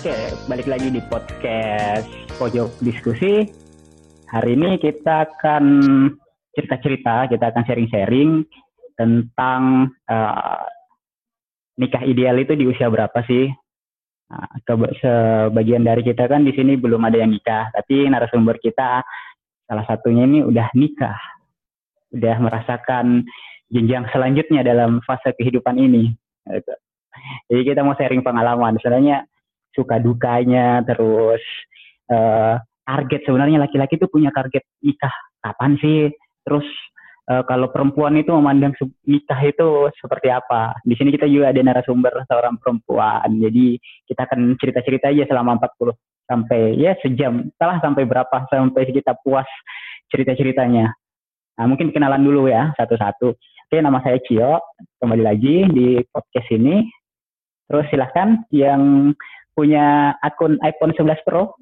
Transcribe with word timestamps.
Oke, 0.00 0.32
balik 0.48 0.64
lagi 0.64 0.88
di 0.88 0.96
podcast 1.12 2.08
Pojok 2.40 2.72
Diskusi. 2.80 3.44
Hari 4.32 4.56
ini 4.56 4.80
kita 4.80 5.28
akan 5.28 5.64
cerita-cerita, 6.56 7.28
kita 7.28 7.52
akan 7.52 7.68
sharing-sharing 7.68 8.40
tentang 8.96 9.92
uh, 10.08 10.64
nikah 11.76 12.00
ideal 12.08 12.40
itu 12.40 12.56
di 12.56 12.64
usia 12.64 12.88
berapa 12.88 13.12
sih? 13.28 13.52
Nah, 14.32 14.48
sebagian 15.04 15.84
dari 15.84 16.00
kita 16.00 16.32
kan 16.32 16.48
di 16.48 16.56
sini 16.56 16.80
belum 16.80 17.04
ada 17.04 17.20
yang 17.20 17.36
nikah, 17.36 17.68
tapi 17.68 18.08
narasumber 18.08 18.56
kita 18.56 19.04
salah 19.68 19.84
satunya 19.84 20.24
ini 20.24 20.40
udah 20.40 20.72
nikah, 20.80 21.20
udah 22.16 22.40
merasakan 22.40 23.28
jenjang 23.68 24.08
selanjutnya 24.16 24.64
dalam 24.64 25.04
fase 25.04 25.36
kehidupan 25.36 25.76
ini. 25.76 26.08
Jadi 27.52 27.62
kita 27.68 27.84
mau 27.84 27.92
sharing 28.00 28.24
pengalaman. 28.24 28.80
Sebenarnya 28.80 29.28
suka 29.74 30.02
dukanya 30.02 30.82
terus 30.82 31.42
uh, 32.10 32.58
target 32.84 33.22
sebenarnya 33.22 33.62
laki-laki 33.62 33.94
itu 33.96 34.10
punya 34.10 34.34
target 34.34 34.66
nikah 34.82 35.14
kapan 35.40 35.78
sih? 35.78 36.10
Terus 36.42 36.66
uh, 37.30 37.46
kalau 37.46 37.70
perempuan 37.70 38.18
itu 38.18 38.34
memandang 38.34 38.74
nikah 39.06 39.40
itu 39.46 39.88
seperti 40.02 40.28
apa? 40.34 40.74
Di 40.82 40.98
sini 40.98 41.14
kita 41.14 41.30
juga 41.30 41.54
ada 41.54 41.60
narasumber 41.62 42.26
seorang 42.26 42.58
perempuan. 42.58 43.28
Jadi 43.38 43.78
kita 44.10 44.26
akan 44.26 44.58
cerita-cerita 44.58 45.14
aja 45.14 45.24
selama 45.30 45.62
40 45.62 45.94
sampai 46.26 46.60
ya 46.78 46.94
sejam. 47.02 47.50
Salah 47.58 47.78
sampai 47.82 48.06
berapa 48.06 48.46
sampai 48.50 48.90
kita 48.90 49.14
puas 49.22 49.46
cerita-ceritanya. 50.10 50.90
Nah 51.58 51.64
mungkin 51.66 51.94
kenalan 51.94 52.22
dulu 52.22 52.50
ya 52.50 52.74
satu-satu. 52.74 53.34
Oke 53.70 53.78
nama 53.78 54.02
saya 54.02 54.18
Cio. 54.26 54.58
Kembali 54.98 55.22
lagi 55.22 55.66
di 55.70 56.02
podcast 56.10 56.50
ini. 56.50 56.82
Terus 57.70 57.86
silahkan 57.86 58.42
yang 58.50 59.14
punya 59.60 60.16
akun 60.24 60.56
iPhone 60.64 60.96
11 60.96 61.20
Pro. 61.20 61.52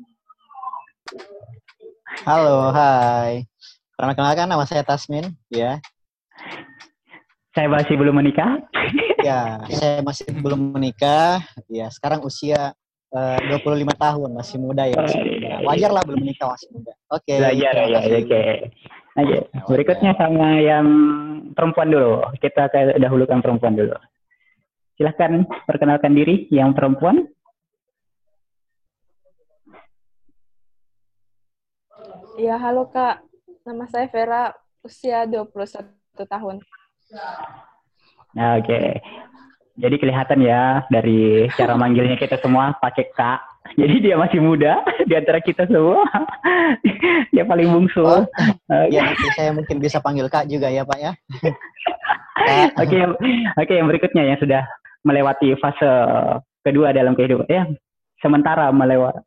Halo, 2.22 2.70
hai. 2.70 3.42
Perkenalkan 3.98 4.46
nama 4.46 4.62
saya 4.62 4.86
Tasmin, 4.86 5.34
ya. 5.50 5.82
Saya 7.50 7.66
masih 7.66 7.98
belum 7.98 8.14
menikah. 8.14 8.62
ya, 9.26 9.58
saya 9.66 9.98
masih 10.06 10.30
belum 10.30 10.78
menikah. 10.78 11.42
Ya, 11.66 11.90
sekarang 11.90 12.22
usia 12.22 12.70
eh, 13.10 13.58
uh, 13.58 13.58
25 13.66 13.90
tahun, 13.98 14.30
masih 14.30 14.56
muda 14.62 14.86
ya. 14.86 14.94
Masih 14.94 15.18
muda. 15.18 15.50
Wajar 15.66 15.90
lah 15.90 16.02
belum 16.06 16.22
menikah, 16.22 16.54
masih 16.54 16.68
muda. 16.70 16.94
Oke. 17.10 17.34
Okay, 17.34 17.36
Belajar 17.42 17.72
ya, 17.74 17.98
oke. 17.98 18.22
Okay. 18.22 18.50
Oke, 19.18 19.38
berikutnya 19.66 20.14
sama 20.14 20.62
yang 20.62 20.86
perempuan 21.58 21.90
dulu. 21.90 22.22
Kita 22.38 22.70
dahulukan 23.02 23.42
perempuan 23.42 23.74
dulu. 23.74 23.98
Silahkan 24.94 25.42
perkenalkan 25.66 26.14
diri 26.14 26.46
yang 26.54 26.70
perempuan. 26.70 27.26
Ya, 32.38 32.54
halo 32.54 32.86
Kak. 32.94 33.26
Nama 33.66 33.84
saya 33.90 34.06
Vera, 34.14 34.54
usia 34.86 35.26
21 35.26 35.90
tahun. 36.22 36.62
Nah, 38.38 38.62
Oke. 38.62 38.70
Okay. 38.70 38.88
Jadi 39.78 39.94
kelihatan 39.98 40.46
ya 40.46 40.86
dari 40.86 41.50
cara 41.58 41.74
manggilnya 41.74 42.14
kita 42.14 42.38
semua 42.38 42.78
pakai 42.78 43.10
Kak. 43.10 43.42
Jadi 43.74 44.06
dia 44.06 44.14
masih 44.14 44.38
muda 44.38 44.86
di 45.02 45.18
antara 45.18 45.42
kita 45.42 45.66
semua. 45.66 46.06
dia 47.34 47.42
paling 47.42 47.74
bungsu. 47.74 48.06
Oh, 48.06 48.22
okay. 48.70 48.94
Ya, 48.94 49.10
saya 49.34 49.50
mungkin 49.50 49.82
bisa 49.82 49.98
panggil 49.98 50.30
Kak 50.30 50.46
juga 50.46 50.70
ya, 50.70 50.86
Pak 50.86 50.98
ya. 51.02 51.12
Oke, 52.78 52.96
oke 53.02 53.20
okay, 53.60 53.76
yang 53.76 53.90
berikutnya 53.90 54.22
yang 54.24 54.38
sudah 54.40 54.62
melewati 55.04 55.52
fase 55.58 55.90
kedua 56.64 56.94
dalam 56.96 57.12
kehidupan 57.12 57.50
ya. 57.50 57.66
Sementara 58.22 58.72
melewati 58.72 59.20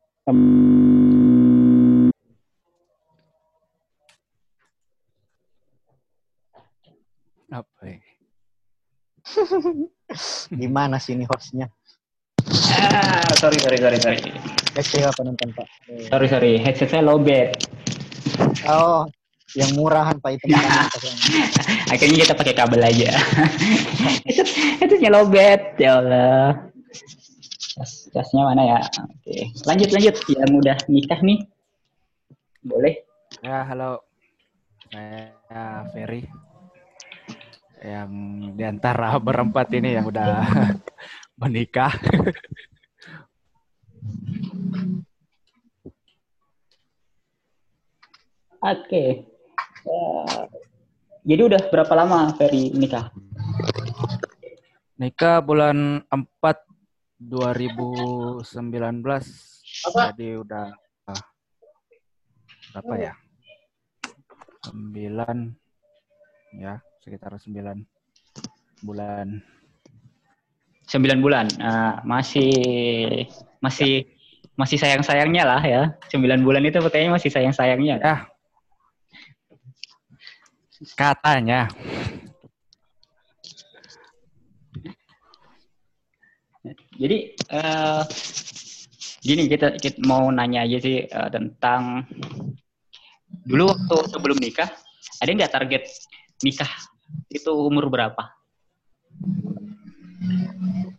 Apa 7.52 7.84
ya? 7.84 8.00
Gimana 10.60 10.96
sih 10.96 11.12
ini 11.12 11.28
hostnya? 11.28 11.68
Ah, 12.72 13.28
sorry, 13.36 13.60
sorry, 13.60 13.76
sorry, 13.76 13.98
sorry. 14.00 14.20
Headset 14.72 15.04
apa 15.04 15.20
nonton 15.20 15.52
Pak? 15.52 15.68
Sorry, 16.08 16.26
sorry. 16.32 16.52
Headsetnya 16.56 17.04
lowbat. 17.04 17.60
Oh, 18.64 19.04
yang 19.52 19.76
murahan 19.76 20.16
Pak 20.16 20.40
itu. 20.40 20.48
Akhirnya 21.92 22.24
kita 22.24 22.34
pakai 22.34 22.54
kabel 22.56 22.82
aja. 22.82 23.12
Headset, 24.26 24.48
headsetnya 24.80 25.10
lowbat. 25.12 25.76
Ya 25.76 26.00
Allah. 26.00 26.72
Jas, 27.76 28.08
jasnya 28.16 28.48
mana 28.48 28.62
ya? 28.64 28.78
Oke. 28.80 29.52
Lanjut, 29.68 29.88
lanjut. 29.92 30.16
Yang 30.32 30.50
udah 30.56 30.76
nikah 30.88 31.20
nih. 31.20 31.38
Boleh. 32.64 32.94
Ya, 33.44 33.64
halo. 33.68 34.00
Saya 34.88 35.88
Ferry 35.92 36.28
yang 37.82 38.10
di 38.54 38.62
antara 38.62 39.18
berempat 39.26 39.74
ini 39.74 39.98
yang 39.98 40.06
udah 40.06 40.46
menikah. 41.42 41.90
Oke. 48.62 48.86
Okay. 48.86 49.08
Uh, 49.82 50.46
jadi 51.26 51.42
udah 51.50 51.62
berapa 51.66 51.90
lama 51.98 52.30
Ferry 52.38 52.70
nikah? 52.70 53.10
Nikah 54.94 55.42
bulan 55.42 56.06
4 56.06 56.38
2019. 57.18 58.46
Apa? 59.90 60.14
Jadi 60.14 60.28
udah 60.38 60.70
uh, 61.10 61.22
berapa 62.70 62.94
ya? 63.10 63.14
9 64.70 65.61
ya 66.56 66.80
sekitar 67.02 67.34
9 67.34 67.82
bulan. 68.84 69.40
9 70.86 71.24
bulan. 71.24 71.46
Uh, 71.56 71.94
masih 72.04 72.52
masih 73.62 74.06
masih 74.58 74.76
sayang-sayangnya 74.76 75.44
lah 75.48 75.62
ya. 75.64 75.82
9 76.12 76.44
bulan 76.44 76.62
itu 76.66 76.78
kayaknya 76.90 77.16
masih 77.16 77.30
sayang-sayangnya. 77.32 77.96
Ya. 77.98 78.16
Katanya. 80.98 81.70
Jadi 86.92 87.34
uh, 87.50 88.06
gini 89.22 89.50
kita, 89.50 89.74
kita 89.80 89.98
mau 90.06 90.30
nanya 90.30 90.62
aja 90.62 90.78
sih 90.78 91.02
uh, 91.10 91.26
tentang 91.32 92.06
dulu 93.42 93.74
waktu 93.74 93.96
sebelum 94.12 94.38
nikah 94.38 94.70
ada 95.18 95.30
nggak 95.30 95.50
target 95.50 95.82
nikah 96.42 96.70
itu 97.30 97.50
umur 97.50 97.88
berapa? 97.88 98.34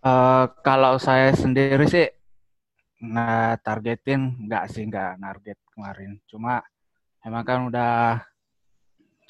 Uh, 0.04 0.52
kalau 0.64 1.00
saya 1.00 1.32
sendiri 1.32 1.88
sih 1.88 2.08
nggak 3.04 3.64
targetin, 3.64 4.36
nggak 4.48 4.64
sih 4.72 4.84
nggak 4.88 5.20
target 5.20 5.58
kemarin. 5.72 6.12
Cuma 6.28 6.64
emang 7.24 7.44
kan 7.44 7.60
udah 7.68 8.24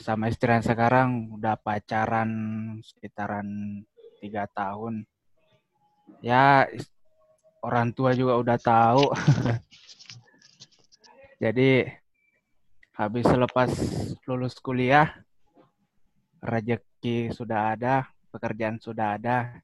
sama 0.01 0.29
istri 0.29 0.50
yang 0.50 0.66
sekarang 0.66 1.29
udah 1.38 1.57
pacaran 1.57 2.30
sekitaran 2.81 3.81
tiga 4.22 4.50
tahun. 4.53 5.06
Ya 6.22 6.69
orang 7.62 7.94
tua 7.94 8.18
juga 8.18 8.38
udah 8.38 8.57
tahu. 8.57 9.03
Jadi 11.44 11.85
habis 12.94 13.25
selepas 13.25 13.69
lulus 14.30 14.53
kuliah 14.62 15.09
rezeki 16.43 17.31
sudah 17.31 17.73
ada, 17.73 18.03
pekerjaan 18.29 18.77
sudah 18.83 19.15
ada, 19.15 19.56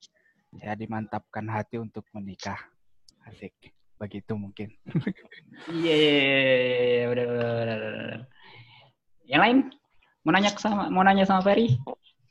ya 0.56 0.74
dimantapkan 0.74 1.44
hati 1.52 1.78
untuk 1.78 2.08
menikah. 2.16 2.58
Asik. 3.28 3.54
Begitu 4.00 4.32
mungkin. 4.40 4.72
Iya, 5.68 5.92
yeah, 5.92 6.00
yeah, 7.04 7.06
udah, 7.12 7.26
udah, 7.28 7.52
udah, 7.52 7.76
udah. 7.76 8.22
Yang 9.28 9.42
lain 9.44 9.58
mau 10.24 10.32
nanya 10.32 10.50
sama 10.56 10.88
mau 10.88 11.04
nanya 11.04 11.28
sama 11.28 11.44
Ferry? 11.44 11.76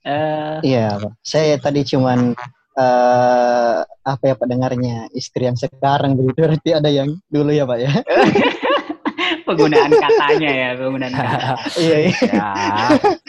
Uh, 0.08 0.58
iya, 0.64 0.96
Pak. 0.96 1.12
Saya 1.20 1.60
tadi 1.60 1.84
cuman 1.84 2.32
uh, 2.72 3.78
apa 3.84 4.24
ya 4.24 4.34
Pak 4.34 4.48
dengarnya 4.48 5.12
istri 5.12 5.44
yang 5.44 5.60
sekarang 5.60 6.16
begitu 6.16 6.48
berarti 6.48 6.70
ada 6.72 6.88
yang 6.88 7.12
dulu 7.28 7.52
ya 7.52 7.68
Pak 7.68 7.78
ya. 7.78 7.92
penggunaan 9.48 9.90
katanya 9.92 10.50
ya 10.52 10.68
penggunaan 10.76 11.14
kata. 11.18 11.54
iya 11.80 11.96
iya. 12.08 12.20
Ya, 12.28 12.48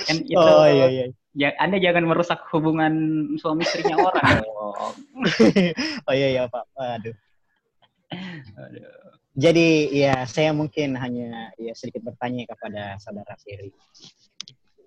kan 0.10 0.18
itu, 0.26 0.42
oh 0.42 0.66
iya 0.66 0.88
iya. 0.90 1.06
Ya, 1.38 1.54
anda 1.62 1.78
jangan 1.78 2.10
merusak 2.10 2.42
hubungan 2.50 2.94
suami 3.38 3.62
istrinya 3.62 4.02
orang. 4.02 4.42
oh 6.10 6.14
iya 6.18 6.28
iya 6.34 6.44
Pak. 6.50 6.66
Aduh. 6.74 7.16
Aduh. 8.58 9.10
Jadi 9.38 9.94
ya 9.94 10.26
saya 10.26 10.52
mungkin 10.52 10.98
hanya 10.98 11.54
ya 11.56 11.72
sedikit 11.78 12.02
bertanya 12.02 12.50
kepada 12.50 12.98
saudara 12.98 13.38
Siri. 13.38 13.70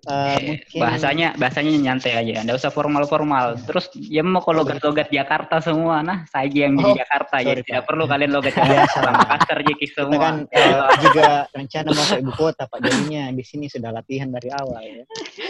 Uh, 0.03 0.35
mungkin... 0.35 0.79
bahasanya 0.83 1.27
bahasanya 1.39 1.71
nyantai 1.79 2.11
aja, 2.19 2.43
nggak 2.43 2.59
usah 2.59 2.75
formal-formal. 2.75 3.55
Terus 3.63 3.87
ya 3.95 4.19
mau 4.19 4.43
kalau 4.43 4.67
logat-logat 4.67 5.07
Jakarta 5.07 5.63
semua, 5.63 6.03
nah 6.03 6.27
saya 6.27 6.51
yang 6.51 6.75
di 6.75 6.83
oh, 6.83 6.91
Jakarta 6.91 7.39
sorry, 7.39 7.47
jadi 7.47 7.61
Pak. 7.63 7.67
tidak 7.71 7.83
perlu 7.87 8.03
kalian 8.11 8.31
logat 8.35 8.51
Jakarta, 8.59 9.09
Makassar 9.15 9.59
jadi 9.63 9.85
semua. 9.87 10.19
kan 10.19 10.35
uh, 10.43 10.87
juga 11.07 11.27
rencana 11.55 11.87
mau 11.95 12.03
ke 12.03 12.15
ibu 12.19 12.33
kota 12.35 12.63
Pak, 12.67 12.79
jadinya 12.83 13.23
di 13.31 13.43
sini 13.47 13.65
sudah 13.71 13.89
latihan 13.95 14.27
dari 14.27 14.49
awal 14.51 14.83
ya. 14.83 15.03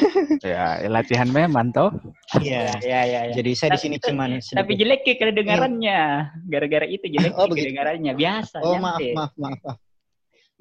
ya, 0.53 0.65
latihan 0.85 1.27
memang 1.33 1.73
toh. 1.73 1.89
Iya, 2.37 2.77
iya, 2.85 2.99
iya. 3.09 3.21
Ya. 3.29 3.33
Jadi 3.33 3.51
saya 3.57 3.73
di 3.73 3.81
sini 3.81 3.97
cuman 3.97 4.37
Tapi 4.37 4.71
jelek 4.77 5.01
ya 5.01 5.15
kedengarannya. 5.17 6.01
Gara-gara 6.45 6.85
itu 6.85 7.09
jelek 7.09 7.33
oh, 7.33 7.49
kedengarannya 7.49 8.13
biasa. 8.13 8.61
Oh, 8.61 8.77
maaf, 8.77 9.01
maaf, 9.01 9.33
maaf, 9.33 9.57
maaf. 9.65 9.77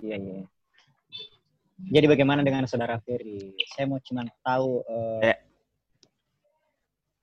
Iya, 0.00 0.16
iya. 0.16 0.42
Jadi 1.90 2.06
bagaimana 2.06 2.46
dengan 2.46 2.68
saudara 2.70 3.00
Ferry? 3.02 3.58
Saya 3.74 3.90
mau 3.90 3.98
cuma 3.98 4.22
tahu 4.44 4.86
uh, 4.86 5.20
ya. 5.24 5.36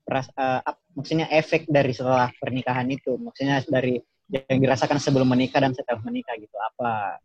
ras, 0.04 0.28
uh, 0.36 0.60
maksudnya 0.98 1.32
efek 1.32 1.70
dari 1.70 1.96
setelah 1.96 2.28
pernikahan 2.36 2.90
itu, 2.92 3.16
maksudnya 3.16 3.64
dari 3.70 4.02
yang 4.30 4.60
dirasakan 4.60 5.00
sebelum 5.00 5.30
menikah 5.32 5.64
dan 5.64 5.72
setelah 5.72 6.04
menikah 6.04 6.36
gitu. 6.36 6.54
Apa 6.54 7.22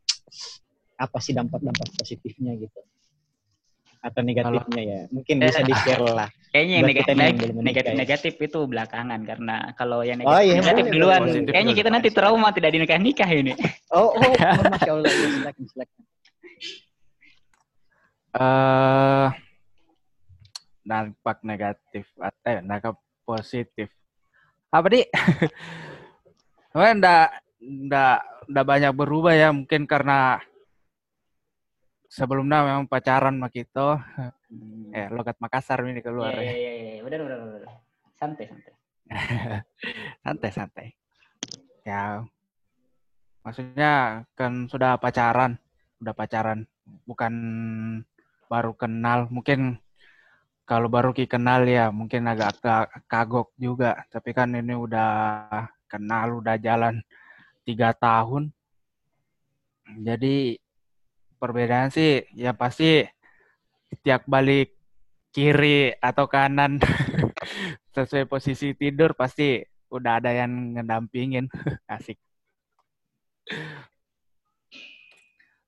apa 0.94 1.18
sih 1.18 1.34
dampak-dampak 1.34 1.90
positifnya 1.98 2.54
gitu? 2.54 2.80
Atau 4.04 4.20
negatifnya 4.20 4.82
kalau, 4.84 4.92
ya? 4.94 5.00
Mungkin 5.10 5.34
bisa 5.40 5.64
eh, 5.64 5.66
di-share 5.66 6.04
lah. 6.04 6.28
Kayaknya 6.54 6.74
yang 6.78 6.86
negatif, 6.86 7.14
negatif, 7.18 7.50
negatif, 7.58 7.94
negatif 7.98 8.32
itu 8.38 8.60
belakangan 8.62 9.20
karena 9.26 9.56
kalau 9.74 10.06
yang 10.06 10.22
negatif, 10.22 10.38
oh, 10.38 10.42
iya, 10.46 10.54
negatif 10.62 10.84
duluan, 10.86 11.20
kayaknya 11.50 11.74
kita 11.74 11.90
nanti 11.90 12.08
trauma 12.14 12.54
tidak 12.54 12.70
dinikah 12.70 12.94
nikah 12.94 13.26
ini. 13.26 13.58
Oh, 13.90 14.14
oh, 14.14 14.22
masya 14.70 14.94
Allah, 14.94 15.10
ya, 15.10 15.28
silakan, 15.34 15.64
silakan 15.66 16.02
uh, 18.34 19.28
dampak 20.84 21.38
negatif 21.46 22.04
eh 22.44 22.60
dampak 22.60 22.98
positif. 23.24 23.88
Apa 24.74 24.90
nih 24.90 25.06
Memang 26.74 26.98
enggak 26.98 27.28
enggak 27.62 28.18
enggak 28.50 28.66
banyak 28.66 28.92
berubah 28.92 29.32
ya 29.38 29.54
mungkin 29.54 29.86
karena 29.86 30.42
sebelumnya 32.10 32.66
memang 32.66 32.90
pacaran 32.90 33.38
sama 33.38 33.48
kita 33.50 34.02
hmm. 34.50 34.90
eh 34.90 35.06
logat 35.14 35.38
Makassar 35.38 35.82
ini 35.86 36.02
keluar 36.02 36.34
iya 36.34 36.54
iya 36.54 36.72
iya 36.74 37.02
benar 37.02 37.26
benar 37.26 37.38
benar 37.42 37.84
santai 38.24 38.46
santai. 38.48 38.72
Santai 40.24 40.50
santai. 40.50 40.88
Ya. 41.84 42.24
Maksudnya 43.44 44.24
kan 44.32 44.64
sudah 44.72 44.96
pacaran 44.96 45.60
udah 46.00 46.14
pacaran. 46.16 46.64
Bukan 47.04 47.34
baru 48.54 48.72
kenal. 48.78 49.26
Mungkin 49.34 49.82
kalau 50.70 50.86
baru 50.86 51.10
ki 51.10 51.26
kenal 51.26 51.66
ya 51.66 51.90
mungkin 51.90 52.22
agak 52.30 52.62
kagok 53.10 53.50
juga. 53.58 54.06
Tapi 54.14 54.30
kan 54.30 54.54
ini 54.54 54.78
udah 54.78 55.10
kenal 55.90 56.38
udah 56.38 56.56
jalan 56.62 57.02
tiga 57.66 57.90
tahun. 57.98 58.54
Jadi 60.06 60.56
perbedaan 61.42 61.90
sih 61.90 62.24
ya 62.32 62.54
pasti 62.54 63.04
setiap 63.90 64.24
balik 64.30 64.72
kiri 65.34 65.92
atau 65.98 66.30
kanan 66.30 66.78
sesuai 67.94 68.24
posisi 68.30 68.72
tidur 68.72 69.12
pasti 69.18 69.60
udah 69.90 70.22
ada 70.22 70.30
yang 70.30 70.78
ngedampingin. 70.78 71.50
Asik. 71.94 72.16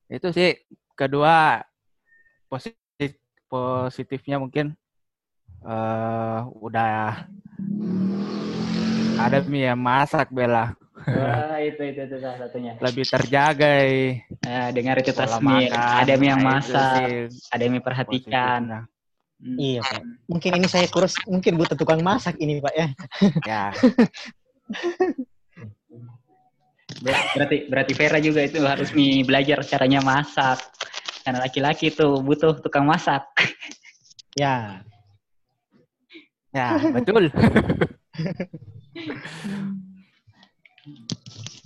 Itu 0.06 0.30
sih. 0.30 0.54
Kedua 0.96 1.60
positif 2.46 3.18
positifnya 3.46 4.42
mungkin 4.42 4.74
uh, 5.62 6.46
udah 6.58 7.26
ada 9.16 9.38
mie 9.48 9.72
yang 9.72 9.80
masak 9.80 10.28
Bella. 10.28 10.76
Wah, 11.06 11.60
itu 11.62 11.82
itu 11.86 12.00
itu 12.02 12.16
salah 12.18 12.38
satunya. 12.40 12.72
Lebih 12.82 13.04
terjaga. 13.06 13.76
Nah, 14.42 14.68
dengar 14.74 14.96
itu 14.98 15.12
tas 15.14 15.38
mie. 15.38 15.70
Ada 15.70 16.14
mie 16.18 16.30
yang 16.34 16.42
masak, 16.42 17.30
ada 17.30 17.64
mie 17.70 17.82
perhatikan. 17.84 18.88
Hmm. 19.36 19.56
Iya, 19.60 19.84
Pak. 19.84 20.02
Mungkin 20.32 20.50
ini 20.56 20.64
saya 20.64 20.88
kurus, 20.88 21.12
mungkin 21.28 21.60
butuh 21.60 21.76
tukang 21.76 22.00
masak 22.00 22.40
ini, 22.40 22.56
Pak 22.56 22.74
ya. 22.74 22.88
Ya. 23.44 23.64
berarti 27.36 27.68
berarti 27.68 27.92
Vera 27.92 28.18
juga 28.24 28.40
itu 28.40 28.56
harus 28.64 28.88
nih 28.96 29.20
belajar 29.28 29.60
caranya 29.68 30.00
masak. 30.00 30.64
Karena 31.26 31.42
laki-laki 31.42 31.90
tuh 31.90 32.22
butuh 32.22 32.62
tukang 32.62 32.86
masak. 32.86 33.26
Ya. 34.36 34.84
Ya, 36.52 36.76
betul. 37.00 37.32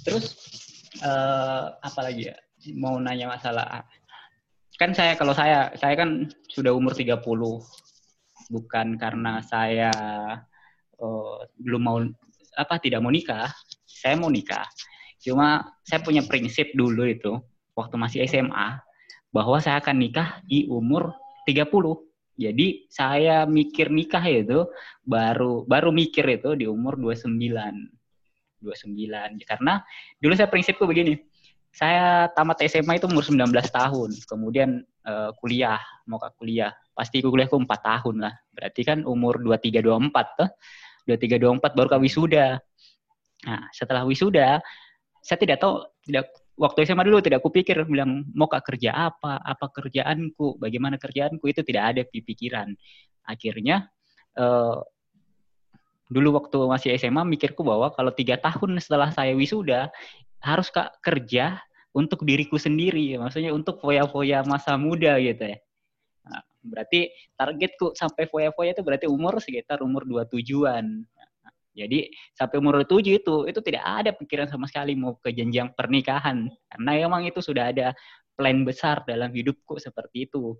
Terus 0.07 0.25
uh, 1.03 1.75
apa 1.83 2.01
lagi 2.07 2.31
ya? 2.31 2.39
Mau 2.79 2.95
nanya 3.03 3.27
masalah 3.27 3.83
kan 4.81 4.97
saya 4.97 5.13
kalau 5.13 5.37
saya 5.37 5.69
saya 5.77 5.93
kan 5.93 6.25
sudah 6.49 6.73
umur 6.73 6.97
30 6.97 7.21
bukan 8.49 8.87
karena 8.97 9.45
saya 9.45 9.93
uh, 10.97 11.37
belum 11.61 11.83
mau 11.85 12.01
apa 12.57 12.81
tidak 12.81 13.05
mau 13.05 13.13
nikah 13.13 13.53
saya 13.85 14.17
mau 14.17 14.33
nikah 14.33 14.65
cuma 15.21 15.77
saya 15.85 16.01
punya 16.01 16.25
prinsip 16.25 16.73
dulu 16.73 17.05
itu 17.05 17.37
waktu 17.77 18.01
masih 18.01 18.25
SMA 18.25 18.81
bahwa 19.31 19.63
saya 19.63 19.79
akan 19.79 19.97
nikah 19.99 20.43
di 20.47 20.67
umur 20.67 21.15
30. 21.47 21.67
Jadi 22.41 22.89
saya 22.89 23.45
mikir 23.45 23.93
nikah 23.93 24.25
itu 24.25 24.65
baru 25.05 25.67
baru 25.69 25.93
mikir 25.93 26.25
itu 26.31 26.57
di 26.57 26.67
umur 26.67 26.97
29. 26.97 27.31
29. 28.61 29.49
Karena 29.49 29.81
dulu 30.21 30.33
saya 30.37 30.49
prinsipku 30.51 30.85
begini. 30.85 31.17
Saya 31.71 32.27
tamat 32.35 32.67
SMA 32.67 32.99
itu 32.99 33.07
umur 33.07 33.23
19 33.23 33.47
tahun. 33.71 34.11
Kemudian 34.27 34.83
uh, 35.07 35.31
kuliah, 35.39 35.79
mau 36.11 36.19
ke 36.19 36.29
kuliah. 36.41 36.75
Pasti 36.91 37.23
kuliahku 37.23 37.55
4 37.55 37.69
tahun 37.71 38.27
lah. 38.27 38.35
Berarti 38.51 38.83
kan 38.83 39.07
umur 39.07 39.39
23 39.39 39.85
24 39.85 40.39
tuh. 40.41 40.51
23 41.07 41.39
24 41.39 41.79
baru 41.79 41.89
ke 41.93 41.99
wisuda. 42.03 42.59
Nah, 43.41 43.63
setelah 43.73 44.05
wisuda 44.05 44.61
saya 45.21 45.39
tidak 45.39 45.61
tahu 45.61 45.85
tidak 46.09 46.33
waktu 46.61 46.85
SMA 46.85 47.09
dulu 47.09 47.25
tidak 47.25 47.41
kupikir 47.41 47.81
bilang 47.89 48.29
mau 48.37 48.45
kerja 48.47 48.93
apa, 48.93 49.41
apa 49.41 49.67
kerjaanku, 49.73 50.61
bagaimana 50.61 51.01
kerjaanku 51.01 51.49
itu 51.49 51.65
tidak 51.65 51.97
ada 51.97 52.03
di 52.05 52.21
pikiran. 52.21 52.69
Akhirnya 53.25 53.89
uh, 54.37 54.85
dulu 56.13 56.37
waktu 56.37 56.59
masih 56.69 56.89
SMA 57.01 57.25
mikirku 57.25 57.65
bahwa 57.65 57.89
kalau 57.97 58.13
tiga 58.13 58.37
tahun 58.37 58.77
setelah 58.77 59.09
saya 59.09 59.33
wisuda 59.33 59.89
harus 60.45 60.69
kak 60.69 61.01
kerja 61.01 61.65
untuk 61.97 62.23
diriku 62.23 62.61
sendiri, 62.61 63.17
maksudnya 63.17 63.51
untuk 63.51 63.81
foya-foya 63.81 64.45
masa 64.47 64.77
muda 64.77 65.19
gitu 65.19 65.57
ya. 65.57 65.59
Nah, 66.29 66.43
berarti 66.63 67.11
targetku 67.35 67.97
sampai 67.97 68.29
foya-foya 68.29 68.77
itu 68.77 68.83
berarti 68.85 69.07
umur 69.09 69.41
sekitar 69.41 69.81
umur 69.81 70.05
dua 70.07 70.23
tujuan. 70.29 71.03
Jadi 71.71 72.11
sampai 72.35 72.57
umur 72.59 72.83
tujuh 72.83 73.23
itu 73.23 73.37
itu 73.47 73.61
tidak 73.63 73.85
ada 73.87 74.11
pikiran 74.11 74.51
sama 74.51 74.67
sekali 74.67 74.99
mau 74.99 75.15
ke 75.23 75.31
jenjang 75.31 75.71
pernikahan 75.79 76.51
karena 76.67 76.91
emang 76.99 77.23
itu 77.31 77.39
sudah 77.39 77.71
ada 77.71 77.95
plan 78.35 78.67
besar 78.67 79.07
dalam 79.07 79.31
hidupku 79.31 79.79
seperti 79.79 80.27
itu. 80.27 80.59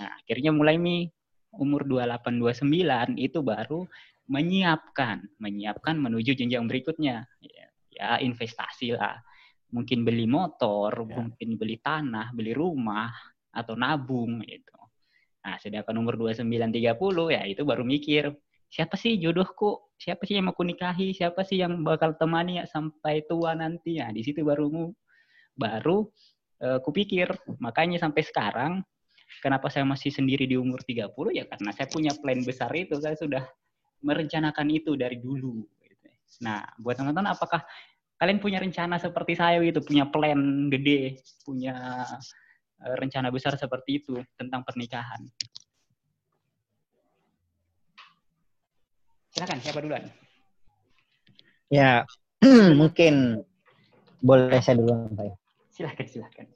Nah, 0.00 0.16
akhirnya 0.22 0.54
mulai 0.56 0.80
mi 0.80 1.10
umur 1.56 1.84
28 1.84 2.40
29 2.40 3.16
itu 3.20 3.38
baru 3.44 3.84
menyiapkan, 4.26 5.22
menyiapkan 5.38 5.96
menuju 5.96 6.34
jenjang 6.34 6.66
berikutnya. 6.66 7.26
Ya, 7.40 7.66
ya 7.92 8.08
investasi 8.20 8.96
lah. 8.96 9.20
Mungkin 9.72 10.06
beli 10.06 10.30
motor, 10.30 11.04
ya. 11.04 11.20
mungkin 11.20 11.58
beli 11.58 11.82
tanah, 11.82 12.30
beli 12.30 12.54
rumah 12.54 13.10
atau 13.50 13.74
nabung 13.74 14.40
gitu. 14.44 14.76
Nah, 15.46 15.56
sedangkan 15.62 15.94
umur 15.98 16.14
29 16.18 16.46
30 16.74 17.34
ya 17.34 17.42
itu 17.46 17.62
baru 17.62 17.86
mikir 17.86 18.34
siapa 18.70 18.94
sih 18.98 19.18
jodohku? 19.18 19.94
Siapa 19.96 20.28
sih 20.28 20.36
yang 20.36 20.52
mau 20.52 20.60
nikahi? 20.60 21.16
Siapa 21.16 21.40
sih 21.46 21.62
yang 21.62 21.80
bakal 21.80 22.18
temani 22.20 22.60
ya 22.60 22.64
sampai 22.68 23.24
tua 23.24 23.56
nanti? 23.56 23.96
Ya 23.96 24.12
di 24.12 24.20
situ 24.20 24.44
baru 24.44 24.92
baru 25.56 26.04
uh, 26.60 26.78
kupikir 26.84 27.32
makanya 27.56 27.96
sampai 27.96 28.20
sekarang 28.20 28.72
kenapa 29.40 29.72
saya 29.72 29.88
masih 29.88 30.12
sendiri 30.12 30.44
di 30.44 30.60
umur 30.60 30.84
30 30.84 31.08
ya 31.32 31.44
karena 31.48 31.70
saya 31.72 31.88
punya 31.88 32.12
plan 32.18 32.40
besar 32.44 32.70
itu. 32.76 33.00
Saya 33.00 33.16
sudah 33.16 33.44
merencanakan 34.04 34.68
itu 34.68 34.92
dari 34.94 35.16
dulu. 35.16 35.64
Nah 36.44 36.60
buat 36.76 37.00
teman-teman 37.00 37.32
apakah 37.32 37.64
kalian 38.20 38.40
punya 38.40 38.60
rencana 38.60 39.00
seperti 39.00 39.32
saya 39.32 39.64
gitu? 39.64 39.80
Punya 39.80 40.04
plan 40.12 40.68
gede 40.68 41.24
punya 41.48 42.04
uh, 42.84 42.94
rencana 43.00 43.32
besar 43.32 43.56
seperti 43.56 44.04
itu 44.04 44.20
tentang 44.36 44.60
pernikahan 44.60 45.24
Silakan, 49.36 49.60
siapa 49.60 49.84
duluan? 49.84 50.00
Ya, 51.68 52.08
mungkin 52.80 53.44
boleh 54.24 54.64
saya 54.64 54.80
duluan, 54.80 55.12
Pak. 55.12 55.36
Silakan, 55.76 56.06
silakan. 56.08 56.46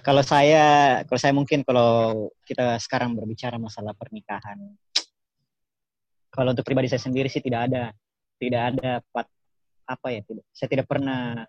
kalau 0.00 0.24
saya 0.24 0.64
kalau 1.04 1.20
saya 1.20 1.36
mungkin 1.36 1.60
kalau 1.68 2.32
kita 2.48 2.80
sekarang 2.80 3.12
berbicara 3.12 3.60
masalah 3.60 3.92
pernikahan 3.92 4.56
kalau 6.32 6.56
untuk 6.56 6.64
pribadi 6.64 6.88
saya 6.88 7.04
sendiri 7.04 7.28
sih 7.28 7.44
tidak 7.44 7.68
ada 7.68 7.92
tidak 8.40 8.72
ada 8.72 9.04
pat, 9.12 9.28
apa 9.84 10.08
ya 10.16 10.24
tidak 10.24 10.48
saya 10.56 10.68
tidak 10.72 10.88
pernah 10.88 11.44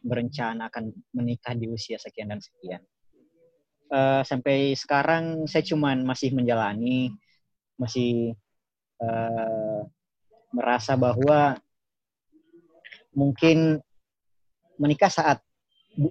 berencana 0.00 0.72
akan 0.72 0.88
menikah 1.12 1.52
di 1.52 1.68
usia 1.68 2.00
sekian 2.00 2.32
dan 2.32 2.40
sekian 2.40 2.80
uh, 3.92 4.24
sampai 4.24 4.72
sekarang 4.72 5.44
saya 5.44 5.60
cuman 5.68 6.00
masih 6.00 6.32
menjalani 6.32 7.12
masih 7.76 8.32
uh, 9.02 9.80
merasa 10.52 10.96
bahwa 10.96 11.58
mungkin 13.16 13.80
menikah 14.76 15.08
saat 15.08 15.40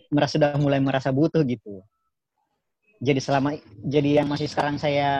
merasa 0.10 0.42
sudah 0.42 0.58
mulai 0.58 0.82
merasa 0.82 1.14
butuh 1.14 1.46
gitu. 1.46 1.86
Jadi 3.02 3.20
selama 3.22 3.54
jadi 3.86 4.24
yang 4.24 4.28
masih 4.30 4.50
sekarang 4.50 4.82
saya 4.82 5.12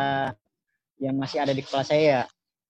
yang 0.98 1.14
masih 1.20 1.44
ada 1.44 1.54
di 1.54 1.62
kepala 1.62 1.86
saya 1.86 2.26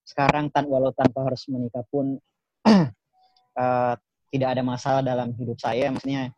sekarang 0.06 0.52
tan 0.52 0.68
walau 0.68 0.92
tanpa 0.92 1.25
harus 1.25 1.48
menikah 1.48 1.86
pun 1.88 2.20
uh, 2.68 3.96
tidak 4.34 4.50
ada 4.52 4.64
masalah 4.66 5.02
dalam 5.06 5.32
hidup 5.40 5.56
saya. 5.56 5.88
Maksudnya 5.94 6.36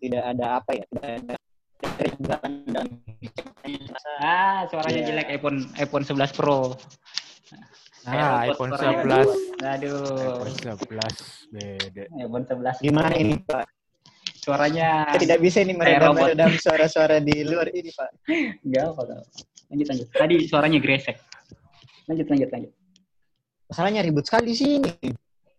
tidak 0.00 0.22
ada 0.36 0.46
apa 0.60 0.70
ya 0.76 0.84
tidak 0.88 1.10
ada 1.24 1.36
dan 1.80 2.86
ah 4.20 4.64
suaranya 4.68 5.00
yeah. 5.00 5.08
jelek 5.08 5.28
iPhone 5.40 5.58
iPhone 5.76 6.04
11 6.04 6.36
Pro 6.36 6.76
Ah, 8.08 8.48
iPhone 8.48 8.72
11. 8.72 9.60
Aduh. 9.60 10.40
iPhone 10.40 10.56
11 10.56 11.52
beda. 11.52 12.02
iPhone 12.16 12.44
11. 12.48 12.80
Gimana 12.80 13.12
ini, 13.12 13.36
Pak? 13.44 13.68
Suaranya 14.40 15.12
tidak 15.20 15.36
bisa 15.44 15.60
ini 15.60 15.76
meredam-meredam 15.76 16.56
suara-suara 16.56 17.20
di 17.20 17.44
luar 17.44 17.68
ini, 17.68 17.92
Pak. 17.92 18.10
Enggak 18.64 18.96
apa 18.96 19.20
Lanjut, 19.68 19.86
lanjut. 19.92 20.08
Tadi 20.16 20.36
suaranya 20.48 20.78
gresek. 20.80 21.20
Lanjut, 22.08 22.26
lanjut, 22.26 22.48
lanjut. 22.48 22.72
Masalahnya 23.68 24.00
ribut 24.02 24.24
sekali 24.24 24.56
sih 24.56 24.80
ini. 24.80 24.90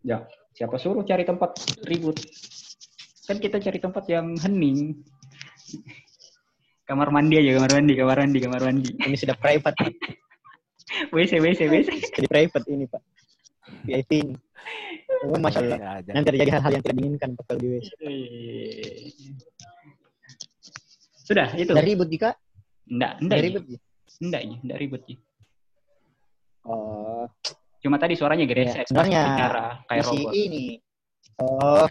Ya, 0.01 0.25
siapa 0.57 0.81
suruh 0.81 1.05
cari 1.05 1.23
tempat 1.23 1.55
ribut? 1.85 2.17
Kan 3.29 3.37
kita 3.37 3.61
cari 3.61 3.77
tempat 3.77 4.03
yang 4.09 4.33
hening. 4.41 4.97
Kamar 6.91 7.07
mandi 7.07 7.39
aja, 7.39 7.55
kamar 7.55 7.71
mandi, 7.71 7.93
kamar 7.95 8.17
mandi, 8.19 8.39
kamar 8.43 8.61
mandi. 8.67 8.89
Ini 9.07 9.15
sudah 9.15 9.35
private. 9.39 9.79
WC, 11.15 11.39
WC, 11.39 11.71
WC. 11.71 11.89
Jadi 12.19 12.27
private 12.27 12.67
ini, 12.67 12.83
Pak. 12.83 12.99
VIP 13.87 14.11
ini. 14.27 14.35
Oh, 15.23 15.39
Masya 15.39 15.63
Allah. 15.63 16.03
Ya, 16.03 16.11
Nanti 16.11 16.35
terjadi 16.35 16.51
hal-hal 16.59 16.71
yang 16.75 16.83
tidak 16.83 16.95
diinginkan 16.99 17.29
bakal 17.39 17.55
di 17.55 17.67
WC. 17.79 17.89
Sudah, 21.23 21.47
itu. 21.55 21.71
Dari 21.71 21.95
ribut, 21.95 22.11
Jika? 22.11 22.35
Enggak, 22.91 23.23
enggak. 23.23 23.37
Dari 23.39 23.47
ribut, 23.47 23.63
Enggak, 24.19 24.41
enggak 24.43 24.77
ribut, 24.83 25.01
Ji. 25.07 25.15
Oh. 26.67 27.23
Cuma 27.79 27.95
tadi 27.95 28.19
suaranya 28.19 28.43
gede 28.43 28.67
ya, 28.67 28.83
sebenarnya 28.83 29.21
bicara 29.31 29.65
kayak 29.87 30.03
si 30.11 30.17
robot. 30.19 30.33
ini. 30.35 30.65
Oh. 31.39 31.87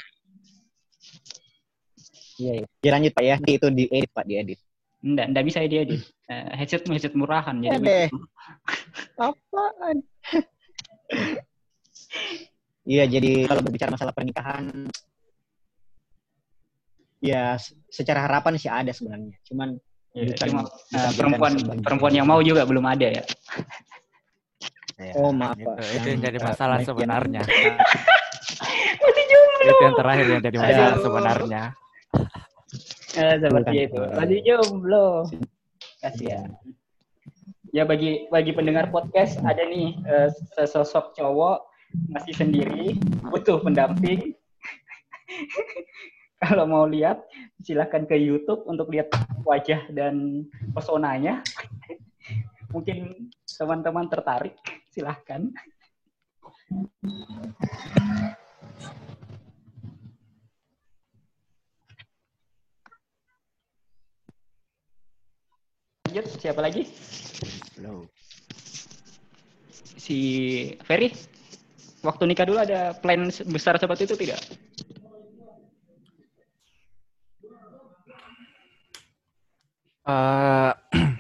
Iya, 2.36 2.52
iya. 2.60 2.66
Ya, 2.84 2.90
lanjut 2.92 3.12
Pak 3.16 3.24
ya. 3.24 3.36
Itu 3.48 3.66
di 3.72 3.88
edit 3.88 4.12
Pak, 4.12 4.28
diedit. 4.28 4.60
Enggak, 5.00 5.26
enggak 5.32 5.44
bisa 5.48 5.58
diedit. 5.64 6.02
Uh, 6.28 6.52
headset 6.54 6.84
headset 6.84 7.16
murahan 7.16 7.56
jadi. 7.60 7.80
Ya 7.80 8.08
Apaan? 9.16 9.96
Iya, 12.84 13.04
jadi 13.08 13.44
kalau 13.48 13.60
berbicara 13.64 13.92
masalah 13.92 14.12
pernikahan 14.12 14.88
ya 17.20 17.60
secara 17.92 18.24
harapan 18.24 18.56
sih 18.56 18.68
ada 18.72 18.92
sebenarnya. 18.92 19.36
Cuman 19.44 19.76
ya, 20.16 20.32
cuma 20.36 20.68
uh, 20.68 21.12
perempuan 21.16 21.52
perempuan 21.84 22.12
yang 22.16 22.26
mau 22.28 22.40
juga 22.44 22.64
belum 22.68 22.84
ada 22.84 23.08
ya. 23.08 23.24
Ya, 25.00 25.16
oh 25.16 25.32
maaf 25.32 25.56
itu, 25.56 25.64
Pak. 25.64 25.80
Itu 25.96 26.06
yang 26.12 26.20
jadi 26.28 26.38
masalah 26.44 26.76
uh, 26.80 26.84
sebenarnya. 26.84 27.40
Masih 29.00 29.24
jomblo. 29.32 29.64
Itu 29.64 29.80
yang 29.80 29.96
terakhir 29.96 30.24
yang 30.28 30.42
jadi 30.44 30.56
masalah 30.60 30.92
Aduh. 30.92 31.04
sebenarnya. 31.08 31.62
Eh, 33.18 33.36
seperti 33.42 33.90
itu. 33.90 34.02
Masih 34.14 34.38
jomblo. 34.46 35.26
Kasihan. 35.98 36.54
Ya 37.70 37.86
bagi 37.86 38.26
bagi 38.30 38.50
pendengar 38.54 38.90
podcast 38.90 39.38
ada 39.46 39.62
nih 39.62 39.94
uh, 40.02 40.26
sesosok 40.58 41.14
cowok 41.14 41.70
masih 42.10 42.34
sendiri 42.34 42.98
butuh 43.26 43.62
pendamping. 43.62 44.34
Kalau 46.42 46.64
mau 46.64 46.88
lihat 46.88 47.20
silahkan 47.62 48.08
ke 48.08 48.16
YouTube 48.16 48.64
untuk 48.66 48.90
lihat 48.90 49.12
wajah 49.42 49.86
dan 49.92 50.46
pesonanya. 50.72 51.42
Mungkin 52.74 53.30
teman-teman 53.58 54.06
tertarik, 54.06 54.54
silahkan. 54.94 55.50
Lanjut, 66.10 66.42
siapa 66.42 66.58
lagi? 66.58 66.90
Si 69.94 70.18
Ferry, 70.82 71.14
waktu 72.02 72.26
nikah 72.26 72.50
dulu 72.50 72.58
ada 72.58 72.98
plan 72.98 73.30
besar 73.46 73.78
seperti 73.78 74.10
itu 74.10 74.18
tidak? 74.18 74.42
Uh, 80.02 80.74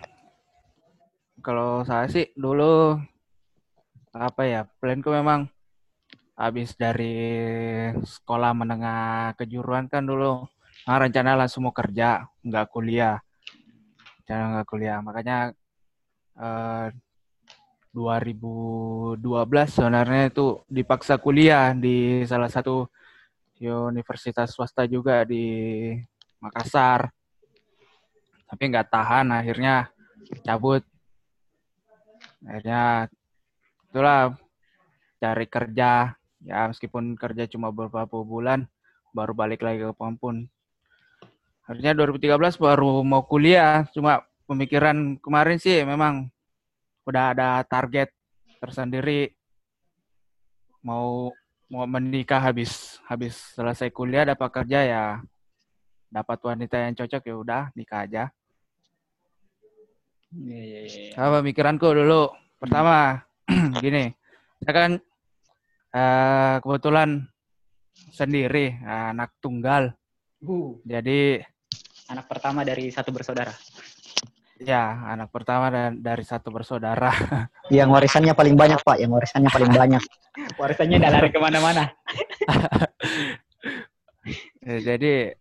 kalau 1.46 1.86
saya 1.86 2.10
sih 2.10 2.26
dulu 2.34 2.98
apa 4.10 4.42
ya 4.42 4.66
planku 4.82 5.14
memang 5.14 5.46
habis 6.34 6.74
dari 6.74 7.14
sekolah 7.94 8.58
menengah 8.58 9.38
kejuruan 9.38 9.86
kan 9.86 10.02
dulu 10.02 10.50
nah, 10.82 10.98
rencana 10.98 11.38
langsung 11.38 11.70
mau 11.70 11.70
kerja 11.70 12.26
nggak 12.42 12.66
kuliah 12.74 13.22
rencana 14.30 14.62
nggak 14.62 14.68
kuliah. 14.70 14.98
Makanya 15.02 15.38
uh, 16.38 16.86
2012 17.90 19.18
sebenarnya 19.66 20.30
itu 20.30 20.62
dipaksa 20.70 21.18
kuliah 21.18 21.74
di 21.74 22.22
salah 22.30 22.46
satu 22.46 22.86
universitas 23.90 24.54
swasta 24.54 24.86
juga 24.86 25.26
di 25.26 25.90
Makassar. 26.38 27.10
Tapi 28.46 28.62
nggak 28.70 28.86
tahan 28.86 29.34
akhirnya 29.34 29.90
cabut. 30.46 30.86
Akhirnya 32.46 33.10
itulah 33.90 34.38
cari 35.18 35.46
kerja. 35.50 36.14
Ya 36.40 36.70
meskipun 36.70 37.18
kerja 37.18 37.50
cuma 37.50 37.74
beberapa 37.74 38.22
bulan 38.22 38.70
baru 39.10 39.34
balik 39.34 39.66
lagi 39.66 39.82
ke 39.82 39.92
Pampun 39.92 40.46
akhirnya 41.70 41.94
2013 41.94 42.58
baru 42.58 43.06
mau 43.06 43.22
kuliah. 43.22 43.86
Cuma 43.94 44.26
pemikiran 44.50 45.14
kemarin 45.22 45.62
sih 45.62 45.86
memang 45.86 46.26
udah 47.06 47.30
ada 47.30 47.62
target 47.62 48.10
tersendiri. 48.58 49.30
Mau 50.82 51.30
mau 51.70 51.86
menikah 51.86 52.42
habis 52.42 52.98
habis 53.06 53.38
selesai 53.54 53.94
kuliah 53.94 54.26
dapat 54.26 54.50
kerja 54.50 54.78
ya 54.82 55.04
dapat 56.10 56.42
wanita 56.42 56.74
yang 56.82 56.98
cocok 56.98 57.22
ya 57.22 57.34
udah 57.38 57.62
nikah 57.78 58.02
aja. 58.02 58.24
Iya, 60.30 60.62
iya, 60.62 60.80
iya. 60.86 61.10
apa 61.14 61.38
pemikiranku 61.38 61.86
dulu. 61.86 62.34
Pertama 62.58 63.22
gini 63.82 64.10
saya 64.58 64.74
kan 64.74 64.92
uh, 65.94 66.54
kebetulan 66.58 67.30
sendiri 68.10 68.74
anak 68.82 69.30
tunggal. 69.38 69.94
Uh, 70.42 70.74
jadi 70.82 71.44
anak 72.10 72.26
pertama 72.26 72.66
dari 72.66 72.90
satu 72.90 73.14
bersaudara. 73.14 73.54
ya 74.60 75.08
anak 75.08 75.32
pertama 75.32 75.72
dan 75.72 76.04
dari 76.04 76.20
satu 76.20 76.52
bersaudara 76.52 77.08
Yang 77.72 77.88
warisannya 77.96 78.36
paling 78.36 78.58
banyak 78.58 78.82
Pak, 78.84 79.00
yang 79.00 79.14
warisannya 79.14 79.48
paling 79.48 79.72
banyak. 79.72 80.02
Warisannya 80.60 80.96
udah 81.00 81.10
lari 81.10 81.28
ke 81.30 81.38
mana-mana. 81.38 81.84
Ya, 84.60 84.76
jadi 84.92 85.32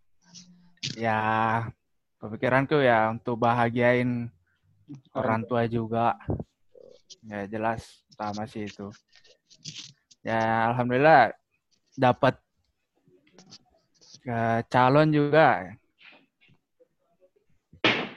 ya 0.96 1.20
pemikiranku 2.24 2.80
ya 2.80 3.12
untuk 3.12 3.36
bahagiain 3.36 4.32
orang 5.12 5.44
tua 5.44 5.68
juga 5.68 6.16
ya 7.28 7.44
jelas 7.52 8.08
utama 8.16 8.48
sih 8.48 8.72
itu 8.72 8.88
ya 10.24 10.72
alhamdulillah 10.72 11.36
dapat 12.00 12.40
uh, 14.32 14.64
calon 14.72 15.12
juga 15.12 15.76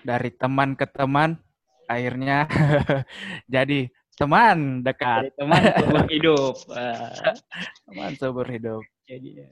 dari 0.03 0.31
teman 0.35 0.75
ke 0.75 0.87
teman 0.91 1.39
akhirnya 1.87 2.47
jadi 3.55 3.91
teman 4.19 4.87
dekat 4.87 5.29
Dari 5.29 5.33
teman 5.41 5.63
seumur 5.81 6.07
hidup. 6.13 6.55
Eh, 6.71 7.11
teman 7.89 8.11
seumur 8.19 8.47
hidup 8.47 8.83
jadi 9.09 9.31
ya. 9.45 9.49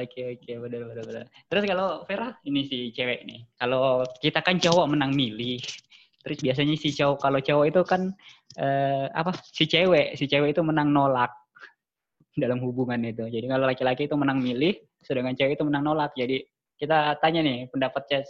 Oke 0.00 0.40
oke 0.40 0.52
benar 0.64 0.80
benar 0.88 1.04
benar. 1.04 1.24
Terus 1.50 1.64
kalau 1.68 1.88
Vera 2.08 2.32
ini 2.48 2.64
si 2.64 2.88
cewek 2.94 3.26
nih. 3.28 3.44
Kalau 3.60 4.00
kita 4.22 4.40
kan 4.40 4.56
cowok 4.56 4.86
menang 4.96 5.12
milih. 5.12 5.60
Terus 6.24 6.40
biasanya 6.40 6.74
si 6.80 6.88
cowok 6.96 7.20
kalau 7.20 7.38
cowok 7.42 7.64
itu 7.68 7.80
kan 7.84 8.02
eh, 8.56 9.06
apa 9.12 9.36
si 9.44 9.68
cewek 9.68 10.16
si 10.16 10.24
cewek 10.24 10.56
itu 10.56 10.64
menang 10.64 10.88
nolak 10.88 11.28
dalam 12.32 12.64
hubungan 12.64 12.98
itu. 13.04 13.28
Jadi 13.28 13.44
kalau 13.44 13.68
laki-laki 13.68 14.08
itu 14.08 14.16
menang 14.16 14.40
milih, 14.40 14.74
sedangkan 15.04 15.36
cewek 15.36 15.60
itu 15.60 15.64
menang 15.68 15.84
nolak. 15.84 16.16
Jadi 16.16 16.40
kita 16.80 17.20
tanya 17.20 17.44
nih 17.44 17.68
pendapatnya 17.68 18.24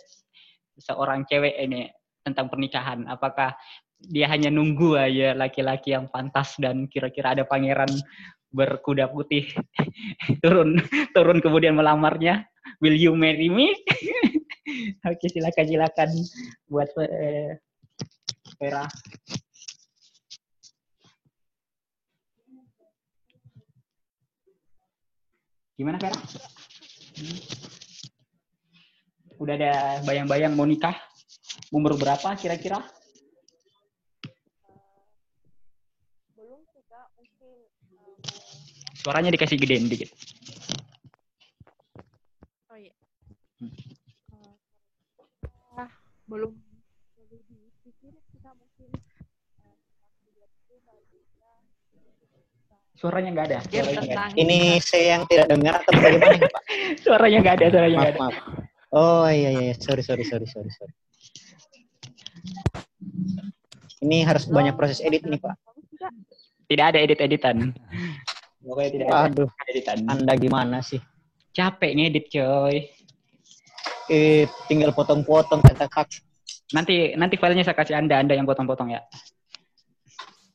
seorang 0.78 1.26
cewek 1.26 1.54
ini 1.58 1.90
tentang 2.24 2.48
pernikahan. 2.48 3.04
Apakah 3.06 3.54
dia 4.00 4.28
hanya 4.28 4.52
nunggu 4.52 4.98
aja 5.00 5.32
laki-laki 5.32 5.96
yang 5.96 6.10
pantas 6.12 6.56
dan 6.60 6.90
kira-kira 6.90 7.32
ada 7.36 7.44
pangeran 7.48 7.88
berkuda 8.54 9.10
putih 9.10 9.50
turun 10.44 10.78
turun 11.10 11.42
kemudian 11.42 11.74
melamarnya 11.74 12.46
will 12.78 12.94
you 12.94 13.10
marry 13.16 13.50
me 13.50 13.74
oke 15.08 15.26
silakan 15.26 15.66
silakan 15.66 16.10
buat 16.70 16.86
eh, 17.02 17.58
gimana 25.74 25.98
Vera 25.98 26.18
Hmm. 27.14 27.73
Udah 29.44 29.54
ada 29.60 29.72
bayang-bayang 30.08 30.56
mau 30.56 30.64
nikah 30.64 30.96
umur 31.68 32.00
berapa 32.00 32.32
kira-kira 32.40 32.80
Belum 36.32 36.64
sih 36.72 36.80
kak, 36.88 37.12
mungkin 37.12 37.68
um, 37.92 38.16
suaranya 38.96 39.28
dikasih 39.36 39.60
gedein 39.60 39.84
dikit 39.84 40.08
oh 42.72 42.78
iya. 42.80 42.92
Hmm. 43.60 43.68
Uh, 44.32 44.56
ah, 45.76 45.90
belum 46.24 46.56
bisa 47.84 48.48
suaranya 52.96 53.28
nggak 53.36 53.46
ada 53.52 53.58
suaranya 53.68 54.00
nggak 54.00 54.16
ada. 54.16 54.40
Ini 54.40 54.80
saya 54.80 55.04
yang 55.20 55.28
tidak 55.28 55.52
dengar 55.52 55.84
atau 55.84 55.92
bagaimana 55.92 56.48
Pak? 56.48 56.62
suaranya 57.04 57.38
nggak 57.44 57.56
ada 57.60 57.66
suaranya 57.68 57.96
nggak 58.00 58.16
Maaf, 58.16 58.32
ada 58.32 58.40
maaf. 58.40 58.63
Oh 58.94 59.26
iya 59.26 59.50
iya, 59.50 59.62
iya. 59.68 59.74
sorry 59.76 60.00
sorry 60.00 60.22
sorry 60.22 60.46
sorry 60.46 60.70
sorry. 60.70 60.94
Ini 64.00 64.22
harus 64.22 64.46
banyak 64.46 64.76
proses 64.76 65.00
edit 65.00 65.24
nih, 65.24 65.40
Pak. 65.40 65.56
Tidak 66.64 66.84
ada 66.84 66.98
edit-editan 66.98 67.74
pokoknya 68.64 68.90
tidak 68.90 69.06
ada 69.06 69.20
Aduh, 69.28 69.48
editan 69.68 69.96
Anda 70.08 70.32
gimana 70.34 70.80
sih? 70.80 70.96
capek 71.52 71.92
ngedit 71.94 72.26
coy 72.32 72.88
Eh, 74.08 74.44
tinggal 74.66 74.92
potong-potong 74.92 75.60
kata 75.60 75.84
kak. 75.86 76.08
nanti 76.72 77.12
nanti 77.14 77.36
filenya 77.36 77.64
saya 77.64 77.76
kasih 77.76 77.94
anda 77.96 78.16
anda 78.16 78.32
yang 78.32 78.48
potong-potong 78.48 78.92
ya 78.92 79.00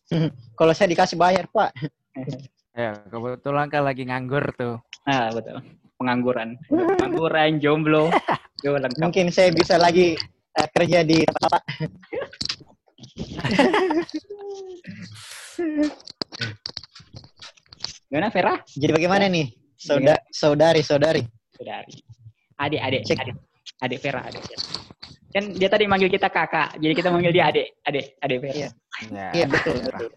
Kalau 0.60 0.74
saya 0.74 0.90
dikasih 0.90 1.16
bayar, 1.16 1.46
Pak. 1.48 1.72
Ya, 2.74 2.96
kebetulan 3.12 3.68
kan 3.68 3.84
lagi 3.84 4.08
nganggur 4.08 4.56
tuh. 4.56 4.80
ah 5.04 5.30
betul 5.36 5.60
pengangguran 6.00 6.56
pengangguran 6.66 7.60
jomblo 7.60 8.08
Yo, 8.60 8.76
lengkap 8.76 9.00
Mungkin 9.00 9.28
saya 9.30 9.52
bisa 9.52 9.76
lagi 9.76 10.16
eh, 10.52 10.68
kerja 10.72 11.00
di 11.00 11.24
tempat 11.24 11.60
gimana 18.10 18.28
Vera 18.30 18.54
Jadi 18.66 18.92
bagaimana 18.92 19.26
nih? 19.28 19.48
Sauda 19.76 20.16
saudari, 20.28 20.82
saudari. 20.82 21.22
saudari 21.56 21.94
adik 22.60 22.82
adik 22.84 23.02
Cek. 23.08 23.18
adik 23.18 23.36
adik 23.80 24.00
Vera 24.04 24.22
adik 24.22 24.44
Vera. 24.44 24.64
kan 25.30 25.44
dia 25.56 25.70
tadi 25.70 25.86
manggil 25.88 26.10
kita 26.10 26.28
kakak 26.28 26.76
jadi 26.76 26.92
kita 26.92 27.08
manggil 27.08 27.32
dia 27.32 27.48
adik 27.48 27.68
adik 27.84 28.06
adik 28.20 28.38
Vera 28.42 28.56
Iya. 28.58 28.70
Ya, 29.08 29.28
Iya, 29.32 29.46
betul, 29.48 29.76
betul. 29.80 30.12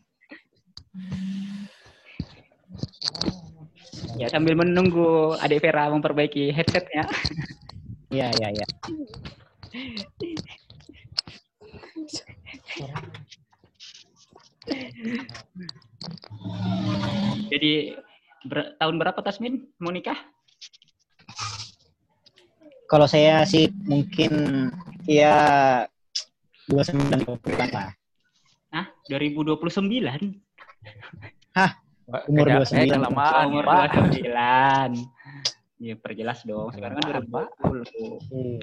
Ya 4.16 4.28
sambil 4.28 4.54
menunggu 4.58 5.36
adik 5.40 5.64
Vera 5.64 5.88
memperbaiki 5.88 6.52
headsetnya. 6.52 7.08
Iya, 8.12 8.28
iya, 8.38 8.48
iya. 8.52 8.66
jadi 17.52 17.72
ber- 18.48 18.72
tahun 18.80 18.96
berapa 19.00 19.20
Tasmin? 19.20 19.68
Mau 19.80 19.92
nikah? 19.92 20.16
Kalau 22.88 23.08
saya 23.08 23.44
sih 23.48 23.72
mungkin 23.88 24.68
ya 25.08 25.34
29 26.68 27.24
bulan 27.40 27.68
lah. 27.72 27.88
Nah, 28.72 28.86
2029 29.08 30.40
Umur 32.28 32.46
29. 32.46 32.76
Eh, 32.76 32.86
kelamaan, 32.90 33.44
umur 33.48 33.64
Pak. 33.64 33.90
29 33.96 34.92
ya 35.82 35.94
perjelas 35.98 36.38
dong 36.46 36.70
sekarang 36.70 36.96
kan 37.00 37.04
Kelamaan, 37.10 37.48
2020 37.58 38.62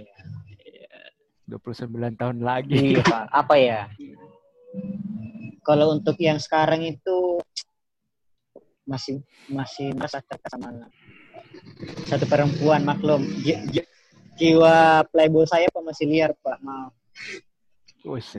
Iya. 0.63 1.01
29 1.49 2.15
tahun 2.15 2.37
lagi. 2.39 2.95
Iya, 2.95 3.01
Pak. 3.03 3.23
Apa 3.43 3.55
ya? 3.59 3.81
Kalau 5.65 5.93
untuk 5.93 6.15
yang 6.17 6.39
sekarang 6.39 6.81
itu 6.81 7.41
masih 8.87 9.21
masih 9.45 9.93
merasa 9.93 10.17
terkesan 10.25 10.65
sama 10.65 10.89
satu 12.09 12.25
perempuan 12.25 12.81
maklum 12.81 13.21
Ji- 13.45 13.61
ji- 13.69 13.89
jiwa 14.33 15.05
playboy 15.13 15.45
saya 15.45 15.69
masih 15.77 16.09
liar 16.09 16.33
Pak 16.41 16.57
mau 16.65 16.89
Wih, 16.89 17.45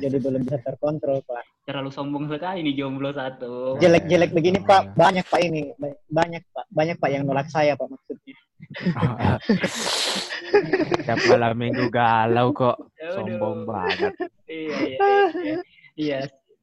jadi 0.01 0.17
belum 0.17 0.49
bisa 0.49 0.59
terkontrol 0.65 1.21
Pak. 1.25 1.45
Terlalu 1.69 1.91
sombong 1.93 2.25
sekali 2.33 2.65
nih 2.65 2.81
jomblo 2.81 3.13
satu. 3.13 3.77
Jelek-jelek 3.77 4.33
begini 4.33 4.59
Pak. 4.65 4.97
Banyak 4.97 5.29
Pak 5.29 5.41
ini. 5.45 5.69
Ba- 5.77 6.01
banyak 6.09 6.43
Pak. 6.49 6.65
Banyak 6.73 6.97
Pak 6.97 7.11
yang 7.13 7.23
nolak 7.29 7.53
saya 7.53 7.77
Pak 7.77 7.89
maksudnya. 7.93 8.37
Tiap 11.05 11.19
malam 11.29 11.55
minggu 11.59 11.87
galau 11.93 12.57
kok. 12.57 12.77
Aduh. 12.97 13.15
Sombong 13.15 13.59
banget. 13.69 14.13
iya 14.49 14.77
iya 14.83 14.99
iya, 15.45 15.57
iya. 15.95 16.19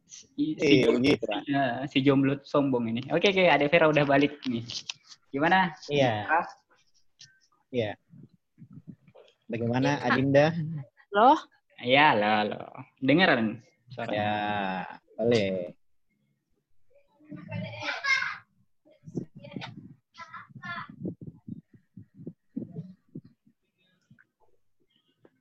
Si, 0.07 0.55
si, 0.55 0.63
iya 0.63 0.87
jomblo, 0.87 1.03
gitu 1.03 1.27
si 1.91 1.97
jomblo 1.99 2.33
sombong 2.47 2.87
ini. 2.89 3.01
Oke 3.11 3.27
oke 3.29 3.43
ada 3.43 3.67
Vera 3.67 3.91
udah 3.91 4.07
balik 4.07 4.39
nih. 4.47 4.63
Gimana? 5.29 5.75
Iya. 5.91 6.25
Iya. 7.69 7.91
Bagaimana 9.47 9.99
Adinda? 10.03 10.51
Loh, 11.11 11.39
ya 11.81 12.17
lo 12.17 12.33
lo 12.49 12.61
dengeran 13.01 13.61
suara 13.89 14.11
ya 14.13 14.31
boleh 15.17 15.77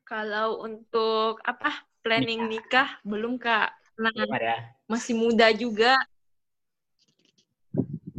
kalau 0.07 0.63
untuk 0.63 1.43
apa 1.43 1.83
planning 2.07 2.47
nikah 2.47 3.03
belum 3.03 3.35
kak. 3.43 3.75
Nah, 3.99 4.15
belum 4.15 4.31
ada 4.31 4.71
masih 4.87 5.19
muda 5.19 5.51
juga. 5.51 5.99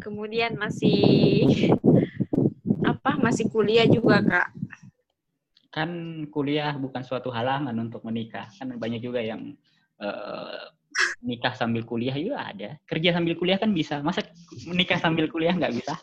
Kemudian 0.04 0.60
masih 0.60 1.48
apa? 2.84 3.16
Masih 3.16 3.48
kuliah 3.48 3.88
juga 3.88 4.20
kak. 4.20 4.48
Kan 5.78 5.92
kuliah 6.34 6.74
bukan 6.74 7.06
suatu 7.06 7.30
halangan 7.30 7.78
untuk 7.78 8.02
menikah. 8.02 8.50
Kan 8.58 8.74
banyak 8.82 9.06
juga 9.06 9.22
yang 9.22 9.54
eh, 10.02 10.64
nikah 11.22 11.54
sambil 11.54 11.86
kuliah 11.86 12.18
juga 12.18 12.50
ada. 12.50 12.70
Kerja 12.90 13.14
sambil 13.14 13.38
kuliah 13.38 13.62
kan 13.62 13.70
bisa. 13.70 14.02
Masa 14.02 14.26
menikah 14.66 14.98
sambil 14.98 15.30
kuliah 15.30 15.54
nggak 15.54 15.74
bisa? 15.78 15.94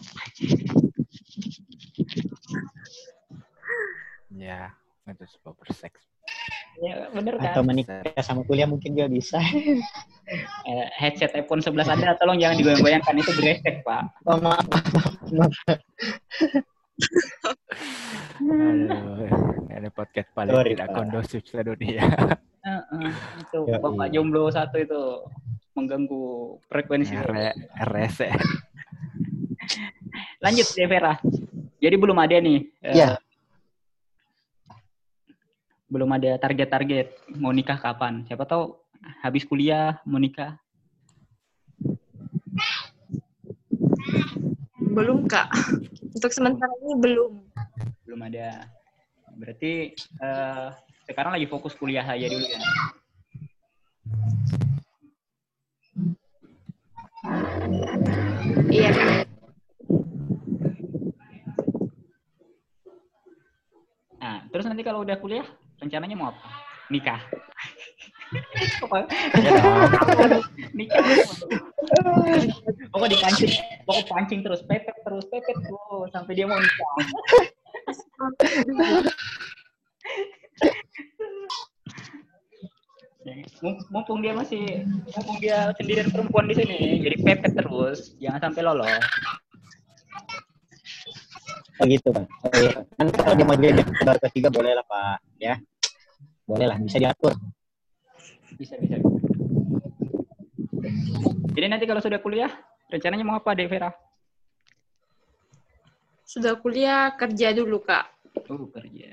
Ya, 4.35 4.71
itu 5.11 5.25
sebuah 5.39 5.55
berseks. 5.59 6.03
ya 6.83 7.07
bener 7.15 7.39
atau 7.39 7.63
kan 7.63 7.71
menikah 7.71 8.03
sama 8.19 8.43
kuliah 8.43 8.67
mungkin 8.67 8.95
juga 8.95 9.11
bisa. 9.11 9.39
Eh, 10.65 10.89
headset 10.97 11.37
iPhone 11.37 11.61
11 11.61 11.85
anda 11.85 12.17
tolong 12.17 12.41
jangan 12.41 12.57
digoyang-goyangkan 12.57 13.21
itu 13.21 13.29
beresek 13.37 13.85
pak. 13.85 14.09
Oh, 14.25 14.41
maaf, 14.41 14.65
maaf. 15.37 15.53
Aduh, 18.41 19.29
ini 19.29 19.34
podcast 19.95 20.29
paling 20.35 20.53
Sorry, 20.53 20.75
tidak 20.75 20.91
kondusif 20.93 21.43
sedunia. 21.47 22.05
Heeh, 22.65 23.11
itu 23.45 23.59
Yoi. 23.65 23.79
bapak 23.79 24.09
jomblo 24.11 24.49
satu 24.51 24.77
itu 24.81 25.03
mengganggu 25.77 26.59
frekuensi 26.67 27.15
R 27.15 27.55
RS. 27.89 28.17
lanjut 30.45 30.67
deh 30.77 30.87
Vera 30.87 31.17
jadi 31.81 31.97
belum 31.97 32.21
ada 32.21 32.37
nih 32.37 32.61
eh, 32.85 32.95
Iya. 32.95 33.09
belum 35.89 36.11
ada 36.13 36.37
target-target 36.37 37.17
mau 37.41 37.49
nikah 37.49 37.81
kapan 37.81 38.29
siapa 38.29 38.45
tahu 38.45 38.77
habis 39.25 39.49
kuliah 39.49 39.99
mau 40.05 40.21
nikah 40.21 40.61
Belum 44.95 45.27
kak. 45.27 45.51
Untuk 46.15 46.31
sementara 46.31 46.71
ini 46.87 46.95
belum. 47.03 47.43
Belum 48.07 48.21
ada. 48.31 48.63
Berarti 49.35 49.73
eh, 49.99 50.69
sekarang 51.05 51.37
lagi 51.37 51.47
fokus 51.51 51.75
kuliah 51.77 52.07
aja 52.07 52.27
dulu 52.31 52.47
ya. 52.47 52.61
Iya. 58.69 58.91
Nah, 64.21 64.37
terus 64.49 64.65
nanti 64.65 64.83
kalau 64.85 65.05
udah 65.05 65.17
kuliah, 65.21 65.45
rencananya 65.81 66.17
mau 66.17 66.33
apa? 66.33 66.41
Nikah. 66.89 67.21
Nikah. 70.79 71.05
Pokok 72.91 73.09
dipancing, 73.13 73.53
pokok 73.85 74.05
pancing 74.09 74.41
terus, 74.41 74.65
pepet 74.65 74.97
terus, 75.05 75.25
pepet 75.29 75.57
terus 75.61 76.09
sampai 76.13 76.33
dia 76.33 76.49
mau 76.49 76.57
nikah. 76.57 76.93
Mum- 83.65 83.85
Mumpung 83.89 84.21
dia 84.21 84.37
masih, 84.37 84.85
mumpung 84.85 85.39
dia 85.41 85.73
sendirian 85.81 86.13
perempuan 86.13 86.45
di 86.45 86.55
sini, 86.61 87.01
jadi 87.01 87.17
pepet 87.25 87.57
terus, 87.57 88.13
jangan 88.21 88.51
sampai 88.51 88.61
lolos. 88.61 89.05
Oh 91.83 91.85
gitu 91.91 92.09
Pak. 92.15 92.23
Oh, 92.23 92.53
iya. 92.55 92.73
Kan 92.95 93.07
kalau 93.11 93.35
dia 93.35 93.47
mau 93.49 93.57
jadi 93.59 93.83
baru 93.83 94.19
ketiga 94.31 94.49
boleh 94.53 94.73
lah 94.79 94.87
Pak. 94.87 95.17
Ya. 95.43 95.59
Boleh 96.47 96.71
lah, 96.71 96.79
bisa 96.79 97.03
diatur. 97.03 97.35
Bisa, 98.55 98.79
bisa. 98.79 99.01
Jadi 101.55 101.67
nanti 101.67 101.85
kalau 101.89 101.99
sudah 101.99 102.23
kuliah, 102.23 102.53
rencananya 102.93 103.25
mau 103.27 103.41
apa, 103.41 103.59
Dek 103.59 103.67
Vera? 103.67 103.91
Sudah 106.25 106.57
kuliah, 106.57 107.13
kerja 107.15 107.53
dulu, 107.53 107.85
Kak. 107.85 108.09
Oh, 108.49 108.67
kerja. 108.73 109.13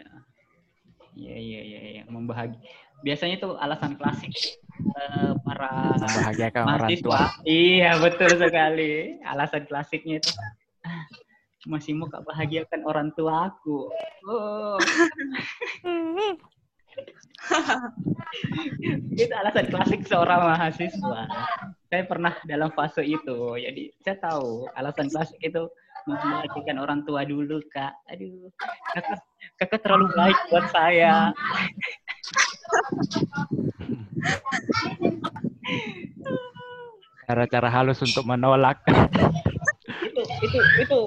Iya, 1.11 1.35
iya, 1.37 1.59
iya, 1.61 1.79
iya. 1.91 2.03
Membahagi. 2.07 2.55
Biasanya 3.03 3.35
itu 3.37 3.49
alasan 3.59 3.99
klasik 3.99 4.31
eh, 4.31 5.31
para 5.43 5.97
Membahagiakan 5.99 6.63
orang 6.63 6.91
tua. 6.99 7.19
mahasiswa. 7.19 7.21
Iya, 7.43 7.91
betul 7.99 8.31
sekali. 8.39 8.91
Alasan 9.23 9.63
klasiknya 9.67 10.15
itu. 10.23 10.31
"Ah, 10.31 11.05
Masih 11.67 11.93
mau 11.93 12.09
kak 12.09 12.25
bahagiakan 12.25 12.81
orang 12.89 13.09
tua 13.13 13.53
aku. 13.53 13.91
Oh. 14.25 14.77
itu 19.11 19.33
alasan 19.35 19.67
klasik 19.67 20.01
seorang 20.07 20.39
mahasiswa. 20.55 21.21
Saya 21.91 22.03
pernah 22.07 22.33
dalam 22.47 22.71
fase 22.71 23.03
itu. 23.03 23.37
Jadi 23.59 23.91
saya 24.03 24.15
tahu 24.19 24.67
alasan 24.79 25.11
klasik 25.11 25.39
itu 25.43 25.67
membahagiakan 26.07 26.77
orang 26.79 26.99
tua 27.03 27.27
dulu, 27.27 27.59
Kak. 27.69 27.93
Aduh, 28.09 28.49
kakak, 28.95 29.19
kakak 29.59 29.79
terlalu 29.83 30.07
baik 30.15 30.39
buat 30.49 30.65
saya. 30.71 31.35
Cara-cara 37.27 37.67
halus 37.71 37.99
untuk 38.03 38.23
menolak. 38.27 38.79
itu 40.01 40.21
itu 40.43 40.59
itu 40.83 40.99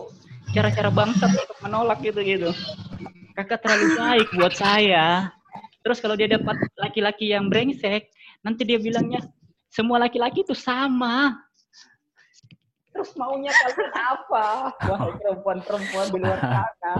cara-cara 0.55 0.89
bangsat 0.89 1.31
untuk 1.35 1.59
menolak 1.67 1.99
gitu 2.01 2.21
gitu 2.23 2.51
kakak 3.35 3.59
terlalu 3.67 3.87
baik 3.99 4.29
buat 4.39 4.55
saya 4.55 5.35
terus 5.85 6.01
kalau 6.01 6.17
dia 6.17 6.25
dapat 6.25 6.57
laki-laki 6.81 7.37
yang 7.37 7.53
brengsek 7.53 8.09
nanti 8.41 8.65
dia 8.65 8.81
bilangnya 8.81 9.21
semua 9.69 10.01
laki-laki 10.01 10.41
itu 10.41 10.57
sama 10.57 11.37
terus 12.97 13.13
maunya 13.21 13.53
kalian 13.53 13.93
apa 13.93 14.73
wahai 14.89 15.13
perempuan-perempuan 15.21 16.07
di 16.09 16.19
luar 16.25 16.41
sana 16.41 16.93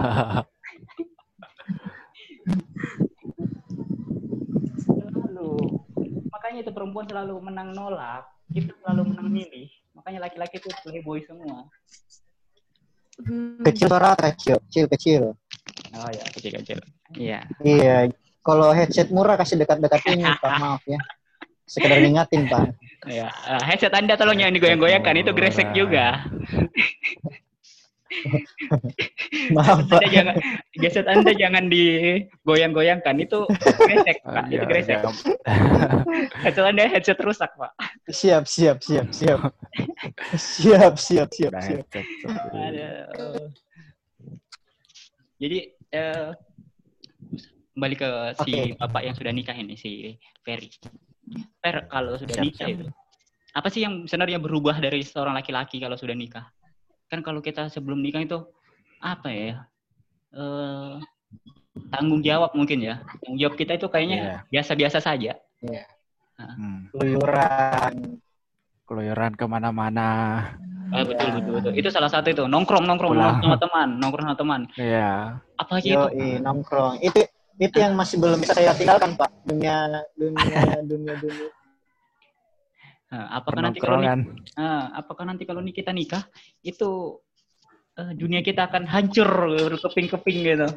selalu 4.85 5.81
makanya 6.29 6.59
itu 6.61 6.71
perempuan 6.71 7.09
selalu 7.09 7.41
menang 7.41 7.73
nolak 7.73 8.29
itu 8.53 8.69
selalu 8.85 9.09
menang 9.09 9.33
milih 9.33 9.67
makanya 9.95 10.29
laki-laki 10.29 10.61
itu 10.61 10.69
playboy 10.85 11.23
semua. 11.25 11.65
Kecil 13.63 13.87
suara 13.87 14.11
kecil, 14.19 14.59
kecil 14.67 14.85
kecil. 14.91 15.23
Oh 15.95 16.09
ya, 16.11 16.25
kecil-kecil. 16.35 16.83
Iya. 17.15 17.47
Iya. 17.63 18.11
Kalau 18.45 18.69
headset 18.77 19.09
murah 19.09 19.35
kasih 19.41 19.57
dekat-dekat 19.57 20.05
ini 20.13 20.21
Pak, 20.37 20.53
maaf 20.61 20.81
ya. 20.85 21.01
Sekedar 21.65 21.97
ngingatin 21.97 22.45
Pak. 22.45 22.77
Iya. 23.09 23.25
Eh, 23.33 23.61
headset 23.65 23.97
Anda 23.97 24.13
tolong 24.13 24.37
jangan 24.37 24.53
digoyang-goyangkan, 24.53 25.17
itu 25.17 25.33
gresek 25.33 25.73
juga. 25.73 26.21
Maaf 29.51 29.89
Pak. 29.89 29.97
Anda 29.97 30.07
jangan 30.13 30.35
headset 30.77 31.07
Anda 31.09 31.31
jangan 31.33 31.67
digoyang-goyangkan, 31.73 33.15
itu 33.17 33.49
gresek, 33.49 34.21
Pak. 34.21 34.45
Iya, 34.47 34.61
Itu 34.61 34.65
gresek. 34.69 34.97
iya. 35.01 35.09
Headset 36.45 36.65
Anda 36.69 36.85
headset 36.85 37.19
rusak, 37.25 37.51
Pak. 37.57 37.73
Siap, 38.07 38.45
siap, 38.45 38.77
siap, 38.85 39.09
siap. 39.09 39.39
Siap, 40.37 40.93
siap, 41.01 41.29
siap, 41.33 41.53
siap. 41.59 41.85
Aduh. 42.53 43.49
Jadi 45.35 45.59
eh 45.91 46.29
kembali 47.75 47.95
ke 47.99 48.09
si 48.47 48.51
Oke. 48.71 48.79
bapak 48.79 49.01
yang 49.03 49.15
sudah 49.15 49.31
nikah 49.35 49.51
ini 49.53 49.75
si 49.75 50.15
Ferry. 50.41 50.71
Fer 51.59 51.83
kalau 51.91 52.15
sudah 52.15 52.39
Siap, 52.39 52.45
nikah 52.47 52.67
siap. 52.69 52.75
itu 52.79 52.85
apa 53.51 53.67
sih 53.71 53.81
yang 53.83 54.03
sebenarnya 54.03 54.39
berubah 54.39 54.79
dari 54.79 54.99
seorang 54.99 55.35
laki-laki 55.35 55.79
kalau 55.79 55.95
sudah 55.95 56.15
nikah? 56.15 56.47
Kan 57.07 57.19
kalau 57.19 57.39
kita 57.39 57.67
sebelum 57.67 57.99
nikah 57.99 58.23
itu 58.23 58.39
apa 58.99 59.27
ya? 59.31 59.63
Eh 60.35 60.95
tanggung 61.91 62.19
jawab 62.19 62.51
mungkin 62.51 62.79
ya. 62.79 62.99
Tanggung 63.23 63.39
jawab 63.39 63.55
kita 63.55 63.75
itu 63.75 63.87
Iya. 63.87 63.91
kayaknya 63.91 64.17
biasa-biasa 64.51 64.99
saja. 64.99 65.35
Hmm. 66.35 66.91
Keluyuran. 66.91 68.19
Keluyuran 68.83 69.33
ke 69.35 69.45
mana-mana. 69.47 70.09
Ah, 70.91 71.03
betul 71.03 71.27
betul 71.39 71.51
betul. 71.59 71.71
Itu 71.75 71.89
salah 71.91 72.11
satu 72.11 72.27
itu 72.29 72.43
nongkrong 72.45 72.83
nongkrong 72.83 73.15
Pulang. 73.15 73.39
sama 73.39 73.57
teman, 73.57 73.89
nongkrong 73.99 74.25
sama 74.31 74.37
teman. 74.37 74.61
Iya. 74.75 75.39
Apa 75.55 75.79
aja 75.79 75.87
itu? 75.87 75.95
Yoi, 76.11 76.43
nongkrong. 76.43 76.99
Itu 77.01 77.23
itu 77.55 77.77
yang 77.79 77.95
masih 77.95 78.19
belum 78.19 78.43
bisa 78.43 78.51
saya 78.51 78.75
tinggalkan 78.75 79.15
Pak. 79.15 79.31
Dunia 79.47 80.03
dunia 80.15 80.83
dunia 80.83 81.13
dunia. 81.15 81.49
Nah, 83.15 83.39
apakah 83.39 83.61
nanti 83.63 83.79
kalau 83.79 84.03
Penongkrongan. 84.03 84.19
Ah, 84.59 84.91
apakah 84.99 85.23
nanti 85.23 85.43
kalau 85.47 85.61
nih 85.63 85.71
kita 85.71 85.95
nikah 85.95 86.27
itu 86.65 87.21
eh, 87.95 88.11
dunia 88.11 88.43
kita 88.43 88.67
akan 88.67 88.83
hancur 88.91 89.29
keping-keping 89.79 90.39
gitu. 90.43 90.67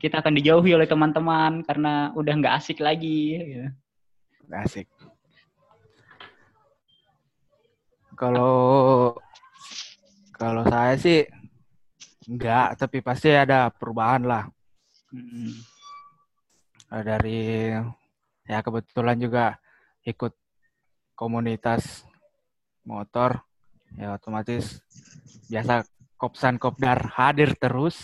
Kita 0.00 0.24
akan 0.24 0.32
dijauhi 0.40 0.72
oleh 0.72 0.88
teman-teman 0.88 1.60
karena 1.68 2.16
udah 2.16 2.34
nggak 2.40 2.56
asik 2.56 2.80
lagi. 2.80 3.36
Gitu. 3.36 3.68
Asik. 4.48 4.88
Kalau 8.16 8.56
kalau 10.32 10.64
saya 10.64 10.96
sih 10.96 11.28
enggak, 12.24 12.80
tapi 12.80 13.04
pasti 13.04 13.28
ada 13.36 13.68
perubahan 13.68 14.24
lah. 14.24 14.48
Mm. 15.16 15.52
Eh, 16.92 17.02
Dari 17.02 17.40
ya 18.46 18.58
kebetulan 18.62 19.16
juga 19.16 19.56
ikut 20.04 20.36
komunitas 21.16 22.04
motor, 22.84 23.42
ya 23.96 24.14
otomatis 24.14 24.84
biasa 25.48 25.82
Kopsan 26.16 26.60
Kopdar 26.60 27.16
hadir 27.16 27.56
terus. 27.56 27.96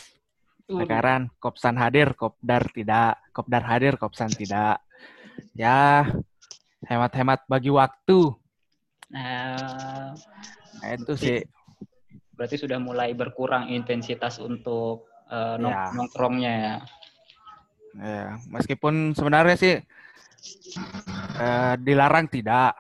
Sekarang 0.67 1.29
Kopsan 1.37 1.77
hadir, 1.77 2.17
Kopdar 2.17 2.65
tidak, 2.73 3.21
Kopdar 3.31 3.63
hadir, 3.69 4.01
Kopsan 4.01 4.33
tidak. 4.33 4.81
Ya 5.53 6.09
hemat-hemat 6.89 7.45
bagi 7.45 7.69
waktu. 7.69 8.33
Nah, 9.13 10.17
Nah, 10.83 10.89
itu 10.99 11.13
sih 11.15 11.39
berarti 12.33 12.57
sudah 12.59 12.81
mulai 12.83 13.13
berkurang 13.15 13.69
intensitas 13.71 14.41
untuk 14.43 15.07
eh, 15.31 15.57
nong- 15.61 15.73
Ya. 15.73 15.93
nongkrongnya 15.95 16.53
ya. 16.53 16.75
Ya, 17.93 18.41
meskipun 18.49 19.13
sebenarnya 19.13 19.57
sih 19.61 19.75
eh, 21.41 21.75
dilarang 21.77 22.27
tidak, 22.29 22.73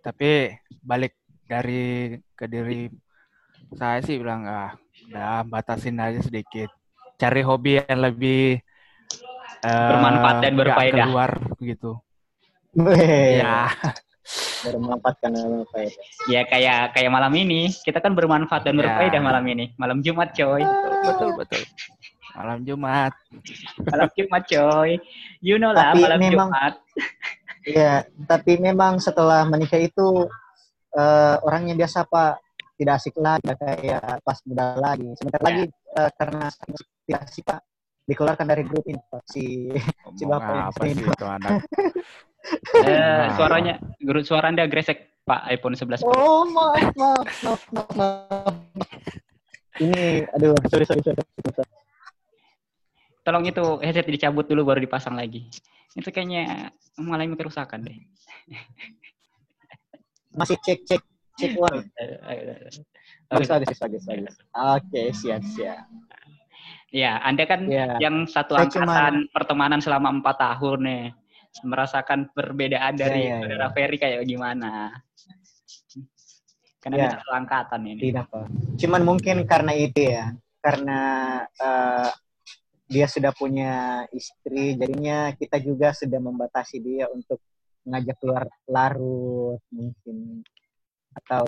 tapi 0.00 0.54
balik 0.78 1.18
dari 1.44 2.14
ke 2.38 2.46
diri 2.46 2.86
saya 3.74 3.98
sih 4.00 4.16
bilang 4.20 4.46
ah, 4.46 4.70
udah 5.10 5.42
batasin 5.44 5.98
aja 5.98 6.22
sedikit, 6.22 6.70
cari 7.18 7.42
hobi 7.42 7.82
yang 7.82 7.98
lebih 7.98 8.62
eh, 9.64 9.88
Bermanfaat 9.90 10.36
dan 10.44 10.54
berfaedah. 10.54 11.06
keluar 11.10 11.30
gitu. 11.58 11.98
Ya, 12.74 13.70
bermanfaatkan 14.64 15.30
apa 15.36 15.78
itu. 15.84 16.00
Ya 16.32 16.42
kayak 16.48 16.96
kayak 16.96 17.10
malam 17.12 17.30
ini 17.36 17.70
kita 17.84 18.00
kan 18.00 18.16
bermanfaat 18.16 18.64
dan 18.64 18.74
Ya. 18.74 18.82
berfaedah 18.82 19.20
malam 19.20 19.44
ini. 19.46 19.74
Malam 19.76 20.00
Jumat 20.00 20.32
coy. 20.32 20.64
betul 21.04 21.30
betul. 21.36 21.62
Malam 22.34 22.58
Jumat. 22.62 23.12
Malam 23.88 24.08
Jumat 24.12 24.42
coy. 24.44 24.90
You 25.38 25.56
know 25.56 25.70
lah 25.70 25.92
Tapi 25.92 26.02
malam 26.02 26.18
memang- 26.20 26.50
Jumat. 26.50 26.74
Iya, 27.64 28.04
tapi 28.28 28.60
memang 28.60 29.00
setelah 29.00 29.48
menikah 29.48 29.80
itu 29.80 30.28
eh, 30.92 31.36
orangnya 31.40 31.72
biasa 31.72 32.04
Pak 32.04 32.36
tidak 32.76 33.00
asik 33.00 33.16
lagi 33.16 33.40
tidak 33.40 33.56
kayak 33.56 34.20
pas 34.20 34.36
muda 34.44 34.66
lagi 34.76 35.08
sebentar 35.16 35.40
Ya. 35.40 35.46
lagi 35.48 35.64
eh, 35.72 36.10
karena 36.12 36.44
tidak 37.08 37.20
asik 37.24 37.44
pak 37.48 37.60
dikeluarkan 38.04 38.46
dari 38.46 38.68
grup 38.68 38.84
ini 38.84 39.00
Pak. 39.00 39.22
si 39.24 39.72
Si 40.12 40.28
bapak 40.28 40.76
apa 40.76 40.80
sini. 40.84 40.92
sih 40.92 41.08
itu 41.08 41.24
anak? 41.24 41.52
Eh, 42.84 42.92
Nah. 42.92 43.32
suaranya, 43.32 43.80
guru 43.96 44.20
suara 44.20 44.52
Anda 44.52 44.68
gresek, 44.68 45.24
Pak, 45.24 45.48
iPhone 45.48 45.72
11 45.72 46.04
Pro. 46.04 46.12
oh 46.12 46.44
maaf 46.44 46.92
maaf 46.92 47.24
maaf 47.40 47.62
maaf, 47.72 47.90
maaf. 47.96 48.54
ini 49.80 50.28
aduh 50.28 50.52
sorry 50.68 50.84
sorry 50.84 51.00
sorry, 51.00 51.16
sorry. 51.48 51.64
Tolong 53.24 53.44
itu 53.48 53.64
headset 53.80 54.04
dicabut 54.04 54.44
dulu 54.44 54.68
baru 54.68 54.84
dipasang 54.84 55.16
lagi. 55.16 55.48
Itu 55.96 56.12
kayaknya 56.12 56.70
mengalami 57.00 57.34
kerusakan 57.34 57.88
deh. 57.88 57.98
masih 60.34 60.58
cek 60.66 60.82
cek 60.82 61.02
cek 61.38 61.52
eh. 61.54 61.62
bagus 63.30 63.48
bagus 63.48 63.78
bagus 63.78 64.02
bagus 64.02 64.34
oke 64.50 65.02
siap 65.14 65.42
siap 65.54 65.86
Ya, 66.94 67.18
Anda 67.26 67.42
kan 67.42 67.66
ya 67.66 67.98
yang 67.98 68.22
satu 68.30 68.54
Saya 68.54 68.70
angkatan 68.70 69.26
pertemanan 69.34 69.82
selama 69.82 70.14
empat 70.14 70.38
tahun 70.38 70.78
nih. 70.86 71.04
Merasakan 71.66 72.30
perbedaan 72.30 72.94
dari 72.94 73.26
Ya, 73.26 73.34
ya, 73.34 73.38
saudara 73.42 73.66
ya. 73.66 73.74
Ferry 73.74 73.96
kayak 73.98 74.22
gimana? 74.22 74.94
Karena 76.78 76.96
Ya. 77.02 77.10
Satu 77.18 77.30
angkatan 77.34 77.82
ini. 77.82 77.98
tidak 77.98 78.30
pak 78.30 78.46
cuman 78.78 79.02
mungkin 79.02 79.36
karena 79.42 79.72
itu 79.74 80.00
ya 80.06 80.38
karena 80.62 81.00
eh, 81.50 82.08
dia 82.94 83.10
sudah 83.10 83.34
punya 83.34 84.06
istri 84.14 84.78
jadinya 84.78 85.34
kita 85.34 85.58
juga 85.58 85.90
sudah 85.90 86.22
membatasi 86.22 86.78
dia 86.78 87.10
untuk 87.10 87.42
ngajak 87.82 88.16
keluar 88.22 88.46
larut 88.70 89.58
mungkin 89.74 90.46
atau 91.14 91.46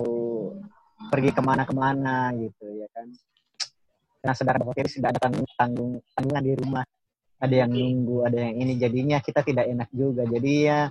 pergi 1.07 1.31
ke 1.31 1.41
mana-kemana 1.41 2.35
gitu 2.35 2.65
ya 2.75 2.87
kan? 2.91 3.07
Karena 4.19 4.33
saudara 4.35 4.59
bapak 4.59 4.91
sudah 4.91 5.09
ada 5.13 5.19
tanggung 5.23 5.47
tanggungan 6.11 6.43
di 6.43 6.53
rumah. 6.59 6.83
Ada 7.37 7.63
yang 7.63 7.69
nunggu 7.69 8.25
ada 8.25 8.49
yang 8.49 8.65
ini 8.65 8.73
jadinya 8.81 9.21
kita 9.21 9.45
tidak 9.45 9.69
enak 9.69 9.89
juga. 9.93 10.25
Jadi 10.25 10.53
ya 10.65 10.89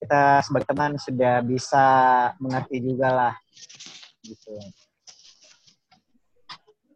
kita 0.00 0.40
sebagai 0.40 0.68
teman 0.72 0.96
sudah 0.96 1.44
bisa 1.44 1.86
mengerti 2.40 2.76
juga 2.80 3.08
lah 3.12 3.34
gitu. 4.24 4.56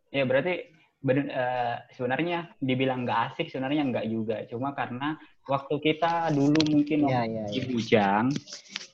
Ya 0.09 0.25
berarti 0.25 0.78
bener- 0.99 1.31
eh, 1.31 1.77
sebenarnya 1.95 2.53
dibilang 2.59 3.07
nggak 3.07 3.21
asik 3.33 3.49
sebenarnya 3.51 3.83
nggak 3.89 4.07
juga. 4.11 4.37
Cuma 4.51 4.75
karena 4.75 5.15
waktu 5.47 5.75
kita 5.79 6.35
dulu 6.35 6.59
mungkin 6.69 7.07
ya 7.07 7.23
waktu 7.23 7.35
ya 7.35 7.45
di 7.49 7.59
ya 7.59 7.65
Bujang, 7.71 8.25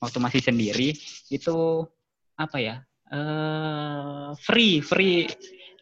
waktu 0.00 0.18
masih 0.20 0.40
sendiri 0.44 0.88
itu 1.32 1.56
apa 2.36 2.58
ya? 2.60 2.76
eh 3.14 4.30
free, 4.40 4.80
free 4.80 5.28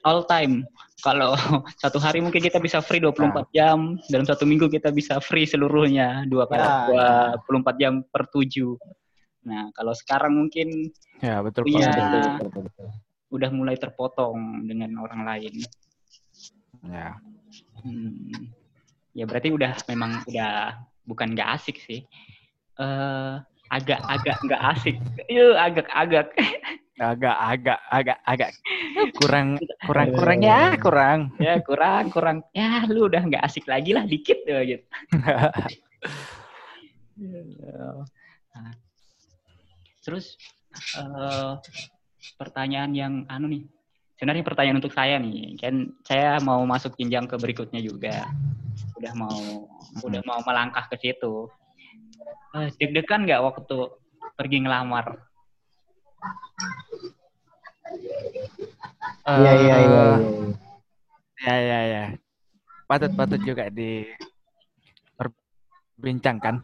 all 0.03 0.27
time. 0.27 0.67
Kalau 1.03 1.35
satu 1.83 1.99
hari 2.03 2.19
mungkin 2.23 2.43
kita 2.43 2.59
bisa 2.59 2.83
free 2.83 3.03
24 3.03 3.47
jam, 3.55 3.99
dalam 4.11 4.27
satu 4.27 4.43
minggu 4.47 4.67
kita 4.71 4.91
bisa 4.91 5.19
free 5.23 5.47
seluruhnya 5.47 6.27
dua 6.27 6.47
kali 6.51 6.63
Ya, 6.63 7.35
24 7.39 7.79
jam 7.79 8.03
per 8.07 8.27
tujuh. 8.31 8.75
Nah, 9.47 9.71
kalau 9.75 9.95
sekarang 9.95 10.35
mungkin 10.39 10.91
Ya 11.23 11.39
betul. 11.43 11.67
Pak. 11.67 11.79
betul, 11.79 12.03
betul, 12.03 12.23
betul, 12.43 12.63
betul. 12.67 12.89
udah 13.33 13.51
mulai 13.55 13.77
terpotong 13.79 14.67
dengan 14.67 14.99
orang 14.99 15.23
lain. 15.25 15.55
Ya. 16.87 17.19
Hmm. 17.83 18.51
Ya 19.13 19.25
berarti 19.29 19.53
udah 19.53 19.77
memang 19.87 20.25
udah 20.25 20.83
bukan 21.05 21.37
nggak 21.37 21.51
asik 21.61 21.77
sih. 21.83 22.03
eh 22.81 23.35
agak-agak 23.73 24.37
nggak 24.45 24.63
asik. 24.77 24.97
Iya, 25.29 25.49
agak-agak. 25.61 26.27
Agak 27.01 27.37
agak 27.41 27.79
agak 27.89 28.19
agak 28.29 28.51
kurang 29.17 29.57
kurang 29.89 30.13
kurang 30.13 30.39
ya 30.45 30.77
kurang. 30.77 31.19
ya 31.41 31.55
kurang 31.65 32.05
kurang. 32.13 32.37
Ya 32.53 32.85
lu 32.85 33.09
udah 33.09 33.25
nggak 33.25 33.43
asik 33.43 33.65
lagi 33.65 33.97
lah 33.97 34.05
dikit 34.05 34.45
ya 34.45 34.61
gitu. 34.65 34.85
Nah, 35.17 35.51
Terus 40.05 40.37
eh 40.99 41.53
pertanyaan 42.37 42.93
yang 42.93 43.15
anu 43.29 43.47
nih. 43.49 43.65
Sebenarnya 44.23 44.47
pertanyaan 44.47 44.79
untuk 44.79 44.95
saya 44.95 45.19
nih, 45.19 45.59
kan 45.59 45.91
saya 46.07 46.39
mau 46.47 46.63
masuk 46.63 46.95
jenjang 46.95 47.27
ke 47.27 47.35
berikutnya 47.35 47.83
juga. 47.83 48.31
Udah 48.95 49.11
mau 49.19 49.67
udah 49.99 50.23
mau 50.23 50.39
melangkah 50.47 50.87
ke 50.87 50.95
situ. 51.03 51.51
Eh, 52.55 52.71
deg-degan 52.79 53.27
nggak 53.27 53.43
waktu 53.43 53.91
pergi 54.39 54.63
ngelamar? 54.63 55.27
Iya 59.27 59.53
iya 59.59 59.77
iya. 59.91 60.05
Eh, 60.07 61.43
iya. 61.43 61.59
Ya 61.67 61.81
ya. 61.83 62.05
Patut 62.87 63.11
patut 63.19 63.43
juga 63.43 63.75
di 63.75 64.07
perbincangkan. 65.19 66.63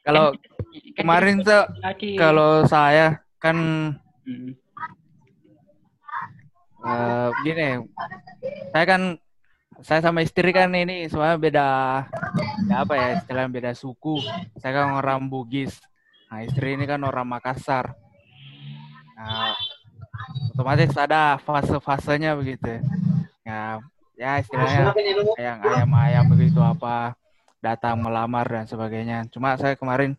Kalau 0.00 0.32
Kan 0.32 0.96
kemarin 0.96 1.44
kita 1.44 1.68
tuh 1.68 2.16
kalau 2.16 2.64
saya 2.64 3.20
kan 3.36 3.92
Hmm. 4.20 4.52
Eh 6.80 7.28
gini, 7.44 7.68
saya 8.72 8.84
kan 8.88 9.02
saya 9.80 10.00
sama 10.04 10.20
istri 10.20 10.52
kan 10.52 10.68
ini 10.76 11.08
soalnya 11.08 11.36
beda, 11.40 11.68
beda 12.68 12.76
apa 12.84 12.94
ya 12.96 13.08
istilahnya 13.20 13.50
beda 13.52 13.72
suku. 13.72 14.20
Saya 14.60 14.72
kan 14.76 14.96
orang 14.96 15.28
Bugis. 15.28 15.80
Nah 16.28 16.44
istri 16.44 16.76
ini 16.76 16.84
kan 16.84 17.00
orang 17.04 17.24
Makassar. 17.24 17.96
Nah, 19.16 19.56
otomatis 20.52 20.92
ada 20.96 21.40
fase-fasenya 21.40 22.36
begitu. 22.36 22.80
Ya, 23.44 23.80
ya 24.16 24.40
istilahnya 24.40 24.92
yang 25.40 25.58
ayam-ayam 25.64 26.24
begitu 26.32 26.60
apa 26.60 27.16
datang 27.60 28.00
melamar 28.00 28.44
dan 28.48 28.64
sebagainya. 28.68 29.28
Cuma 29.32 29.56
saya 29.56 29.76
kemarin 29.76 30.16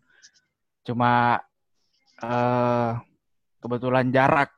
cuma 0.82 1.38
eh 2.22 2.90
kebetulan 3.62 4.10
jarak 4.10 4.50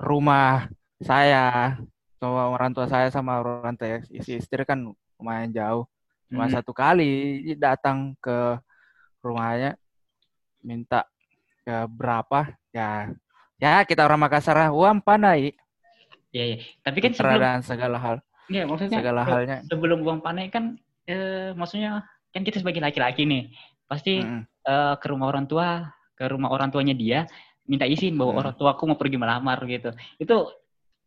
rumah 0.00 0.72
saya 1.02 1.78
sama 2.18 2.50
orang 2.50 2.70
tua 2.74 2.86
saya 2.90 3.08
sama 3.14 3.38
orang 3.38 3.74
tua 3.78 4.02
isi 4.10 4.38
istri 4.42 4.62
kan 4.66 4.90
lumayan 5.18 5.50
jauh. 5.54 5.84
Cuma 6.28 6.44
Hmm. 6.46 6.54
satu 6.54 6.72
kali 6.76 7.42
datang 7.56 8.12
ke 8.20 8.58
rumahnya 9.24 9.74
minta 10.62 11.06
ke 11.66 11.86
berapa 11.90 12.50
ya 12.74 13.10
ya 13.58 13.82
kita 13.86 14.04
orang 14.06 14.20
Makassar 14.26 14.70
uang 14.74 15.00
panai 15.02 15.54
Iya, 16.28 16.44
iya. 16.44 16.56
Tapi 16.84 16.98
kan 17.00 17.12
sebelum 17.16 17.40
dan 17.40 17.60
segala 17.64 17.96
hal 17.96 18.16
Iya, 18.48 18.62
maksudnya 18.68 18.98
segala 19.00 19.20
se- 19.24 19.28
halnya 19.28 19.56
sebelum 19.68 19.98
uang 20.04 20.20
panai 20.24 20.48
kan 20.52 20.76
eh, 21.08 21.52
maksudnya 21.56 22.04
kan 22.32 22.42
kita 22.44 22.60
sebagai 22.60 22.80
laki-laki 22.84 23.24
nih 23.24 23.52
pasti 23.88 24.20
Mm-mm. 24.20 24.44
eh, 24.68 24.94
ke 25.00 25.06
rumah 25.08 25.26
orang 25.32 25.44
tua 25.48 25.88
ke 26.16 26.24
rumah 26.28 26.52
orang 26.52 26.68
tuanya 26.72 26.92
dia 26.96 27.24
minta 27.68 27.84
izin 27.88 28.16
bahwa 28.16 28.32
Hmm. 28.36 28.40
orang 28.44 28.54
tuaku 28.56 28.82
mau 28.88 28.98
pergi 29.00 29.16
melamar 29.20 29.58
gitu 29.68 29.92
itu 30.20 30.34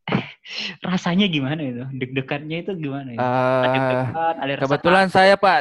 rasanya 0.87 1.25
gimana 1.25 1.61
itu 1.61 1.83
deg-degannya 1.91 2.57
itu 2.61 2.71
gimana 2.75 3.09
itu? 3.09 3.21
Ada 3.21 3.27
Eh, 3.61 3.71
deg-degan, 3.71 4.33
ada 4.35 4.51
rasa 4.51 4.63
kebetulan 4.63 5.07
saya 5.07 5.33
Pak 5.35 5.59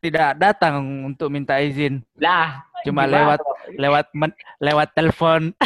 tidak 0.00 0.28
datang 0.36 0.74
untuk 1.04 1.28
minta 1.28 1.60
izin 1.60 2.00
lah 2.16 2.64
cuma 2.80 3.04
gimana? 3.04 3.14
lewat 3.36 3.40
lewat 3.76 4.06
men- 4.12 4.38
lewat 4.58 4.88
telepon 4.92 5.42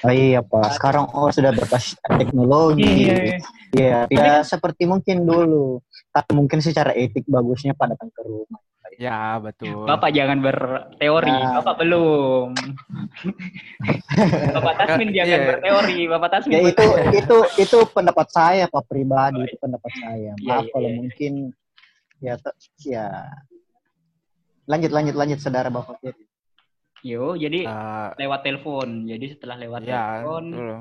Oh 0.00 0.08
iya 0.08 0.40
Pak, 0.40 0.80
sekarang 0.80 1.12
oh 1.12 1.28
sudah 1.28 1.52
berbasis 1.52 1.92
teknologi. 2.08 3.04
Iya, 3.04 3.16
iya. 3.20 3.38
Iya, 3.70 3.98
tidak 4.08 4.48
seperti 4.48 4.88
mungkin 4.88 5.28
dulu. 5.28 5.84
Tapi 6.08 6.32
mungkin 6.32 6.64
secara 6.64 6.96
etik 6.96 7.28
bagusnya 7.28 7.76
Pak 7.76 7.92
datang 7.92 8.08
ke 8.08 8.24
rumah. 8.24 8.64
Ya 9.00 9.40
betul 9.40 9.88
Bapak 9.88 10.12
jangan 10.12 10.38
berteori, 10.38 11.32
Nah. 11.32 11.64
Bapak 11.64 11.74
belum. 11.80 12.52
Bapak 14.56 14.74
Tasmin 14.76 15.08
Iya. 15.08 15.16
jangan 15.24 15.40
berteori, 15.48 15.98
Bapak 16.04 16.28
Tasmin. 16.30 16.52
Ya 16.52 16.60
itu 16.68 16.84
berteori. 16.84 17.16
itu 17.16 17.36
itu 17.58 17.78
pendapat 17.90 18.26
saya 18.28 18.64
Pak 18.68 18.84
pribadi, 18.84 19.40
itu 19.42 19.56
pendapat 19.56 19.90
saya. 19.96 20.32
Iya, 20.36 20.44
Maaf 20.44 20.62
iya, 20.62 20.70
kalau 20.70 20.88
iya. 20.88 20.96
mungkin 21.00 21.32
ya 22.20 22.34
ya 22.84 23.06
lanjut 24.68 24.92
lanjut 24.92 25.14
lanjut 25.16 25.38
saudara 25.40 25.68
Bapak. 25.68 25.96
Yo, 27.00 27.32
jadi 27.32 27.64
Eh, 27.64 28.08
lewat 28.20 28.44
telepon. 28.44 29.08
Jadi 29.08 29.32
setelah 29.32 29.56
lewat 29.56 29.80
ya 29.82 30.20
telepon 30.20 30.44
betul. 30.52 30.78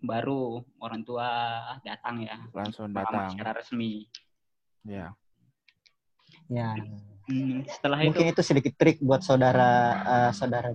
baru 0.00 0.42
orang 0.80 1.04
tua 1.04 1.28
datang 1.84 2.24
ya. 2.24 2.40
langsung 2.56 2.88
datang 2.90 3.28
secara 3.28 3.60
resmi. 3.60 4.08
ya 4.82 5.12
Ya. 6.48 6.72
Hmm, 7.28 7.60
setelah 7.68 8.00
Mungkin 8.00 8.24
itu 8.26 8.32
itu 8.34 8.42
sedikit 8.42 8.72
trik 8.74 8.98
buat 8.98 9.20
saudara 9.20 9.68
eh, 10.00 10.30
saudara 10.32 10.72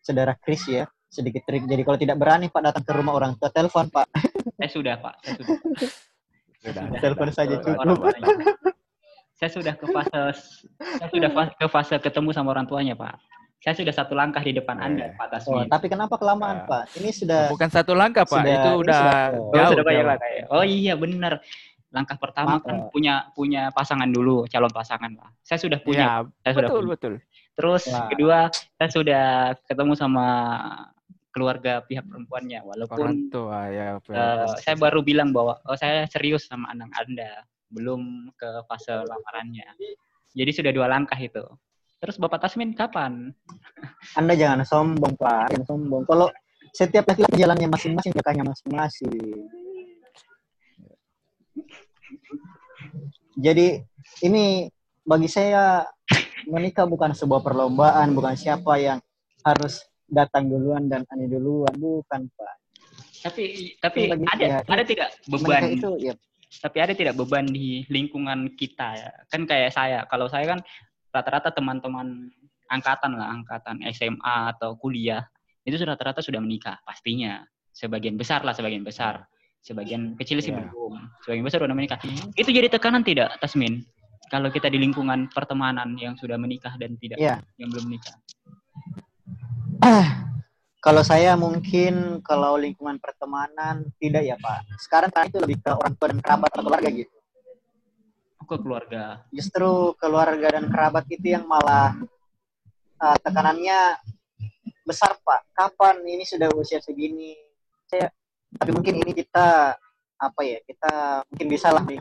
saudara 0.00 0.32
Chris 0.34 0.64
ya. 0.66 0.84
Sedikit 1.06 1.44
trik. 1.44 1.68
Jadi 1.68 1.82
kalau 1.82 1.98
tidak 2.00 2.16
berani 2.16 2.48
Pak 2.48 2.62
datang 2.64 2.80
ke 2.82 2.92
rumah 2.92 3.12
orang 3.12 3.36
tua, 3.36 3.52
telepon 3.52 3.86
Pak. 3.86 4.08
saya 4.56 4.70
sudah 4.72 4.94
Pak, 4.96 5.14
saya 5.20 5.34
sudah. 5.36 5.56
sudah 6.56 6.82
Telepon 6.96 7.28
saja 7.28 7.54
Ke 7.58 7.76
cukup. 7.76 8.08
Saya 9.34 9.50
sudah 9.50 9.74
ke 9.74 9.86
fase 9.90 10.20
saya 10.78 11.08
sudah 11.10 11.28
ke 11.52 11.66
fase 11.66 11.94
ketemu 11.98 12.30
sama 12.30 12.48
orang 12.50 12.64
tuanya 12.64 12.94
Pak. 12.94 13.18
saya 13.58 13.78
sudah 13.78 13.94
satu 13.94 14.14
langkah 14.14 14.40
di 14.40 14.50
depan. 14.52 14.74
Anda, 14.74 15.14
Pak 15.14 15.22
Oh, 15.22 15.30
Tasmin. 15.38 15.70
tapi 15.70 15.86
kenapa 15.86 16.18
kelamaan, 16.18 16.66
Ah. 16.66 16.82
Pak? 16.82 16.98
Ini 16.98 17.10
sudah 17.12 17.46
Bukan 17.46 17.70
satu 17.70 17.94
langkah, 17.94 18.26
Pak. 18.26 18.42
sudah- 18.42 18.56
itu 18.58 18.70
udah 18.74 18.98
sudah- 18.98 19.30
Oh, 19.38 19.54
jauh. 19.54 19.70
sudah 19.70 19.84
banyak 19.86 20.04
langkah 20.04 20.30
ya. 20.32 20.42
Oh 20.50 20.64
iya 20.66 20.94
benar. 20.96 21.32
Langkah 21.92 22.16
pertama 22.16 22.56
Ma- 22.56 22.64
kan 22.64 22.76
punya 22.88 23.28
punya 23.36 23.68
pasangan 23.68 24.08
dulu, 24.08 24.48
calon 24.48 24.72
pasangan 24.72 25.12
lah. 25.12 25.28
Saya 25.44 25.60
sudah 25.60 25.78
punya, 25.84 26.24
Iya, 26.24 26.40
saya 26.40 26.52
sudah 26.56 26.70
betul, 26.72 26.80
punya. 26.80 26.92
betul. 26.96 27.14
Terus 27.52 27.84
Wah. 27.92 28.08
kedua, 28.08 28.38
saya 28.80 28.88
sudah 28.88 29.24
ketemu 29.68 29.92
sama 29.92 30.26
keluarga 31.32 31.84
pihak 31.84 32.04
perempuannya, 32.08 32.60
Orang 32.64 32.68
walaupun 32.68 33.10
tua 33.28 33.68
ya. 33.68 33.96
eh, 34.00 34.52
saya 34.60 34.76
baru 34.76 35.00
bilang 35.04 35.32
bahwa 35.36 35.60
oh 35.68 35.76
saya 35.76 36.08
serius 36.08 36.48
sama 36.48 36.72
anak 36.72 36.88
Anda, 36.96 37.44
belum 37.72 38.32
ke 38.36 38.64
fase 38.68 38.92
lamarannya. 38.92 39.68
Jadi 40.32 40.50
sudah 40.52 40.72
dua 40.72 40.88
langkah 40.88 41.16
itu. 41.20 41.44
Terus 42.00 42.16
Bapak 42.16 42.48
Tasmin 42.48 42.72
kapan? 42.72 43.30
Anda 44.18 44.32
jangan 44.32 44.64
sombong, 44.64 45.12
Pak. 45.20 45.52
Jangan 45.56 45.66
sombong. 45.68 46.02
Kalau 46.08 46.28
setiap 46.72 47.04
laki-laki 47.04 47.36
jalannya 47.36 47.68
masing-masing, 47.68 48.12
kakaknya 48.16 48.48
masing-masing. 48.48 49.61
Jadi 53.36 53.80
ini 54.26 54.68
bagi 55.02 55.28
saya 55.28 55.86
menikah 56.46 56.84
bukan 56.84 57.16
sebuah 57.16 57.40
perlombaan, 57.40 58.12
bukan 58.12 58.36
siapa 58.36 58.76
yang 58.78 58.98
harus 59.42 59.82
datang 60.06 60.46
duluan 60.52 60.86
dan 60.86 61.08
ani 61.08 61.26
duluan, 61.26 61.72
bukan 61.74 62.28
Pak. 62.28 62.54
Tapi 63.22 63.42
tapi 63.78 64.00
Bagi- 64.10 64.26
ada 64.26 64.44
ya, 64.44 64.58
ada 64.66 64.82
tidak 64.82 65.08
beban? 65.30 65.62
itu 65.78 65.90
ya 66.02 66.14
tapi 66.60 66.84
ada 66.84 66.92
tidak 66.92 67.16
beban 67.16 67.48
di 67.48 67.88
lingkungan 67.88 68.52
kita 68.58 68.88
ya? 68.98 69.10
Kan 69.32 69.48
kayak 69.48 69.72
saya 69.72 70.04
kalau 70.04 70.28
saya 70.28 70.44
kan 70.44 70.60
rata-rata 71.08 71.48
teman-teman 71.48 72.28
angkatan 72.68 73.16
lah 73.16 73.32
angkatan 73.32 73.80
SMA 73.88 74.52
atau 74.52 74.76
kuliah 74.76 75.24
itu 75.64 75.80
sudah 75.80 75.96
rata-rata 75.96 76.20
sudah 76.20 76.42
menikah 76.42 76.76
pastinya. 76.84 77.40
Sebagian 77.72 78.20
besar 78.20 78.44
lah 78.44 78.52
sebagian 78.52 78.84
besar 78.84 79.24
sebagian 79.62 80.18
kecil 80.18 80.42
sih 80.42 80.50
Iya. 80.50 80.68
belum 80.68 80.94
sebagian 81.22 81.44
besar 81.46 81.58
sudah 81.62 81.76
menikah 81.78 81.98
itu 82.34 82.50
jadi 82.50 82.66
tekanan 82.68 83.06
tidak 83.06 83.38
Tasmin 83.38 83.86
kalau 84.28 84.50
kita 84.50 84.66
di 84.66 84.78
lingkungan 84.82 85.30
pertemanan 85.30 85.94
yang 85.96 86.18
sudah 86.18 86.34
menikah 86.36 86.74
dan 86.76 86.98
tidak 86.98 87.16
Iya. 87.22 87.38
yang 87.62 87.70
belum 87.70 87.86
menikah 87.88 88.14
Kalau 90.82 91.06
saya 91.06 91.38
mungkin 91.38 92.18
kalau 92.26 92.58
lingkungan 92.58 92.98
pertemanan 92.98 93.86
tidak 94.02 94.26
ya 94.26 94.34
Pak. 94.34 94.66
Sekarang 94.82 95.14
kan 95.14 95.30
itu 95.30 95.38
lebih 95.38 95.62
ke 95.62 95.70
orang 95.70 95.94
tua 95.94 96.10
dan 96.10 96.18
kerabat 96.18 96.50
atau 96.50 96.62
keluarga 96.66 96.90
gitu. 96.90 97.14
ke 98.42 98.56
keluarga 98.58 99.02
Justru 99.30 99.94
keluarga 100.02 100.58
dan 100.58 100.66
kerabat 100.66 101.06
itu 101.06 101.38
yang 101.38 101.46
malah 101.46 101.94
uh, 102.98 103.14
tekanannya 103.22 103.94
besar 104.82 105.14
Pak. 105.22 105.46
Kapan 105.54 106.02
ini 106.02 106.26
sudah 106.26 106.50
usia 106.58 106.82
segini? 106.82 107.38
Saya 107.86 108.10
tapi 108.58 108.70
mungkin 108.72 108.94
ini 109.00 109.12
kita 109.16 109.76
apa 110.20 110.40
ya? 110.44 110.58
Kita 110.62 111.24
mungkin 111.28 111.46
bisa 111.48 111.68
lah 111.72 111.82
nih 111.86 112.00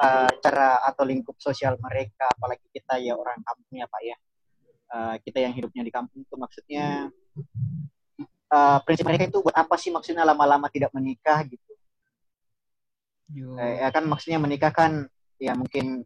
uh, 0.00 0.30
cara 0.40 0.82
atau 0.84 1.04
lingkup 1.06 1.36
sosial 1.38 1.76
mereka 1.80 2.28
apalagi 2.28 2.66
kita 2.72 2.98
ya 3.00 3.14
orang 3.14 3.38
kampung 3.44 3.74
ya 3.78 3.86
Pak 3.86 4.02
ya. 4.02 4.16
Uh, 4.94 5.14
kita 5.26 5.42
yang 5.42 5.54
hidupnya 5.56 5.82
di 5.82 5.90
kampung 5.90 6.22
itu 6.22 6.34
maksudnya 6.38 7.10
uh, 8.52 8.78
prinsip 8.84 9.04
mereka 9.08 9.26
itu 9.26 9.42
buat 9.42 9.56
apa 9.56 9.74
sih 9.80 9.90
maksudnya 9.90 10.22
lama-lama 10.22 10.70
tidak 10.70 10.94
menikah 10.94 11.42
gitu. 11.46 11.72
Eh, 13.34 13.74
ya 13.82 13.88
kan 13.90 14.04
maksudnya 14.06 14.38
menikah 14.38 14.70
kan 14.70 15.08
ya 15.40 15.56
mungkin 15.56 16.04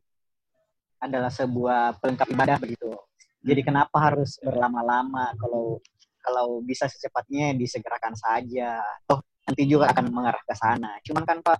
adalah 1.03 1.29
sebuah 1.29 2.01
pelengkap 2.01 2.29
ibadah 2.33 2.57
begitu. 2.63 2.95
Jadi 3.43 3.61
kenapa 3.63 4.11
harus 4.11 4.39
berlama-lama 4.41 5.35
kalau 5.39 5.79
kalau 6.23 6.61
bisa 6.65 6.89
secepatnya 6.89 7.55
disegerakan 7.55 8.15
saja. 8.17 8.81
Toh 9.07 9.23
nanti 9.49 9.65
juga 9.65 9.89
akan 9.89 10.13
mengarah 10.13 10.45
ke 10.45 10.53
sana. 10.53 11.01
Cuman 11.01 11.25
kan 11.25 11.41
Pak 11.41 11.59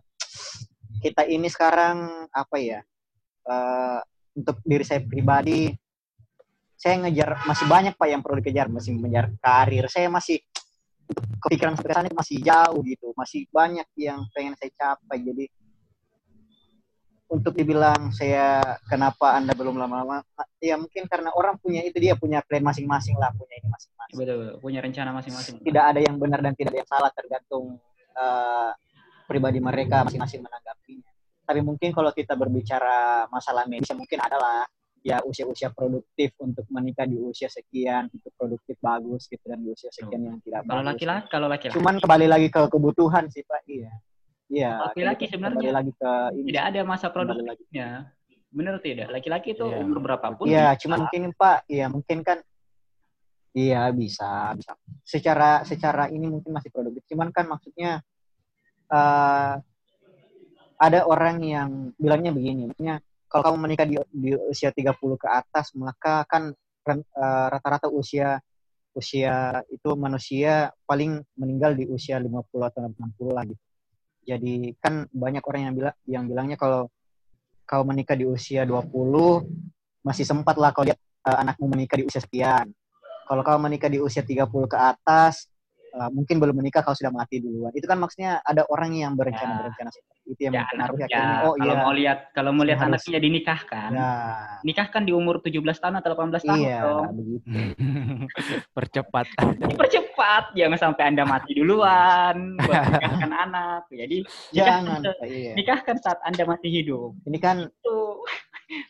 kita 1.01 1.25
ini 1.25 1.49
sekarang 1.49 2.29
apa 2.29 2.57
ya? 2.61 2.85
eh, 3.49 4.01
untuk 4.37 4.61
diri 4.63 4.85
saya 4.85 5.01
pribadi 5.03 5.73
saya 6.79 6.95
ngejar 7.03 7.43
masih 7.43 7.67
banyak 7.67 7.95
Pak 7.99 8.07
yang 8.07 8.23
perlu 8.23 8.39
dikejar, 8.39 8.71
masih 8.71 8.95
mengejar 8.95 9.35
karir. 9.43 9.91
Saya 9.91 10.07
masih 10.07 10.39
untuk 11.11 11.25
kepikiran 11.43 11.75
sampai 11.75 11.91
sana 11.97 12.09
masih 12.15 12.39
jauh 12.39 12.81
gitu. 12.87 13.11
Masih 13.19 13.51
banyak 13.51 13.89
yang 13.99 14.23
pengen 14.31 14.55
saya 14.55 14.71
capai. 14.79 15.19
Jadi 15.27 15.51
untuk 17.29 17.53
dibilang 17.53 18.15
saya 18.15 18.79
kenapa 18.89 19.37
anda 19.37 19.53
belum 19.53 19.77
lama-lama 19.77 20.25
ya 20.65 20.81
mungkin 20.81 21.05
karena 21.05 21.29
orang 21.37 21.61
punya 21.61 21.85
itu 21.85 22.01
dia 22.01 22.17
punya 22.17 22.41
plan 22.41 22.65
masing-masing 22.65 23.21
lah 23.21 23.29
punya 23.37 23.58
betul 24.19 24.59
punya 24.59 24.81
rencana 24.83 25.11
masing-masing. 25.15 25.63
Tidak 25.63 25.85
ada 25.85 26.01
yang 26.03 26.19
benar 26.19 26.43
dan 26.43 26.53
tidak 26.59 26.75
ada 26.75 26.79
yang 26.83 26.91
salah 26.91 27.11
tergantung 27.15 27.79
eh, 28.13 28.71
pribadi 29.25 29.59
mereka 29.63 30.03
masing-masing 30.03 30.43
menanggapinya. 30.43 31.11
Tapi 31.49 31.61
mungkin 31.65 31.89
kalau 31.95 32.11
kita 32.13 32.35
berbicara 32.35 33.25
masalah 33.31 33.65
medis 33.65 33.89
ya 33.89 33.97
mungkin 33.97 34.19
adalah 34.21 34.67
ya 35.01 35.23
usia-usia 35.23 35.71
produktif 35.71 36.35
untuk 36.43 36.67
menikah 36.69 37.07
di 37.07 37.17
usia 37.17 37.47
sekian 37.47 38.11
itu 38.11 38.29
produktif 38.35 38.77
bagus 38.83 39.31
gitu 39.31 39.41
dan 39.47 39.63
di 39.63 39.71
usia 39.71 39.89
sekian 39.95 40.21
yang 40.27 40.37
tidak 40.45 40.67
kalau 40.67 40.83
bagus. 40.83 40.91
laki-laki? 40.93 41.27
Kalau 41.31 41.47
laki-laki? 41.49 41.77
Cuman 41.79 41.95
kembali 42.03 42.27
lagi 42.29 42.49
ke 42.51 42.61
kebutuhan 42.69 43.25
sih 43.31 43.47
pak. 43.47 43.63
Iya. 43.65 43.93
Iya 44.49 44.71
Laki-laki 44.93 45.29
kembali 45.29 45.61
sebenarnya 45.61 45.73
lagi 45.77 45.93
ke 45.93 46.13
ini. 46.35 46.47
tidak 46.53 46.65
ada 46.73 46.81
masa 46.85 47.07
kembali 47.13 47.29
produktifnya. 47.37 47.89
Benar 48.49 48.75
tidak? 48.81 49.07
Laki-laki 49.13 49.49
itu 49.53 49.65
Iya. 49.69 49.77
umur 49.85 49.99
berapapun 50.01 50.45
Iya, 50.49 50.73
cuman 50.81 50.99
mungkin 51.05 51.23
Pak, 51.37 51.59
iya 51.69 51.87
mungkin 51.93 52.19
kan 52.25 52.41
iya 53.55 53.89
bisa, 53.93 54.53
bisa. 54.57 54.73
Secara 55.05 55.63
secara 55.65 56.09
ini 56.13 56.27
mungkin 56.29 56.53
masih 56.53 56.71
produktif. 56.73 57.05
Cuman 57.09 57.29
kan 57.33 57.47
maksudnya 57.49 58.01
eh 58.89 59.55
ada 60.79 61.01
orang 61.11 61.43
yang 61.43 61.71
bilangnya 61.99 62.31
begini, 62.31 62.71
maksudnya 62.71 63.03
kalau 63.27 63.53
kamu 63.53 63.59
menikah 63.67 63.87
di, 63.87 63.97
di 64.15 64.31
usia 64.49 64.71
30 64.71 64.95
ke 65.19 65.29
atas, 65.29 65.75
maka 65.77 66.25
kan 66.31 66.55
eh, 66.89 67.47
rata-rata 67.53 67.91
usia 67.93 68.41
usia 68.97 69.63
itu 69.71 69.95
manusia 69.95 70.75
paling 70.89 71.23
meninggal 71.39 71.77
di 71.79 71.87
usia 71.87 72.19
50 72.19 72.35
atau 72.67 72.81
60 72.91 73.37
lah 73.37 73.45
gitu. 73.47 73.63
Jadi 74.29 74.77
kan 74.83 75.07
banyak 75.09 75.45
orang 75.45 75.63
yang 75.71 75.75
bilang 75.77 75.97
yang 76.05 76.25
bilangnya 76.29 76.57
kalau 76.59 76.91
kau 77.69 77.83
menikah 77.85 78.17
di 78.17 78.25
usia 78.25 78.65
20 78.65 78.91
masih 80.03 80.25
sempat 80.25 80.57
lah 80.57 80.73
kau 80.73 80.85
lihat 80.85 80.99
eh, 80.99 81.37
anakmu 81.43 81.69
menikah 81.69 82.01
di 82.01 82.09
usia 82.09 82.21
sekian. 82.25 82.73
Kalau 83.29 83.45
kau 83.45 83.61
menikah 83.61 83.87
di 83.87 84.01
usia 84.01 84.25
30 84.25 84.49
ke 84.65 84.75
atas, 84.75 85.45
eh, 85.91 86.09
mungkin 86.09 86.41
belum 86.41 86.57
menikah 86.57 86.81
kau 86.81 86.97
sudah 86.97 87.13
mati 87.13 87.39
duluan. 87.39 87.69
Itu 87.71 87.85
kan 87.85 88.01
maksudnya 88.01 88.41
ada 88.41 88.65
orang 88.67 88.97
yang 88.97 89.13
Ya. 89.13 89.19
berencana-berencana 89.21 89.91
seperti 89.93 90.17
itu 90.27 90.41
yang 90.43 90.55
ya, 90.55 90.61
mempengaruhi 90.65 90.97
anak- 90.99 91.11
akhirnya. 91.11 91.29
ya, 91.29 91.45
Oh 91.45 91.53
kalau 91.55 91.69
iya, 91.69 91.79
mau 91.79 91.93
lihat 91.93 92.19
kalau 92.33 92.51
mau 92.51 92.65
lihat 92.65 92.79
Harus. 92.79 92.93
anaknya 92.97 93.19
dinikahkan 93.21 93.91
ya, 93.93 94.13
nikahkan 94.61 95.03
di 95.05 95.13
umur 95.13 95.35
17 95.39 95.77
tahun 95.77 95.95
atau 95.97 96.09
18 96.11 96.43
tahun 96.43 96.59
iya 96.59 96.81
dong 96.83 97.05
begitu. 97.15 97.59
Percepat. 98.77 99.27
dipercepat 99.69 100.45
jangan 100.53 100.79
sampai 100.79 101.03
anda 101.07 101.25
mati 101.25 101.53
duluan 101.53 102.57
buat 102.59 102.81
nikahkan 102.91 103.33
anak 103.45 103.83
jadi 103.89 104.19
Jangan, 104.51 105.01
nikahkan, 105.05 105.29
iya. 105.29 105.53
nikahkan 105.55 105.97
saat 105.99 106.19
anda 106.23 106.45
masih 106.45 106.71
hidup 106.73 107.13
Ini 107.25 107.39
kan 107.39 107.57
itu 107.65 107.97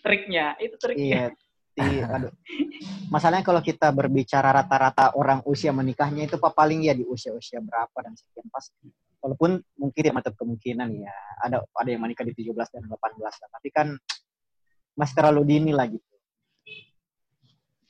triknya 0.03 0.59
itu 0.59 0.75
triknya 0.77 1.31
iya 1.31 1.48
di, 1.79 2.03
aduh. 2.03 2.33
Masalahnya 3.09 3.47
kalau 3.47 3.63
kita 3.63 3.95
berbicara 3.95 4.51
rata-rata 4.51 5.15
orang 5.15 5.41
usia 5.47 5.71
menikahnya 5.71 6.27
itu 6.27 6.37
Pak 6.37 6.53
paling 6.53 6.85
ya 6.85 6.93
di 6.93 7.07
usia-usia 7.07 7.63
berapa 7.63 7.95
dan 8.03 8.19
sekian 8.19 8.51
pas. 8.51 8.67
Walaupun 9.19 9.63
mungkin 9.79 10.03
ya 10.03 10.13
menutup 10.15 10.35
kemungkinan 10.39 10.89
ya 10.99 11.15
ada 11.43 11.63
ada 11.75 11.89
yang 11.89 12.03
menikah 12.03 12.23
di 12.27 12.35
17 12.35 12.55
dan 12.75 12.83
18 12.87 12.99
lah. 13.23 13.49
Tapi 13.55 13.69
kan 13.71 13.89
masih 14.99 15.15
terlalu 15.15 15.43
dini 15.47 15.71
lah 15.71 15.87
gitu. 15.87 16.05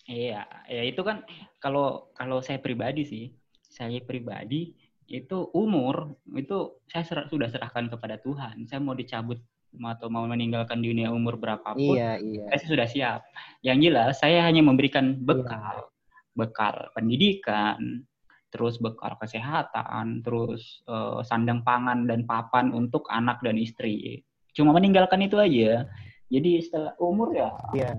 Iya, 0.09 0.49
ya 0.73 0.83
itu 0.89 1.05
kan 1.05 1.21
kalau 1.61 2.09
kalau 2.17 2.41
saya 2.41 2.57
pribadi 2.65 3.05
sih, 3.05 3.25
saya 3.69 4.01
pribadi 4.01 4.73
itu 5.09 5.53
umur 5.53 6.17
itu 6.33 6.81
saya 6.89 7.05
ser- 7.05 7.29
sudah 7.29 7.49
serahkan 7.53 7.93
kepada 7.93 8.17
Tuhan. 8.21 8.65
Saya 8.69 8.81
mau 8.81 8.97
dicabut 8.97 9.41
atau 9.81 10.11
mau 10.11 10.27
meninggalkan 10.27 10.83
dunia 10.83 11.09
umur 11.09 11.39
berapapun, 11.39 11.95
Iya, 11.95 12.19
iya. 12.19 12.45
saya 12.55 12.67
sudah 12.67 12.87
siap. 12.89 13.21
Yang 13.63 13.79
jelas 13.91 14.13
saya 14.19 14.43
hanya 14.43 14.63
memberikan 14.63 15.15
bekal, 15.23 15.89
bekal 16.35 16.91
pendidikan, 16.93 18.03
terus 18.49 18.81
bekal 18.81 19.15
kesehatan, 19.21 20.25
terus 20.25 20.83
eh, 20.89 21.21
sandang 21.23 21.63
pangan 21.63 22.09
dan 22.09 22.25
papan 22.25 22.73
untuk 22.73 23.05
anak 23.13 23.39
dan 23.45 23.55
istri. 23.57 24.25
Cuma 24.57 24.75
meninggalkan 24.75 25.23
itu 25.23 25.39
aja. 25.39 25.87
Jadi 26.29 26.61
setelah 26.61 26.93
umur 27.01 27.33
ya 27.33 27.49
Iya. 27.73 27.95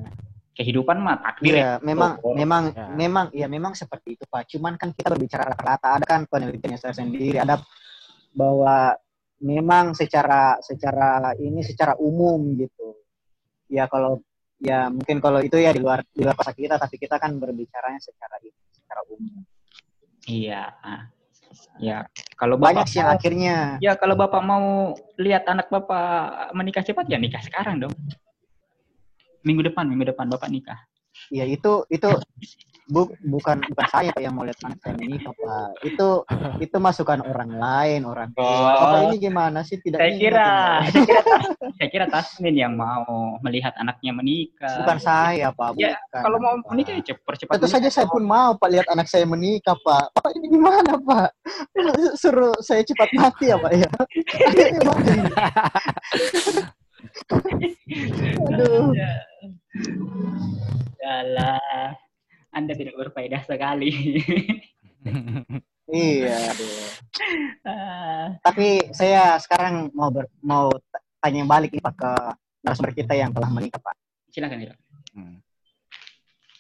kehidupan 0.54 1.00
mah 1.00 1.18
takdir 1.24 1.56
Iya, 1.56 1.64
ya. 1.64 1.74
memang 1.80 2.20
Oh, 2.20 2.36
memang 2.36 2.64
ya. 2.76 2.92
memang 2.92 3.26
ya 3.32 3.48
memang 3.48 3.74
seperti 3.74 4.20
itu 4.20 4.28
Pak. 4.28 4.44
Cuman 4.52 4.76
kan 4.76 4.92
kita 4.92 5.08
berbicara 5.10 5.50
rata-rata 5.56 5.98
ada 5.98 6.06
kan 6.06 6.28
penelitiannya 6.28 6.78
saya 6.78 6.94
sendiri 7.00 7.40
ada 7.40 7.64
bahwa 8.36 8.94
memang 9.40 9.96
secara 9.96 10.60
secara 10.60 11.36
ini 11.40 11.64
secara 11.64 11.96
umum 12.00 12.56
gitu. 12.60 12.96
Ya 13.72 13.88
kalau 13.88 14.24
ya 14.60 14.92
mungkin 14.92 15.24
kalau 15.24 15.40
itu 15.40 15.56
ya 15.56 15.72
di 15.72 15.80
luar 15.80 16.04
di 16.12 16.22
luar 16.24 16.36
kosa 16.36 16.52
kita 16.52 16.76
tapi 16.76 17.00
kita 17.00 17.16
kan 17.16 17.40
berbicaranya 17.40 18.00
secara 18.04 18.36
secara 18.76 19.02
umum 19.08 19.44
Iya. 20.30 20.64
ah. 20.84 21.04
Ya, 21.82 22.06
kalau 22.38 22.62
banyak 22.62 22.86
bapak 22.86 22.92
sih 22.94 23.02
yang 23.02 23.10
mau, 23.10 23.18
akhirnya 23.18 23.56
ya 23.82 23.98
kalau 23.98 24.14
bapak 24.14 24.42
mau 24.46 24.94
lihat 25.18 25.50
anak 25.50 25.72
bapak 25.74 26.54
menikah 26.54 26.86
cepat 26.86 27.10
ya 27.10 27.18
nikah 27.18 27.42
sekarang 27.42 27.82
dong. 27.82 27.96
Minggu 29.42 29.66
depan, 29.66 29.90
minggu 29.90 30.14
depan 30.14 30.30
bapak 30.30 30.52
nikah. 30.54 30.78
ya 31.34 31.44
itu 31.44 31.84
itu 31.92 32.08
bu- 32.90 33.14
bukan 33.24 33.62
bukan 33.64 33.86
saya 33.88 34.10
Pak, 34.10 34.20
yang 34.20 34.34
mau 34.34 34.42
lihat 34.42 34.58
anak 34.60 34.80
saya 34.80 34.94
menikah 34.96 35.30
pak 35.32 35.70
itu 35.84 36.08
itu 36.66 36.76
masukan 36.76 37.22
orang 37.22 37.52
lain 37.54 38.02
orang 38.04 38.30
tua 38.34 38.50
Oh. 38.50 38.66
bapak 38.82 39.00
ini 39.06 39.18
gimana 39.22 39.62
sih 39.62 39.78
tidak 39.78 40.02
Saya 40.02 40.12
kira, 40.16 40.50
ini? 40.82 40.90
saya 40.90 41.06
kira, 41.06 41.22
Tas- 41.24 41.54
saya 41.72 41.90
kira 41.90 42.06
Tasmin 42.08 42.56
yang 42.56 42.74
mau 42.74 43.06
melihat 43.40 43.72
anaknya 43.76 44.12
menikah. 44.12 44.82
bukan 44.82 44.98
saya 44.98 45.48
pak 45.52 45.70
Ya, 45.76 45.94
bukan, 45.94 46.22
Kalau 46.24 46.38
mau 46.38 46.54
Pak. 46.58 46.70
menikah 46.70 46.94
ya 46.94 47.04
cepat 47.06 47.22
percepat. 47.24 47.54
Tentu 47.56 47.68
saja 47.70 47.90
saya 47.90 48.08
pun 48.08 48.24
mau 48.24 48.52
Pak 48.54 48.70
lihat 48.70 48.88
anak 48.90 49.06
saya 49.06 49.24
menikah 49.24 49.78
Pak. 49.78 50.10
Pak 50.12 50.32
ini 50.34 50.50
gimana 50.50 50.98
Pak? 50.98 51.30
Suruh 52.20 52.58
saya 52.60 52.82
cepat 52.82 53.10
mati 53.14 53.46
ya 53.48 53.56
Pak 53.56 53.72
ya? 53.72 53.90
Aduh. 58.50 58.92
Yalah. 61.00 61.94
Anda 62.50 62.74
tidak 62.74 62.96
berfaedah 62.98 63.42
sekali. 63.44 63.92
Iya. 65.90 66.54
Ah, 67.66 68.38
Tapi 68.46 68.94
saya 68.94 69.42
sekarang 69.42 69.90
mau 69.90 70.14
ber, 70.14 70.30
mau 70.38 70.70
tanya 71.18 71.42
balik 71.44 71.74
nih 71.74 71.82
Pak 71.82 71.96
ke 71.98 72.12
narasumber 72.62 72.94
kita 72.94 73.18
yang 73.18 73.34
telah 73.34 73.50
menikah 73.50 73.82
Pak. 73.82 73.98
silakan, 74.30 74.62
silakan. 74.62 74.78
Hmm. 75.18 75.36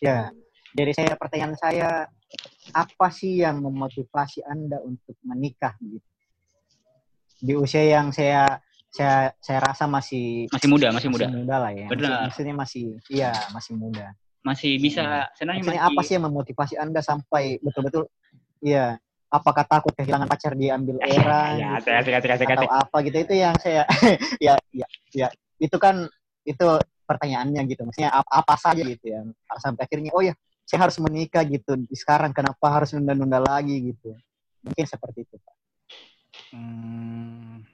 Ya. 0.02 0.34
Dari 0.70 0.98
saya 0.98 1.14
pertanyaan 1.14 1.54
saya 1.54 2.10
apa 2.74 3.08
sih 3.10 3.38
yang 3.38 3.62
memotivasi 3.62 4.42
Anda 4.42 4.82
untuk 4.82 5.14
menikah 5.22 5.78
gitu? 5.78 6.10
Di 7.38 7.54
usia 7.54 7.86
yang 7.86 8.10
saya 8.10 8.58
saya 8.90 9.30
saya 9.38 9.62
rasa 9.62 9.86
masih 9.86 10.50
Masih 10.50 10.70
muda, 10.74 10.90
masih 10.90 11.10
muda. 11.14 11.30
masih 11.30 11.38
muda 11.38 11.56
lah 11.62 11.72
ya. 11.72 11.86
Benar. 11.86 12.02
Maksud- 12.02 12.26
Maksudnya 12.26 12.56
masih 12.58 12.84
iya, 13.14 13.30
masih 13.54 13.78
muda. 13.78 14.18
Masih 14.40 14.80
bisa 14.80 15.28
sebenarnya 15.36 15.62
Maksudnya 15.62 15.82
masih 15.84 15.90
apa 15.92 16.02
sih 16.08 16.14
yang 16.16 16.26
memotivasi 16.32 16.74
Anda 16.80 17.02
sampai 17.04 17.60
betul-betul 17.60 18.08
iya, 18.64 18.96
apakah 19.30 19.64
takut 19.68 19.94
kehilangan 19.94 20.28
pacar 20.28 20.56
diambil 20.56 20.98
orang 21.06 21.60
Ya, 21.60 21.78
gitu, 21.78 21.90
asik, 22.34 22.48
atau 22.48 22.70
apa 22.72 22.98
gitu 23.04 23.18
itu 23.20 23.34
yang 23.36 23.56
saya 23.60 23.84
ya 24.46 24.56
ya 24.72 24.88
ya 25.12 25.28
itu 25.60 25.76
kan 25.76 26.08
itu 26.48 26.68
pertanyaannya 27.04 27.62
gitu 27.68 27.84
maksudnya 27.84 28.14
apa, 28.14 28.30
apa 28.32 28.54
saja 28.56 28.82
gitu 28.86 29.06
ya 29.06 29.26
sampai 29.60 29.86
akhirnya 29.86 30.14
oh 30.14 30.24
ya 30.24 30.34
saya 30.70 30.86
harus 30.86 31.02
menikah 31.02 31.42
gitu 31.50 31.74
di 31.82 31.96
sekarang 31.98 32.30
kenapa 32.30 32.62
harus 32.70 32.94
nunda-nunda 32.94 33.42
lagi 33.42 33.92
gitu 33.94 34.14
mungkin 34.62 34.86
seperti 34.86 35.26
itu 35.26 35.36
Pak. 35.42 35.56
Hmm, 36.50 37.66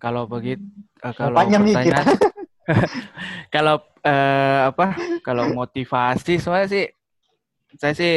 kalau 0.00 0.28
begitu, 0.28 0.64
eh, 1.04 1.14
kalau 1.16 1.36
panjang 1.36 1.62
nih 1.64 1.74
kita. 1.76 2.00
pertanyaan, 2.04 2.45
kalau 3.54 3.82
eh, 4.02 4.60
apa? 4.70 4.96
Kalau 5.22 5.50
motivasi, 5.54 6.38
sebenarnya 6.38 6.68
sih, 6.70 6.86
saya 7.78 7.94
sih 7.94 8.14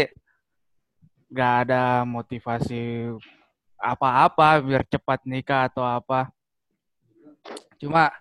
nggak 1.30 1.54
ada 1.66 2.02
motivasi 2.10 3.14
apa-apa 3.78 4.60
biar 4.66 4.84
cepat 4.90 5.24
nikah 5.26 5.70
atau 5.70 5.86
apa. 5.86 6.34
Cuma 7.80 8.12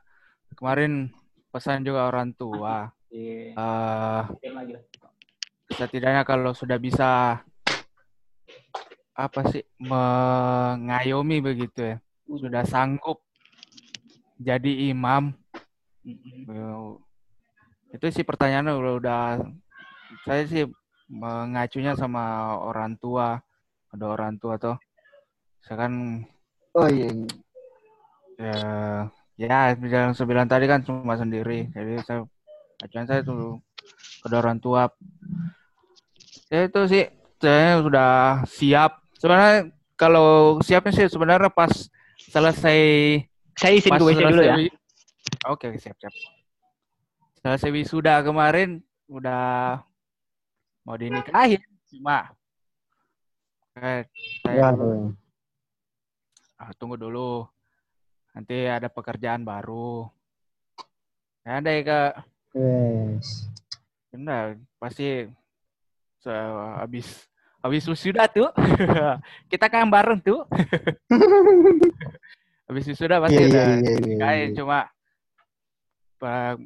kemarin 0.55 1.11
pesan 1.51 1.83
juga 1.83 2.07
orang 2.07 2.31
tua, 2.37 2.93
Iya. 3.09 3.57
eh 3.57 4.23
setidaknya 5.73 6.23
kalau 6.29 6.53
sudah 6.53 6.77
bisa 6.77 7.41
apa 9.19 9.41
sih 9.51 9.65
mengayomi 9.83 11.43
begitu 11.43 11.81
ya 11.83 11.97
sudah 12.29 12.63
sanggup 12.63 13.19
jadi 14.39 14.95
imam 14.95 15.35
itu 17.95 18.07
sih 18.13 18.25
pertanyaannya 18.25 18.75
udah, 18.77 18.93
udah 19.01 19.23
saya 20.25 20.43
sih 20.49 20.65
mengacunya 21.09 21.97
sama 21.97 22.57
orang 22.61 22.97
tua. 23.01 23.41
Ada 23.89 24.05
orang 24.05 24.37
tua 24.37 24.61
tuh. 24.61 24.77
Saya 25.65 25.89
kan 25.89 25.93
oh 26.77 26.89
iya 26.89 27.09
ya 28.39 28.59
ya 29.41 29.59
yang 29.75 30.13
saya 30.13 30.27
bilang 30.29 30.47
tadi 30.49 30.69
kan 30.69 30.85
cuma 30.85 31.17
sendiri. 31.17 31.73
Jadi 31.73 32.01
saya 32.05 32.29
acuan 32.85 33.09
saya 33.09 33.25
tuh 33.25 33.61
ke 34.21 34.29
orang 34.29 34.61
tua. 34.61 34.93
Ya 36.53 36.69
itu 36.69 36.81
sih 36.89 37.05
saya 37.41 37.81
sudah 37.81 38.13
siap. 38.45 39.01
Sebenarnya 39.17 39.73
kalau 39.99 40.61
siapnya 40.61 40.93
sih 40.95 41.09
sebenarnya 41.09 41.51
pas 41.51 41.73
selesai 42.29 42.81
Saya 43.59 43.73
izin 43.75 43.99
WC 43.99 44.23
dulu 44.23 44.43
ya. 44.47 44.55
Oke 45.47 45.69
siap 45.77 45.97
siap 45.97 46.15
selesai 47.39 47.71
wisuda 47.71 48.21
kemarin 48.21 48.83
udah 49.07 49.81
mau 50.83 50.97
dinikahin 50.97 51.63
cuma 51.89 52.33
eh, 53.77 54.05
saya 54.43 54.75
Waduh. 54.75 55.15
ah, 56.59 56.71
tunggu 56.77 56.99
dulu 56.99 57.47
nanti 58.35 58.67
ada 58.67 58.87
pekerjaan 58.87 59.43
baru 59.43 60.07
ya 61.43 61.59
ada 61.59 61.71
ya 61.71 61.83
kak 61.83 62.13
Yes. 62.57 63.45
benar 64.11 64.57
pasti 64.81 65.29
se 66.19 66.33
habis 66.81 67.29
habis 67.61 67.85
wisuda 67.87 68.25
tuh 68.27 68.49
kita 69.53 69.69
kan 69.69 69.87
bareng 69.87 70.19
tuh 70.19 70.43
habis 72.67 72.85
wisuda 72.89 73.21
pasti 73.21 73.37
Iya, 73.39 73.47
udah 73.47 73.67
iya, 73.69 73.77
iya, 73.79 73.93
iya, 73.95 74.07
nikahin. 74.09 74.49
iya. 74.51 74.57
cuma 74.57 74.79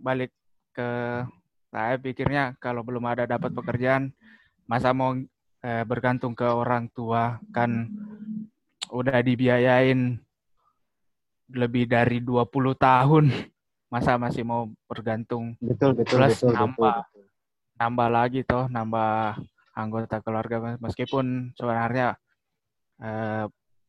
balik 0.01 0.33
ke 0.73 0.89
saya 1.73 1.97
pikirnya 1.97 2.57
kalau 2.61 2.85
belum 2.85 3.05
ada 3.09 3.25
dapat 3.25 3.53
pekerjaan 3.53 4.13
masa 4.69 4.93
mau 4.93 5.17
eh, 5.65 5.85
bergantung 5.85 6.33
ke 6.37 6.45
orang 6.45 6.89
tua 6.93 7.41
kan 7.53 7.89
udah 8.93 9.19
dibiayain 9.25 10.21
lebih 11.53 11.85
dari 11.89 12.21
20 12.21 12.45
tahun 12.77 13.25
masa 13.93 14.17
masih 14.17 14.45
mau 14.45 14.69
bergantung 14.89 15.53
Betul, 15.61 15.93
betul, 15.97 16.17
Plus 16.17 16.33
betul, 16.41 16.49
betul, 16.49 16.57
nambah. 16.57 16.97
betul. 17.05 17.25
nambah 17.77 18.09
lagi 18.09 18.41
toh 18.45 18.65
nambah 18.73 19.13
anggota 19.73 20.21
keluarga 20.21 20.77
meskipun 20.81 21.57
sebenarnya 21.57 22.17
eh, 23.01 23.45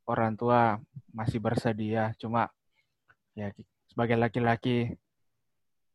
orang 0.08 0.36
tua 0.36 0.80
masih 1.12 1.40
bersedia 1.40 2.12
cuma 2.20 2.48
ya 3.36 3.52
sebagai 3.88 4.20
laki-laki 4.20 4.92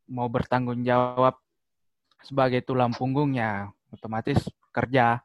mau 0.08 0.26
bertanggung 0.26 0.80
jawab 0.82 1.36
sebagai 2.24 2.64
tulang 2.64 2.90
punggungnya 2.96 3.70
otomatis 3.92 4.40
kerja. 4.72 5.20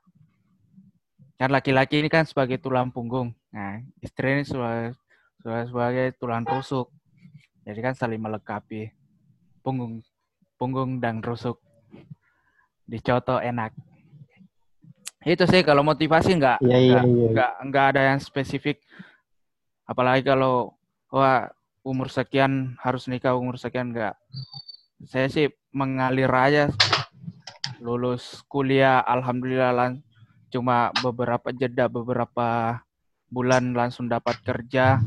Kan 1.39 1.49
laki-laki 1.49 2.03
ini 2.03 2.11
kan 2.11 2.27
sebagai 2.27 2.61
tulang 2.61 2.93
punggung. 2.93 3.33
Nah 3.49 3.81
istri 4.03 4.39
ini 4.39 4.43
sebagai, 4.45 4.93
sebagai 5.41 6.07
tulang 6.19 6.45
rusuk. 6.45 6.91
Jadi 7.63 7.79
kan 7.79 7.95
saling 7.95 8.19
melengkapi 8.19 8.91
punggung 9.63 10.03
punggung 10.59 10.99
dan 10.99 11.23
rusuk. 11.23 11.57
Dicoto 12.83 13.39
enak. 13.39 13.71
Itu 15.23 15.47
sih 15.47 15.63
kalau 15.63 15.87
motivasi 15.87 16.35
nggak 16.35 16.59
Iya, 16.59 16.77
iya, 16.77 16.91
nggak 16.99 17.05
iya. 17.07 17.27
nggak 17.31 17.53
nggak 17.71 17.85
ada 17.95 18.01
yang 18.13 18.19
spesifik. 18.19 18.83
Apalagi 19.87 20.27
kalau 20.27 20.75
wah 21.07 21.47
umur 21.83 22.07
sekian 22.07 22.75
harus 22.79 23.07
nikah 23.11 23.35
umur 23.35 23.59
sekian 23.59 23.91
nggak 23.91 24.15
saya 25.07 25.27
sih 25.27 25.47
mengalir 25.75 26.29
aja. 26.31 26.71
Lulus 27.83 28.39
kuliah 28.47 29.03
alhamdulillah 29.03 29.71
lan- 29.75 30.03
cuma 30.47 30.93
beberapa 31.01 31.49
jeda 31.49 31.89
beberapa 31.89 32.79
bulan 33.27 33.73
langsung 33.73 34.07
dapat 34.07 34.39
kerja. 34.45 35.01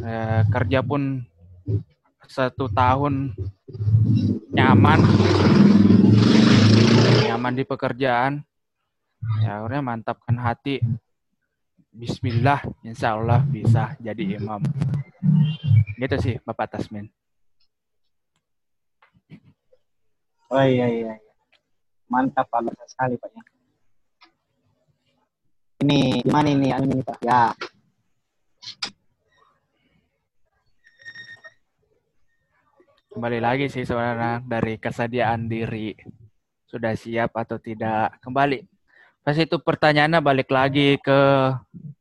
Eh, 0.00 0.42
kerja 0.48 0.80
pun 0.80 1.26
satu 2.28 2.70
tahun 2.72 3.34
nyaman. 4.54 5.00
Nyaman 7.28 7.54
di 7.58 7.64
pekerjaan. 7.66 8.40
Ya 9.42 9.60
akhirnya 9.60 9.82
mantapkan 9.82 10.38
hati. 10.38 10.80
Bismillah 11.90 12.62
insya 12.86 13.18
Allah 13.18 13.42
bisa 13.42 13.98
jadi 13.98 14.38
imam. 14.38 14.62
Gitu 15.98 16.16
sih 16.22 16.34
Bapak 16.46 16.78
Tasmin 16.78 17.17
Oh 20.48 20.64
iya 20.64 20.86
iya. 20.88 21.12
iya. 21.16 21.32
Mantap 22.08 22.48
Pak, 22.48 22.64
sekali 22.88 23.20
Pak 23.20 23.30
ya. 23.36 23.42
Ini 25.84 26.24
gimana 26.24 26.48
ini 26.48 26.68
anu 26.72 26.88
ini 26.88 27.04
Pak? 27.04 27.18
Ya. 27.22 27.52
kembali 33.18 33.42
lagi 33.42 33.66
sih 33.66 33.82
sebenarnya 33.82 34.46
dari 34.46 34.78
kesediaan 34.78 35.50
diri 35.50 35.90
sudah 36.70 36.94
siap 36.94 37.34
atau 37.34 37.58
tidak 37.58 38.14
kembali 38.22 38.62
pasti 39.26 39.42
itu 39.42 39.58
pertanyaannya 39.58 40.22
balik 40.22 40.54
lagi 40.54 41.02
ke 41.02 41.18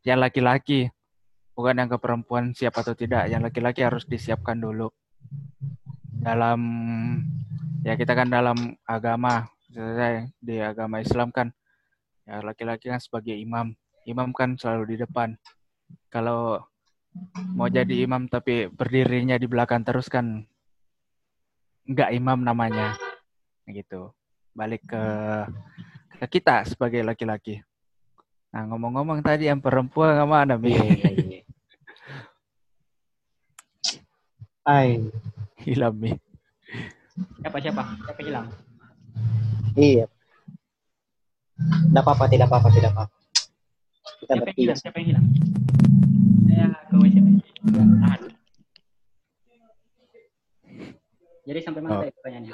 yang 0.05 0.21
laki-laki 0.21 0.93
bukan 1.57 1.73
yang 1.73 1.89
ke 1.89 1.97
perempuan 1.97 2.53
siap 2.53 2.77
atau 2.77 2.93
tidak 2.93 3.33
yang 3.33 3.41
laki-laki 3.41 3.81
harus 3.81 4.05
disiapkan 4.05 4.61
dulu 4.61 4.93
dalam 6.22 6.61
ya 7.86 7.93
kita 7.95 8.13
kan 8.18 8.28
dalam 8.28 8.76
agama 8.84 9.47
saya 9.72 10.28
di 10.41 10.57
agama 10.61 11.01
Islam 11.01 11.30
kan. 11.30 11.53
Ya 12.28 12.43
laki-laki 12.43 12.91
kan 12.91 12.99
sebagai 12.99 13.36
imam. 13.36 13.72
Imam 14.03 14.32
kan 14.36 14.59
selalu 14.59 14.95
di 14.95 15.03
depan. 15.03 15.36
Kalau 16.11 16.59
mau 17.55 17.72
jadi 17.72 18.03
imam 18.03 18.28
tapi 18.30 18.68
berdirinya 18.68 19.39
di 19.39 19.47
belakang 19.47 19.82
terus 19.88 20.11
kan 20.11 20.43
nggak 21.88 22.13
imam 22.15 22.43
namanya. 22.43 22.95
Gitu. 23.68 24.11
Balik 24.51 24.84
ke 24.89 25.03
ke 26.18 26.26
kita 26.39 26.65
sebagai 26.65 27.05
laki-laki. 27.05 27.61
Nah 28.51 28.65
ngomong-ngomong 28.68 29.22
tadi 29.22 29.47
yang 29.47 29.61
perempuan 29.61 30.18
mana 30.28 30.57
mi. 30.57 30.74
Iya, 30.74 30.88
iya, 30.91 31.09
iya. 31.13 31.41
Ay, 34.68 34.99
hilang 35.68 35.93
mi 35.93 36.15
Siapa 37.41 37.57
siapa? 37.57 37.84
Siapa 38.05 38.22
hilang? 38.22 38.47
iya. 39.76 40.05
Tidak 41.57 42.03
apa-apa, 42.05 42.30
tidak 42.30 42.45
apa-apa, 42.45 42.70
tidak 42.70 42.93
apa-apa. 42.93 43.15
Kita 44.22 44.34
Siapa 44.34 44.45
yang 44.45 44.57
hilang? 44.57 44.78
Siapa 44.78 44.95
yang 45.01 45.07
hilang? 45.09 45.26
Saya 46.45 46.68
ke 46.86 46.95
WC. 46.95 47.15
Tahan. 47.68 48.22
Jadi 51.43 51.59
sampai 51.59 51.82
mana 51.82 51.93
Oh. 51.95 52.01
tadi 52.01 52.13
pertanyaannya? 52.13 52.53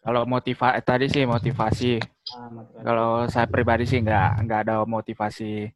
kalau 0.00 0.22
motivasi 0.24 0.78
tadi 0.86 1.06
sih 1.10 1.24
motivasi 1.26 1.98
Ah, 2.26 2.50
motivasi. 2.50 2.82
kalau 2.82 3.10
saya 3.26 3.46
pribadi 3.46 3.84
sih 3.86 3.98
nggak 3.98 4.46
nggak 4.46 4.60
ada 4.66 4.74
motivasi 4.84 5.66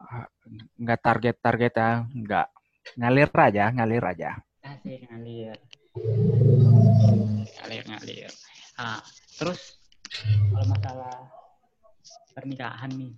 ah, 0.00 0.24
nggak 0.78 1.00
target-target 1.00 1.72
ya 1.76 1.90
nggak 2.10 2.46
ngalir 2.98 3.30
aja 3.30 3.64
ngalir 3.70 4.04
aja 4.04 4.30
Asik 4.62 5.10
ngalir. 5.10 5.58
Ngalir 7.58 7.84
ngalir. 7.90 8.30
Ah, 8.78 9.02
terus 9.34 9.82
kalau 10.54 10.66
masalah 10.70 11.18
pernikahan 12.30 12.90
nih, 12.94 13.12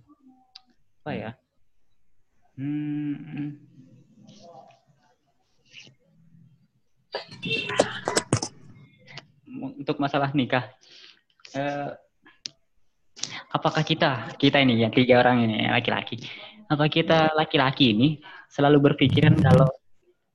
apa 1.05 1.11
ya? 1.13 1.31
Hmm, 2.57 3.61
untuk 9.77 10.01
masalah 10.01 10.33
nikah, 10.33 10.65
eh, 11.53 11.89
apakah 13.53 13.85
kita 13.85 14.33
kita 14.41 14.65
ini 14.65 14.81
yang 14.81 14.91
tiga 14.91 15.21
orang 15.21 15.45
ini 15.45 15.69
laki-laki, 15.69 16.25
apa 16.65 16.85
kita 16.89 17.37
laki-laki 17.37 17.93
ini 17.93 18.07
selalu 18.49 18.89
berpikiran 18.91 19.37
kalau 19.37 19.69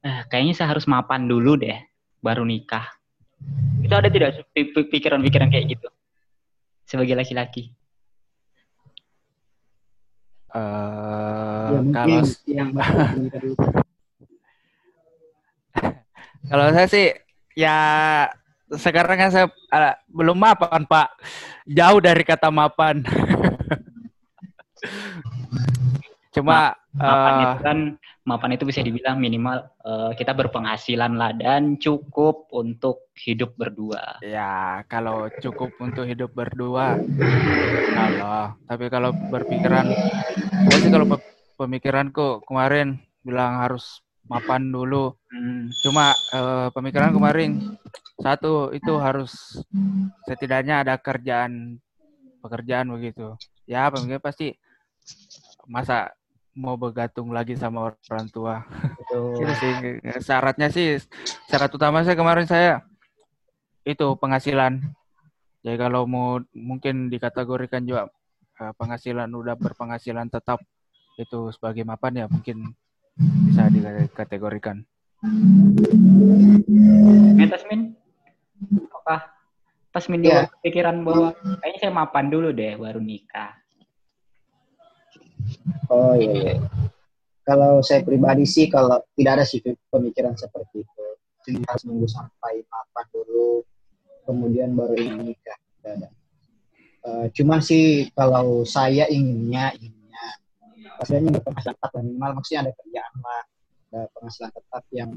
eh, 0.06 0.22
kayaknya 0.30 0.54
saya 0.54 0.70
harus 0.76 0.86
mapan 0.86 1.26
dulu 1.26 1.58
deh 1.58 1.74
baru 2.22 2.46
nikah. 2.46 2.86
Itu 3.80 3.96
ada 3.96 4.12
tidak 4.12 4.44
pi- 4.52 4.70
pi- 4.70 4.88
pikiran-pikiran 4.92 5.48
kayak 5.50 5.66
gitu? 5.74 5.88
Sebagai 6.86 7.16
laki-laki? 7.18 7.74
Eh, 10.50 11.68
Ya, 11.70 11.78
kalau 11.94 12.26
yang 12.50 12.74
kalau 16.50 16.66
saya 16.74 16.86
sih 16.90 17.14
ya 17.54 17.76
sekarang 18.74 19.14
kan 19.18 19.30
saya 19.30 19.46
ah, 19.70 19.94
belum 20.10 20.34
mapan 20.34 20.82
pak. 20.86 21.14
Jauh 21.70 22.02
dari 22.02 22.26
kata 22.26 22.50
mapan 22.50 23.06
cuma 26.40 26.74
Mapan 27.00 27.36
eh, 27.44 27.48
itu 27.48 27.56
kan 27.64 27.78
mapan 28.28 28.50
itu 28.56 28.64
bisa 28.68 28.80
dibilang 28.84 29.16
minimal 29.16 29.56
eh, 29.88 30.10
kita 30.20 30.36
berpenghasilan 30.36 31.12
lah 31.16 31.32
dan 31.32 31.80
cukup 31.80 32.50
untuk 32.52 33.08
hidup 33.16 33.56
berdua. 33.56 34.20
ya 34.20 34.84
kalau 34.92 35.28
cukup 35.42 35.70
untuk 35.80 36.04
hidup 36.04 36.30
berdua 36.36 37.00
kalau 37.96 38.52
tapi 38.68 38.86
kalau 38.92 39.10
berpikiran 39.32 39.86
sih 40.82 40.90
kalau 40.92 41.06
pe- 41.08 41.24
pemikiranku 41.60 42.44
kemarin 42.48 43.00
bilang 43.26 43.60
harus 43.62 44.00
mapan 44.28 44.70
dulu. 44.72 45.12
Hmm, 45.30 45.72
cuma 45.82 46.16
eh, 46.32 46.68
pemikiran 46.76 47.12
kemarin 47.16 47.62
satu 48.20 48.72
itu 48.76 48.92
harus 49.00 49.62
setidaknya 50.28 50.84
ada 50.84 50.94
kerjaan 51.00 51.80
pekerjaan 52.42 52.88
begitu. 52.94 53.36
Ya 53.68 53.88
pemikiran 53.92 54.22
pasti 54.24 54.56
masa 55.68 56.12
mau 56.56 56.74
bergantung 56.74 57.30
lagi 57.30 57.54
sama 57.54 57.94
orang 57.94 58.26
tua 58.28 58.66
itu 59.38 59.52
sih 59.56 59.72
syaratnya 60.20 60.68
sih 60.68 60.98
syarat 61.46 61.70
utama 61.72 62.02
saya 62.02 62.18
kemarin 62.18 62.46
saya 62.46 62.82
itu 63.86 64.06
penghasilan 64.18 64.82
jadi 65.62 65.76
kalau 65.76 66.04
mau 66.08 66.40
mungkin 66.56 67.08
dikategorikan 67.12 67.84
juga 67.86 68.08
eh, 68.60 68.72
penghasilan 68.76 69.30
udah 69.30 69.54
berpenghasilan 69.56 70.28
tetap 70.28 70.60
itu 71.16 71.52
sebagai 71.52 71.84
mapan 71.84 72.24
ya 72.24 72.26
mungkin 72.26 72.72
bisa 73.46 73.68
dikategorikan 73.68 74.84
Ya, 77.36 77.44
Tasmin, 77.52 77.92
apakah 78.88 79.20
Tasmin 79.92 80.24
juga 80.24 80.48
Iya. 80.48 80.60
pikiran 80.64 80.96
bahwa 81.04 81.36
kayaknya 81.60 81.76
saya 81.76 81.92
mapan 81.92 82.32
dulu 82.32 82.56
deh 82.56 82.72
baru 82.80 83.04
nikah. 83.04 83.59
Oh 85.90 86.14
iya, 86.14 86.32
iya. 86.32 86.54
Kalau 87.42 87.82
saya 87.82 88.04
pribadi 88.06 88.46
sih, 88.46 88.70
kalau 88.70 89.02
tidak 89.18 89.40
ada 89.40 89.44
sih 89.48 89.58
pemikiran 89.90 90.38
seperti 90.38 90.86
itu. 90.86 91.04
Jadi 91.46 91.60
harus 91.66 91.82
nunggu 91.88 92.06
sampai 92.06 92.62
mapan 92.68 93.06
dulu, 93.10 93.64
kemudian 94.28 94.76
baru 94.76 94.94
ingin 94.94 95.34
nikah. 95.34 95.58
Tidak 95.80 95.92
ada. 95.98 96.08
Eh, 97.00 97.26
cuma 97.32 97.64
sih 97.64 98.12
kalau 98.12 98.60
saya 98.68 99.08
inginnya, 99.08 99.72
inginnya 99.80 100.24
pastinya 101.00 101.32
berpenghasilan 101.40 101.74
tetap 101.80 101.90
lah. 101.96 102.02
minimal 102.04 102.30
maksudnya 102.36 102.60
ada 102.68 102.72
kerjaan 102.76 103.14
lah, 103.24 103.42
ada 103.88 104.00
penghasilan 104.12 104.50
tetap 104.52 104.84
yang 104.92 105.10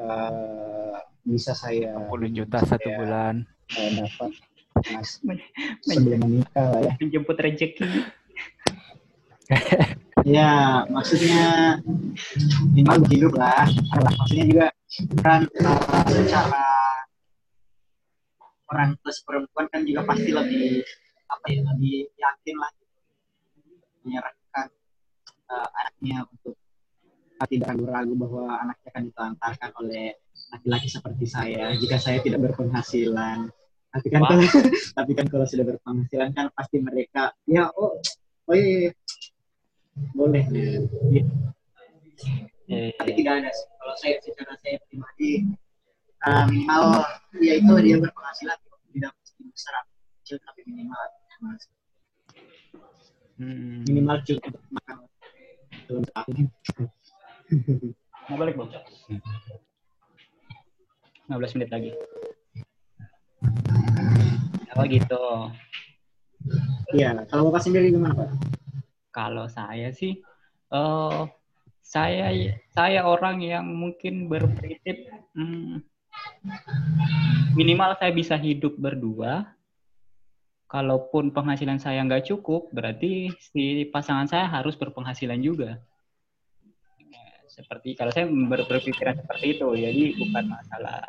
eh, 0.00 0.96
bisa 1.28 1.52
saya 1.52 1.92
60 2.08 2.32
juta 2.32 2.58
satu 2.64 2.88
saya, 2.88 2.96
bulan 2.96 3.34
eh, 3.76 3.90
dapat 4.00 4.30
mas, 4.96 5.10
sebelum 5.84 6.20
menikah 6.24 6.66
lah 6.72 6.80
ya. 6.80 6.92
Menjemput 6.96 7.36
rezeki. 7.44 7.84
Ya, 10.26 10.82
maksudnya 10.90 11.78
minimal 12.74 13.06
hidup 13.06 13.32
lah. 13.38 13.62
Alah, 13.94 14.12
maksudnya 14.18 14.46
juga 14.50 14.66
kan 15.22 15.46
uh, 15.46 16.06
secara 16.10 16.66
orang 18.74 18.98
plus 18.98 19.22
perempuan 19.22 19.66
kan 19.70 19.86
juga 19.86 20.02
pasti 20.02 20.34
lebih 20.34 20.82
apa 21.26 21.46
ya 21.46 21.60
lebih 21.62 22.10
yakin 22.18 22.56
lah 22.58 22.70
gitu. 22.74 22.98
menyerahkan 24.06 24.66
uh, 25.50 25.68
anaknya 25.78 26.26
untuk 26.26 26.54
tidak 27.46 27.66
ragu-ragu 27.76 28.14
bahwa 28.16 28.44
anaknya 28.66 28.88
akan 28.90 29.02
ditelantarkan 29.12 29.70
oleh 29.84 30.06
laki-laki 30.50 30.88
seperti 30.88 31.26
saya 31.28 31.70
jika 31.78 32.02
saya 32.02 32.18
tidak 32.24 32.50
berpenghasilan. 32.50 33.46
Tapi 33.94 34.06
kan 34.10 34.22
kalau, 34.26 34.42
tapi 34.98 35.12
kan 35.14 35.26
kalau 35.30 35.46
sudah 35.46 35.64
berpenghasilan 35.70 36.34
kan 36.34 36.46
pasti 36.50 36.82
mereka 36.82 37.30
ya 37.46 37.70
oh 37.78 37.94
oh 38.46 38.54
iya, 38.56 38.90
iya. 38.90 38.90
Boleh 40.12 40.44
gitu. 41.10 41.30
Eh, 42.66 42.90
tapi 42.98 43.10
tidak 43.14 43.46
ada 43.46 43.50
sih. 43.54 43.66
kalau 43.78 43.94
saya 43.94 44.14
secara 44.18 44.52
saya 44.58 44.76
pribadi 44.90 45.46
uh, 46.26 46.44
minimal 46.50 47.06
ya 47.38 47.52
itu 47.62 47.72
dia 47.78 47.96
berpenghasilan 48.02 48.58
tidak 48.90 49.12
mesti 49.14 49.42
besar 49.46 49.74
kecil 50.20 50.36
tapi 50.42 50.60
minimal 50.66 50.98
hmm. 53.38 53.86
minimal 53.86 54.16
cukup 54.26 54.50
untuk 54.50 54.64
makan 54.74 55.06
Mau 58.26 58.34
balik, 58.34 58.58
Bang? 58.58 58.70
15 61.30 61.54
menit 61.58 61.70
lagi. 61.70 61.90
Oh 64.74 64.84
gitu. 64.86 65.24
Iya, 66.94 67.22
kalau 67.30 67.50
bapak 67.50 67.62
sendiri 67.62 67.94
gimana 67.94 68.18
pak? 68.18 68.30
Kalau 69.16 69.48
saya 69.48 69.88
sih, 69.96 70.20
eh 70.68 71.22
saya 71.80 72.28
saya 72.76 73.00
orang 73.08 73.40
yang 73.40 73.64
mungkin 73.64 74.28
berprinsip 74.28 75.08
hmm, 75.32 75.80
minimal 77.56 77.96
saya 77.96 78.12
bisa 78.12 78.36
hidup 78.36 78.76
berdua. 78.76 79.56
Kalaupun 80.66 81.30
penghasilan 81.30 81.78
saya 81.78 82.02
nggak 82.02 82.26
cukup, 82.28 82.68
berarti 82.74 83.30
si 83.38 83.86
pasangan 83.88 84.26
saya 84.28 84.44
harus 84.50 84.76
berpenghasilan 84.76 85.40
juga. 85.40 85.80
seperti 87.46 87.96
kalau 87.96 88.12
saya 88.12 88.28
ber- 88.28 88.68
berpikiran 88.68 89.16
seperti 89.16 89.56
itu, 89.56 89.64
jadi 89.80 90.02
bukan 90.20 90.44
masalah 90.44 91.00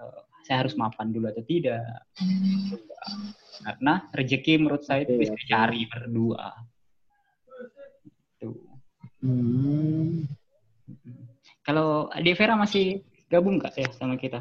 eh, 0.00 0.20
saya 0.48 0.64
harus 0.64 0.72
mapan 0.72 1.12
dulu 1.12 1.28
atau 1.28 1.44
tidak. 1.44 1.84
Karena 3.60 4.08
rezeki 4.14 4.52
menurut 4.56 4.88
saya 4.88 5.04
itu 5.04 5.12
Iya, 5.12 5.20
bisa 5.20 5.34
iya. 5.36 5.40
dicari 5.44 5.82
berdua. 5.84 6.48
Tuh. 8.40 8.56
Hmm. 9.24 10.28
Kalau 11.64 12.06
Ade 12.14 12.32
Vera 12.36 12.54
masih 12.54 13.02
gabung 13.26 13.58
nggak 13.58 13.74
ya 13.74 13.88
sama 13.96 14.14
kita? 14.20 14.38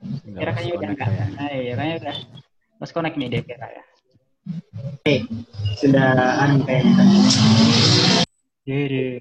Nggak 0.00 0.40
Vera 0.40 0.52
kayaknya 0.54 0.74
udah 0.78 0.88
enggak. 0.94 1.08
ya. 1.10 1.24
Nah, 1.34 1.50
iya, 1.52 1.72
kayaknya 1.74 1.96
udah. 2.00 2.16
Mas 2.80 2.92
connect 2.94 3.16
nih 3.18 3.26
Ade 3.28 3.40
Vera 3.44 3.68
ya. 3.68 3.84
Sudah 5.76 6.08
anu 6.44 6.62
kayaknya. 6.64 7.04
Jadi, 8.64 9.18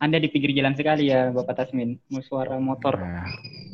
Anda 0.00 0.16
di 0.22 0.28
pinggir 0.32 0.54
jalan 0.56 0.74
sekali 0.78 1.10
ya, 1.10 1.28
Bapak 1.34 1.54
Tasmin. 1.58 1.98
Mau 2.08 2.22
suara 2.24 2.56
motor, 2.58 2.96
Nah, 2.96 3.26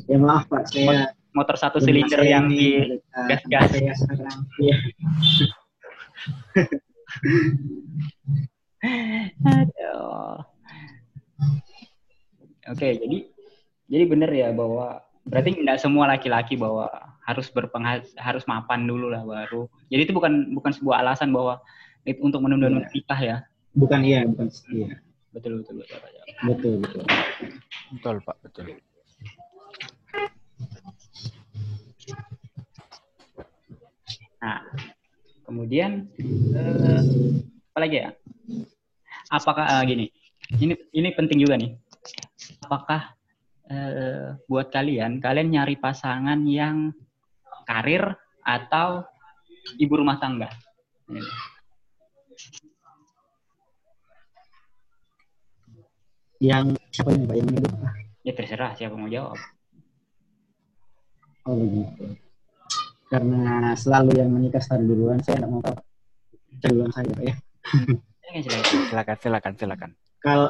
Ya 0.09 0.17
maaf 0.19 0.49
Pak, 0.49 0.67
saya 0.67 1.13
motor 1.31 1.55
satu 1.55 1.79
silinder 1.79 2.19
yang 2.25 2.51
di 2.51 2.97
eh, 2.99 3.25
gas-gas. 3.31 3.71
Saya 3.71 3.93
sekarang. 3.95 4.37
Aduh. 9.45 10.41
Oke, 12.71 12.87
jadi 12.97 13.17
jadi 13.91 14.03
benar 14.07 14.31
ya 14.31 14.53
bahwa 14.53 15.01
berarti 15.27 15.53
tidak 15.57 15.77
semua 15.81 16.09
laki-laki 16.09 16.55
bahwa 16.57 16.89
harus 17.25 17.49
berpenghas 17.53 18.09
harus 18.17 18.45
mapan 18.49 18.85
dulu 18.89 19.13
lah 19.13 19.21
baru. 19.25 19.69
Jadi 19.93 20.09
itu 20.09 20.13
bukan 20.13 20.53
bukan 20.57 20.71
sebuah 20.73 21.05
alasan 21.05 21.29
bahwa 21.29 21.61
itu 22.05 22.17
untuk 22.25 22.41
menunda-nunda 22.41 22.89
Iya. 22.89 22.93
nikah 22.97 23.19
ya. 23.21 23.37
Bukan 23.77 23.99
iya, 24.01 24.25
bukan 24.25 24.47
iya. 24.73 24.97
Betul 25.31 25.61
betul 25.61 25.75
betul. 25.79 25.97
betul. 26.01 26.23
Betul, 26.41 26.73
betul. 26.81 27.03
betul 27.93 28.15
Pak, 28.25 28.35
betul. 28.41 28.65
Nah, 34.41 34.57
kemudian 35.51 36.07
eh, 36.55 37.03
apa 37.75 37.79
lagi 37.83 37.95
ya? 37.99 38.09
Apakah 39.27 39.67
eh, 39.67 39.83
gini? 39.83 40.05
Ini 40.55 40.73
ini 40.95 41.09
penting 41.11 41.43
juga 41.43 41.59
nih. 41.59 41.75
Apakah 42.63 43.11
eh, 43.67 44.39
buat 44.47 44.71
kalian 44.71 45.19
kalian 45.19 45.51
nyari 45.51 45.75
pasangan 45.75 46.39
yang 46.47 46.95
karir 47.67 48.15
atau 48.47 49.03
ibu 49.75 49.93
rumah 49.99 50.15
tangga? 50.23 50.47
Yang 56.39 56.79
siapa 56.95 57.11
nih 57.11 57.27
Pak 57.27 57.35
yang? 57.35 57.47
Ya 58.23 58.33
terserah 58.33 58.71
siapa 58.79 58.95
mau 58.95 59.11
jawab. 59.11 59.37
Oh 61.43 61.57
begitu. 61.59 62.30
Karena 63.11 63.75
selalu 63.75 64.23
yang 64.23 64.31
menikah 64.31 64.63
start 64.63 64.87
duluan, 64.87 65.19
saya 65.19 65.43
tidak 65.43 65.51
mau. 65.51 65.59
Duluan 66.63 66.91
saya 66.95 67.11
Pak 67.11 67.23
ya. 67.27 67.35
Silakan, 68.31 68.39
silakan. 68.39 68.87
Silakan, 68.87 69.17
silakan, 69.19 69.53
silakan. 69.59 69.91
Kalau 70.23 70.49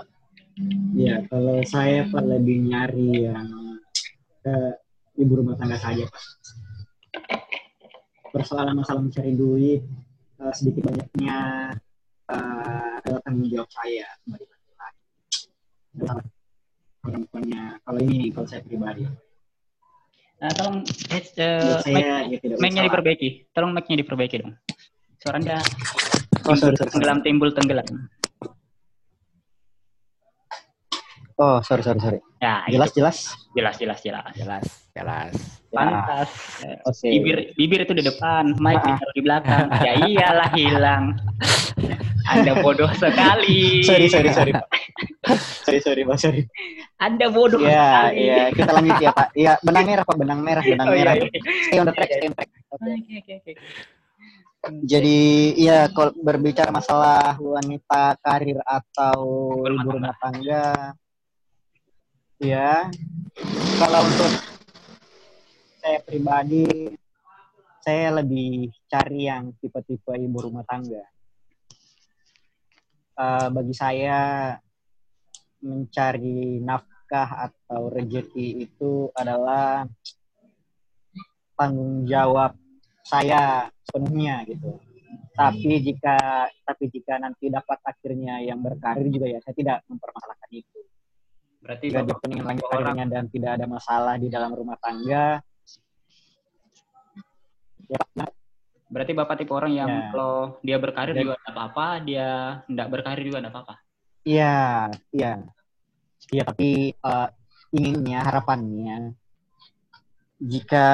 ya 0.94 1.26
kalau 1.26 1.58
saya 1.66 2.06
Pak 2.06 2.22
lebih 2.22 2.70
nyari 2.70 3.26
yang 3.26 3.50
ke 4.46 4.56
ibu 5.18 5.34
rumah 5.42 5.58
tangga 5.58 5.82
saja 5.82 6.06
Pak. 6.06 6.24
Persoalan 8.30 8.78
masalah 8.78 9.02
mencari 9.02 9.34
duit 9.34 9.82
eh, 10.38 10.54
sedikit 10.54 10.86
banyaknya 10.86 11.38
eh, 12.30 12.90
adalah 13.02 13.22
tanggung 13.26 13.50
jawab 13.50 13.70
saya 13.74 14.06
sebagai 14.22 14.46
laki-laki. 14.54 15.02
Kalau 17.82 18.00
ini 18.06 18.30
kalau 18.30 18.46
saya 18.46 18.62
pribadi. 18.62 19.10
Nah, 20.42 20.50
tolong 20.58 20.82
eh, 21.14 21.22
ya 21.86 22.26
tidak 22.42 22.58
mic-nya 22.58 22.90
diperbaiki. 22.90 23.54
Tolong 23.54 23.72
mic-nya 23.72 24.02
diperbaiki 24.02 24.36
dong. 24.42 24.58
Suara 25.22 25.38
Anda 25.38 25.58
Oh, 26.50 26.58
sorry, 26.58 26.74
sorry, 26.74 26.78
sorry. 26.82 26.92
tenggelam 26.98 27.20
timbul 27.22 27.54
tenggelam. 27.54 27.86
Oh, 31.38 31.62
sorry, 31.62 31.86
sorry, 31.86 32.02
sorry. 32.02 32.20
Ya, 32.42 32.66
Jelas, 32.66 32.90
itu. 32.90 32.98
jelas. 33.02 33.18
jelas 33.54 33.76
jelas 33.78 34.00
jelas. 34.02 34.34
Jelas, 34.34 34.64
jelas. 34.94 35.32
Pantas. 35.70 36.30
Eh, 36.66 36.78
Oke. 36.90 37.06
Bibir 37.08 37.38
bibir 37.54 37.80
itu 37.86 37.94
di 37.94 38.04
depan, 38.04 38.58
mic 38.58 38.82
Ah. 38.86 38.98
di 39.14 39.22
belakang. 39.22 39.66
ya 39.78 39.94
iyalah 40.02 40.50
hilang. 40.58 41.04
Anda 42.28 42.54
bodoh 42.60 42.92
sekali. 42.94 43.82
Sorry, 43.82 44.06
sorry, 44.12 44.30
sorry, 44.30 44.52
Pak. 44.54 44.68
sorry, 45.66 45.80
sorry, 45.82 46.02
Pak, 46.06 46.18
sorry. 46.20 46.42
Anda 47.02 47.28
bodoh 47.34 47.58
Iya, 47.62 47.82
sekali. 47.82 48.18
iya, 48.22 48.44
kita 48.54 48.72
lanjut 48.76 48.98
ya, 49.00 49.12
Pak. 49.12 49.28
Iya, 49.34 49.52
benang 49.64 49.86
merah, 49.88 50.04
Pak, 50.06 50.16
benang 50.20 50.40
merah, 50.42 50.64
benang 50.64 50.88
Oh, 50.88 50.94
iya, 50.94 51.02
merah. 51.02 51.14
iya. 51.18 51.28
Stay 51.66 51.80
on 51.80 51.86
the 51.88 51.94
track, 51.96 52.10
stay 52.12 52.28
on 52.28 52.34
the 52.34 52.38
track. 52.38 52.50
Oke. 52.72 52.92
Oke, 52.92 53.14
oke, 53.18 53.34
oke. 53.42 53.52
Jadi, 54.86 55.20
iya, 55.58 55.90
kalau 55.90 56.14
berbicara 56.14 56.70
masalah 56.70 57.34
wanita 57.42 58.14
karir 58.22 58.62
atau 58.62 59.18
ibu 59.66 59.90
rumah 59.90 60.14
tangga, 60.22 60.94
ya, 62.38 62.86
kalau 63.82 64.06
untuk 64.06 64.30
saya 65.82 65.98
pribadi, 66.06 66.94
saya 67.82 68.22
lebih 68.22 68.70
cari 68.86 69.26
yang 69.26 69.50
tipe-tipe 69.58 70.14
ibu 70.14 70.38
rumah 70.38 70.62
tangga. 70.70 71.02
Eh, 73.22 73.48
bagi 73.54 73.76
saya, 73.78 74.20
mencari 75.62 76.58
nafkah 76.58 77.54
atau 77.54 77.94
rezeki 77.94 78.66
itu 78.66 79.14
adalah 79.14 79.86
tanggung 81.54 82.10
jawab 82.10 82.58
saya 83.06 83.70
sepenuhnya 83.86 84.42
gitu. 84.50 84.74
Tapi 85.38 85.86
jika 85.86 86.18
tapi 86.66 86.90
jika 86.90 87.22
nanti 87.22 87.54
dapat 87.54 87.78
akhirnya 87.86 88.42
yang 88.42 88.58
berkarir 88.58 89.06
juga 89.14 89.30
ya 89.30 89.40
saya 89.46 89.54
tidak 89.54 89.78
mempermasalahkan 89.86 90.50
itu. 90.58 90.80
Berarti 91.62 91.86
Jika 91.94 92.02
dia 92.02 92.18
pengen 92.26 92.42
lanjut 92.42 92.66
karirnya 92.74 93.06
dan 93.06 93.26
tidak 93.30 93.52
ada 93.62 93.66
masalah 93.70 94.18
di 94.18 94.34
dalam 94.34 94.50
rumah 94.50 94.82
tangga, 94.82 95.38
ya 97.86 98.02
berarti 98.92 99.16
Bapak 99.16 99.36
tipe 99.40 99.56
orang 99.56 99.72
yang 99.72 99.88
Ya. 99.88 100.12
kalau 100.12 100.60
dia 100.60 100.78
berkarir 100.78 101.16
Dan- 101.16 101.24
juga 101.24 101.36
enggak 101.40 101.54
apa-apa, 101.56 101.88
dia 102.04 102.28
enggak 102.68 102.88
berkarir 102.92 103.24
juga 103.24 103.38
enggak 103.40 103.54
apa-apa. 103.56 103.76
Iya, 104.22 104.60
iya. 105.16 105.32
Iya, 106.30 106.44
tapi 106.46 106.92
eh, 106.94 107.28
inginnya, 107.72 108.20
harapannya, 108.22 109.16
jika 110.38 110.88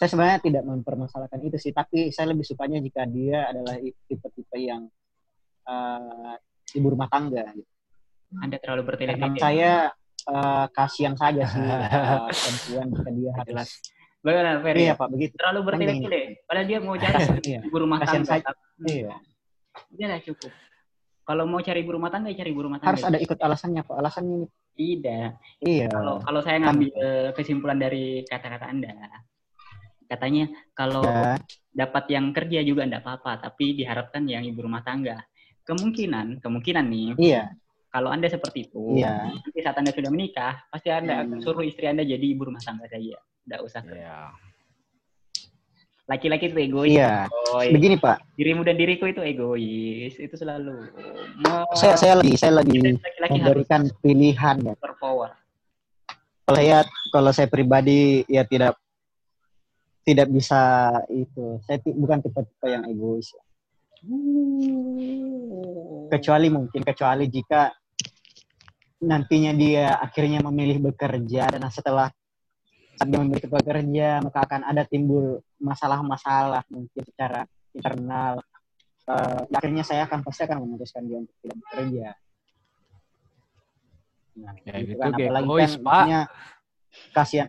saya 0.00 0.08
sebenarnya 0.08 0.40
tidak 0.40 0.64
mempermasalahkan 0.64 1.40
itu 1.44 1.58
sih, 1.60 1.76
tapi 1.76 2.08
saya 2.08 2.32
lebih 2.32 2.46
sukanya 2.48 2.80
jika 2.80 3.04
dia 3.04 3.52
adalah 3.52 3.76
tipe-tipe 4.08 4.56
yang 4.56 4.88
eh, 5.68 6.34
ibu 6.78 6.86
rumah 6.88 7.10
tangga. 7.10 7.44
Gitu. 7.52 7.68
Anda 8.40 8.56
terlalu 8.62 8.82
bertele-tele. 8.88 9.36
saya 9.36 9.92
eh, 10.24 10.66
kasihan 10.72 11.18
saja 11.18 11.42
sih 11.44 11.60
eh, 11.60 12.30
perempuan 12.30 12.86
jika 12.94 13.10
dia 13.12 13.30
harus. 13.36 13.68
Bagaimana 14.20 14.60
Ferry? 14.60 14.80
Iya, 14.84 14.94
Pak, 15.00 15.08
begitu. 15.08 15.34
Terlalu 15.40 15.60
bertele-tele. 15.64 16.22
Padahal 16.44 16.66
dia 16.68 16.78
mau 16.78 16.94
cari 16.96 17.14
Iya. 17.40 17.60
ibu 17.64 17.76
rumah 17.80 17.98
tangga. 18.04 18.36
Iya. 18.84 19.12
Dia 19.96 20.06
lah 20.12 20.20
cukup. 20.20 20.52
Kalau 21.24 21.44
mau 21.48 21.60
cari 21.62 21.78
ibu 21.80 21.92
rumah 21.96 22.10
tangga, 22.12 22.28
ya 22.28 22.36
cari 22.44 22.50
ibu 22.52 22.60
rumah 22.60 22.78
tangga. 22.82 22.90
Harus 22.92 23.04
ada 23.08 23.16
ikut 23.16 23.38
alasannya, 23.40 23.82
Pak. 23.86 23.96
Alasannya 23.96 24.34
ini. 24.44 24.48
Tidak. 24.70 25.30
Iya. 25.60 25.86
Kalau 25.88 26.20
kalau 26.20 26.40
saya 26.40 26.56
ngambil 26.60 26.88
eh, 26.94 27.28
kesimpulan 27.32 27.76
dari 27.76 28.24
kata-kata 28.24 28.66
Anda, 28.68 28.92
katanya 30.04 30.44
kalau 30.72 31.04
Ya. 31.04 31.36
dapat 31.72 32.04
yang 32.10 32.32
kerja 32.32 32.60
juga 32.60 32.84
enggak 32.84 33.04
apa-apa, 33.04 33.44
tapi 33.48 33.76
diharapkan 33.76 34.24
yang 34.24 34.44
ibu 34.44 34.64
rumah 34.64 34.80
tangga. 34.80 35.20
Kemungkinan, 35.64 36.40
kemungkinan 36.42 36.84
nih, 36.88 37.08
Iya. 37.16 37.42
kalau 37.88 38.10
Anda 38.10 38.26
seperti 38.26 38.68
itu, 38.72 38.98
Iya. 38.98 39.30
nanti 39.38 39.60
saat 39.62 39.76
Anda 39.78 39.92
sudah 39.92 40.10
menikah, 40.10 40.64
pasti 40.72 40.88
Anda 40.90 41.22
akan 41.24 41.38
Hmm. 41.38 41.44
suruh 41.44 41.62
istri 41.62 41.86
Anda 41.86 42.02
jadi 42.02 42.26
ibu 42.26 42.48
rumah 42.48 42.60
tangga 42.64 42.88
saja. 42.90 43.16
Enggak 43.46 43.60
usah. 43.64 43.80
kerja. 43.82 43.96
Iya. 44.00 44.18
Laki-laki 46.10 46.50
itu 46.50 46.58
egois. 46.58 46.90
Iya. 46.90 47.30
Begini, 47.70 47.94
Pak. 47.94 48.34
Dirimu 48.34 48.66
dan 48.66 48.74
diriku 48.74 49.06
itu 49.06 49.22
egois. 49.22 50.18
Itu 50.18 50.34
selalu. 50.34 50.90
Mau- 51.46 51.70
Saya 51.78 51.94
saya 51.94 52.18
lagi 52.18 52.34
saya 52.34 52.58
lagi 52.58 52.74
laki-laki 52.82 53.38
harus 53.38 53.46
memberikan 53.46 53.82
pilihan 54.02 54.56
ya. 54.58 54.74
berpower. 54.74 55.30
Kalau 56.50 56.58
saya 56.58 56.78
kalau 57.14 57.30
saya 57.30 57.46
pribadi 57.46 58.26
ya 58.26 58.42
tidak 58.42 58.74
tidak 60.02 60.26
bisa 60.28 60.90
itu. 61.06 61.62
Saya 61.62 61.78
bukan 61.86 62.18
tipe-tipe 62.20 62.66
yang 62.66 62.82
egois. 62.90 63.30
ya. 63.30 63.42
Kecuali 66.10 66.50
mungkin 66.50 66.82
kecuali 66.82 67.30
jika 67.30 67.70
nantinya 69.00 69.54
dia 69.54 69.94
akhirnya 69.94 70.42
memilih 70.42 70.90
bekerja 70.90 71.54
dan 71.54 71.62
setelah 71.70 72.10
dia 73.08 73.18
memilih 73.24 73.48
bekerja 73.48 74.08
maka 74.20 74.38
akan 74.44 74.60
ada 74.68 74.82
timbul 74.84 75.40
masalah-masalah 75.56 76.64
mungkin 76.68 77.02
secara 77.06 77.48
internal 77.72 78.44
eh, 79.08 79.40
akhirnya 79.56 79.84
saya 79.86 80.04
akan 80.04 80.20
pasti 80.26 80.44
akan 80.44 80.58
memutuskan 80.66 81.06
dia 81.08 81.18
untuk 81.20 81.34
tidak 81.40 81.56
bekerja. 81.64 82.08
Nah, 84.40 84.54
Ya 84.64 84.74
gitu 84.80 84.96
gitu, 84.96 85.00
kan. 85.00 85.10
Apalagi 85.12 85.48
kan 85.48 85.72
Pak. 85.84 86.04
kasihan. 87.14 87.48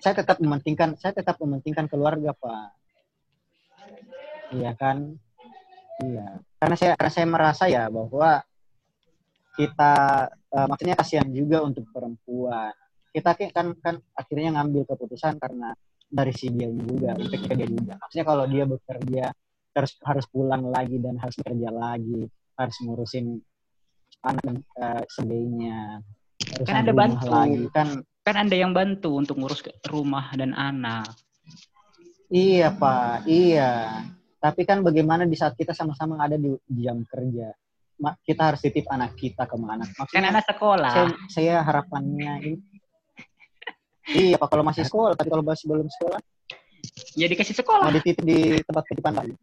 Saya 0.00 0.14
tetap 0.16 0.36
mementingkan, 0.40 0.96
saya 0.96 1.12
tetap 1.12 1.36
mementingkan 1.42 1.84
keluarga, 1.90 2.32
Pak. 2.32 2.68
Iya 4.56 4.72
kan? 4.74 5.20
Iya. 6.00 6.40
Karena 6.56 6.76
saya 6.76 6.92
karena 6.96 7.12
saya 7.12 7.26
merasa 7.28 7.64
ya 7.68 7.84
bahwa 7.92 8.40
kita 9.58 9.94
eh, 10.32 10.66
maksudnya 10.66 10.96
kasihan 10.96 11.28
juga 11.28 11.60
untuk 11.60 11.84
perempuan. 11.92 12.72
Kita 13.10 13.34
ki- 13.34 13.50
kan 13.50 13.74
kan 13.82 13.98
akhirnya 14.14 14.54
ngambil 14.58 14.86
keputusan 14.86 15.36
karena 15.42 15.74
dari 16.10 16.30
si 16.34 16.50
dia 16.50 16.70
juga, 16.70 17.14
untuk 17.18 17.42
dia 17.50 17.66
juga. 17.66 17.92
Maksudnya 17.98 18.26
kalau 18.26 18.44
dia 18.46 18.64
bekerja 18.66 19.24
terus 19.70 19.92
harus 20.02 20.26
pulang 20.26 20.66
lagi 20.70 20.98
dan 20.98 21.14
harus 21.18 21.34
bekerja 21.38 21.70
lagi, 21.70 22.26
harus 22.58 22.76
ngurusin 22.82 23.38
anak 24.26 24.42
dan 24.42 24.56
eh, 24.58 25.02
sebagainya. 25.10 25.78
Kan 26.66 26.86
ada 26.86 26.92
bantu. 26.94 27.26
lagi 27.30 27.66
kan 27.70 27.88
Kan 28.20 28.36
Anda 28.36 28.52
yang 28.52 28.76
bantu 28.76 29.16
untuk 29.16 29.40
ngurus 29.40 29.64
ke- 29.64 29.74
rumah 29.88 30.28
dan 30.36 30.52
anak. 30.52 31.08
Iya 32.30 32.70
Pak, 32.70 33.24
iya. 33.26 34.04
Tapi 34.38 34.62
kan 34.68 34.84
bagaimana 34.84 35.24
di 35.24 35.34
saat 35.34 35.56
kita 35.56 35.72
sama-sama 35.72 36.20
ada 36.20 36.36
di, 36.36 36.52
di 36.68 36.80
jam 36.84 37.00
kerja, 37.08 37.48
kita 38.22 38.42
harus 38.52 38.60
titip 38.60 38.86
anak 38.92 39.16
kita 39.16 39.48
ke 39.48 39.56
mana? 39.56 39.88
Kan 39.88 40.04
Maksudnya 40.04 40.30
anak 40.36 40.44
sekolah. 40.46 40.92
saya, 40.92 41.08
saya 41.32 41.54
harapannya 41.64 42.32
ini, 42.44 42.60
iya 44.08 44.36
Pak 44.36 44.48
kalau 44.48 44.64
masih 44.64 44.82
sekolah, 44.82 45.12
tapi 45.14 45.28
kalau 45.28 45.42
masih 45.42 45.66
belum 45.66 45.88
sekolah, 45.88 46.20
Ya 47.14 47.28
dikasih 47.28 47.52
mau 47.52 47.60
sekolah. 47.60 47.86
dititip 47.92 48.24
di 48.24 48.38
tempat 48.64 48.84
titipan 48.88 49.12
lagi. 49.14 49.34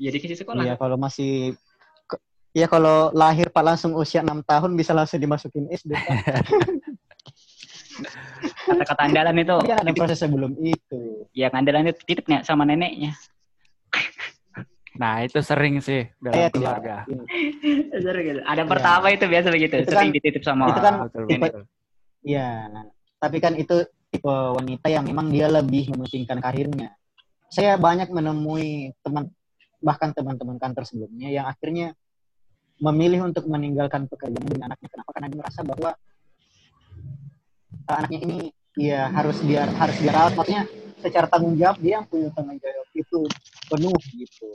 Ya 0.00 0.08
dikasih 0.08 0.38
sekolah. 0.38 0.64
Iya 0.64 0.74
kalau 0.74 0.96
masih, 0.96 1.52
iya 2.50 2.66
kalau 2.66 3.12
lahir 3.12 3.48
Pak 3.48 3.62
langsung 3.62 3.92
usia 3.94 4.24
6 4.24 4.40
tahun 4.42 4.70
bisa 4.72 4.96
langsung 4.96 5.20
dimasukin 5.20 5.68
SD. 5.68 5.92
Pak. 5.92 6.06
Kata-kata 8.68 9.02
andalan 9.02 9.36
itu. 9.38 9.56
Kan 9.60 9.76
ada 9.78 9.92
proses 9.92 10.18
sebelum 10.18 10.54
itu. 10.58 11.26
Yang 11.34 11.52
andalan 11.52 11.90
itu 11.90 12.00
titip 12.04 12.24
nggak 12.24 12.44
sama 12.44 12.62
neneknya. 12.62 13.12
Nah, 14.98 15.22
itu 15.22 15.38
sering 15.40 15.78
sih 15.78 16.10
dalam 16.18 16.50
tidak. 16.50 16.52
keluarga. 16.58 16.96
Ada 18.44 18.62
Iya. 18.62 18.64
pertama 18.66 19.06
itu 19.10 19.24
biasa 19.26 19.48
begitu. 19.48 19.74
Itu 19.78 19.90
Sering 19.90 20.10
kan- 20.10 20.16
dititip 20.16 20.42
sama 20.42 20.64
itu 20.68 20.80
kan 20.80 20.94
betul, 21.06 21.22
tipe- 21.28 21.44
betul. 21.46 21.62
Iya, 22.26 22.50
tapi 23.18 23.38
kan 23.42 23.54
itu 23.58 23.86
tipe 24.08 24.30
wanita 24.30 24.88
yang 24.88 25.04
memang 25.04 25.28
dia 25.28 25.50
lebih 25.50 25.92
mementingkan 25.92 26.40
karirnya. 26.40 26.96
Saya 27.50 27.76
banyak 27.76 28.08
menemui 28.08 28.96
teman 29.02 29.30
bahkan 29.78 30.10
teman-teman 30.10 30.58
kantor 30.58 30.84
sebelumnya 30.86 31.30
yang 31.30 31.46
akhirnya 31.46 31.94
memilih 32.78 33.26
untuk 33.30 33.46
meninggalkan 33.46 34.06
pekerjaan 34.06 34.46
dengan 34.46 34.70
anaknya. 34.72 34.88
Kenapa? 34.90 35.10
Karena 35.14 35.26
dia 35.30 35.38
merasa 35.38 35.60
bahwa 35.66 35.90
uh, 37.86 37.94
anaknya 37.98 38.20
ini 38.22 38.38
ya 38.78 39.10
harus 39.10 39.38
dia 39.42 39.66
harus 39.66 39.96
dia 39.98 40.12
rawat. 40.14 40.32
Maksudnya 40.38 40.64
secara 40.98 41.26
tanggung 41.30 41.54
jawab 41.54 41.78
dia 41.78 42.02
yang 42.02 42.06
punya 42.06 42.30
tanggung 42.34 42.58
jawab 42.58 42.86
itu 42.94 43.20
penuh 43.70 43.98
gitu. 44.14 44.48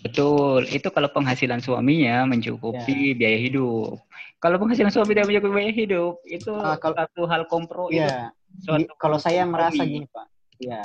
Betul, 0.00 0.60
itu 0.72 0.88
kalau 0.88 1.08
penghasilan 1.12 1.60
suaminya 1.60 2.24
mencukupi 2.24 3.12
biaya 3.12 3.36
hidup. 3.36 4.00
Kalau 4.40 4.56
penghasilan 4.56 4.88
suami 4.88 5.12
tidak 5.12 5.28
mencukupi 5.28 5.52
biaya 5.52 5.72
hidup, 5.76 6.14
itu 6.24 6.48
Ah, 6.56 6.80
kalau- 6.80 6.96
satu 6.96 7.22
hal 7.28 7.44
kompro 7.44 7.92
itu. 7.92 8.00
Iya, 8.00 8.32
suatu 8.64 8.88
Gi- 8.88 8.96
kalau 8.96 9.18
saya 9.20 9.44
kompromi. 9.44 9.52
merasa 9.52 9.82
gini 9.84 10.06
pak, 10.08 10.26
ya, 10.56 10.82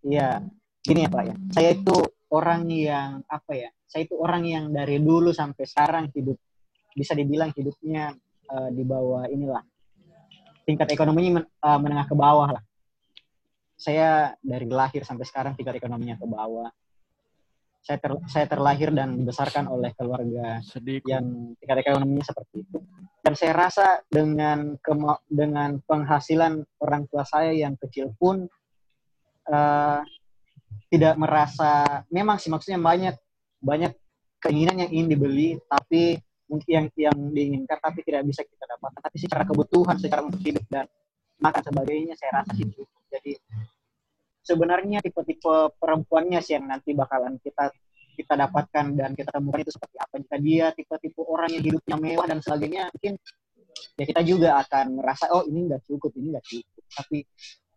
iya, 0.00 0.28
gini 0.80 1.04
ya 1.04 1.10
pak 1.10 1.22
ya, 1.26 1.34
saya 1.52 1.68
itu 1.76 1.96
orang 2.32 2.64
yang 2.70 3.20
apa 3.28 3.52
ya, 3.52 3.68
saya 3.84 4.08
itu 4.08 4.16
orang 4.16 4.42
yang 4.48 4.64
dari 4.72 4.96
dulu 4.96 5.28
sampai 5.30 5.68
sekarang 5.68 6.08
hidup 6.16 6.40
bisa 6.92 7.12
dibilang 7.12 7.52
hidupnya 7.52 8.16
eh, 8.46 8.70
di 8.72 8.80
bawah 8.80 9.26
inilah. 9.26 9.60
Tingkat 10.64 10.88
ekonominya 10.88 11.42
men- 11.42 11.50
eh, 11.52 11.78
menengah 11.78 12.06
ke 12.06 12.14
bawah 12.14 12.48
lah. 12.48 12.62
Saya 13.76 14.32
dari 14.40 14.64
lahir 14.64 15.04
sampai 15.04 15.26
sekarang 15.28 15.52
tingkat 15.52 15.76
ekonominya 15.76 16.16
ke 16.16 16.24
bawah. 16.24 16.70
Saya 17.86 18.02
ter- 18.02 18.26
saya 18.26 18.46
terlahir 18.50 18.90
dan 18.90 19.14
dibesarkan 19.14 19.70
oleh 19.70 19.94
keluarga 19.94 20.58
Sedih. 20.66 20.98
yang 21.06 21.54
tingkat 21.62 21.86
ekonominya 21.86 22.26
seperti 22.26 22.66
itu. 22.66 22.82
Dan 23.22 23.38
saya 23.38 23.54
rasa 23.54 24.02
dengan 24.10 24.74
kema- 24.82 25.22
dengan 25.30 25.78
penghasilan 25.86 26.66
orang 26.82 27.06
tua 27.06 27.22
saya 27.22 27.54
yang 27.54 27.78
kecil 27.78 28.10
pun 28.18 28.50
eh, 29.46 30.00
tidak 30.90 31.14
merasa 31.14 32.02
memang 32.10 32.42
sih 32.42 32.50
maksudnya 32.50 32.82
banyak 32.82 33.14
banyak 33.62 33.94
keinginan 34.42 34.86
yang 34.86 34.90
ingin 34.90 35.08
dibeli 35.14 35.48
tapi 35.66 36.18
mungkin 36.46 36.70
yang 36.70 36.86
yang 36.94 37.18
diinginkan 37.34 37.78
tapi 37.82 38.06
tidak 38.06 38.22
bisa 38.22 38.46
kita 38.46 38.64
dapatkan 38.70 39.02
tapi 39.02 39.16
secara 39.18 39.42
kebutuhan 39.42 39.98
secara 39.98 40.22
untuk 40.22 40.38
hidup 40.46 40.62
dan 40.70 40.86
makan 41.42 41.62
sebagainya 41.62 42.14
saya 42.14 42.42
rasa 42.42 42.54
sih 42.54 42.66
cukup 42.70 43.02
jadi 43.10 43.34
sebenarnya 44.46 45.02
tipe-tipe 45.02 45.74
perempuannya 45.74 46.38
sih 46.38 46.54
yang 46.54 46.70
nanti 46.70 46.94
bakalan 46.94 47.34
kita 47.42 47.74
kita 48.16 48.32
dapatkan 48.32 48.96
dan 48.96 49.12
kita 49.12 49.28
temukan 49.28 49.60
itu 49.60 49.74
seperti 49.74 49.96
apa. 50.00 50.14
Jika 50.22 50.36
dia 50.40 50.66
tipe-tipe 50.72 51.20
orang 51.20 51.50
yang 51.52 51.64
hidupnya 51.66 51.96
mewah 52.00 52.26
dan 52.30 52.38
sebagainya 52.40 52.88
mungkin 52.94 53.18
ya 54.00 54.04
kita 54.08 54.22
juga 54.24 54.56
akan 54.64 54.86
merasa 55.02 55.28
oh 55.36 55.44
ini 55.44 55.68
nggak 55.68 55.82
cukup 55.84 56.14
ini 56.16 56.32
nggak 56.32 56.46
cukup. 56.46 56.84
Tapi 56.96 57.18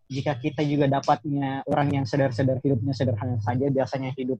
jika 0.09 0.31
kita 0.39 0.61
juga 0.63 0.85
dapatnya 0.87 1.65
orang 1.67 2.01
yang 2.01 2.05
sadar-sadar 2.07 2.63
hidupnya 2.63 2.95
sederhana 2.95 3.37
saja 3.43 3.67
biasanya 3.67 4.15
hidup 4.15 4.39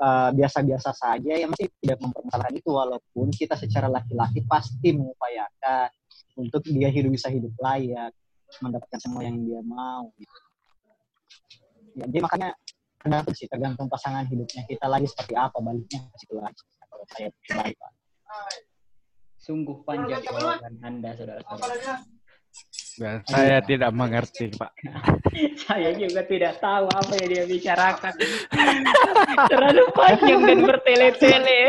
eh, 0.00 0.30
biasa-biasa 0.32 0.90
saja 0.96 1.32
ya 1.36 1.46
masih 1.50 1.68
tidak 1.82 1.98
mempermasalahkan 2.00 2.54
itu. 2.56 2.70
Walaupun 2.72 3.26
kita 3.34 3.58
secara 3.60 3.92
laki-laki 3.92 4.40
pasti 4.48 4.96
mengupayakan 4.96 5.92
untuk 6.40 6.64
dia 6.66 6.88
hidup 6.88 7.12
bisa 7.12 7.28
hidup 7.28 7.52
layak 7.60 8.16
mendapatkan 8.62 9.00
semua 9.02 9.22
yang 9.26 9.36
dia 9.44 9.60
mau. 9.60 10.08
Ya, 11.94 12.04
jadi 12.10 12.20
makanya 12.22 12.48
tergantung 13.00 13.34
sih 13.36 13.46
tergantung 13.48 13.86
pasangan 13.90 14.24
hidupnya 14.26 14.62
kita 14.64 14.86
lagi 14.88 15.06
seperti 15.06 15.34
apa 15.36 15.56
baliknya 15.60 16.00
ke 16.08 16.16
situ 16.20 16.34
lagi 16.40 16.62
kalau 16.88 17.04
saya 17.12 17.28
pribadi 17.42 17.74
Pak. 17.76 17.92
Sungguh 19.36 19.76
panjang 19.84 20.24
jawaban 20.24 20.72
Anda, 20.80 21.10
saudara-saudara. 21.12 22.00
Dan 22.94 23.26
saya 23.26 23.58
tidak 23.58 23.90
mengerti, 23.90 24.54
Pak. 24.54 24.70
Saya 25.66 25.90
juga 25.98 26.22
tidak 26.22 26.62
tahu 26.62 26.86
apa 26.86 27.10
yang 27.18 27.26
dia 27.26 27.44
bicarakan. 27.44 28.14
Terlalu 29.50 29.84
panjang 29.90 30.40
dan 30.46 30.58
bertele-tele. 30.62 31.62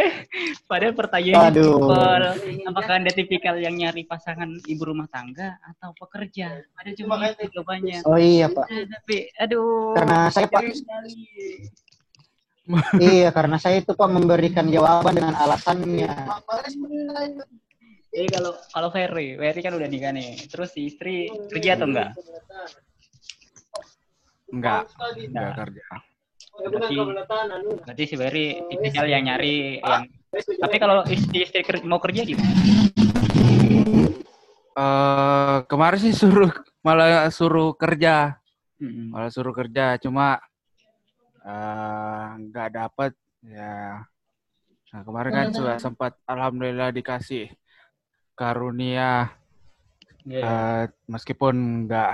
Padahal 0.70 0.94
pertanyaannya 0.94 1.50
Aduh. 1.50 1.82
simpel. 1.82 2.24
Apakah 2.70 2.94
Anda 3.02 3.10
tipikal 3.10 3.58
yang 3.58 3.74
nyari 3.74 4.06
pasangan 4.06 4.54
ibu 4.70 4.86
rumah 4.86 5.10
tangga 5.10 5.58
atau 5.66 5.98
pekerja? 5.98 6.62
Ada 6.78 6.94
cuma 6.94 7.18
itu 7.26 7.50
jawabannya. 7.58 8.06
oh 8.06 8.20
iya 8.22 8.46
pak 8.46 8.66
Eh, 8.70 8.86
Tapi, 8.86 9.18
aduh. 9.42 9.98
karena 9.98 10.18
saya 10.30 10.46
pak 10.46 10.62
iya 12.98 13.30
karena 13.30 13.58
saya 13.58 13.82
itu 13.82 13.94
pak 13.94 14.10
memberikan 14.10 14.70
jawaban 14.70 15.14
dengan 15.18 15.34
alasannya 15.34 16.10
Jadi 18.16 18.32
kalau 18.32 18.52
kalau 18.72 18.90
Ferry, 18.96 19.36
Ferry 19.36 19.60
kan 19.60 19.76
udah 19.76 19.92
nikah 19.92 20.16
nih. 20.16 20.40
Terus 20.48 20.72
si 20.72 20.88
istri 20.88 21.28
kerja 21.52 21.76
atau 21.76 21.92
enggak? 21.92 22.16
Enggak, 24.56 24.82
enggak 25.20 25.52
kerja. 25.60 25.86
Berarti, 26.56 26.96
berarti 27.84 28.04
si 28.08 28.16
Ferry 28.16 28.46
tipikal 28.72 29.12
yang 29.12 29.28
nyari 29.28 29.84
yang 29.84 30.08
tapi 30.36 30.76
kalau 30.80 31.04
istri 31.12 31.44
istri 31.44 31.60
mau 31.84 32.00
kerja 32.00 32.24
gimana? 32.24 32.56
Eh 34.76 35.58
kemarin 35.68 36.00
sih 36.00 36.16
suruh 36.16 36.52
malah 36.80 37.28
suruh 37.36 37.76
kerja, 37.76 38.40
Mm-mm. 38.80 39.12
malah 39.12 39.28
suruh 39.28 39.52
kerja, 39.52 40.00
cuma 40.00 40.40
eh 41.44 42.28
nggak 42.48 42.70
dapat 42.80 43.12
ya. 43.44 44.08
Nah 44.96 45.02
kemarin 45.04 45.32
kan 45.36 45.48
sudah 45.60 45.76
sempat 45.84 46.16
alhamdulillah 46.24 46.96
dikasih 46.96 47.52
karunia 48.36 49.32
Iya. 50.26 50.42
eh, 50.42 50.84
meskipun 51.06 51.86
nggak 51.86 52.12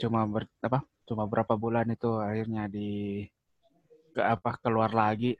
cuma 0.00 0.24
ber, 0.24 0.48
apa 0.64 0.80
cuma 1.04 1.28
berapa 1.28 1.52
bulan 1.54 1.84
itu 1.92 2.08
akhirnya 2.16 2.64
di 2.66 3.20
ke 4.12 4.20
apa 4.20 4.56
keluar 4.60 4.92
lagi. 4.92 5.36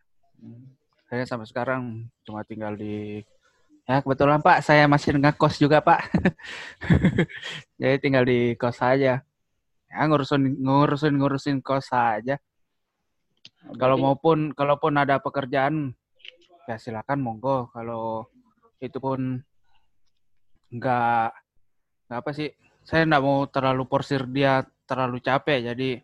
Saya 1.09 1.25
sampai 1.25 1.49
sekarang 1.49 2.09
cuma 2.25 2.45
tinggal 2.45 2.77
di 2.77 3.25
ya 3.89 3.99
kebetulan 3.99 4.45
Pak 4.45 4.61
saya 4.61 4.85
masih 4.85 5.17
ngekos 5.17 5.57
juga 5.57 5.81
Pak. 5.81 6.13
Jadi 7.81 7.97
tinggal 8.05 8.25
di 8.29 8.53
kos 8.57 8.77
saja. 8.77 9.25
Ya 9.89 10.01
ngurusin 10.05 10.61
ngurusin 10.61 11.17
ngurusin 11.17 11.57
kos 11.65 11.89
saja. 11.89 12.37
Kalau 13.81 13.97
Berarti- 13.97 14.05
maupun 14.05 14.39
kalaupun 14.53 14.93
ada 15.01 15.17
pekerjaan 15.25 15.97
ya 16.69 16.77
silakan 16.77 17.19
monggo 17.25 17.73
kalau 17.73 18.29
itu 18.77 19.01
pun 19.01 19.41
nggak 20.73 21.29
nggak 22.09 22.19
apa 22.19 22.31
sih 22.33 22.49
saya 22.83 23.05
nggak 23.05 23.23
mau 23.23 23.45
terlalu 23.47 23.85
porsir 23.85 24.25
dia 24.27 24.65
terlalu 24.89 25.21
capek 25.21 25.73
jadi 25.73 26.01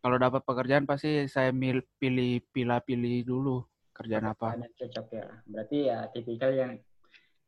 kalau 0.00 0.16
dapat 0.16 0.42
pekerjaan 0.44 0.88
pasti 0.88 1.28
saya 1.28 1.52
mil- 1.52 1.84
pilih 2.00 2.40
pilih-pilih 2.50 3.20
dulu 3.20 3.60
kerjaan 3.92 4.32
apa. 4.32 4.56
Cocok 4.56 5.06
ya. 5.12 5.28
Berarti 5.44 5.78
ya 5.92 6.08
tipikal 6.08 6.50
yang 6.56 6.72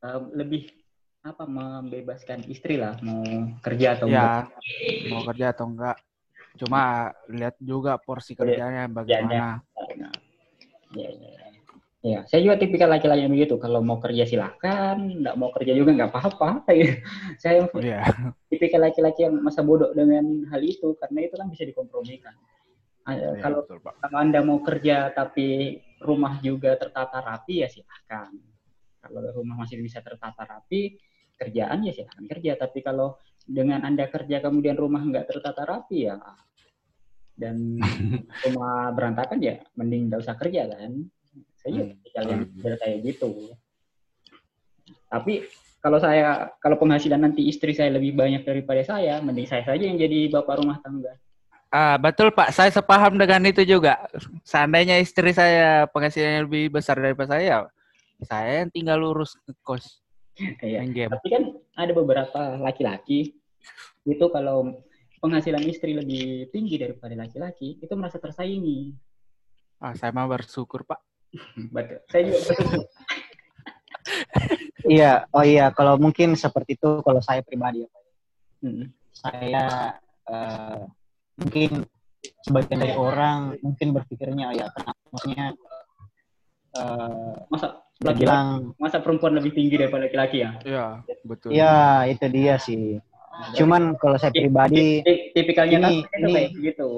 um, 0.05 0.23
lebih 0.37 0.69
apa 1.25 1.49
membebaskan 1.49 2.45
istri 2.53 2.77
lah 2.77 3.01
mau 3.01 3.25
kerja 3.65 3.97
atau 3.97 4.07
enggak. 4.11 4.53
Ya, 4.53 5.09
mau 5.09 5.23
kerja 5.25 5.47
atau 5.57 5.67
enggak. 5.73 5.97
Cuma 6.61 7.09
lihat 7.33 7.57
juga 7.57 7.97
porsi 7.97 8.37
kerjanya 8.37 8.85
bagaimana. 8.85 9.65
Nah, 9.97 10.13
ya, 10.93 11.09
ya, 11.09 11.31
ya. 11.41 11.42
Ya, 12.03 12.27
saya 12.27 12.43
juga 12.43 12.59
tipikal 12.59 12.91
laki-laki 12.91 13.23
yang 13.23 13.31
begitu. 13.31 13.55
Kalau 13.63 13.79
mau 13.79 14.03
kerja 14.03 14.27
silakan, 14.27 15.23
enggak 15.23 15.39
mau 15.39 15.55
kerja 15.55 15.71
juga 15.71 15.95
nggak 15.95 16.11
apa-apa. 16.11 16.67
Ya. 16.75 16.99
Saya 17.39 17.71
Iya. 17.79 18.03
tipikal 18.51 18.83
laki-laki 18.83 19.23
yang 19.23 19.39
masa 19.39 19.63
bodoh 19.63 19.95
dengan 19.95 20.43
hal 20.51 20.59
itu 20.67 20.99
karena 20.99 21.31
itu 21.31 21.35
kan 21.39 21.47
bisa 21.47 21.63
dikompromikan. 21.63 22.35
Ah, 23.07 23.15
Iya, 23.15 23.39
kalau 23.39 23.63
betul, 23.63 23.79
Pak. 23.87 23.95
kalau 24.03 24.19
anda 24.19 24.43
mau 24.43 24.59
kerja 24.63 25.15
tapi 25.15 25.79
rumah 26.03 26.43
juga 26.43 26.75
tertata 26.75 27.23
rapi 27.23 27.63
ya 27.63 27.71
silahkan. 27.71 28.35
Kalau 28.99 29.23
rumah 29.39 29.63
masih 29.63 29.79
bisa 29.79 30.03
tertata 30.03 30.43
rapi, 30.43 30.99
kerjaan 31.39 31.87
ya 31.87 31.95
silahkan 31.95 32.27
kerja. 32.27 32.59
Tapi 32.59 32.83
kalau 32.83 33.15
dengan 33.47 33.87
anda 33.87 34.11
kerja 34.11 34.43
kemudian 34.43 34.75
rumah 34.75 35.07
nggak 35.07 35.31
tertata 35.31 35.63
rapi 35.67 36.11
ya 36.11 36.19
dan 37.39 37.79
rumah 38.47 38.91
berantakan 38.91 39.39
ya 39.39 39.63
mending 39.79 40.11
nggak 40.11 40.19
usah 40.27 40.35
kerja 40.35 40.67
kan. 40.67 41.07
Saya 41.63 41.71
juga 41.79 41.87
Hmm, 41.87 42.27
yang 42.27 42.41
betul. 42.43 42.59
benar 42.59 42.77
kayak 42.83 42.99
gitu. 43.07 43.31
Tapi 45.07 45.35
kalau 45.79 45.99
saya 45.99 46.51
kalau 46.59 46.77
penghasilan 46.79 47.21
nanti 47.23 47.47
istri 47.47 47.75
saya 47.75 47.95
lebih 47.95 48.15
banyak 48.15 48.43
daripada 48.43 48.83
saya, 48.83 49.23
mending 49.23 49.47
saya 49.47 49.63
saja 49.63 49.83
yang 49.83 49.99
jadi 49.99 50.31
bapak 50.31 50.59
rumah 50.59 50.79
tangga. 50.83 51.15
Ah, 51.73 51.97
betul 51.97 52.29
Pak, 52.37 52.53
saya 52.53 52.69
sepaham 52.69 53.17
dengan 53.17 53.41
itu 53.49 53.65
juga. 53.65 53.97
Seandainya 54.45 55.01
istri 55.01 55.33
saya 55.33 55.89
penghasilannya 55.89 56.45
lebih 56.45 56.69
besar 56.69 57.01
daripada 57.01 57.33
saya, 57.33 57.65
saya 58.21 58.61
yang 58.61 58.69
tinggal 58.69 59.01
lurus 59.01 59.33
ke 59.41 59.57
kos 59.65 60.03
Iya. 60.37 60.85
game. 60.85 61.13
Tapi 61.13 61.29
kan 61.33 61.43
ada 61.77 61.93
beberapa 61.97 62.41
laki-laki 62.61 63.37
itu 64.05 64.27
kalau 64.29 64.85
penghasilan 65.23 65.65
istri 65.65 65.95
lebih 65.97 66.51
tinggi 66.53 66.77
daripada 66.77 67.15
laki-laki 67.17 67.79
itu 67.81 67.93
merasa 67.97 68.21
tersaingi. 68.21 68.93
Ah, 69.81 69.97
saya 69.97 70.13
mah 70.13 70.29
bersyukur 70.29 70.85
Pak. 70.85 71.01
Betul. 71.73 71.99
Saya 72.09 72.23
juga. 72.29 72.55
Iya, 74.83 75.13
oh 75.31 75.45
iya, 75.47 75.71
kalau 75.71 75.95
mungkin 75.95 76.35
seperti 76.35 76.75
itu 76.75 77.01
kalau 77.07 77.23
saya 77.23 77.39
pribadi 77.47 77.87
ya 77.87 77.89
Pak. 77.89 78.03
Hmm. 78.67 78.85
Saya 79.15 79.65
eh, 80.27 80.81
mungkin 81.39 81.87
sebagian 82.43 82.79
dari 82.83 82.95
orang 82.99 83.59
mungkin 83.63 83.95
berpikirnya 83.95 84.51
oh 84.51 84.55
ya 84.55 84.67
kenapa 84.75 85.01
maksudnya 85.11 85.47
eh 86.73 87.35
Masa 87.51 87.67
laki-laki, 88.03 88.23
bilang 88.27 88.47
masa 88.79 88.99
perempuan 88.99 89.39
lebih 89.39 89.55
tinggi 89.55 89.79
daripada 89.79 90.11
laki-laki 90.11 90.43
ya? 90.43 90.51
Iya, 90.67 90.87
betul. 91.23 91.49
ya 91.55 92.03
itu 92.11 92.27
dia 92.27 92.55
sih. 92.59 92.99
Cuman 93.55 93.95
kalau 94.03 94.19
saya 94.19 94.35
pribadi 94.35 95.03
Ti- 95.07 95.31
Tipikalnya 95.31 95.79
Ini- 95.79 96.03
kan 96.11 96.19
itu 96.19 96.27
ini- 96.27 96.35
kayak 96.35 96.51
gitu. 96.59 96.91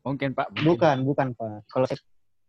Mungkin 0.00 0.28
Pak. 0.32 0.46
mungkin. 0.56 0.64
bukan 0.64 0.96
bukan 1.04 1.26
Pak. 1.36 1.68
Kalau 1.68 1.84
saya 1.84 2.00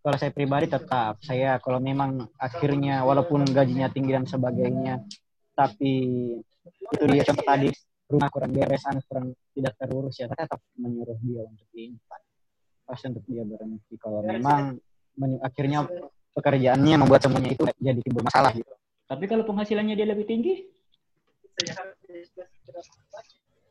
kalau 0.01 0.17
saya 0.17 0.31
pribadi 0.31 0.65
tetap. 0.69 1.19
Saya 1.23 1.57
kalau 1.61 1.79
memang 1.81 2.29
akhirnya 2.37 3.03
walaupun 3.03 3.43
gajinya 3.47 3.91
tinggi 3.91 4.11
dan 4.15 4.25
sebagainya 4.25 5.03
tapi 5.57 5.93
itu 6.67 7.03
dia 7.09 7.23
contoh 7.25 7.45
tadi 7.45 7.69
rumah 8.07 8.29
kurang 8.29 8.53
beres 8.53 8.85
anak 8.85 9.03
kurang 9.09 9.33
tidak 9.51 9.73
terurus 9.75 10.15
ya 10.15 10.29
saya 10.29 10.45
tetap 10.45 10.61
menyuruh 10.77 11.17
dia 11.19 11.41
untuk 11.43 11.67
ini 11.75 11.97
pasti 12.87 13.11
untuk 13.11 13.25
dia 13.27 13.43
berhenti. 13.43 13.93
Kalau 13.99 14.23
memang 14.23 14.79
men- 15.19 15.41
akhirnya 15.43 15.83
pekerjaannya 16.31 16.95
membuat 17.03 17.25
semuanya 17.25 17.51
itu 17.51 17.67
jadi 17.81 17.99
timbul 17.99 18.23
masalah 18.23 18.55
gitu. 18.55 18.71
Tapi 19.07 19.23
kalau 19.27 19.43
penghasilannya 19.43 19.95
dia 19.97 20.07
lebih 20.07 20.23
tinggi, 20.23 20.67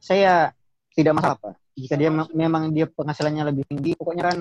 saya 0.03 0.53
tidak 0.93 1.17
masalah 1.17 1.37
Pak. 1.41 1.55
Jika 1.77 1.95
dia 1.97 2.11
me- 2.13 2.33
memang 2.33 2.73
dia 2.73 2.89
penghasilannya 2.89 3.53
lebih 3.53 3.65
tinggi, 3.69 3.93
pokoknya 3.97 4.25
kan 4.33 4.39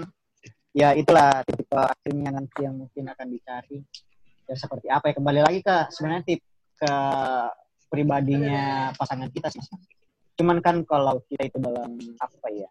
ya 0.75 0.91
itulah 0.91 1.39
tipe 1.47 1.71
akhirnya 1.71 2.35
nanti 2.35 2.67
yang 2.67 2.75
mungkin 2.75 3.07
akan 3.07 3.27
dicari. 3.31 3.79
Ya 4.45 4.55
seperti 4.59 4.87
apa 4.91 5.09
ya 5.09 5.13
kembali 5.17 5.41
lagi 5.41 5.59
ke 5.63 5.75
sebenarnya 5.89 6.23
tip 6.27 6.43
ke 6.75 6.93
pribadinya 7.87 8.91
pasangan 8.93 9.31
kita 9.31 9.47
sih. 9.49 9.63
Cuman 10.35 10.59
kan 10.59 10.83
kalau 10.83 11.23
kita 11.31 11.47
itu 11.47 11.57
dalam 11.63 11.95
apa 12.19 12.47
ya 12.51 12.67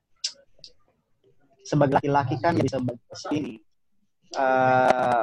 sebagai 1.64 1.96
laki-laki 1.96 2.36
kan 2.44 2.52
jadi 2.52 2.68
sebagai 2.76 3.00
sini 3.16 3.57
eh 4.36 5.22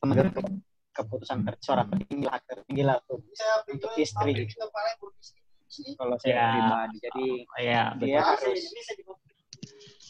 pemegang 0.00 0.32
ke- 0.32 0.64
keputusan 0.96 1.44
ter- 1.44 1.60
suara 1.60 1.84
tertinggi 1.84 2.24
lah 2.24 2.40
tertinggi 2.48 2.82
lah 2.84 2.96
tuh 3.04 3.20
untuk 3.68 3.92
istri 4.00 4.32
gitu. 4.48 4.56
kalau 5.96 6.16
saya 6.20 6.32
Ya. 6.32 6.48
pribadi 6.52 6.96
jadi 7.00 7.26
ya 7.60 7.82
dia 8.00 8.20
betul. 8.24 8.24
harus 8.24 8.60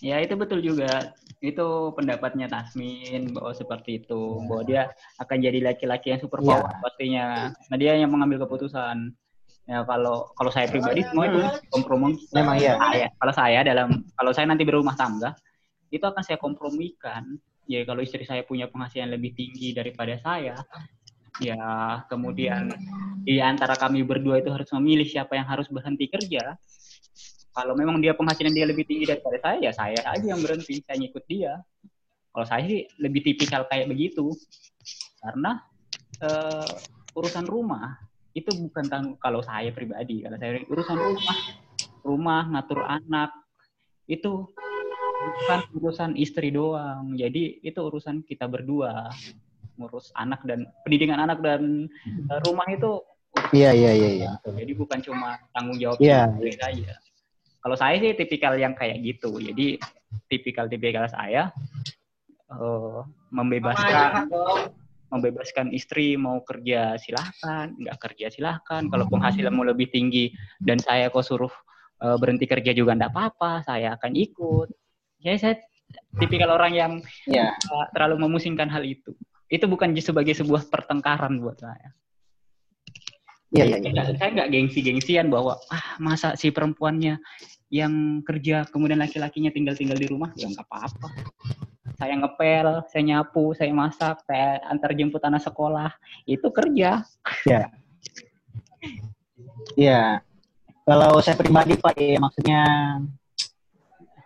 Ya 0.03 0.19
itu 0.19 0.35
betul 0.35 0.59
juga. 0.61 1.15
Itu 1.43 1.91
pendapatnya 1.99 2.47
Tasmin 2.47 3.35
bahwa 3.35 3.55
seperti 3.55 4.03
itu, 4.03 4.43
bahwa 4.47 4.63
dia 4.63 4.91
akan 5.19 5.39
jadi 5.43 5.59
laki-laki 5.63 6.15
yang 6.15 6.21
super 6.23 6.43
power 6.43 6.71
pastinya. 6.83 7.51
Nah 7.71 7.77
dia 7.79 7.99
yang 7.99 8.11
mengambil 8.11 8.47
keputusan. 8.47 9.15
Ya 9.63 9.87
kalau 9.87 10.35
kalau 10.35 10.51
saya 10.51 10.67
pribadi 10.67 11.07
semua 11.07 11.31
itu 11.31 11.39
kompromi. 11.71 12.19
Memang 12.35 12.59
iya. 12.59 12.75
Saya, 12.79 13.09
kalau 13.15 13.35
saya 13.35 13.61
dalam 13.63 13.89
kalau 14.19 14.31
saya 14.35 14.47
nanti 14.51 14.67
berumah 14.67 14.99
tangga 14.99 15.39
itu 15.95 16.03
akan 16.03 16.23
saya 16.23 16.39
kompromikan. 16.39 17.39
Ya 17.71 17.87
kalau 17.87 18.03
istri 18.03 18.27
saya 18.27 18.43
punya 18.43 18.67
penghasilan 18.67 19.07
lebih 19.15 19.39
tinggi 19.39 19.71
daripada 19.71 20.19
saya, 20.19 20.59
ya 21.39 21.59
kemudian 22.11 22.75
di 23.23 23.39
antara 23.39 23.79
kami 23.79 24.03
berdua 24.03 24.43
itu 24.43 24.51
harus 24.51 24.67
memilih 24.75 25.07
siapa 25.07 25.39
yang 25.39 25.47
harus 25.47 25.71
berhenti 25.71 26.11
kerja 26.11 26.59
kalau 27.53 27.77
memang 27.77 28.01
dia 28.01 28.17
penghasilan 28.17 28.53
dia 28.53 28.65
lebih 28.65 28.89
tinggi 28.89 29.05
daripada 29.05 29.37
saya, 29.41 29.59
ya 29.61 29.73
saya 29.73 30.01
aja 30.09 30.25
yang 30.25 30.41
berhenti, 30.41 30.81
saya 30.83 30.97
ngikut 30.97 31.25
dia. 31.29 31.61
Kalau 32.33 32.47
saya 32.49 32.65
sih 32.65 32.89
lebih 32.97 33.21
tipikal 33.21 33.69
kayak 33.69 33.93
begitu, 33.93 34.33
karena 35.21 35.61
eh, 36.25 36.73
urusan 37.13 37.45
rumah 37.45 38.01
itu 38.33 38.49
bukan 38.57 38.89
tanggung 38.89 39.17
kalau 39.21 39.45
saya 39.45 39.69
pribadi, 39.69 40.25
kalau 40.25 40.41
saya 40.41 40.65
urusan 40.65 40.97
rumah, 40.97 41.39
rumah 42.01 42.43
ngatur 42.57 42.81
anak 42.89 43.31
itu 44.09 44.49
bukan 45.23 45.61
urusan 45.77 46.11
istri 46.17 46.49
doang, 46.49 47.13
jadi 47.21 47.61
itu 47.61 47.77
urusan 47.79 48.25
kita 48.25 48.49
berdua, 48.49 49.13
ngurus 49.77 50.09
anak 50.17 50.41
dan 50.49 50.69
pendidikan 50.85 51.21
anak 51.21 51.45
dan 51.45 51.89
eh, 52.33 52.41
rumah 52.49 52.65
itu 52.73 53.01
iya 53.57 53.73
iya 53.73 53.93
iya 53.97 54.11
iya 54.25 54.31
jadi 54.45 54.73
bukan 54.77 55.01
cuma 55.01 55.41
tanggung 55.57 55.81
jawab 55.81 55.97
Iya, 56.01 56.29
istri 56.37 56.53
saja. 56.61 56.95
Kalau 57.63 57.77
saya 57.79 57.95
sih 58.03 58.19
tipikal 58.19 58.59
yang 58.59 58.75
kayak 58.75 58.99
gitu. 59.07 59.39
Jadi 59.39 59.79
tipikal-tipikal 60.27 61.07
saya 61.07 61.55
eh, 62.51 63.01
membebaskan 63.31 64.27
membebaskan 65.13 65.69
istri 65.77 66.17
mau 66.17 66.41
kerja 66.41 66.97
silahkan, 66.97 67.71
nggak 67.77 67.99
kerja 68.01 68.27
silahkan. 68.33 68.89
Kalau 68.89 69.07
penghasilan 69.07 69.53
mau 69.53 69.63
lebih 69.63 69.93
tinggi 69.93 70.33
dan 70.59 70.83
saya 70.83 71.13
kok 71.13 71.23
suruh 71.23 71.53
eh, 72.03 72.17
berhenti 72.19 72.51
kerja 72.51 72.75
juga 72.75 72.99
nggak 72.99 73.13
apa-apa, 73.15 73.63
saya 73.63 73.95
akan 73.95 74.13
ikut. 74.19 74.69
Ya 75.23 75.39
saya 75.39 75.63
tipikal 76.19 76.51
orang 76.51 76.73
yang 76.75 76.93
iya 77.31 77.55
eh, 77.55 77.87
terlalu 77.95 78.27
memusingkan 78.27 78.67
hal 78.67 78.83
itu. 78.83 79.15
Itu 79.47 79.69
bukan 79.69 79.95
sebagai 80.01 80.35
sebuah 80.35 80.67
pertengkaran 80.67 81.39
buat 81.39 81.61
saya. 81.61 81.93
Iya 83.53 83.65
iya 83.69 83.79
iya. 83.79 84.03
Saya 84.17 84.31
nggak 84.33 84.51
gengsi-gengsian 84.51 85.29
bahwa 85.29 85.61
ah 85.69 85.97
masa 86.01 86.35
si 86.35 86.49
perempuannya 86.49 87.21
yang 87.73 88.21
kerja 88.25 88.69
kemudian 88.69 89.01
laki-lakinya 89.01 89.49
tinggal-tinggal 89.49 89.97
di 89.97 90.09
rumah 90.09 90.29
ya 90.37 90.45
nggak 90.45 90.69
apa-apa 90.69 91.09
saya 91.97 92.21
ngepel 92.21 92.85
saya 92.93 93.03
nyapu 93.05 93.57
saya 93.57 93.73
masak 93.73 94.21
saya 94.29 94.61
antar 94.69 94.93
jemput 94.93 95.25
anak 95.25 95.41
sekolah 95.41 95.89
itu 96.29 96.45
kerja 96.53 97.01
Iya. 99.79 100.21
Kalau 100.83 101.23
saya 101.23 101.39
pribadi 101.39 101.79
Pak, 101.79 101.95
ya 101.95 102.19
maksudnya 102.19 102.63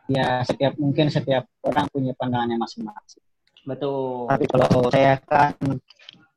ya 0.08 0.40
setiap 0.46 0.72
mungkin 0.78 1.10
setiap 1.12 1.44
orang 1.66 1.86
punya 1.90 2.14
pandangannya 2.16 2.56
masing-masing. 2.56 3.22
betul 3.66 4.30
Tapi 4.30 4.46
kalau 4.46 4.86
saya 4.94 5.18
kan 5.26 5.52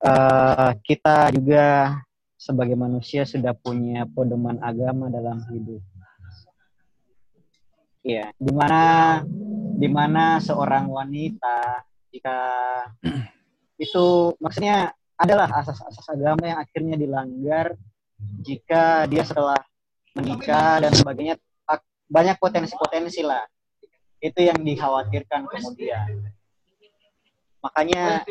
eh, 0.01 0.69
kita 0.81 1.29
juga 1.29 1.93
sebagai 2.39 2.79
manusia 2.79 3.27
sudah 3.27 3.51
punya 3.51 4.07
pedoman 4.07 4.55
agama 4.63 5.11
dalam 5.11 5.43
hidup. 5.51 5.83
Iya, 7.99 8.31
di 8.39 8.51
mana 8.55 8.83
di 9.75 9.91
mana 9.91 10.39
seorang 10.39 10.87
wanita 10.87 11.83
jika 12.15 12.37
itu 13.83 14.33
maksudnya 14.39 14.95
adalah 15.19 15.51
asas-asas 15.51 16.07
agama 16.07 16.47
yang 16.47 16.59
akhirnya 16.63 16.95
dilanggar 16.95 17.75
jika 18.39 19.03
dia 19.11 19.27
setelah 19.27 19.59
menikah 20.15 20.79
dan 20.79 20.91
sebagainya 20.95 21.35
ak- 21.67 21.87
banyak 22.07 22.39
potensi-potensi 22.39 23.19
lah 23.23 23.43
itu 24.23 24.39
yang 24.39 24.59
dikhawatirkan 24.63 25.47
kemudian 25.47 26.27
makanya 27.59 28.23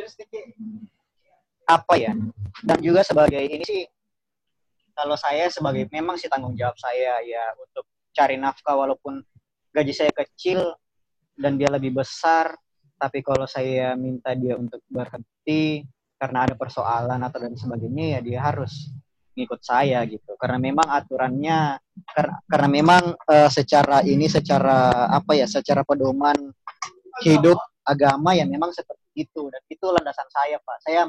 apa 1.68 1.94
ya 2.00 2.12
dan 2.64 2.78
juga 2.80 3.04
sebagai 3.04 3.44
ini 3.44 3.64
sih 3.64 3.84
kalau 4.98 5.14
saya 5.14 5.46
sebagai 5.46 5.86
memang 5.94 6.18
sih 6.18 6.26
tanggung 6.26 6.58
jawab 6.58 6.74
saya 6.74 7.22
ya 7.22 7.54
untuk 7.54 7.86
cari 8.10 8.34
nafkah 8.34 8.74
walaupun 8.74 9.22
gaji 9.70 9.94
saya 9.94 10.10
kecil 10.10 10.74
dan 11.38 11.54
dia 11.54 11.70
lebih 11.70 11.94
besar 11.94 12.58
tapi 12.98 13.22
kalau 13.22 13.46
saya 13.46 13.94
minta 13.94 14.34
dia 14.34 14.58
untuk 14.58 14.82
berhenti 14.90 15.86
karena 16.18 16.50
ada 16.50 16.58
persoalan 16.58 17.22
atau 17.22 17.38
dan 17.38 17.54
sebagainya 17.54 18.18
ya 18.18 18.20
dia 18.26 18.40
harus 18.42 18.90
ngikut 19.38 19.62
saya 19.62 20.02
gitu. 20.10 20.34
Karena 20.34 20.58
memang 20.58 20.90
aturannya 20.90 21.78
karena 22.10 22.34
karena 22.50 22.68
memang 22.68 23.02
uh, 23.14 23.46
secara 23.46 24.02
ini 24.02 24.26
secara 24.26 25.06
apa 25.14 25.38
ya 25.38 25.46
secara 25.46 25.86
pedoman 25.86 26.34
hidup 27.22 27.58
agama 27.86 28.34
ya 28.34 28.42
memang 28.50 28.74
seperti 28.74 29.30
itu. 29.30 29.46
Dan 29.46 29.62
itu 29.70 29.86
landasan 29.86 30.26
saya 30.26 30.58
pak. 30.58 30.76
Saya 30.82 31.06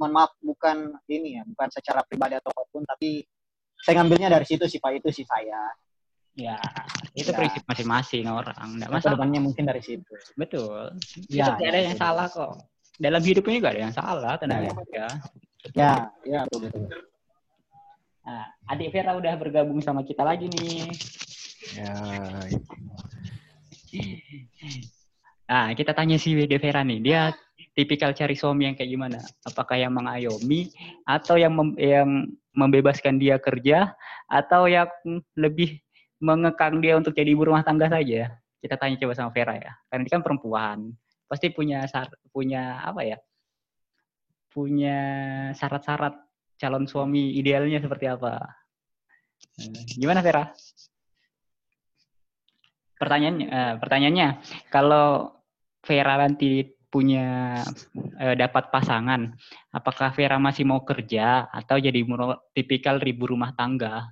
mohon 0.00 0.16
maaf 0.16 0.32
bukan 0.40 0.96
ini 1.12 1.36
ya 1.36 1.42
bukan 1.44 1.68
secara 1.68 2.00
pribadi 2.08 2.40
atau 2.40 2.48
apa 2.48 2.64
pun 2.72 2.82
tapi 2.88 3.20
saya 3.84 4.00
ngambilnya 4.00 4.28
dari 4.32 4.46
situ 4.48 4.64
sih 4.64 4.80
pak. 4.80 4.96
Itu 4.96 5.12
sih 5.12 5.28
saya. 5.28 5.60
Ya 6.38 6.56
itu 7.12 7.28
ya. 7.32 7.36
prinsip 7.36 7.62
masing-masing 7.68 8.24
orang. 8.28 8.80
Nggak 8.80 8.88
masalah. 8.88 9.16
pedomannya 9.16 9.40
mungkin 9.44 9.64
dari 9.68 9.82
situ. 9.84 10.12
Betul. 10.36 10.96
Ya, 11.28 11.52
tidak 11.52 11.60
ya, 11.60 11.68
ada 11.68 11.78
yang 11.84 11.96
betul. 11.96 12.04
salah 12.04 12.26
kok. 12.28 12.52
Dalam 13.00 13.22
hidup 13.24 13.44
ini 13.48 13.64
gak 13.64 13.72
ada 13.72 13.82
yang 13.88 13.96
salah 13.96 14.32
tenang 14.36 14.60
ya. 14.60 14.72
ya 14.92 15.08
ya, 15.72 15.92
ya 16.24 16.40
betul 16.44 16.68
betul. 16.68 16.84
Nah, 18.20 18.44
adik 18.68 18.92
Vera 18.92 19.16
udah 19.16 19.34
bergabung 19.40 19.80
sama 19.80 20.04
kita 20.04 20.20
lagi 20.20 20.52
nih. 20.52 20.84
Ya. 21.80 21.92
Nah, 25.50 25.66
kita 25.74 25.96
tanya 25.96 26.20
si 26.20 26.36
Vera 26.36 26.84
nih, 26.84 27.00
dia 27.00 27.32
tipikal 27.80 28.12
cari 28.12 28.36
suami 28.36 28.68
yang 28.68 28.76
kayak 28.76 28.92
gimana? 28.92 29.18
Apakah 29.48 29.80
yang 29.80 29.96
mengayomi 29.96 30.68
atau 31.08 31.40
yang 31.40 31.56
mem 31.56 31.72
yang 31.80 32.28
membebaskan 32.52 33.16
dia 33.16 33.40
kerja 33.40 33.96
atau 34.28 34.68
yang 34.68 34.90
lebih 35.32 35.80
mengekang 36.20 36.84
dia 36.84 37.00
untuk 37.00 37.16
jadi 37.16 37.32
ibu 37.32 37.48
rumah 37.48 37.64
tangga 37.64 37.88
saja? 37.88 38.36
Kita 38.60 38.76
tanya 38.76 39.00
coba 39.00 39.16
sama 39.16 39.32
Vera 39.32 39.56
ya. 39.56 39.72
Karena 39.88 40.04
dia 40.04 40.12
kan 40.12 40.22
perempuan, 40.22 40.78
pasti 41.24 41.48
punya 41.48 41.88
punya 42.28 42.84
apa 42.84 43.00
ya? 43.00 43.16
Punya 44.52 44.98
syarat-syarat 45.56 46.12
calon 46.60 46.84
suami 46.84 47.40
idealnya 47.40 47.80
seperti 47.80 48.04
apa? 48.04 48.36
Eh, 49.56 49.96
gimana 49.96 50.20
Vera? 50.20 50.52
Pertanyaannya, 53.00 53.46
uh, 53.48 53.74
pertanyaannya, 53.80 54.28
kalau 54.68 55.40
Vera 55.80 56.20
nanti 56.20 56.68
punya 56.90 57.62
uh, 58.18 58.34
dapat 58.34 58.68
pasangan, 58.74 59.30
apakah 59.70 60.10
Vera 60.10 60.42
masih 60.42 60.66
mau 60.66 60.82
kerja 60.82 61.46
atau 61.54 61.78
jadi 61.78 62.02
tipikal 62.50 62.98
ribu 62.98 63.30
rumah 63.30 63.54
tangga? 63.54 64.10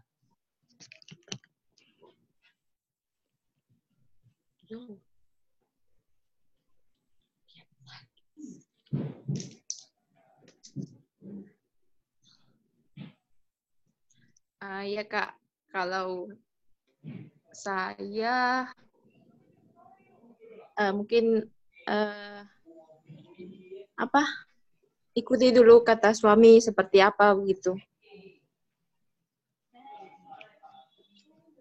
Uh, 14.59 14.85
ya 14.87 15.03
Kak, 15.03 15.35
kalau 15.75 16.31
saya 17.51 18.67
uh, 20.79 20.93
mungkin 20.95 21.47
uh, 21.91 22.43
apa 23.99 24.23
ikuti 25.19 25.51
dulu 25.51 25.83
kata 25.83 26.15
suami 26.15 26.63
seperti 26.63 27.03
apa 27.03 27.35
begitu. 27.35 27.75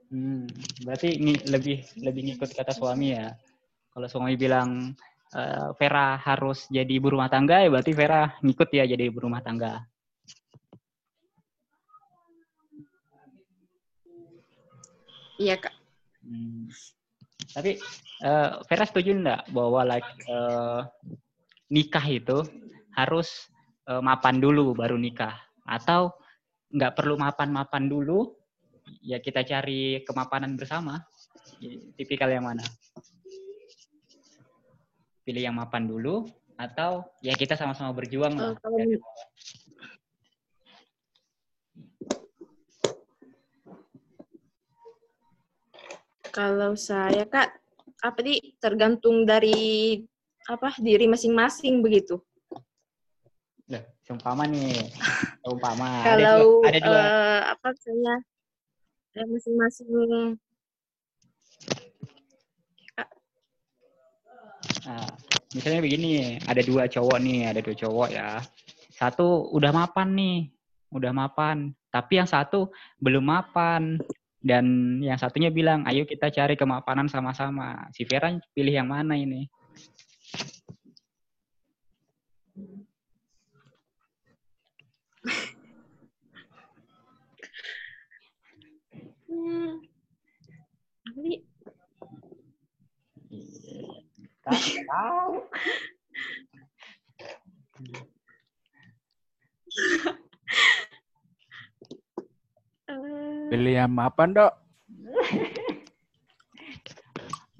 Hmm, 0.07 0.47
berarti 0.87 1.19
ini 1.19 1.35
lebih 1.51 1.83
lebih 1.99 2.21
ngikut 2.31 2.55
kata 2.55 2.71
suami 2.71 3.11
ya. 3.11 3.33
Kalau 3.91 4.07
suami 4.07 4.39
bilang 4.39 4.95
uh, 5.35 5.73
Vera 5.75 6.15
harus 6.21 6.69
jadi 6.71 6.87
ibu 6.87 7.11
rumah 7.11 7.27
tangga, 7.27 7.59
ya 7.65 7.67
berarti 7.67 7.91
Vera 7.91 8.31
ngikut 8.39 8.69
ya 8.71 8.87
jadi 8.87 9.09
ibu 9.11 9.19
rumah 9.19 9.43
tangga. 9.43 9.83
Iya 15.37 15.59
kak. 15.59 15.75
Hmm. 16.23 16.71
Tapi 17.51 17.75
uh, 18.23 18.63
Vera 18.63 18.85
setuju 18.87 19.11
enggak 19.11 19.41
bahwa 19.51 19.81
like 19.83 20.11
uh, 20.31 20.87
nikah 21.67 22.03
itu 22.07 22.43
harus 22.95 23.51
uh, 23.87 24.01
mapan 24.03 24.39
dulu 24.39 24.75
baru 24.75 24.95
nikah. 24.95 25.35
Atau 25.67 26.15
nggak 26.71 26.95
perlu 26.99 27.15
mapan-mapan 27.15 27.87
dulu 27.87 28.35
ya 29.03 29.19
kita 29.19 29.43
cari 29.43 30.03
kemapanan 30.03 30.55
bersama. 30.55 31.03
Tipikal 31.97 32.29
yang 32.29 32.45
mana? 32.45 32.63
Pilih 35.25 35.43
yang 35.43 35.57
mapan 35.57 35.89
dulu 35.89 36.23
atau 36.57 37.05
ya 37.21 37.37
kita 37.37 37.53
sama-sama 37.53 37.93
berjuang 37.93 38.33
uh, 38.33 38.57
kalau, 38.57 38.81
Kalau 46.37 46.77
saya 46.77 47.25
kak, 47.25 47.49
apa 48.05 48.19
di 48.21 48.37
tergantung 48.61 49.25
dari 49.25 49.97
apa 50.47 50.71
diri 50.79 51.05
masing-masing 51.11 51.83
begitu. 51.83 52.23
Nah, 53.67 53.83
seumpama 54.07 54.47
nih, 54.47 54.87
seumpama. 55.43 56.07
Kalau 56.07 56.15
ada 56.15 56.39
dua, 56.39 56.67
ada 56.71 56.79
dua. 56.79 57.01
Uh, 57.03 57.39
apa 57.51 57.67
saya 57.75 59.25
masing-masing 59.27 59.87
Nah, 64.87 65.03
misalnya 65.51 65.83
begini, 65.83 66.39
ada 66.47 66.63
dua 66.63 66.87
cowok 66.87 67.19
nih, 67.19 67.51
ada 67.51 67.59
dua 67.59 67.75
cowok 67.75 68.07
ya. 68.07 68.39
Satu 68.95 69.51
udah 69.51 69.75
mapan 69.75 70.15
nih, 70.15 70.39
udah 70.95 71.11
mapan. 71.11 71.75
Tapi 71.91 72.23
yang 72.23 72.29
satu 72.29 72.71
belum 73.03 73.27
mapan. 73.27 73.99
Dan 74.39 74.97
yang 75.03 75.19
satunya 75.19 75.51
bilang, 75.51 75.83
ayo 75.91 76.07
kita 76.07 76.31
cari 76.31 76.55
kemapanan 76.55 77.11
sama-sama. 77.11 77.91
Si 77.91 78.07
Vera 78.07 78.31
pilih 78.55 78.71
yang 78.71 78.87
mana 78.87 79.19
ini? 79.19 79.51
Tahu. 94.55 95.33
Pilih 103.47 103.73
yang 103.75 103.91
apa, 103.99 104.23
Dok? 104.27 104.53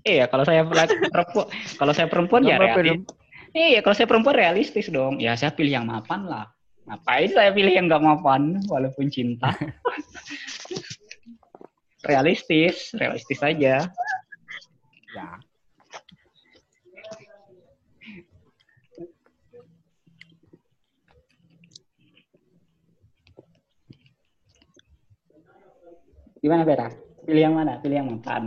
iya, 0.08 0.24
kalau 0.32 0.48
saya 0.48 0.64
perempuan, 0.64 1.48
kalau 1.76 1.92
saya 1.92 2.08
perempuan 2.08 2.48
ya 2.48 2.56
realistis. 2.56 3.04
Iya, 3.56 3.80
kalau 3.84 3.96
saya 3.96 4.08
perempuan 4.08 4.36
realistis 4.36 4.88
dong. 4.92 5.20
Ya 5.20 5.36
saya 5.36 5.52
pilih 5.56 5.72
yang 5.82 5.88
mapan 5.88 6.28
lah. 6.28 6.48
Ngapain 6.88 7.30
saya 7.36 7.52
pilih 7.52 7.74
yang 7.76 7.92
nggak 7.92 8.04
mapan 8.04 8.64
walaupun 8.72 9.12
cinta? 9.12 9.52
realistis, 12.08 12.96
realistis 12.96 13.40
saja. 13.40 13.92
Ya. 15.12 15.28
Gimana 26.38 26.64
Vera? 26.64 26.88
Pilih 27.26 27.42
yang 27.50 27.56
mana? 27.58 27.82
Pilih 27.82 27.98
yang 27.98 28.10
mapan. 28.14 28.44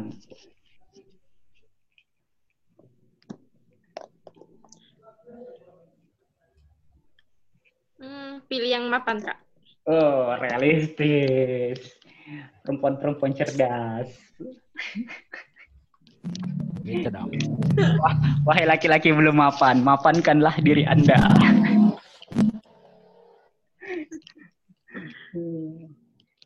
Hmm, 8.01 8.41
pilih 8.49 8.70
yang 8.70 8.86
mapan, 8.88 9.20
Kak. 9.20 9.38
Oh, 9.91 10.38
realistis. 10.38 11.99
Perempuan-perempuan 12.62 13.34
cerdas. 13.34 14.09
Gitu 16.86 17.09
dong. 17.11 17.28
Wah, 18.01 18.14
wahai 18.47 18.64
laki-laki 18.64 19.12
belum 19.12 19.36
mapan, 19.36 19.82
mapankanlah 19.82 20.57
diri 20.62 20.86
Anda. 20.86 21.18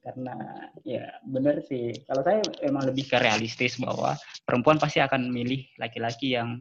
karena 0.05 0.36
ya 0.84 1.16
benar 1.24 1.64
sih. 1.64 1.96
Kalau 2.05 2.20
saya 2.20 2.44
emang 2.61 2.84
lebih 2.84 3.09
ke 3.09 3.16
realistis 3.16 3.80
bahwa 3.80 4.12
perempuan 4.44 4.76
pasti 4.76 5.00
akan 5.00 5.32
milih 5.32 5.64
laki-laki 5.80 6.36
yang 6.36 6.61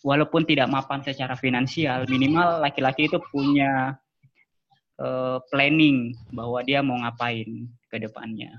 walaupun 0.00 0.48
tidak 0.48 0.72
mapan 0.72 1.04
secara 1.04 1.36
finansial 1.36 2.08
minimal 2.08 2.62
laki-laki 2.62 3.10
itu 3.12 3.20
punya 3.28 3.98
uh, 4.96 5.36
planning 5.52 6.16
bahwa 6.32 6.64
dia 6.64 6.80
mau 6.80 6.96
ngapain 6.96 7.68
ke 7.92 7.96
depannya. 8.00 8.56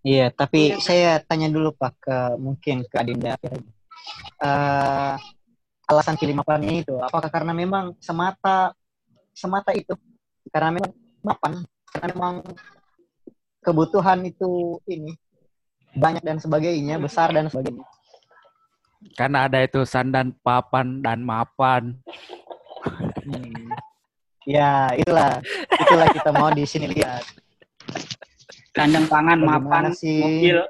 Iya, 0.00 0.32
tapi 0.32 0.80
saya 0.80 1.20
tanya 1.20 1.52
dulu 1.52 1.76
Pak 1.76 1.92
ke 2.00 2.18
mungkin 2.40 2.88
ke 2.88 2.96
Adinda. 2.96 3.36
Uh, 4.40 5.14
alasan 5.86 6.16
pilih 6.16 6.32
mapan 6.32 6.64
itu 6.66 6.96
apakah 6.98 7.28
karena 7.28 7.52
memang 7.54 7.94
semata 8.02 8.74
semata 9.36 9.70
itu? 9.76 9.94
Karena 10.48 10.80
memang 10.80 10.90
mapan 11.20 11.62
memang 11.98 12.46
kebutuhan 13.60 14.22
itu 14.24 14.78
ini 14.86 15.12
banyak 15.94 16.22
dan 16.22 16.38
sebagainya 16.38 17.02
besar 17.02 17.34
dan 17.34 17.50
sebagainya. 17.50 17.82
Karena 19.16 19.48
ada 19.48 19.58
itu 19.64 19.82
sandan 19.88 20.36
papan 20.44 21.00
dan 21.02 21.24
mapan. 21.24 21.96
Hmm. 23.26 23.68
ya 24.48 24.88
itulah. 24.96 25.40
Itulah 25.68 26.08
kita 26.12 26.30
mau 26.32 26.52
di 26.52 26.64
sini 26.68 26.88
lihat. 26.88 27.24
Kandang 28.70 29.10
pangan 29.10 29.40
mapan 29.42 29.90
sih? 29.92 30.22
mobil. 30.22 30.62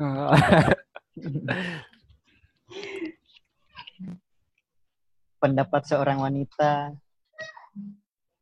Pendapat 5.42 5.82
seorang 5.84 6.18
wanita 6.24 6.96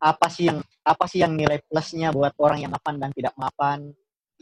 apa 0.05 0.29
sih 0.29 0.53
yang 0.53 0.61
apa 0.85 1.05
sih 1.09 1.25
yang 1.25 1.33
nilai 1.33 1.65
plusnya 1.65 2.13
buat 2.13 2.37
orang 2.37 2.61
yang 2.61 2.73
mapan 2.77 3.01
dan 3.01 3.11
tidak 3.17 3.33
mapan? 3.41 3.89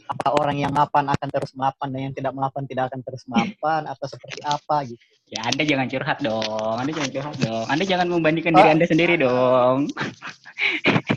Apa 0.03 0.35
orang 0.35 0.59
yang 0.59 0.75
mapan 0.75 1.07
akan 1.07 1.29
terus 1.31 1.55
mapan 1.55 1.87
dan 1.95 2.11
yang 2.11 2.15
tidak 2.15 2.35
mapan 2.35 2.67
tidak 2.67 2.91
akan 2.91 2.99
terus 2.99 3.23
mapan? 3.31 3.87
Atau 3.87 4.11
seperti 4.11 4.43
apa 4.43 4.83
gitu? 4.83 4.99
Ya 5.31 5.47
anda 5.47 5.63
jangan 5.63 5.87
curhat 5.87 6.19
dong. 6.19 6.75
Anda 6.75 6.91
jangan 6.91 7.11
curhat 7.15 7.37
dong. 7.39 7.65
Anda 7.71 7.83
jangan 7.87 8.07
membandingkan 8.11 8.51
oh. 8.51 8.57
diri 8.59 8.69
anda 8.75 8.85
sendiri 8.85 9.15
dong. 9.15 9.87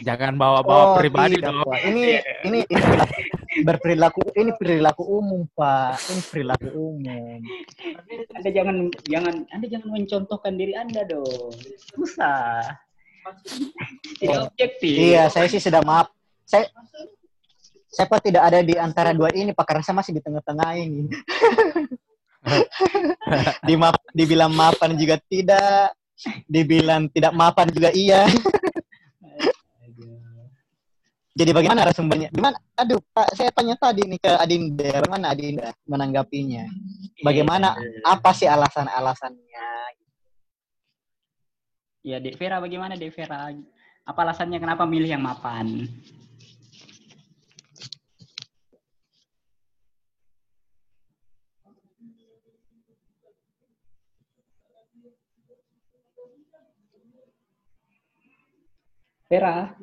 Jangan 0.06 0.38
bawa-bawa 0.38 0.94
oh, 0.94 0.96
pribadi 1.02 1.42
dong. 1.42 1.66
Ini 1.66 2.22
ini, 2.46 2.60
ini 2.70 2.82
berperilaku 3.66 4.30
ini 4.38 4.54
perilaku 4.54 5.02
umum 5.02 5.50
pak. 5.58 5.98
Ini 6.06 6.22
perilaku 6.30 6.68
umum. 6.70 7.42
Anda 8.38 8.50
jangan 8.54 8.76
jangan 9.10 9.34
anda 9.50 9.66
jangan 9.66 9.88
mencontohkan 9.90 10.54
diri 10.54 10.78
anda 10.78 11.02
dong. 11.02 11.50
Susah 11.98 12.85
tidak 14.20 14.38
objektif 14.52 14.94
iya 14.96 15.26
saya 15.32 15.46
sih 15.50 15.60
sudah 15.62 15.82
maaf 15.82 16.10
saya 16.46 16.68
saya 17.90 18.06
pak 18.06 18.20
tidak 18.22 18.42
ada 18.44 18.60
di 18.60 18.74
antara 18.76 19.10
dua 19.16 19.32
ini 19.32 19.56
pak 19.56 19.64
karena 19.64 19.82
saya 19.82 19.96
masih 19.98 20.12
di 20.16 20.22
tengah-tengah 20.22 20.70
ini 20.78 21.08
di 23.66 23.74
map 23.74 23.98
dibilang 24.14 24.52
mapan 24.54 24.94
juga 24.94 25.18
tidak 25.26 25.96
dibilang 26.46 27.10
tidak 27.10 27.32
mapan 27.34 27.66
juga 27.72 27.90
iya 27.90 28.28
jadi 31.36 31.52
bagaimana 31.52 31.92
sumbernya? 31.92 32.32
Gimana? 32.32 32.56
Aduh, 32.80 32.96
Pak, 33.12 33.36
saya 33.36 33.52
tanya 33.52 33.76
tadi 33.76 34.08
nih 34.08 34.16
ke 34.16 34.32
Adinda, 34.40 35.04
bagaimana 35.04 35.36
Adinda 35.36 35.68
menanggapinya? 35.84 36.64
Bagaimana? 37.20 37.76
Apa 38.08 38.32
sih 38.32 38.48
alasan-alasannya? 38.48 39.68
Ya, 42.06 42.22
Dek 42.22 42.38
Vera, 42.38 42.62
bagaimana 42.62 42.94
Dek 42.94 43.10
Vera? 43.18 43.50
Apa 44.06 44.22
alasannya 44.22 44.62
kenapa 44.62 44.86
milih 44.86 45.10
yang 45.10 45.26
mapan? 45.26 45.90
Vera. 59.26 59.74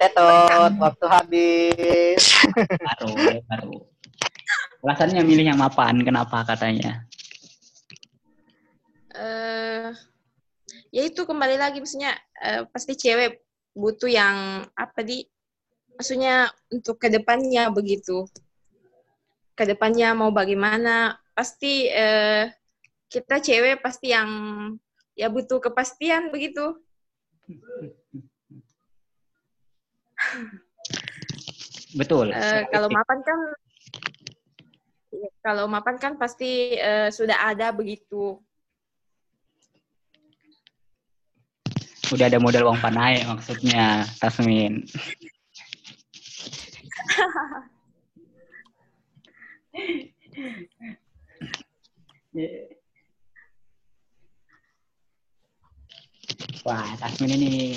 Tetot, 0.00 0.72
waktu 0.80 1.06
habis. 1.12 2.24
Baru, 2.80 3.12
baru. 3.52 3.74
Alasannya 4.80 5.20
milih 5.28 5.52
yang 5.52 5.60
mapan, 5.60 6.00
kenapa 6.00 6.40
katanya? 6.48 7.04
Uh, 9.14 9.94
ya 10.90 11.06
itu 11.06 11.22
kembali 11.22 11.54
lagi 11.54 11.78
maksudnya 11.78 12.18
uh, 12.42 12.66
pasti 12.66 12.98
cewek 12.98 13.46
butuh 13.70 14.10
yang 14.10 14.66
apa 14.74 15.06
di 15.06 15.22
maksudnya 15.94 16.50
untuk 16.74 16.98
ke 16.98 17.06
depannya 17.06 17.70
begitu 17.70 18.26
ke 19.54 19.70
depannya 19.70 20.18
mau 20.18 20.34
bagaimana 20.34 21.14
pasti 21.30 21.86
uh, 21.94 22.50
kita 23.06 23.38
cewek 23.38 23.78
pasti 23.78 24.10
yang 24.10 24.26
ya 25.14 25.30
butuh 25.30 25.62
kepastian 25.62 26.34
begitu 26.34 26.74
Betul. 31.94 32.34
Uh, 32.34 32.66
kalau 32.74 32.90
mapan 32.90 33.18
kan 33.22 33.40
kalau 35.40 35.64
mapan 35.70 35.96
kan 35.96 36.12
pasti 36.18 36.74
uh, 36.78 37.08
sudah 37.08 37.54
ada 37.54 37.70
begitu. 37.70 38.38
Udah 42.14 42.30
ada 42.30 42.38
modal 42.38 42.70
uang 42.70 42.78
panai 42.78 43.26
maksudnya, 43.26 44.06
Tasmin. 44.22 44.86
Wah, 56.62 56.86
Tasmin 57.02 57.34
ini 57.34 57.74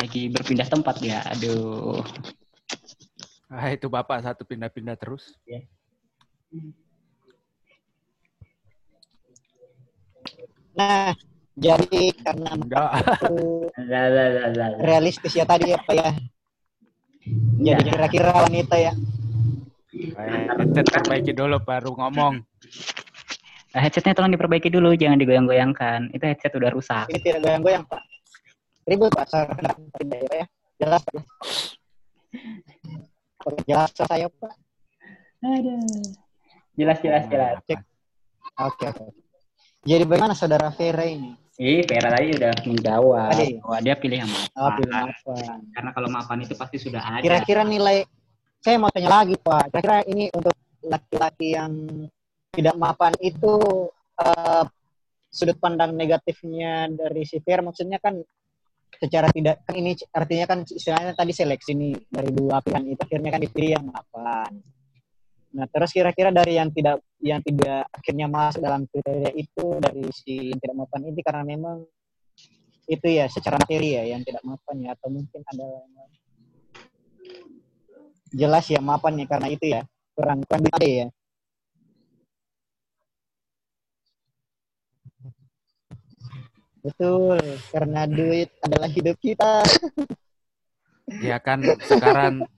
lagi 0.00 0.32
berpindah 0.32 0.72
tempat 0.72 0.96
ya. 1.04 1.20
Aduh. 1.36 2.00
Ah, 3.52 3.68
itu 3.76 3.92
Bapak 3.92 4.24
satu 4.24 4.48
pindah-pindah 4.48 4.96
terus. 4.96 5.36
Ya. 5.44 5.68
Nah, 10.72 11.12
jadi 11.58 12.02
karena 12.22 12.50
Enggak. 12.58 12.90
realistis 14.82 15.34
ya 15.34 15.44
tadi 15.44 15.74
apa 15.74 15.92
ya? 15.92 16.10
Jadi 17.58 17.82
ya. 17.84 17.92
kira-kira 17.92 18.30
wanita 18.32 18.76
ya. 18.78 18.92
headset 20.18 20.86
perbaiki 20.88 21.32
dulu 21.34 21.58
baru 21.60 21.92
ngomong. 21.92 22.40
Headsetnya 23.74 24.16
tolong 24.16 24.32
diperbaiki 24.32 24.72
dulu, 24.72 24.96
jangan 24.96 25.20
digoyang-goyangkan. 25.20 26.14
Itu 26.16 26.24
headset 26.24 26.56
udah 26.56 26.70
rusak. 26.72 27.04
Ini 27.12 27.20
tidak 27.20 27.40
goyang-goyang, 27.44 27.84
Pak 27.84 28.00
ribut 28.88 29.12
pak 29.12 29.28
ya 30.32 30.44
jelas 30.80 31.04
jelas 33.68 33.90
saya 33.92 34.26
pak 34.32 34.54
Aduh. 35.44 35.84
jelas 36.74 36.98
jelas 37.04 37.24
jelas 37.28 37.60
oke 37.60 37.74
oke 38.56 38.86
jadi 39.84 40.02
bagaimana 40.06 40.34
saudara 40.34 40.70
Vera 40.74 41.04
ini 41.06 41.34
Ih, 41.58 41.82
Vera 41.82 42.14
tadi 42.14 42.38
udah 42.38 42.54
menjawab 42.70 43.34
Adi. 43.34 43.58
bahwa 43.58 43.78
dia 43.82 43.98
pilih 43.98 44.22
yang 44.22 44.30
mapan. 44.30 44.62
Oh, 44.62 44.70
pilih 44.78 44.94
mapan. 44.94 45.58
Karena 45.74 45.90
kalau 45.90 46.06
mapan 46.06 46.38
itu 46.46 46.54
pasti 46.54 46.78
sudah 46.78 47.02
ada. 47.02 47.18
Kira-kira 47.18 47.66
nilai, 47.66 48.06
saya 48.62 48.78
mau 48.78 48.94
tanya 48.94 49.10
lagi 49.10 49.34
Pak, 49.34 49.74
kira-kira 49.74 50.06
ini 50.06 50.30
untuk 50.30 50.54
laki-laki 50.86 51.58
yang 51.58 51.72
tidak 52.54 52.78
mapan 52.78 53.10
itu 53.18 53.58
uh, 54.22 54.64
sudut 55.28 55.58
pandang 55.58 55.98
negatifnya 55.98 56.88
dari 56.94 57.26
si 57.26 57.42
Vera 57.42 57.60
maksudnya 57.60 57.98
kan 57.98 58.16
secara 58.98 59.28
tidak 59.34 59.62
kan 59.62 59.74
ini 59.76 59.98
artinya 60.10 60.46
kan 60.48 60.58
istilahnya 60.64 61.12
tadi 61.12 61.32
seleksi 61.34 61.74
nih 61.76 61.94
dari 62.08 62.30
dua 62.32 62.58
pilihan 62.64 62.86
itu 62.88 63.02
akhirnya 63.02 63.30
kan 63.34 63.42
dipilih 63.42 63.70
yang 63.78 63.86
mapan. 63.90 64.50
Nah 65.48 65.66
terus 65.68 65.90
kira-kira 65.96 66.28
dari 66.28 66.60
yang 66.60 66.68
tidak 66.68 67.00
yang 67.24 67.40
tidak 67.40 67.88
akhirnya 67.88 68.26
masuk 68.28 68.60
dalam 68.60 68.84
kriteria 68.84 69.32
itu 69.32 69.64
dari 69.80 70.04
si 70.12 70.52
yang 70.52 70.58
tidak 70.60 70.76
mapan 70.84 71.00
ini 71.08 71.20
karena 71.24 71.42
memang 71.44 71.78
itu 72.88 73.06
ya 73.08 73.28
secara 73.28 73.60
materi 73.60 73.96
ya 73.96 74.04
yang 74.16 74.24
tidak 74.24 74.44
mapan 74.44 74.76
ya 74.80 74.90
atau 74.96 75.08
mungkin 75.12 75.40
ada 75.44 75.68
jelas 78.32 78.64
ya 78.68 78.80
mapan 78.80 79.24
ya 79.24 79.26
karena 79.28 79.48
itu 79.52 79.66
ya 79.72 79.80
kurang 80.16 80.44
kurang 80.44 80.64
ya 80.84 81.08
Betul, 86.78 87.42
karena 87.68 88.08
duit 88.08 88.48
adalah 88.64 88.88
hidup 88.88 89.18
kita. 89.20 89.60
Ya 91.20 91.36
kan 91.42 91.60
sekarang 91.84 92.48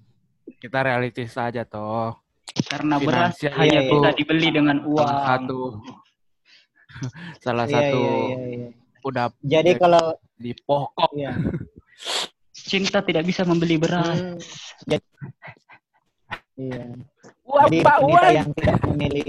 kita 0.62 0.86
realistis 0.86 1.34
saja 1.34 1.66
toh. 1.66 2.19
Karena 2.51 2.97
beras 2.98 3.39
hanya 3.43 3.81
iya, 3.86 3.90
bisa 3.90 4.10
dibeli 4.18 4.48
dengan 4.51 4.82
uang. 4.82 5.06
Salah 5.06 5.27
satu 5.27 5.60
salah 7.44 7.66
iya, 7.70 7.74
satu 7.78 7.98
iya, 7.98 8.12
iya, 8.12 8.39
iya. 8.51 8.68
udah 9.06 9.27
jadi 9.40 9.70
kalau 9.78 10.05
di 10.36 10.52
pokok. 10.66 11.10
Iya. 11.14 11.32
cinta 12.70 13.02
tidak 13.02 13.27
bisa 13.27 13.43
membeli 13.43 13.77
beras. 13.81 14.20
Hmm, 14.20 14.39
jadi, 14.86 15.06
iya. 16.55 16.85
Wah, 17.51 17.66
Jadi 17.66 17.78
Pak 17.82 17.98
Wan. 18.06 18.31
yang 18.31 18.51
tidak 18.55 18.78
memilih 18.86 19.27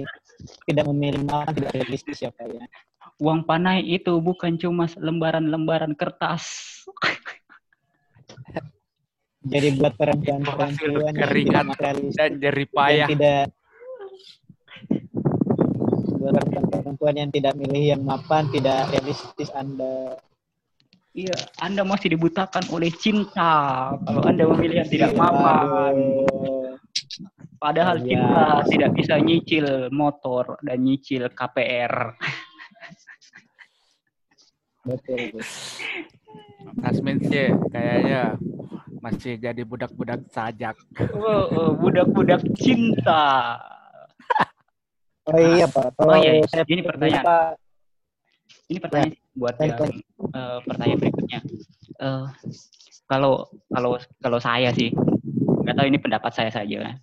tidak 0.70 0.86
memilih 0.94 1.22
makan 1.26 1.54
tidak 1.58 1.72
realistis 1.74 2.22
ya 2.22 2.30
Pak 2.30 2.46
ya. 2.54 2.66
Uang 3.18 3.46
panai 3.46 3.82
itu 3.86 4.14
bukan 4.22 4.58
cuma 4.62 4.86
lembaran-lembaran 4.94 5.98
kertas. 5.98 6.46
Jadi 9.42 9.68
buat 9.74 9.98
perempuan-perempuan 9.98 10.72
yang 11.02 11.18
keringat 11.18 11.66
Dan 12.14 12.38
jerih 12.38 12.68
yang 12.70 12.76
payah. 12.78 13.08
tidak 13.10 13.44
buat 16.22 16.34
perempuan-perempuan 16.38 17.16
yang 17.18 17.30
tidak 17.34 17.54
milih 17.58 17.84
yang 17.98 18.02
mapan, 18.06 18.46
tidak 18.54 18.94
realistis 18.94 19.50
Anda. 19.52 20.22
Iya, 21.12 21.36
Anda 21.60 21.82
masih 21.84 22.16
dibutakan 22.16 22.70
oleh 22.72 22.94
cinta. 22.94 23.90
Kalau 23.98 24.22
Anda 24.24 24.46
memilih 24.48 24.86
yang 24.86 24.92
tidak 24.94 25.12
Iya, 25.12 25.20
mapan. 25.20 25.96
Padahal 27.58 27.98
Iya. 28.00 28.06
cinta 28.08 28.46
tidak 28.70 28.90
bisa 28.96 29.16
nyicil 29.18 29.66
motor 29.90 30.62
dan 30.62 30.78
nyicil 30.80 31.28
KPR. 31.34 32.16
Betul, 34.82 35.20
betul. 35.30 35.46
Nasmin 36.78 37.18
sih 37.22 37.50
kayaknya 37.70 38.38
masih 39.02 39.42
jadi 39.42 39.66
budak-budak 39.66 40.30
sajak. 40.30 40.78
Oh, 41.18 41.50
oh, 41.50 41.70
budak-budak 41.74 42.46
cinta. 42.54 43.58
Oh 45.26 45.38
iya 45.38 45.66
Pak. 45.66 45.98
Oh 46.02 46.18
iya, 46.18 46.42
saya 46.50 46.66
ini 46.70 46.82
pertanyaan. 46.86 47.58
Ini 48.70 48.80
pertanyaan 48.82 49.12
buat 49.38 49.56
Baik, 49.58 49.74
yang 49.74 49.94
eh, 50.34 50.60
pertanyaan 50.66 51.00
berikutnya. 51.02 51.40
Eh, 52.02 52.26
kalau 53.10 53.50
kalau 53.70 53.98
kalau 54.22 54.40
saya 54.42 54.70
sih 54.74 54.94
nggak 55.62 55.76
tahu 55.78 55.88
ini 55.90 56.00
pendapat 56.02 56.32
saya 56.34 56.50
saja. 56.54 56.98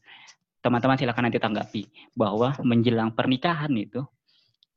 Teman-teman 0.59 0.99
silakan 0.99 1.31
nanti 1.31 1.39
tanggapi 1.39 1.83
bahwa 2.19 2.55
menjelang 2.67 3.15
pernikahan 3.15 3.71
itu 3.75 4.03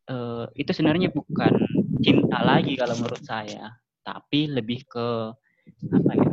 eh, 0.09 0.45
itu 0.57 0.71
sebenarnya 0.73 1.09
bukan 1.09 1.53
cinta 2.01 2.41
lagi 2.41 2.77
kalau 2.77 2.97
menurut 2.97 3.23
saya, 3.25 3.73
tapi 4.05 4.49
lebih 4.49 4.85
ke 4.85 5.07
apa 5.91 6.11
ya? 6.13 6.30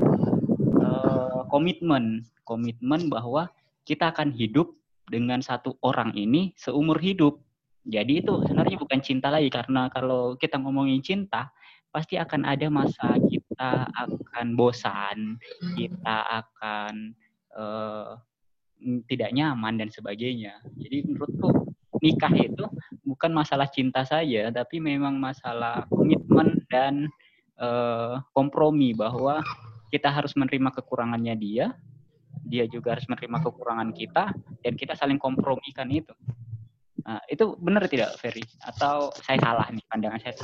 Eh, 0.89 1.41
komitmen, 1.53 2.25
komitmen 2.49 3.13
bahwa 3.13 3.53
kita 3.85 4.13
akan 4.13 4.33
hidup 4.33 4.73
dengan 5.09 5.41
satu 5.41 5.77
orang 5.85 6.13
ini 6.17 6.53
seumur 6.57 7.01
hidup. 7.01 7.41
Jadi 7.89 8.21
itu 8.21 8.45
sebenarnya 8.45 8.77
bukan 8.77 9.01
cinta 9.01 9.33
lagi 9.33 9.49
karena 9.49 9.89
kalau 9.89 10.37
kita 10.37 10.61
ngomongin 10.61 11.01
cinta 11.01 11.49
pasti 11.89 12.21
akan 12.21 12.45
ada 12.45 12.69
masa 12.69 13.17
kita 13.17 13.89
akan 13.97 14.47
bosan, 14.53 15.41
kita 15.73 16.45
akan 16.45 17.17
mm, 17.57 19.09
tidak 19.09 19.33
nyaman 19.33 19.81
dan 19.81 19.89
sebagainya. 19.89 20.61
Jadi 20.77 21.09
menurutku 21.09 21.73
nikah 22.05 22.33
itu 22.37 22.65
bukan 23.03 23.33
masalah 23.33 23.67
cinta 23.73 24.05
saja, 24.05 24.53
tapi 24.53 24.79
memang 24.79 25.19
masalah 25.19 25.89
komitmen 25.91 26.63
dan 26.71 27.09
eh, 27.59 28.15
kompromi 28.37 28.95
bahwa 28.95 29.43
kita 29.89 30.09
harus 30.13 30.37
menerima 30.37 30.71
kekurangannya 30.81 31.35
dia, 31.37 31.73
dia 32.45 32.65
juga 32.69 32.97
harus 32.97 33.09
menerima 33.09 33.39
kekurangan 33.45 33.91
kita, 33.93 34.33
dan 34.65 34.73
kita 34.77 34.95
saling 34.97 35.21
kompromikan 35.21 35.89
itu. 35.89 36.13
Nah, 37.09 37.25
itu 37.25 37.57
benar 37.57 37.89
tidak, 37.89 38.21
Ferry? 38.21 38.45
Atau 38.61 39.13
saya 39.25 39.41
salah 39.41 39.67
nih 39.73 39.85
pandangan 39.89 40.21
saya? 40.21 40.35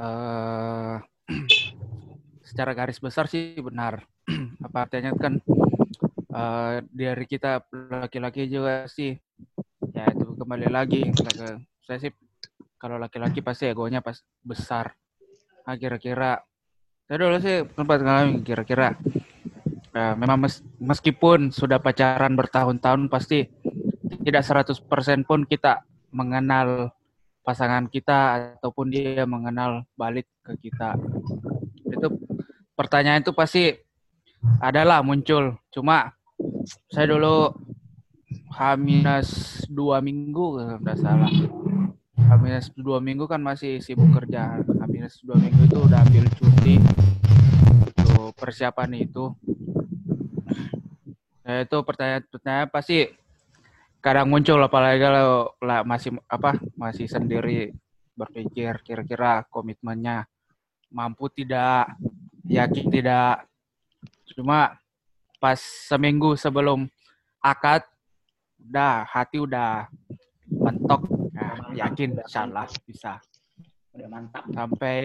eh 0.00 0.96
secara 2.48 2.72
garis 2.72 3.02
besar 3.02 3.28
sih 3.28 3.58
benar. 3.60 4.00
Apa 4.66 4.88
artinya 4.88 5.12
kan 5.18 5.36
eh 6.30 6.76
dari 6.88 7.24
kita 7.26 7.66
laki-laki 8.00 8.46
juga 8.46 8.86
sih 8.86 9.18
ya 9.90 10.06
itu 10.14 10.38
kembali 10.38 10.70
lagi 10.70 11.02
saya 11.82 11.98
sih 11.98 12.12
kalau 12.78 12.96
laki-laki 12.96 13.44
pasti 13.44 13.68
egonya 13.68 14.00
pas 14.00 14.16
besar. 14.40 14.96
Nah, 15.68 15.76
kira-kira 15.76 16.40
saya 17.10 17.26
dulu 17.26 17.42
sih 17.42 17.66
sempat 17.74 17.98
ngalamin 18.06 18.46
kira-kira 18.46 18.94
eh, 19.98 20.14
memang 20.14 20.46
mes- 20.46 20.62
meskipun 20.78 21.50
sudah 21.50 21.82
pacaran 21.82 22.38
bertahun-tahun 22.38 23.10
pasti 23.10 23.50
tidak 24.22 24.46
100% 24.46 25.26
pun 25.26 25.42
kita 25.42 25.82
mengenal 26.14 26.94
pasangan 27.42 27.90
kita 27.90 28.54
ataupun 28.62 28.94
dia 28.94 29.26
mengenal 29.26 29.82
balik 29.98 30.30
ke 30.46 30.70
kita. 30.70 30.94
Itu 31.90 32.14
pertanyaan 32.78 33.26
itu 33.26 33.34
pasti 33.34 33.74
adalah 34.62 35.02
muncul. 35.02 35.58
Cuma 35.74 36.14
saya 36.94 37.10
dulu 37.10 37.50
H-2 38.54 39.82
minggu 39.98 40.46
kalau 40.62 40.78
tidak 40.78 40.98
salah. 41.02 41.32
H-2 42.30 42.86
minggu 43.02 43.26
kan 43.26 43.42
masih 43.42 43.82
sibuk 43.82 44.14
kerja. 44.14 44.62
H-2 45.00 45.32
minggu 45.40 45.62
itu 45.64 45.78
udah 45.80 45.98
ambil 46.04 46.24
cuti. 46.36 46.76
Untuk 47.96 48.36
persiapan 48.36 48.90
itu. 49.00 49.32
Nah, 51.40 51.64
itu 51.64 51.76
pertanyaan-pertanyaan 51.82 52.68
pasti 52.68 53.08
kadang 54.00 54.28
muncul 54.30 54.60
apalagi 54.62 55.02
kalau 55.02 55.52
masih 55.84 56.16
apa 56.24 56.56
masih 56.78 57.04
sendiri 57.04 57.74
berpikir 58.16 58.80
kira-kira 58.80 59.44
komitmennya 59.48 60.24
mampu 60.92 61.26
tidak 61.32 61.96
yakin 62.46 62.86
tidak. 62.92 63.48
Cuma 64.36 64.78
pas 65.40 65.58
seminggu 65.58 66.36
sebelum 66.36 66.86
akad 67.40 67.82
udah 68.60 69.08
hati 69.08 69.40
udah 69.40 69.88
mentok. 70.52 71.08
Nah, 71.32 71.72
yakin 71.72 72.20
insyaallah 72.20 72.68
bisa 72.84 73.18
Udah 74.00 74.10
mantap. 74.10 74.42
sampai 74.48 74.96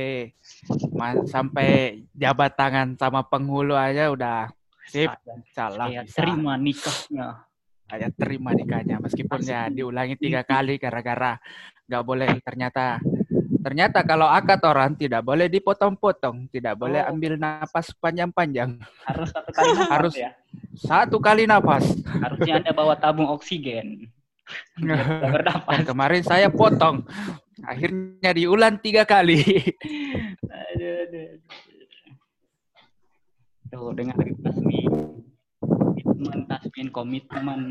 ma- 0.91 1.25
sampai 1.25 1.69
jabat 2.11 2.51
tangan 2.53 2.95
sama 2.95 3.21
penghulu 3.21 3.73
aja 3.73 4.07
udah 4.07 4.47
sip 4.85 5.09
insyaallah 5.09 5.87
Saya 5.89 6.01
bisa 6.03 6.17
terima 6.17 6.53
nikahnya. 6.55 7.27
saya 7.85 8.07
terima 8.11 8.49
nikahnya 8.51 8.95
meskipun 8.97 9.39
ya 9.41 9.67
diulangi 9.67 10.15
tiga 10.15 10.41
kali 10.41 10.75
gara-gara 10.75 11.37
nggak 11.85 12.03
boleh 12.03 12.29
ternyata 12.39 12.97
ternyata 13.59 14.01
kalau 14.01 14.25
akad 14.25 14.61
orang 14.63 14.93
tidak 14.93 15.21
boleh 15.21 15.45
dipotong-potong 15.45 16.49
tidak 16.49 16.73
boleh 16.75 17.01
Oh. 17.01 17.11
ambil 17.11 17.33
napas 17.35 17.93
panjang-panjang 17.95 18.77
Harus 19.03 19.29
satu 19.29 19.49
kali 19.51 19.69
nafas 19.75 19.89
Harus. 19.91 20.13
ya. 20.15 20.31
satu 20.75 21.17
kali 21.19 21.43
napas 21.45 21.85
Harusnya 22.15 22.53
Anda 22.57 22.71
bawa 22.71 22.93
tabung 22.95 23.27
oksigen. 23.27 24.09
Dan 25.65 25.81
kemarin 25.83 26.21
saya 26.21 26.47
potong 26.47 27.01
akhirnya 27.65 28.31
diulang 28.31 28.77
tiga 28.79 29.03
kali 29.03 29.41
Aduh, 30.75 30.93
aduh, 31.05 31.25
aduh. 31.35 31.55
Tuh, 33.65 33.91
dengar 33.97 34.15
Tasmin. 34.15 34.87
Komitmen, 35.59 36.39
Tasmin, 36.47 36.87
komitmen. 36.93 37.61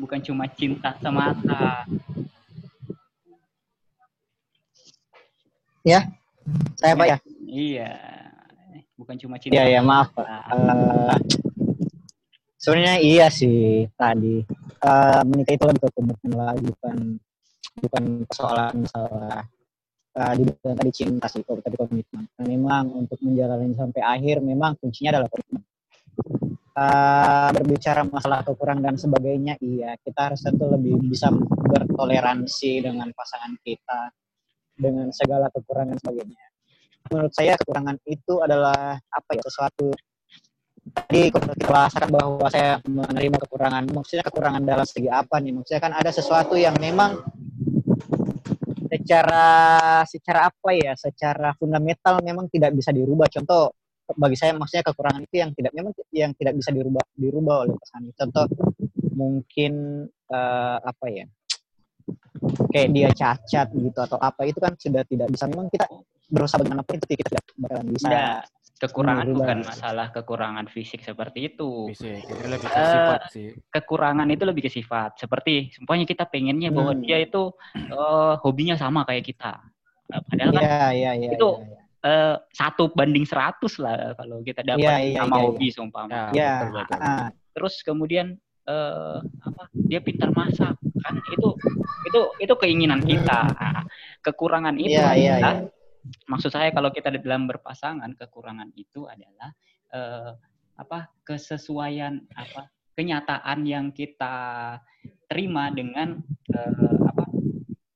Bukan 0.00 0.18
cuma 0.24 0.48
cinta 0.48 0.96
semata. 0.96 1.84
Saya 6.80 6.96
Pak 6.96 7.06
ya. 7.06 7.16
Iya. 7.44 7.92
Bukan 8.96 9.16
cuma 9.20 9.36
cinta. 9.36 9.60
Iya 9.60 9.78
ya 9.78 9.80
maaf. 9.84 10.10
Eh, 10.16 11.18
sebenarnya 12.56 12.96
iya 13.04 13.26
sih 13.28 13.88
tadi 13.96 14.44
Eh, 14.80 15.20
menikah 15.28 15.52
itu 15.60 15.64
lebih 15.68 15.82
ke 15.84 15.88
komitmen 15.92 16.32
lagi 16.40 16.64
bukan 16.64 16.96
bukan 17.78 18.26
persoalan 18.26 18.74
masalah 18.82 19.46
uh, 20.18 20.32
tadi 20.62 20.90
cinta 20.90 21.26
sih 21.30 21.44
tadi 21.46 21.76
komitmen. 21.78 22.24
Nah, 22.26 22.46
memang 22.46 22.84
untuk 22.94 23.18
menjalani 23.22 23.76
sampai 23.78 24.02
akhir 24.02 24.42
memang 24.42 24.74
kuncinya 24.80 25.20
adalah 25.20 25.30
komitmen. 25.30 25.62
Eh, 26.70 27.48
berbicara 27.50 28.08
masalah 28.08 28.40
kekurangan 28.40 28.80
dan 28.80 28.96
sebagainya 28.96 29.58
iya 29.60 30.00
kita 30.00 30.32
harus 30.32 30.40
tentu 30.40 30.64
lebih 30.64 30.96
bisa 31.12 31.28
bertoleransi 31.44 32.88
dengan 32.88 33.10
pasangan 33.12 33.52
kita 33.60 34.08
dengan 34.80 35.12
segala 35.12 35.52
kekurangan 35.52 36.00
sebagainya. 36.00 36.40
Menurut 37.12 37.32
saya 37.36 37.58
kekurangan 37.60 38.00
itu 38.08 38.34
adalah 38.40 38.96
apa 38.96 39.30
ya 39.34 39.42
sesuatu 39.44 39.92
tadi 40.94 41.28
kita 41.28 41.52
bahasakan 41.68 42.08
bahwa 42.16 42.48
saya 42.48 42.80
menerima 42.88 43.36
kekurangan 43.44 43.84
maksudnya 43.92 44.24
kekurangan 44.30 44.62
dalam 44.64 44.86
segi 44.88 45.10
apa 45.12 45.36
nih? 45.36 45.52
Maksudnya 45.60 45.82
kan 45.84 45.92
ada 45.92 46.10
sesuatu 46.14 46.56
yang 46.56 46.78
memang 46.80 47.18
secara 48.90 49.46
secara 50.04 50.40
apa 50.50 50.70
ya 50.74 50.92
secara 50.98 51.54
fundamental 51.56 52.18
memang 52.20 52.50
tidak 52.50 52.74
bisa 52.74 52.90
dirubah. 52.90 53.30
Contoh 53.30 53.74
bagi 54.10 54.34
saya 54.34 54.56
maksudnya 54.58 54.82
kekurangan 54.90 55.22
itu 55.22 55.36
yang 55.38 55.50
tidak 55.54 55.72
memang 55.74 55.92
yang 56.10 56.34
tidak 56.34 56.58
bisa 56.58 56.74
dirubah 56.74 57.04
dirubah 57.14 57.56
oleh 57.62 57.78
pasangan 57.78 58.10
contoh 58.18 58.44
mungkin 59.14 59.72
eh, 60.10 60.78
apa 60.82 61.06
ya 61.06 61.30
kayak 62.70 62.88
dia 62.94 63.08
cacat 63.14 63.66
gitu 63.70 63.98
atau 63.98 64.18
apa 64.18 64.42
itu 64.46 64.58
kan 64.58 64.72
sudah 64.74 65.02
tidak 65.06 65.28
bisa. 65.30 65.44
Memang 65.50 65.68
kita 65.70 65.86
berusaha 66.30 66.58
bagaimanapun 66.62 66.94
itu 66.98 67.06
kita 67.18 67.28
tidak 67.36 67.44
bakalan 67.58 67.86
bisa. 67.90 68.08
Kekurangan 68.80 69.28
Hmm, 69.28 69.36
bukan 69.36 69.58
masalah 69.60 70.08
kekurangan 70.08 70.64
fisik 70.72 71.04
seperti 71.04 71.52
itu. 71.52 71.92
Fisik, 71.92 72.24
ini 72.24 72.48
lebih 72.48 72.64
ke 72.64 72.80
Eh, 72.80 72.88
sifat 72.88 73.20
sih. 73.28 73.48
Kekurangan 73.68 74.24
itu 74.32 74.44
lebih 74.48 74.62
ke 74.64 74.70
sifat. 74.72 75.20
Seperti 75.20 75.68
semuanya 75.70 76.08
kita 76.08 76.24
pengennya 76.24 76.72
bahwa 76.72 76.96
Hmm. 76.96 77.04
dia 77.04 77.20
itu 77.20 77.52
eh, 77.76 78.32
hobinya 78.40 78.80
sama 78.80 79.04
kayak 79.04 79.28
kita. 79.28 79.60
Eh, 80.08 80.20
Padahal 80.24 80.50
kan 80.56 80.62
Iya, 80.64 80.86
iya, 80.96 81.10
iya. 81.12 81.28
itu 81.36 81.48
iya, 81.60 81.68
iya. 81.68 81.80
eh, 82.08 82.36
satu 82.50 82.88
banding 82.88 83.28
seratus 83.28 83.76
lah 83.76 84.16
kalau 84.16 84.40
kita 84.40 84.64
dapat 84.64 84.80
Iya, 84.80 84.96
iya, 85.04 85.18
sama 85.20 85.36
iya, 85.36 85.42
hobi 85.44 85.66
seumpama. 85.68 86.08
Ya, 86.08 86.24
Iya, 86.32 86.52
betul, 86.56 86.80
betul. 86.80 86.98
ah, 87.04 87.28
Terus 87.52 87.74
kemudian 87.84 88.26
eh, 88.64 89.16
apa? 89.20 89.62
Dia 89.76 90.00
pintar 90.00 90.32
masak 90.32 90.72
kan 91.00 91.14
itu 91.28 91.48
itu 92.06 92.20
itu 92.38 92.54
keinginan 92.56 93.04
kita. 93.04 93.52
Nah, 93.52 93.84
kekurangan 94.20 94.76
itu 94.76 94.96
Iya, 94.96 95.12
iya, 95.12 95.32
adalah 95.36 95.54
iya. 95.58 95.68
Maksud 96.26 96.50
saya 96.50 96.70
kalau 96.70 96.88
kita 96.88 97.10
di 97.10 97.20
dalam 97.20 97.44
berpasangan 97.44 98.16
kekurangan 98.16 98.72
itu 98.74 99.04
adalah 99.04 99.50
eh, 99.90 100.32
apa 100.74 101.12
kesesuaian 101.22 102.24
apa 102.32 102.68
kenyataan 102.94 103.64
yang 103.64 103.92
kita 103.92 104.76
terima 105.26 105.68
dengan 105.68 106.20
eh, 106.50 106.98
apa 107.04 107.24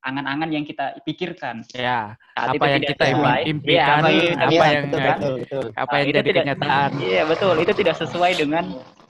angan-angan 0.05 0.53
yang 0.53 0.65
kita 0.69 1.01
pikirkan 1.01 1.65
Ya, 1.73 2.13
Saat 2.37 2.53
apa 2.53 2.65
yang 2.69 2.85
kita 2.85 3.05
sesuai, 3.09 3.41
impi- 3.49 3.73
impikan, 3.73 3.99
apa 4.05 4.09
yang 4.13 4.37
apa 4.37 4.53
Iya, 4.53 4.69
yang 4.69 4.85
betul, 4.85 5.01
kan? 5.01 5.17
betul, 5.17 5.35
betul. 5.41 5.65
apa 5.73 5.89
Nah, 5.89 5.97
yang 5.97 6.05
itu 6.05 6.13
jadi 6.15 6.29
tidak- 6.29 6.45
kenyataan. 6.45 6.91
Iya 7.01 7.23
betul, 7.25 7.55
itu 7.57 7.73
tidak 7.73 7.97
sesuai 7.97 8.33
dengan 8.37 8.65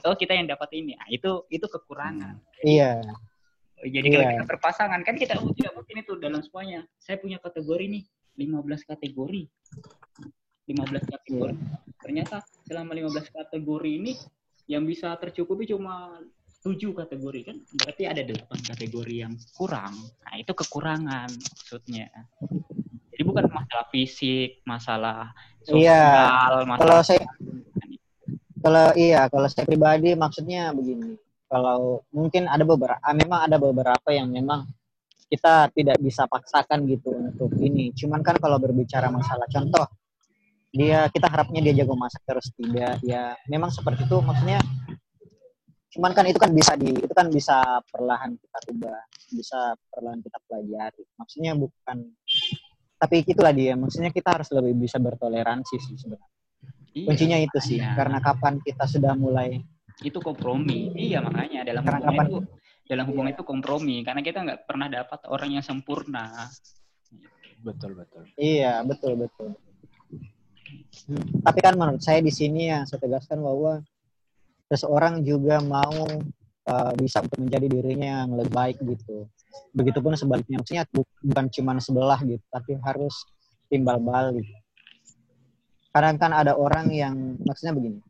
oh 0.05 0.15
kita 0.15 0.33
yang 0.33 0.47
dapat 0.47 0.69
ini. 0.71 0.93
Nah, 0.95 1.07
itu 1.11 1.31
itu 1.51 1.65
kekurangan. 1.67 2.39
Iya, 2.63 3.03
Jadi 3.85 4.07
kalau 4.07 4.23
Iya. 4.23 4.31
kita 4.39 4.45
berpasangan 4.47 4.99
kan 5.03 5.13
kita 5.13 5.35
oh, 5.37 5.51
tidak 5.51 5.75
mungkin 5.75 5.95
itu 5.99 6.13
dalam 6.17 6.39
semuanya. 6.41 6.87
Saya 6.97 7.19
punya 7.19 7.37
kategori 7.37 7.85
nih 7.91 8.03
15 8.37 8.83
kategori. 8.87 9.43
15 10.65 11.13
kategori. 11.13 11.57
Ternyata 12.01 12.41
selama 12.65 12.91
15 12.93 13.31
kategori 13.31 13.91
ini 13.91 14.13
yang 14.65 14.83
bisa 14.85 15.13
tercukupi 15.17 15.69
cuma 15.69 16.19
7 16.65 16.97
kategori 16.97 17.39
kan 17.45 17.57
berarti 17.77 18.03
ada 18.09 18.21
8 18.25 18.69
kategori 18.73 19.15
yang 19.15 19.33
kurang. 19.53 19.93
Nah, 20.25 20.33
itu 20.41 20.51
kekurangan 20.51 21.29
maksudnya. 21.29 22.09
Jadi 23.13 23.21
bukan 23.23 23.45
masalah 23.53 23.85
fisik, 23.93 24.65
masalah 24.65 25.31
Iya. 25.65 26.01
sosial, 26.01 26.41
kalau 26.45 26.63
masalah 26.65 27.01
saya 27.01 27.25
kalau 28.65 28.85
iya 28.97 29.29
kalau 29.29 29.47
saya 29.49 29.65
pribadi 29.65 30.17
maksudnya 30.17 30.73
begini 30.73 31.17
kalau 31.49 32.01
mungkin 32.09 32.49
ada 32.49 32.65
beberapa 32.65 32.97
memang 33.13 33.39
ada 33.45 33.57
beberapa 33.61 34.09
yang 34.09 34.29
memang 34.29 34.65
kita 35.25 35.73
tidak 35.73 35.97
bisa 35.99 36.25
paksakan 36.25 36.85
gitu 36.85 37.09
untuk 37.11 37.51
ini. 37.57 37.89
Cuman 37.91 38.21
kan 38.21 38.37
kalau 38.37 38.57
berbicara 38.57 39.09
masalah 39.09 39.45
contoh 39.49 39.85
dia 40.69 41.07
kita 41.07 41.31
harapnya 41.31 41.63
dia 41.63 41.83
jago 41.83 41.95
masak 41.95 42.19
terus 42.27 42.51
tidak 42.53 42.99
ya 43.01 43.33
memang 43.47 43.71
seperti 43.71 44.05
itu. 44.05 44.17
Maksudnya 44.19 44.59
cuman 45.95 46.11
kan 46.11 46.27
itu 46.27 46.35
kan 46.35 46.51
bisa 46.51 46.75
di 46.75 46.91
itu 46.91 47.13
kan 47.15 47.31
bisa 47.31 47.63
perlahan 47.87 48.35
kita 48.35 48.57
ubah 48.69 48.99
bisa 49.31 49.59
perlahan 49.89 50.19
kita 50.19 50.37
pelajari. 50.45 51.03
Maksudnya 51.15 51.51
bukan 51.55 51.97
tapi 52.95 53.23
itulah 53.23 53.51
dia. 53.51 53.73
Maksudnya 53.75 54.11
kita 54.11 54.35
harus 54.39 54.49
lebih 54.51 54.75
bisa 54.77 54.99
bertoleransi 54.99 55.75
sih 55.79 55.95
sebenarnya. 55.95 56.31
Iya, 56.95 57.07
kuncinya 57.11 57.37
itu 57.43 57.59
sih 57.59 57.75
makanya. 57.75 57.95
karena 57.99 58.17
kapan 58.23 58.53
kita 58.63 58.83
sudah 58.87 59.13
mulai 59.15 59.59
itu 59.99 60.19
kompromi. 60.19 60.91
Iya 60.95 61.19
makanya 61.23 61.63
dalam 61.63 61.83
Karena 61.83 61.99
kapan- 62.03 62.27
itu 62.29 62.37
dalam 62.85 63.05
hubungan 63.09 63.33
itu 63.33 63.43
kompromi 63.43 64.05
karena 64.05 64.21
kita 64.21 64.45
nggak 64.45 64.61
pernah 64.69 64.87
dapat 64.89 65.19
orang 65.29 65.57
yang 65.57 65.65
sempurna. 65.65 66.49
Betul, 67.65 67.97
betul. 67.97 68.29
iya 68.37 68.85
betul 68.85 69.17
betul. 69.17 69.57
Tapi 71.41 71.59
kan 71.61 71.73
menurut 71.77 72.01
saya 72.01 72.21
di 72.21 72.29
sini 72.29 72.69
yang 72.69 72.85
saya 72.85 73.01
tegaskan 73.01 73.41
bahwa 73.41 73.81
seseorang 74.69 75.25
juga 75.25 75.61
mau 75.61 76.05
uh, 76.69 76.93
bisa 76.97 77.25
untuk 77.25 77.41
menjadi 77.41 77.67
dirinya 77.69 78.25
yang 78.25 78.37
lebih 78.37 78.53
baik 78.53 78.77
gitu. 78.81 79.25
Begitupun 79.73 80.13
sebaliknya 80.13 80.61
maksudnya 80.61 80.85
bu- 80.93 81.09
bukan 81.25 81.45
cuma 81.49 81.77
sebelah 81.81 82.19
gitu 82.21 82.43
tapi 82.53 82.77
harus 82.85 83.13
timbal 83.69 83.97
balik. 83.97 84.45
Kadang 85.89 86.21
kan 86.21 86.31
ada 86.37 86.53
orang 86.53 86.91
yang 86.93 87.39
maksudnya 87.41 87.73
begini 87.73 88.03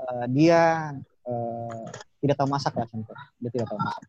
uh, 0.00 0.26
dia 0.30 0.92
uh, 1.26 1.84
tidak 2.22 2.36
tahu 2.38 2.48
masak 2.48 2.72
lah 2.74 2.86
contoh 2.88 3.16
dia 3.42 3.50
tidak 3.52 3.66
tahu 3.70 3.80
masak. 3.82 4.04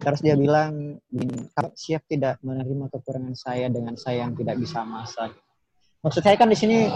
Terus 0.00 0.20
dia 0.24 0.34
bilang 0.38 0.96
gini 1.10 1.50
kamu 1.52 1.70
siap 1.74 2.02
tidak 2.06 2.38
menerima 2.40 2.86
kekurangan 2.88 3.34
saya 3.36 3.66
dengan 3.68 3.98
saya 3.98 4.24
yang 4.24 4.32
tidak 4.38 4.56
bisa 4.56 4.80
masak. 4.86 5.34
Maksud 6.00 6.24
saya 6.24 6.36
kan 6.40 6.48
di 6.48 6.56
sini 6.56 6.88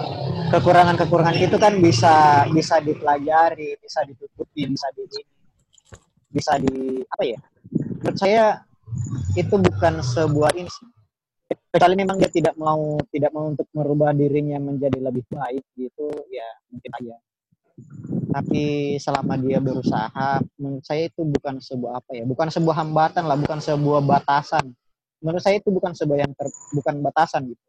kekurangan-kekurangan 0.48 1.36
itu 1.36 1.56
kan 1.61 1.77
bisa 1.77 2.47
bisa 2.48 2.81
dipelajari 2.81 3.77
bisa 3.77 4.01
ditutupi 4.09 4.65
bisa 4.70 4.89
di 4.97 5.05
bisa 6.32 6.52
di 6.56 7.05
apa 7.05 7.23
ya? 7.27 7.40
Menurut 8.01 8.16
saya 8.16 8.65
itu 9.36 9.55
bukan 9.59 10.01
sebuah 10.01 10.56
ini 10.56 10.70
kecuali 11.74 11.94
memang 11.98 12.16
dia 12.23 12.31
tidak 12.31 12.55
mau 12.55 12.97
tidak 13.11 13.35
mau 13.35 13.51
untuk 13.51 13.66
merubah 13.74 14.15
dirinya 14.15 14.62
menjadi 14.62 14.98
lebih 15.02 15.27
baik 15.27 15.65
gitu 15.74 16.06
ya 16.31 16.47
mungkin 16.70 16.90
aja 17.02 17.15
tapi 18.35 18.98
selama 18.98 19.39
dia 19.39 19.62
berusaha 19.62 20.43
menurut 20.59 20.82
saya 20.82 21.06
itu 21.06 21.23
bukan 21.23 21.62
sebuah 21.62 22.02
apa 22.02 22.19
ya 22.19 22.27
bukan 22.27 22.51
sebuah 22.51 22.82
hambatan 22.82 23.31
lah 23.31 23.39
bukan 23.39 23.62
sebuah 23.62 24.02
batasan. 24.02 24.74
Menurut 25.23 25.39
saya 25.39 25.62
itu 25.62 25.70
bukan 25.70 25.94
sebuah 25.94 26.27
yang 26.27 26.35
ter, 26.35 26.51
bukan 26.74 26.98
batasan 26.98 27.47
gitu. 27.55 27.62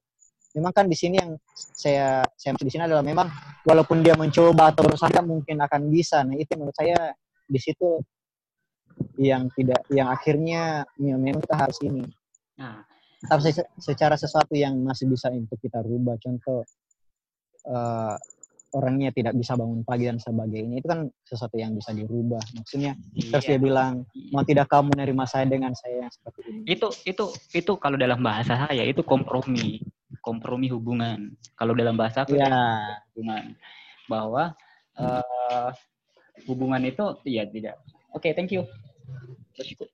Memang 0.57 0.73
kan 0.73 0.89
di 0.89 0.97
sini 0.97 1.21
yang 1.21 1.37
saya 1.53 2.25
saya 2.33 2.57
maksud 2.57 2.65
di 2.65 2.73
sini 2.73 2.89
adalah 2.89 3.05
memang 3.05 3.29
walaupun 3.61 4.01
dia 4.01 4.17
mencoba 4.17 4.73
atau 4.73 4.89
berusaha 4.89 5.21
mungkin 5.21 5.61
akan 5.61 5.81
bisa. 5.93 6.25
Nah 6.25 6.33
itu 6.33 6.49
menurut 6.57 6.73
saya 6.73 7.13
di 7.45 7.59
situ 7.61 8.01
yang 9.21 9.45
tidak 9.53 9.85
yang 9.93 10.09
akhirnya 10.09 10.81
ya 10.97 11.13
memang 11.13 11.45
kita 11.45 11.55
harus 11.61 11.77
ini. 11.85 12.01
Nah. 12.57 12.81
Tapi 13.25 13.53
se- 13.53 13.69
secara 13.81 14.17
sesuatu 14.17 14.53
yang 14.53 14.77
masih 14.81 15.09
bisa 15.09 15.29
untuk 15.29 15.61
kita 15.61 15.81
rubah. 15.85 16.17
Contoh 16.17 16.65
eh, 17.69 18.15
orangnya 18.75 19.09
tidak 19.15 19.39
bisa 19.39 19.55
bangun 19.55 19.87
pagi 19.87 20.11
dan 20.11 20.19
sebagainya 20.19 20.83
itu 20.83 20.87
kan 20.91 21.07
sesuatu 21.23 21.55
yang 21.55 21.71
bisa 21.71 21.95
dirubah. 21.95 22.43
Maksudnya 22.59 22.99
terus 23.15 23.45
iya. 23.47 23.55
dia 23.55 23.59
bilang 23.63 24.03
mau 24.35 24.43
tidak 24.43 24.67
kamu 24.67 24.91
menerima 24.91 25.23
saya 25.23 25.47
dengan 25.47 25.71
saya 25.71 26.05
yang 26.05 26.11
seperti 26.11 26.39
ini? 26.51 26.61
Itu 26.67 26.87
itu 27.07 27.25
itu 27.55 27.71
kalau 27.79 27.95
dalam 27.95 28.19
bahasa 28.19 28.67
saya 28.67 28.83
itu 28.83 28.99
kompromi. 29.07 29.79
Kompromi 30.19 30.67
hubungan. 30.67 31.31
Kalau 31.55 31.71
dalam 31.71 31.95
bahasa 31.95 32.27
aku 32.27 32.35
ya 32.35 32.51
hubungan. 33.15 33.55
Bahwa 34.11 34.51
eh, 34.99 35.71
hubungan 36.51 36.83
itu 36.83 37.05
ya 37.23 37.47
tidak. 37.47 37.79
Oke 38.11 38.35
thank 38.35 38.51
you. 38.51 38.67
Bersyukur. 39.55 39.87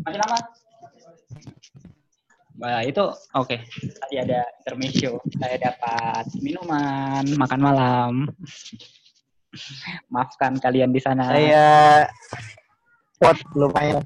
masih 0.00 0.16
lama 0.16 0.38
Nah, 2.60 2.84
itu 2.84 3.04
oke. 3.32 3.56
Tadi 3.72 4.16
ada 4.20 4.44
intermezzo. 4.60 5.16
Saya 5.40 5.56
dapat 5.56 6.28
minuman, 6.44 7.24
makan 7.40 7.60
malam. 7.60 8.12
Maafkan 10.12 10.60
kalian 10.60 10.92
di 10.92 11.00
sana. 11.00 11.32
saya 11.32 12.04
pot 13.20 13.36
lumayan 13.52 14.00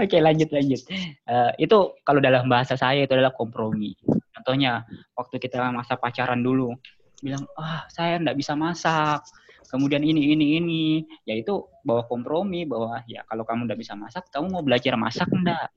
Oke, 0.00 0.16
lanjut 0.20 0.52
lanjut. 0.52 0.80
Eh, 1.24 1.52
itu 1.64 1.78
kalau 2.04 2.20
dalam 2.20 2.44
bahasa 2.48 2.76
saya 2.76 3.04
itu 3.04 3.12
adalah 3.16 3.32
kompromi. 3.32 3.96
Contohnya 4.36 4.84
waktu 5.16 5.40
kita 5.40 5.72
masa 5.72 5.96
pacaran 5.96 6.44
dulu, 6.44 6.76
bilang 7.24 7.48
ah 7.56 7.88
saya 7.88 8.20
nggak 8.20 8.36
bisa 8.36 8.52
masak. 8.56 9.24
Kemudian 9.68 10.00
ini 10.00 10.32
ini 10.32 10.46
ini, 10.56 10.82
yaitu 11.28 11.60
bawa 11.84 12.08
kompromi 12.08 12.64
bahwa 12.64 13.04
ya 13.04 13.20
kalau 13.28 13.44
kamu 13.44 13.68
nggak 13.68 13.80
bisa 13.80 13.92
masak, 13.92 14.24
kamu 14.32 14.48
mau 14.48 14.64
belajar 14.64 14.96
masak 14.96 15.28
enggak? 15.28 15.68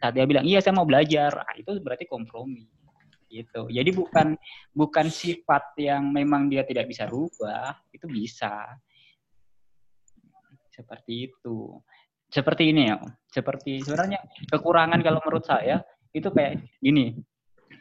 Saat 0.00 0.16
dia 0.16 0.24
bilang 0.24 0.48
iya 0.48 0.64
saya 0.64 0.72
mau 0.72 0.88
belajar, 0.88 1.44
ah, 1.44 1.54
itu 1.56 1.76
berarti 1.84 2.08
kompromi. 2.08 2.64
Gitu. 3.30 3.70
Jadi 3.70 3.90
bukan 3.94 4.34
bukan 4.74 5.06
sifat 5.06 5.76
yang 5.78 6.08
memang 6.10 6.50
dia 6.50 6.64
tidak 6.64 6.88
bisa 6.88 7.06
rubah, 7.06 7.76
itu 7.92 8.08
bisa. 8.08 8.64
Seperti 10.72 11.28
itu 11.28 11.76
seperti 12.30 12.70
ini 12.70 12.94
ya 12.94 12.96
seperti 13.26 13.82
sebenarnya 13.82 14.22
kekurangan 14.48 15.02
kalau 15.02 15.18
menurut 15.26 15.44
saya 15.44 15.82
itu 16.14 16.30
kayak 16.30 16.62
gini 16.78 17.18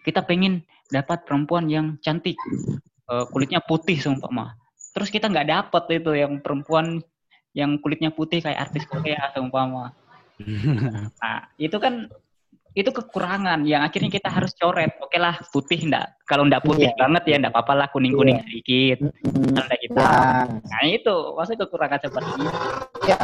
kita 0.01 0.25
pengen 0.25 0.65
dapat 0.89 1.21
perempuan 1.23 1.69
yang 1.69 2.01
cantik 2.01 2.35
eh, 3.13 3.25
kulitnya 3.29 3.61
putih 3.61 4.01
seumpama 4.01 4.57
terus 4.99 5.09
kita 5.09 5.31
nggak 5.31 5.47
dapat 5.47 5.83
itu 5.95 6.11
yang 6.11 6.43
perempuan 6.43 6.99
yang 7.55 7.79
kulitnya 7.79 8.11
putih 8.11 8.43
kayak 8.43 8.67
artis 8.69 8.83
Korea 8.85 9.31
seumpama 9.31 9.95
nah 11.17 11.47
itu 11.55 11.79
kan 11.79 12.11
itu 12.77 12.93
kekurangan 12.93 13.65
yang 13.65 13.81
akhirnya 13.81 14.13
kita 14.13 14.29
harus 14.29 14.53
coret 14.53 14.93
oke 15.01 15.17
lah 15.17 15.41
putih 15.49 15.89
enggak 15.89 16.13
kalau 16.29 16.45
enggak 16.45 16.61
putih 16.61 16.85
Iya. 16.85 16.95
banget 17.01 17.23
ya 17.25 17.35
enggak 17.41 17.53
apa-apa 17.57 17.73
lah 17.75 17.87
kuning-kuning 17.89 18.37
Iya. 18.39 18.45
sedikit 18.45 18.97
Hmm, 19.09 19.51
kalau 19.57 19.65
enggak 19.65 19.79
kita 19.81 19.97
nah 19.97 20.45
nah 20.45 20.81
itu 20.85 21.15
maksudnya 21.33 21.59
kekurangan 21.65 21.99
seperti 22.03 22.31
itu 22.37 22.49
ya 23.09 23.19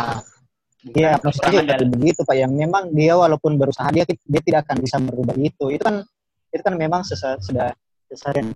Iya, 0.85 1.17
maksudnya 1.17 1.81
begitu 1.81 2.21
Pak. 2.21 2.37
Yang 2.37 2.53
memang 2.61 2.93
dia 2.93 3.17
walaupun 3.17 3.57
berusaha 3.57 3.89
dia 3.89 4.05
dia 4.05 4.41
tidak 4.45 4.69
akan 4.69 4.85
bisa 4.85 5.01
merubah 5.01 5.33
itu. 5.33 5.73
Itu 5.73 5.81
kan 5.81 6.05
itu 6.53 6.61
kan 6.61 6.77
memang 6.77 7.01
sesa- 7.01 7.41
sudah 7.41 7.73
sesarian 8.05 8.53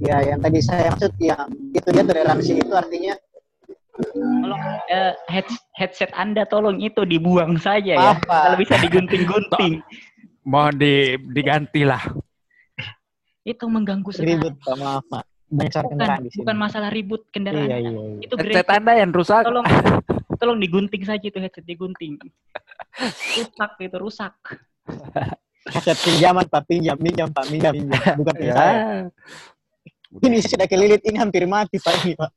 ya 0.00 0.16
yang 0.24 0.38
tadi 0.38 0.60
saya 0.60 0.90
maksud 0.90 1.12
yang 1.18 1.46
itu 1.70 1.88
dia 1.90 2.04
toleransi 2.04 2.52
itu 2.58 2.72
artinya 2.74 3.14
Tolong 3.98 4.62
head- 5.26 5.58
headset 5.74 6.14
Anda 6.14 6.46
tolong 6.46 6.78
itu 6.78 7.02
dibuang 7.02 7.58
saja 7.58 7.98
ya. 7.98 8.10
Apa? 8.14 8.46
Kalau 8.46 8.56
bisa 8.56 8.78
digunting-gunting. 8.78 9.82
Mohon 10.50 10.74
di, 10.78 10.94
diganti 11.34 11.82
lah. 11.82 11.98
itu 13.42 13.64
mengganggu 13.64 14.06
sekali. 14.12 14.36
ribut 14.36 14.54
pak 14.60 14.76
maaf 14.76 15.02
pak 15.08 15.24
Bukan, 15.48 15.82
kendaraan 15.88 16.20
di 16.20 16.28
sini 16.28 16.40
bukan 16.44 16.56
masalah 16.60 16.88
ribut 16.92 17.24
kendaraan. 17.32 17.64
iya 17.64 17.76
iya, 17.80 17.90
iya. 17.90 18.20
Itu 18.20 18.34
Headset. 18.36 18.68
Anda 18.68 18.92
yang 18.94 19.10
rusak. 19.10 19.42
Tolong 19.42 19.64
tolong 20.40 20.58
digunting 20.60 21.02
saja 21.02 21.24
itu 21.24 21.40
headset 21.40 21.64
digunting. 21.64 22.20
Rusak 23.34 23.70
itu 23.80 23.96
rusak. 23.96 24.36
Kaset 25.64 25.98
pinjaman 25.98 26.44
pak 26.46 26.62
pinjam 26.68 26.94
pinjam 26.94 27.28
pak 27.28 27.44
pinjam 27.48 27.72
pinjam 27.72 28.14
bukan 28.14 28.34
punya 28.38 28.54
Saya 30.08 30.24
ini 30.24 30.38
sudah 30.40 30.64
kelilit 30.64 31.02
ini 31.04 31.20
hampir 31.20 31.44
mati 31.44 31.76
pak 31.76 31.94
ini 32.00 32.16
pak 32.16 32.30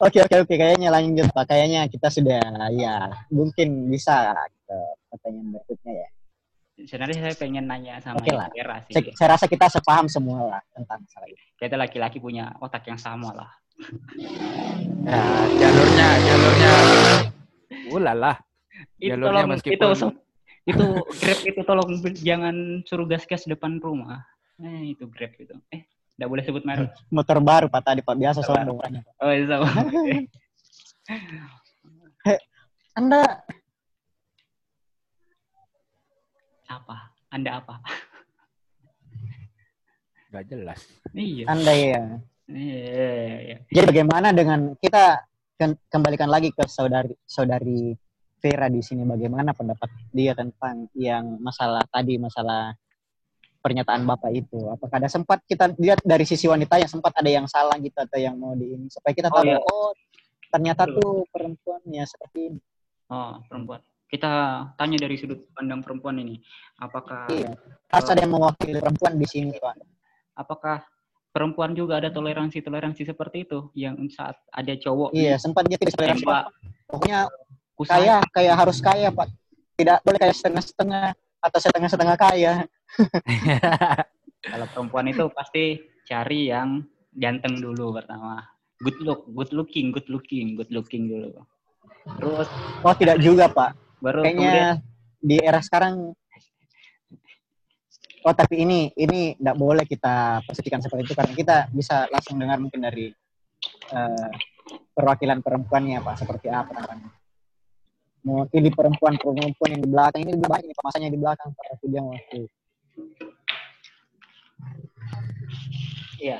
oke 0.00 0.18
oke 0.20 0.36
oke 0.44 0.54
kayaknya 0.54 0.88
lanjut 0.88 1.26
pak 1.30 1.44
kayaknya 1.48 1.86
kita 1.88 2.08
sudah 2.08 2.40
ya 2.72 2.94
mungkin 3.30 3.88
bisa 3.88 4.32
ke 4.64 4.76
pertanyaan 5.10 5.48
berikutnya 5.52 5.94
ya 5.96 6.08
Sebenarnya 6.74 7.30
saya 7.30 7.34
pengen 7.38 7.70
nanya 7.70 8.02
sama 8.02 8.18
Oke 8.18 8.34
lah. 8.34 8.50
Vera 8.50 8.82
sih. 8.82 8.98
saya, 8.98 9.14
saya 9.14 9.28
rasa 9.38 9.46
kita 9.46 9.70
sepaham 9.70 10.10
semua 10.10 10.42
lah 10.42 10.62
tentang 10.74 11.06
masalah 11.06 11.30
itu 11.30 11.38
Kita 11.54 11.78
laki-laki 11.78 12.18
punya 12.18 12.50
otak 12.58 12.82
yang 12.90 12.98
sama 12.98 13.30
lah. 13.30 13.46
Ya, 15.06 15.22
jalurnya, 15.54 16.08
jalurnya. 16.18 16.72
Ulala. 17.94 18.34
Itu 18.98 19.06
Jalurnya 19.06 19.30
tolong 19.30 19.50
meskipun- 19.54 19.78
itu 19.78 19.86
itu 20.64 20.84
Grab 21.20 21.40
itu 21.44 21.60
tolong 21.64 21.90
jangan 22.16 22.80
suruh 22.88 23.04
gas-gas 23.04 23.44
depan 23.44 23.76
rumah. 23.80 24.24
Eh 24.60 24.96
itu 24.96 25.04
Grab 25.08 25.32
itu. 25.36 25.52
Eh, 25.68 25.84
enggak 26.16 26.28
boleh 26.30 26.42
sebut 26.44 26.64
merek. 26.64 26.92
motor 27.12 27.40
baru 27.40 27.68
pak 27.68 27.84
tadi 27.84 28.00
pak 28.00 28.16
biasa 28.16 28.40
sombong 28.40 28.80
orangnya. 28.80 29.02
Oh, 29.20 29.32
itu 29.32 29.46
sama. 29.48 29.68
anda 32.98 33.22
apa? 36.70 36.96
Anda 37.28 37.50
apa? 37.60 37.74
Gak 40.34 40.50
jelas. 40.50 40.82
Iya. 41.14 41.46
anda 41.46 41.70
ya 41.70 42.18
Iya, 42.44 43.40
iya. 43.40 43.56
Jadi 43.72 43.86
bagaimana 43.88 44.28
dengan 44.36 44.76
kita 44.76 45.24
kembalikan 45.88 46.28
lagi 46.28 46.52
ke 46.52 46.60
saudari 46.68 47.16
saudari 47.24 47.96
Vera 48.44 48.68
di 48.68 48.84
sini 48.84 49.08
bagaimana 49.08 49.56
pendapat 49.56 49.88
dia 50.12 50.36
tentang 50.36 50.84
yang 50.92 51.40
masalah 51.40 51.80
tadi 51.88 52.20
masalah 52.20 52.76
pernyataan 53.64 54.04
bapak 54.04 54.36
itu 54.36 54.68
apakah 54.68 55.00
ada 55.00 55.08
sempat 55.08 55.40
kita 55.48 55.72
lihat 55.80 56.04
dari 56.04 56.28
sisi 56.28 56.44
wanita 56.44 56.76
yang 56.76 56.90
sempat 56.92 57.16
ada 57.16 57.30
yang 57.32 57.48
salah 57.48 57.80
gitu 57.80 57.96
atau 57.96 58.20
yang 58.20 58.36
mau 58.36 58.52
di 58.52 58.76
ini 58.76 58.92
supaya 58.92 59.16
kita 59.16 59.32
Oh, 59.32 59.40
tahu 59.40 59.48
iya. 59.48 59.56
oh 59.64 59.90
ternyata 60.52 60.84
Betul. 60.84 61.00
tuh 61.00 61.16
perempuan 61.32 61.80
ya 61.88 62.04
seperti 62.04 62.52
ini 62.52 62.60
Oh, 63.08 63.36
perempuan. 63.48 63.80
Kita 64.08 64.32
tanya 64.76 64.96
dari 64.96 65.16
sudut 65.20 65.48
pandang 65.52 65.84
perempuan 65.84 66.16
ini. 66.16 66.40
Apakah 66.80 67.28
Iya. 67.28 67.52
harus 67.88 68.08
ada 68.12 68.20
yang 68.24 68.32
mewakili 68.36 68.76
perempuan 68.76 69.16
di 69.16 69.24
sini 69.28 69.56
pak 69.56 69.76
apakah 70.34 70.82
perempuan 71.30 71.74
juga 71.74 71.98
ada 72.02 72.10
toleransi-toleransi 72.10 73.06
seperti 73.06 73.46
itu 73.46 73.70
yang 73.74 73.98
saat 74.10 74.34
ada 74.50 74.74
cowok 74.74 75.14
iya 75.14 75.38
sempat 75.38 75.66
dia 75.70 75.78
tidak 75.78 75.94
toleransi 75.98 76.26
pokoknya 76.90 77.26
kusai 77.74 78.06
kaya 78.06 78.16
kayak 78.30 78.54
harus 78.54 78.78
kaya 78.80 79.08
pak. 79.10 79.28
Tidak 79.74 79.98
boleh 80.06 80.18
kayak 80.18 80.36
setengah-setengah 80.38 81.06
atau 81.42 81.58
setengah-setengah 81.58 82.16
kaya. 82.16 82.52
Kalau 84.54 84.66
perempuan 84.70 85.06
itu 85.10 85.24
pasti 85.34 85.82
cari 86.06 86.52
yang 86.52 86.84
ganteng 87.14 87.58
dulu 87.58 87.96
pertama. 87.96 88.44
Good 88.82 88.98
look 89.02 89.26
good 89.32 89.50
looking 89.54 89.90
good 89.90 90.06
looking 90.06 90.54
good 90.58 90.70
looking 90.70 91.10
dulu. 91.10 91.42
Terus 92.20 92.48
oh 92.84 92.94
tidak 92.94 93.18
juga 93.18 93.50
pak. 93.50 93.74
Baru 93.98 94.20
kemudian 94.20 94.36
kayaknya 94.36 94.68
di 95.24 95.36
era 95.40 95.60
sekarang 95.64 96.12
oh 98.24 98.34
tapi 98.36 98.60
ini 98.60 98.92
ini 98.96 99.36
tidak 99.40 99.56
boleh 99.56 99.84
kita 99.88 100.44
posisikan 100.44 100.84
seperti 100.84 101.08
itu 101.08 101.14
karena 101.16 101.32
kita 101.32 101.56
bisa 101.72 102.04
langsung 102.12 102.36
dengar 102.36 102.60
mungkin 102.60 102.84
dari 102.84 103.08
eh, 103.92 104.28
perwakilan 104.92 105.40
perempuannya 105.40 106.04
pak 106.04 106.20
seperti 106.20 106.52
apa 106.52 106.72
namanya 106.76 107.08
mewakili 108.24 108.72
perempuan 108.72 109.14
perempuan 109.20 109.70
yang 109.76 109.82
di 109.84 109.90
belakang. 109.92 110.20
Ini 110.24 110.32
lebih 110.34 110.48
banyak 110.48 110.76
masanya 110.80 111.08
di 111.12 111.18
belakang 111.20 111.48
tapi 111.52 111.86
dia 111.92 112.00
mewakili 112.00 112.48
iya. 116.24 116.38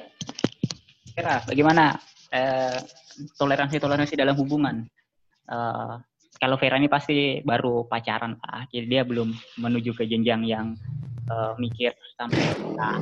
Kira 1.14 1.44
bagaimana 1.46 1.94
eh, 2.32 2.78
toleransi 3.38 3.76
toleransi 3.78 4.14
dalam 4.18 4.34
hubungan? 4.34 4.82
Eh, 5.46 5.94
kalau 6.34 6.56
Vera 6.58 6.80
ini 6.80 6.90
pasti 6.90 7.38
baru 7.44 7.86
pacaran 7.86 8.34
pak. 8.40 8.72
Jadi 8.74 8.86
dia 8.88 9.02
belum 9.06 9.30
menuju 9.60 9.94
ke 9.94 10.08
jenjang 10.08 10.42
yang 10.42 10.74
eh, 11.28 11.52
mikir 11.60 11.94
sampai 12.18 12.42
nah. 12.74 12.98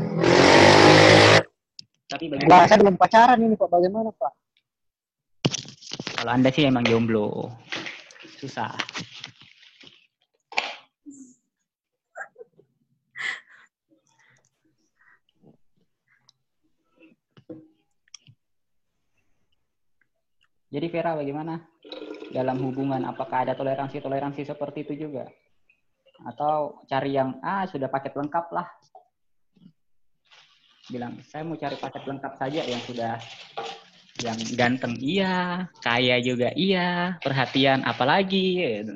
tapi 2.12 2.28
bagaimana? 2.28 2.68
Saya 2.68 2.78
belum 2.84 2.96
pacaran 3.00 3.38
ini 3.40 3.54
pak. 3.56 3.68
Bagaimana 3.72 4.10
pak? 4.12 4.32
Kalau 6.22 6.30
anda 6.30 6.54
sih 6.54 6.68
emang 6.68 6.86
jomblo 6.86 7.50
susah 8.42 8.74
Jadi 20.72 20.88
Vera 20.88 21.12
bagaimana 21.12 21.60
dalam 22.32 22.56
hubungan? 22.64 23.04
Apakah 23.04 23.44
ada 23.44 23.52
toleransi-toleransi 23.52 24.48
seperti 24.48 24.88
itu 24.88 25.04
juga? 25.04 25.28
Atau 26.24 26.80
cari 26.88 27.12
yang 27.12 27.36
ah 27.44 27.68
sudah 27.68 27.92
paket 27.92 28.16
lengkap 28.16 28.48
lah? 28.56 28.64
Bilang 30.88 31.20
saya 31.28 31.44
mau 31.44 31.60
cari 31.60 31.76
paket 31.76 32.08
lengkap 32.08 32.32
saja 32.40 32.64
yang 32.64 32.80
sudah 32.88 33.20
yang 34.20 34.36
ganteng 34.58 35.00
iya, 35.00 35.66
kaya 35.80 36.20
juga 36.20 36.52
iya, 36.52 37.16
perhatian 37.24 37.80
apalagi 37.88 38.60
gitu. 38.60 38.94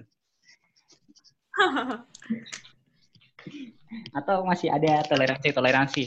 Atau 4.19 4.45
masih 4.45 4.69
ada 4.69 5.01
toleransi-toleransi 5.09 6.05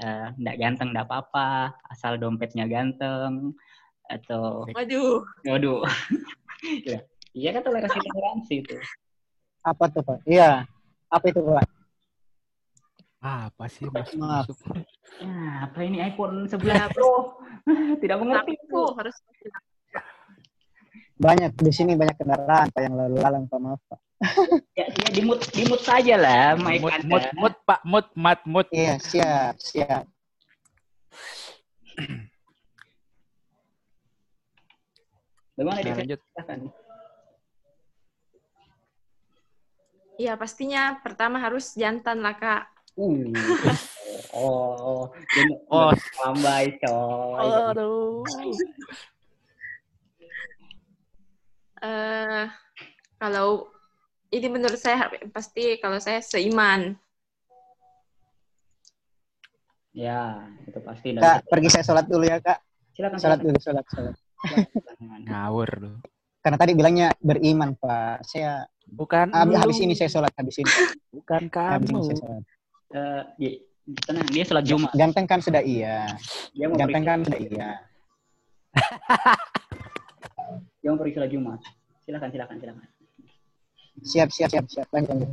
eh, 0.00 0.26
nggak 0.40 0.56
ganteng 0.56 0.96
nggak 0.96 1.04
apa-apa, 1.04 1.76
asal 1.92 2.16
dompetnya 2.16 2.64
ganteng 2.64 3.52
atau 4.08 4.64
Waduh. 4.72 5.20
Waduh. 5.46 5.84
Ya. 6.84 7.00
Iya 7.32 7.56
kan 7.56 7.64
toleransi 7.64 7.98
toleransi 8.04 8.54
itu. 8.60 8.76
apa 9.60 9.84
tuh 9.92 10.00
pak 10.00 10.18
iya 10.24 10.64
apa 11.12 11.24
itu 11.28 11.40
pak 11.44 11.64
apa 13.20 13.68
sih 13.68 13.84
masuk 13.92 14.16
masuk? 14.16 14.56
Nah, 15.20 15.68
apa 15.68 15.78
ini 15.84 16.00
iPhone 16.00 16.48
11 16.48 16.88
Pro? 16.96 17.36
Tidak 18.02 18.16
mengerti 18.16 18.56
tuh 18.64 18.96
harus 18.96 19.16
banyak 21.20 21.52
di 21.52 21.68
sini 21.68 21.92
banyak 22.00 22.16
kendaraan 22.16 22.72
pak 22.72 22.80
yang 22.80 22.96
lalu 22.96 23.20
lalang 23.20 23.44
pak 23.44 23.60
maaf 23.60 23.76
pak 23.92 24.00
Ya, 24.80 24.88
ya 24.88 25.08
dimut 25.12 25.44
dimut 25.52 25.84
saja 25.84 26.16
lah, 26.16 26.56
mic 26.56 26.80
Mut, 26.80 26.96
mut, 27.04 27.24
mut, 27.36 27.54
pak, 27.68 27.80
mut, 27.84 28.08
mat, 28.16 28.40
mut. 28.48 28.66
iya 28.72 28.96
siap 28.96 29.60
siap 29.60 30.08
Bagaimana 35.60 35.84
Nah, 35.84 35.96
lanjut. 36.00 36.20
Iya, 40.16 40.32
pastinya 40.40 40.96
pertama 41.04 41.36
harus 41.36 41.76
jantan 41.76 42.24
lah, 42.24 42.32
Kak. 42.32 42.79
Uh. 42.98 43.30
Oh, 44.32 45.08
jadi 45.30 45.52
Oh. 45.72 45.90
lambai 46.20 46.74
coy. 46.78 47.46
Aduh. 47.70 48.22
eh 51.80 52.44
kalau 53.16 53.70
ini 54.28 54.46
menurut 54.46 54.76
saya 54.76 55.08
pasti 55.30 55.80
kalau 55.80 55.96
saya 55.96 56.20
seiman. 56.20 56.94
Ya, 59.90 60.46
itu 60.64 60.78
pasti. 60.80 61.18
kak 61.18 61.50
pergi 61.50 61.68
saya 61.68 61.82
sholat 61.82 62.06
dulu 62.06 62.22
ya 62.22 62.38
kak 62.38 62.62
Silakan. 62.94 63.18
sholat 63.18 63.38
dulu 63.42 63.58
sholat 63.58 63.84
sholat. 63.90 64.14
Ngawur 65.26 65.70
lu. 65.78 65.92
karena 66.40 66.56
tadi 66.56 66.72
bilangnya 66.72 67.12
beriman 67.20 67.76
pak 67.76 68.24
saya 68.24 68.64
Bukan 68.90 69.28
habis, 69.30 69.60
habis 69.60 69.78
ini 69.84 69.92
saya 69.92 70.08
sholat 70.08 70.32
habis 70.34 70.56
ini 70.56 70.72
Bukan 71.12 71.46
habis 71.52 71.90
ini 71.90 72.00
kamu. 72.00 72.06
saya 72.06 72.16
sholat 72.16 72.42
Eh, 72.90 73.22
dia, 73.38 73.50
tenang, 74.02 74.26
dia 74.28 74.42
sholat 74.42 74.64
Jumat. 74.66 74.90
ganteng 74.92 75.24
kan 75.24 75.38
sudah 75.38 75.62
iya 75.62 76.10
Dia 76.50 76.66
mau 76.66 76.74
ganteng 76.74 77.06
kan 77.06 77.18
sudah 77.22 77.38
iya 77.38 77.68
dia 80.80 80.88
mau 80.90 80.98
pergi 80.98 81.14
sholat 81.14 81.30
Jumat. 81.30 81.60
Silakan, 82.02 82.28
silakan, 82.30 82.56
silakan. 82.58 82.86
Siap, 84.00 84.28
siap, 84.32 84.50
siap, 84.50 84.66
siap. 84.66 84.86
Lanjut, 84.90 85.10
lanjut. 85.12 85.30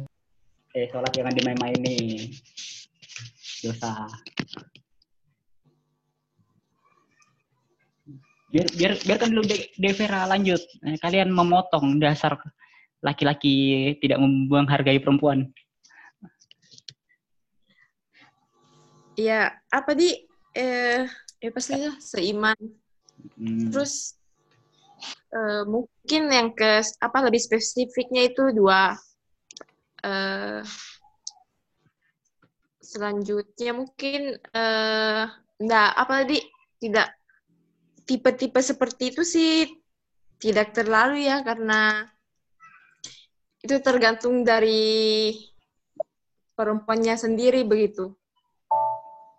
Eh, 0.75 0.85
sholat 0.91 1.11
jangan 1.13 1.33
dimain-main 1.33 1.77
nih. 1.79 2.29
Dosa. 3.63 4.05
Biar, 8.47 8.67
biar, 8.73 8.91
biarkan 9.01 9.29
dulu 9.33 9.43
De- 9.45 9.69
Devera 9.75 10.25
lanjut. 10.25 10.61
Eh, 10.85 10.97
kalian 10.97 11.29
memotong 11.29 11.97
dasar 11.97 12.37
laki-laki 13.01 13.93
tidak 13.99 14.17
menghargai 14.21 14.97
perempuan. 14.97 15.49
Ya, 19.17 19.49
apa 19.73 19.97
di 19.97 20.13
eh 20.53 21.09
ya 21.41 21.49
pasti 21.49 21.73
lah 21.73 21.97
seiman. 21.97 22.57
Hmm. 23.33 23.73
Terus 23.73 24.13
eh, 25.33 25.63
mungkin 25.65 26.21
yang 26.29 26.53
ke 26.53 26.85
apa 27.01 27.17
lebih 27.25 27.41
spesifiknya 27.41 28.29
itu 28.29 28.53
dua. 28.53 28.93
Eh, 30.05 30.61
selanjutnya 32.77 33.71
mungkin 33.73 34.37
eh 34.37 35.25
enggak 35.57 35.89
apa 35.97 36.13
tadi 36.23 36.39
tidak 36.77 37.09
tipe-tipe 38.07 38.61
seperti 38.61 39.11
itu 39.11 39.25
sih 39.25 39.67
tidak 40.37 40.71
terlalu 40.71 41.25
ya 41.25 41.41
karena 41.41 42.05
itu 43.65 43.75
tergantung 43.81 44.45
dari 44.45 45.33
perempuannya 46.53 47.17
sendiri 47.17 47.65
begitu. 47.65 48.13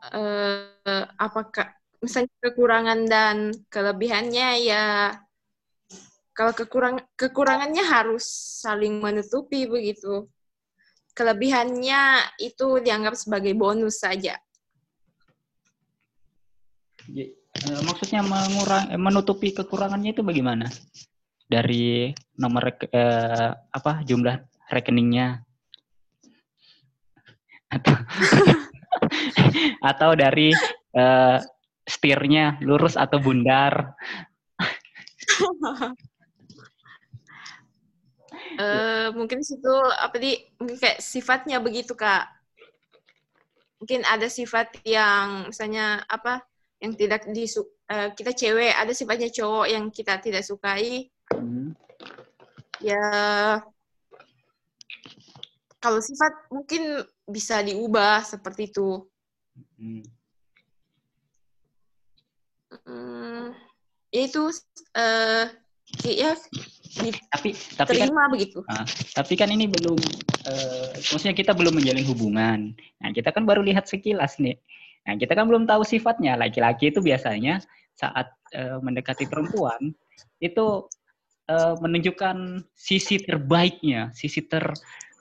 Eh, 0.09 1.05
apakah 1.21 1.75
misalnya 2.01 2.33
kekurangan 2.41 3.01
dan 3.11 3.37
kelebihannya 3.69 4.49
ya 4.63 5.13
kalau 6.39 6.55
kekurang 6.55 7.03
kekurangannya 7.19 7.83
harus 7.83 8.23
saling 8.63 9.03
menutupi 9.03 9.67
begitu. 9.67 10.31
Kelebihannya 11.11 12.31
itu 12.39 12.79
dianggap 12.79 13.19
sebagai 13.19 13.59
bonus 13.59 14.07
saja. 14.07 14.39
Eh, 17.11 17.81
maksudnya 17.83 18.23
mengurang 18.23 18.87
eh, 18.95 19.01
menutupi 19.03 19.51
kekurangannya 19.51 20.15
itu 20.15 20.23
bagaimana? 20.23 20.71
Dari 21.43 22.15
nomor 22.39 22.71
eh, 22.87 23.51
apa 23.51 24.07
jumlah 24.07 24.39
rekeningnya 24.71 25.43
atau 27.67 27.99
atau 29.91 30.15
dari 30.15 30.53
eh, 30.95 31.39
setirnya 31.85 32.61
lurus 32.63 32.95
atau 32.97 33.19
bundar? 33.21 33.95
Eh, 38.59 39.09
mungkin 39.15 39.39
situ 39.47 39.71
apa 39.95 40.19
di 40.19 40.35
mungkin 40.59 40.83
kayak 40.83 40.99
sifatnya 40.99 41.63
begitu 41.63 41.95
kak. 41.95 42.27
Mungkin 43.79 44.03
ada 44.03 44.27
sifat 44.27 44.83
yang 44.83 45.47
misalnya 45.47 46.03
apa 46.11 46.43
yang 46.83 46.99
tidak 46.99 47.31
disu 47.31 47.63
eh, 47.87 48.11
kita 48.19 48.35
cewek 48.35 48.75
ada 48.75 48.91
sifatnya 48.91 49.31
cowok 49.31 49.67
yang 49.71 49.85
kita 49.95 50.19
tidak 50.19 50.43
sukai 50.43 51.07
Hmm. 51.29 51.77
ya 52.81 53.05
kalau 55.79 56.01
sifat 56.01 56.49
mungkin 56.51 57.05
bisa 57.29 57.61
diubah 57.63 58.25
seperti 58.25 58.73
itu. 58.73 59.05
Hmm. 59.79 60.03
Itu 64.11 64.51
eh 64.99 65.47
ya 66.05 66.35
Tapi 67.31 67.55
tapi 67.79 67.95
kan 67.95 68.11
diterima 68.11 68.25
begitu. 68.29 68.59
Tapi 69.15 69.33
kan 69.39 69.49
ini 69.55 69.71
belum, 69.71 69.97
eh, 70.51 70.99
maksudnya 70.99 71.37
kita 71.37 71.55
belum 71.55 71.79
menjalin 71.79 72.03
hubungan. 72.11 72.75
Nah, 72.99 73.11
kita 73.15 73.31
kan 73.31 73.47
baru 73.47 73.63
lihat 73.63 73.87
sekilas 73.87 74.43
nih. 74.43 74.59
Nah, 75.07 75.15
kita 75.15 75.39
kan 75.39 75.47
belum 75.47 75.65
tahu 75.71 75.87
sifatnya. 75.87 76.35
Laki-laki 76.35 76.91
itu 76.91 76.99
biasanya 76.99 77.63
saat 77.95 78.35
eh, 78.51 78.83
mendekati 78.83 79.31
perempuan 79.31 79.95
itu 80.43 80.91
eh, 81.47 81.75
menunjukkan 81.79 82.67
sisi 82.75 83.23
terbaiknya, 83.23 84.11
sisi 84.11 84.43
ter 84.43 84.75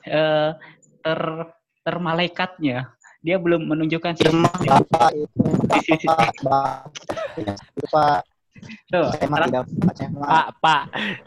eh, 0.10 0.52
ter 1.06 1.20
termalaikatnya. 1.86 2.97
Dia 3.28 3.36
belum 3.36 3.68
menunjukkan 3.68 4.16
sisi, 4.16 4.32
Bapak 4.64 5.12
itu 5.12 6.08
Bapak. 6.08 6.88
Pak, 7.92 8.20
tuh, 8.88 9.04
salah, 9.20 9.48
tidak 9.52 9.64
Pak, 10.16 10.46
Pak. 10.64 10.84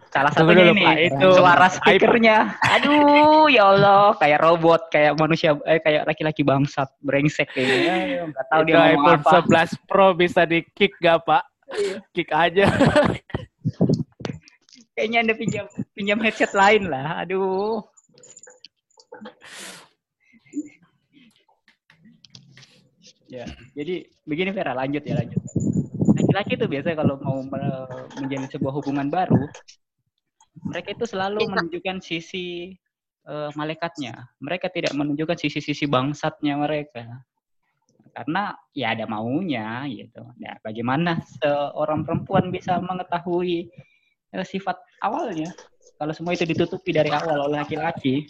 salah 0.08 0.32
satunya 0.32 0.72
dulu, 0.72 0.80
ini 0.80 0.84
Pak. 0.88 0.96
Itu 1.12 1.28
suara 1.36 1.68
speakernya. 1.68 2.56
Aduh, 2.80 3.52
ya 3.52 3.68
Allah, 3.68 4.16
kayak 4.16 4.40
robot, 4.40 4.88
kayak 4.88 5.12
manusia, 5.20 5.60
eh, 5.68 5.76
kayak 5.84 6.08
laki-laki 6.08 6.40
bangsat, 6.40 6.88
brengsek 7.04 7.52
kayaknya. 7.52 8.24
Nggak 8.32 8.44
tahu 8.48 8.60
Itu 8.64 8.68
dia 8.72 8.76
ngomong 8.80 9.20
iPhone 9.20 9.44
apa. 9.44 9.68
11 9.68 9.84
Pro 9.84 10.08
bisa 10.16 10.40
di 10.48 10.64
kick 10.72 10.96
gak, 11.04 11.28
Pak? 11.28 11.44
Kick 12.16 12.32
aja. 12.32 12.64
Kayaknya 14.96 15.18
anda 15.20 15.34
pinjam 15.36 15.64
pinjam 15.92 16.18
headset 16.24 16.56
lain 16.56 16.88
lah. 16.88 17.28
Aduh. 17.28 17.84
Ya, 23.30 23.46
jadi 23.78 24.10
begini 24.26 24.50
Vera, 24.50 24.74
lanjut 24.74 25.06
ya 25.06 25.14
lanjut. 25.22 25.38
Laki-laki 26.18 26.58
itu 26.58 26.66
biasanya 26.66 26.98
kalau 26.98 27.14
mau 27.22 27.38
me- 27.46 28.10
menjalin 28.18 28.50
sebuah 28.50 28.74
hubungan 28.82 29.06
baru, 29.06 29.46
mereka 30.66 30.90
itu 30.98 31.06
selalu 31.06 31.46
Iya. 31.46 31.50
menunjukkan 31.54 31.98
sisi 32.02 32.74
eh, 33.30 33.50
malaikatnya. 33.54 34.34
Mereka 34.42 34.66
tidak 34.74 34.96
menunjukkan 34.98 35.38
sisi-sisi 35.38 35.86
bangsatnya 35.86 36.58
mereka. 36.58 37.22
Karena 38.10 38.50
ya 38.74 38.90
ada 38.96 39.06
maunya 39.06 39.86
gitu. 39.86 40.26
Nah, 40.40 40.58
bagaimana 40.66 41.22
seorang 41.38 42.02
perempuan 42.02 42.50
bisa 42.50 42.82
mengetahui 42.82 43.70
eh, 44.34 44.46
sifat 44.46 44.74
awalnya 44.98 45.54
kalau 45.94 46.10
semua 46.16 46.34
itu 46.34 46.42
ditutupi 46.48 46.90
dari 46.90 47.14
awal 47.14 47.46
oleh 47.46 47.62
laki-laki? 47.62 48.26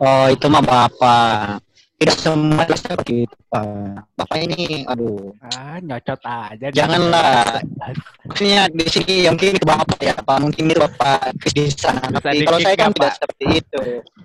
Oh, 0.00 0.30
itu 0.32 0.48
mah 0.48 0.64
Bapak. 0.64 1.60
Tidak 2.00 2.16
semua 2.16 2.64
itu 2.64 2.80
seperti 2.80 3.28
itu, 3.28 3.36
Pak. 3.52 4.08
Bapak 4.16 4.38
ini, 4.40 4.88
aduh. 4.88 5.36
Ah, 5.44 5.76
nyocot 5.84 6.16
aja. 6.24 6.72
Janganlah. 6.72 7.60
Maksudnya 8.24 8.72
di 8.72 8.88
sini 8.88 9.28
yang 9.28 9.36
mungkin 9.36 9.60
itu 9.60 9.68
Bapak 9.68 10.00
ya, 10.00 10.16
Pak. 10.16 10.36
Mungkin 10.40 10.72
itu 10.72 10.80
Bapak 10.80 11.36
di 11.52 11.68
sana. 11.68 12.08
Bisa 12.08 12.24
Tapi 12.24 12.40
kalau 12.48 12.60
saya 12.64 12.76
kan 12.80 12.96
tidak 12.96 13.12
seperti 13.20 13.44
itu. 13.60 13.82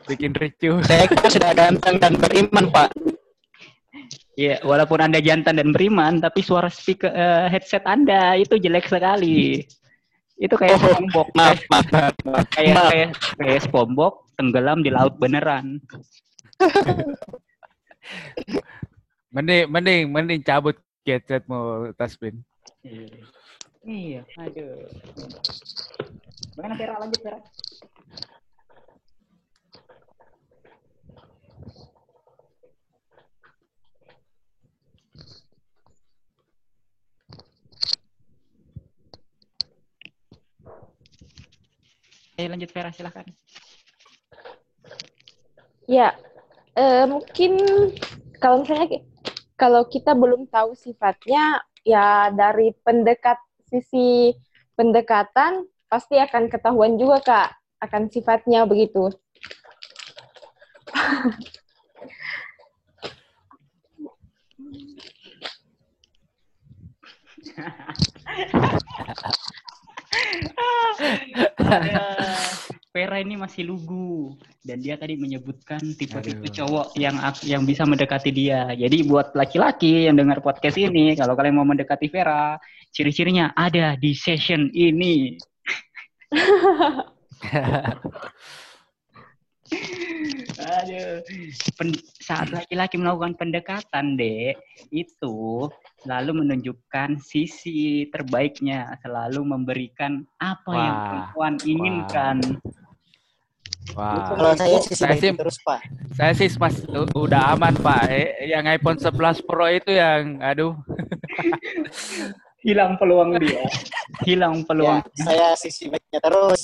Bikin 0.07 0.31
ricuh. 0.39 0.75
Saya 0.87 1.03
kan 1.11 1.27
sudah 1.27 1.51
ganteng 1.51 1.95
dan 1.99 2.13
beriman, 2.15 2.65
Pak. 2.71 2.89
Ya, 4.39 4.55
walaupun 4.63 5.03
Anda 5.03 5.19
jantan 5.19 5.59
dan 5.59 5.75
beriman, 5.75 6.23
tapi 6.23 6.39
suara 6.47 6.71
speaker 6.71 7.11
eh, 7.11 7.51
headset 7.51 7.83
Anda 7.83 8.39
itu 8.39 8.55
jelek 8.55 8.87
sekali. 8.87 9.67
Itu 10.39 10.55
kayak 10.55 10.79
SpongeBob, 10.79 11.27
Maaf, 11.35 11.59
kayak 11.59 11.67
maaf, 11.67 11.85
maaf. 11.91 12.15
maaf. 12.23 12.45
kayak, 12.55 12.71
Maaf. 12.71 12.91
kayak, 12.91 13.09
kayak 13.35 13.59
SpongeBob 13.67 14.13
tenggelam 14.39 14.79
di 14.79 14.91
laut 14.95 15.19
beneran. 15.19 15.83
Mending, 19.35 19.67
mending, 19.67 20.01
mending 20.11 20.41
cabut 20.43 20.79
gadgetmu, 21.03 21.91
Tasbin. 21.99 22.39
Iya, 23.85 24.25
aduh. 24.39 24.87
Bagaimana 26.55 26.75
Vera 26.79 26.95
lanjut 27.03 27.21
Vera? 27.21 27.39
Eh 42.35 42.47
lanjut 42.51 42.71
Vera 42.71 42.91
silahkan. 42.91 43.27
Ya, 45.85 46.17
eh, 46.75 47.05
mungkin 47.07 47.51
kalau 48.39 48.61
misalnya 48.61 49.01
kalau 49.55 49.87
kita 49.87 50.11
belum 50.11 50.51
tahu 50.51 50.75
sifatnya, 50.75 51.63
ya 51.87 52.27
dari 52.35 52.75
pendekat 52.83 53.39
sisi 53.71 54.35
pendekatan 54.75 55.63
pasti 55.87 56.19
akan 56.19 56.51
ketahuan 56.51 56.99
juga 56.99 57.23
kak 57.23 57.55
akan 57.79 58.11
sifatnya 58.11 58.67
begitu. 58.67 59.07
Vera 72.95 73.19
ini 73.19 73.35
masih 73.35 73.67
lugu 73.67 74.39
dan 74.63 74.79
dia 74.79 74.95
tadi 74.95 75.19
menyebutkan 75.19 75.83
tipe-tipe 75.99 76.47
cowok 76.47 76.95
yang 76.95 77.19
yang 77.43 77.67
bisa 77.67 77.83
mendekati 77.83 78.31
dia. 78.31 78.71
Jadi 78.71 79.03
buat 79.03 79.35
laki-laki 79.35 80.07
yang 80.07 80.15
dengar 80.15 80.39
podcast 80.39 80.79
ini, 80.79 81.11
kalau 81.19 81.35
kalian 81.35 81.59
mau 81.59 81.67
mendekati 81.67 82.07
Vera, 82.07 82.55
ciri-cirinya 82.95 83.51
ada 83.51 83.99
di 83.99 84.15
session 84.15 84.71
ini. 84.71 85.35
Aduh. 90.55 91.19
Pen- 91.75 91.99
saat 92.23 92.47
laki-laki 92.47 92.95
melakukan 92.95 93.35
pendekatan, 93.35 94.15
Dek, 94.15 94.55
itu 94.95 95.67
selalu 95.99 96.47
menunjukkan 96.47 97.19
sisi 97.19 98.07
terbaiknya, 98.07 98.95
selalu 99.03 99.43
memberikan 99.43 100.23
apa 100.39 100.71
yang 100.71 100.95
Wah. 100.95 101.03
perempuan 101.11 101.55
inginkan. 101.67 102.39
Wah. 102.39 102.84
Kalau 103.93 104.51
saya 104.57 104.77
sih 104.81 104.95
Saya 104.95 105.15
sih 105.15 105.31
terus 105.31 105.57
Pak. 105.61 105.79
Saya 106.15 106.31
sih 106.33 106.49
mas 106.57 106.81
u- 106.87 107.11
udah 107.13 107.53
aman 107.53 107.75
pak. 107.75 108.09
Eh, 108.09 108.49
yang 108.49 108.65
iPhone 108.65 108.97
11 108.97 109.13
Pro 109.43 109.67
itu 109.67 109.91
yang, 109.91 110.39
aduh, 110.41 110.73
Hilang 112.65 112.97
peluang 112.97 113.37
dia. 113.37 113.61
Hilang 114.25 114.61
Ya, 114.61 114.65
peluang. 114.65 114.99
saya 115.13 115.53
sisi 115.53 115.85
baiknya 115.85 116.17
terus. 116.17 116.61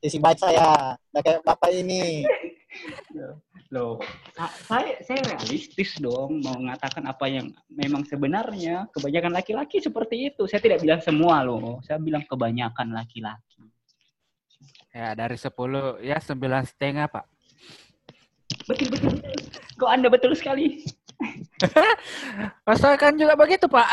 Sisi 0.00 0.16
baik 0.16 0.40
saya. 0.40 0.96
Udah 1.12 1.20
kayak 1.20 1.44
bapak 1.44 1.68
ini. 1.74 2.24
Loh, 3.68 4.00
sa- 4.32 4.54
saya 4.64 4.96
saya 5.02 5.20
realistis 5.26 5.98
dong 5.98 6.40
mau 6.40 6.56
mengatakan 6.56 7.04
apa 7.04 7.26
yang 7.26 7.50
memang 7.68 8.06
sebenarnya 8.06 8.88
kebanyakan 8.94 9.34
laki-laki 9.34 9.76
seperti 9.76 10.32
itu. 10.32 10.48
Saya 10.48 10.62
tidak 10.62 10.80
bilang 10.80 11.04
semua 11.04 11.44
loh, 11.44 11.82
saya 11.84 12.00
bilang 12.00 12.24
kebanyakan 12.24 12.96
laki-laki. 12.96 13.60
Ya 14.96 15.12
dari 15.12 15.36
10 15.36 15.52
ya 16.00 16.16
sembilan 16.16 16.64
setengah 16.64 17.04
pak. 17.12 17.24
Betul 18.64 18.88
betul. 18.88 19.20
betul. 19.20 19.36
Kok 19.76 19.90
Anda 19.92 20.08
betul 20.08 20.32
sekali? 20.32 20.80
Masa 22.66 22.96
kan 22.96 23.12
juga 23.20 23.36
begitu 23.36 23.68
pak. 23.68 23.84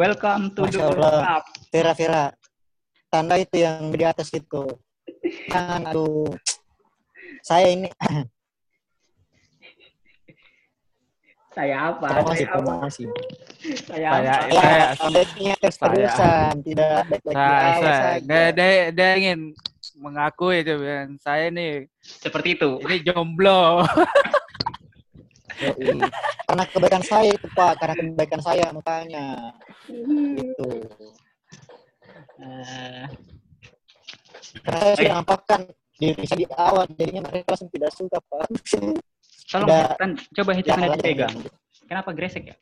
Welcome 0.00 0.56
to 0.56 0.64
the 0.64 0.80
Masya 0.80 0.88
World 0.88 1.04
Allah. 1.04 1.20
Cup. 1.20 1.44
Vera 1.68 1.92
Vera. 1.92 2.24
Tanda 3.12 3.36
itu 3.36 3.60
yang 3.60 3.92
di 3.92 4.04
atas 4.08 4.32
itu. 4.32 4.64
Jangan 5.52 5.92
aduh. 5.92 6.32
Saya 7.44 7.68
ini 7.68 7.92
Saya 11.52 11.92
apa? 11.92 12.06
promosi 12.08 12.36
Saya 12.40 12.48
apa? 12.48 12.56
promosi. 12.64 13.04
Saya 13.84 14.08
Saya- 14.08 14.08
apa? 14.08 14.48
Saya 14.48 14.72
Saya- 14.96 15.12
baiknya 15.12 15.54
terus-terusan, 15.60 16.52
tidak 16.64 17.04
Saya, 17.28 17.72
saya, 17.76 18.16
dia, 18.24 18.44
dia, 18.56 18.70
dia 18.90 19.10
ingin 19.20 19.40
mengakui 20.00 20.64
itu 20.64 20.74
kan. 20.80 21.06
Saya 21.20 21.52
nih 21.52 21.86
Seperti 22.00 22.56
itu. 22.56 22.80
ini 22.88 22.96
jomblo. 23.04 23.84
Karena 26.48 26.64
kebaikan 26.66 27.04
saya 27.04 27.30
itu 27.30 27.46
Pak, 27.52 27.72
karena 27.78 27.94
kebaikan 28.00 28.40
saya 28.40 28.66
makanya. 28.72 29.26
Gitu. 30.40 30.70
Eh, 32.42 33.04
Karena 34.64 34.78
saya 34.82 34.94
sudah 34.98 35.14
nampakkan 35.20 35.60
diri 36.00 36.24
saya 36.26 36.38
di 36.42 36.46
awal, 36.50 36.84
jadinya 36.98 37.22
mereka 37.28 37.54
langsung 37.54 37.70
tidak 37.70 37.92
suka 37.94 38.18
Pak. 38.24 38.48
tolong 39.52 39.68
Udah. 39.68 39.80
headset, 39.92 40.12
coba 40.32 40.50
Anda 40.56 40.64
Jangan 40.64 40.88
dipegang. 40.96 41.34
Kenapa 41.84 42.10
gresek 42.16 42.44
ya? 42.48 42.56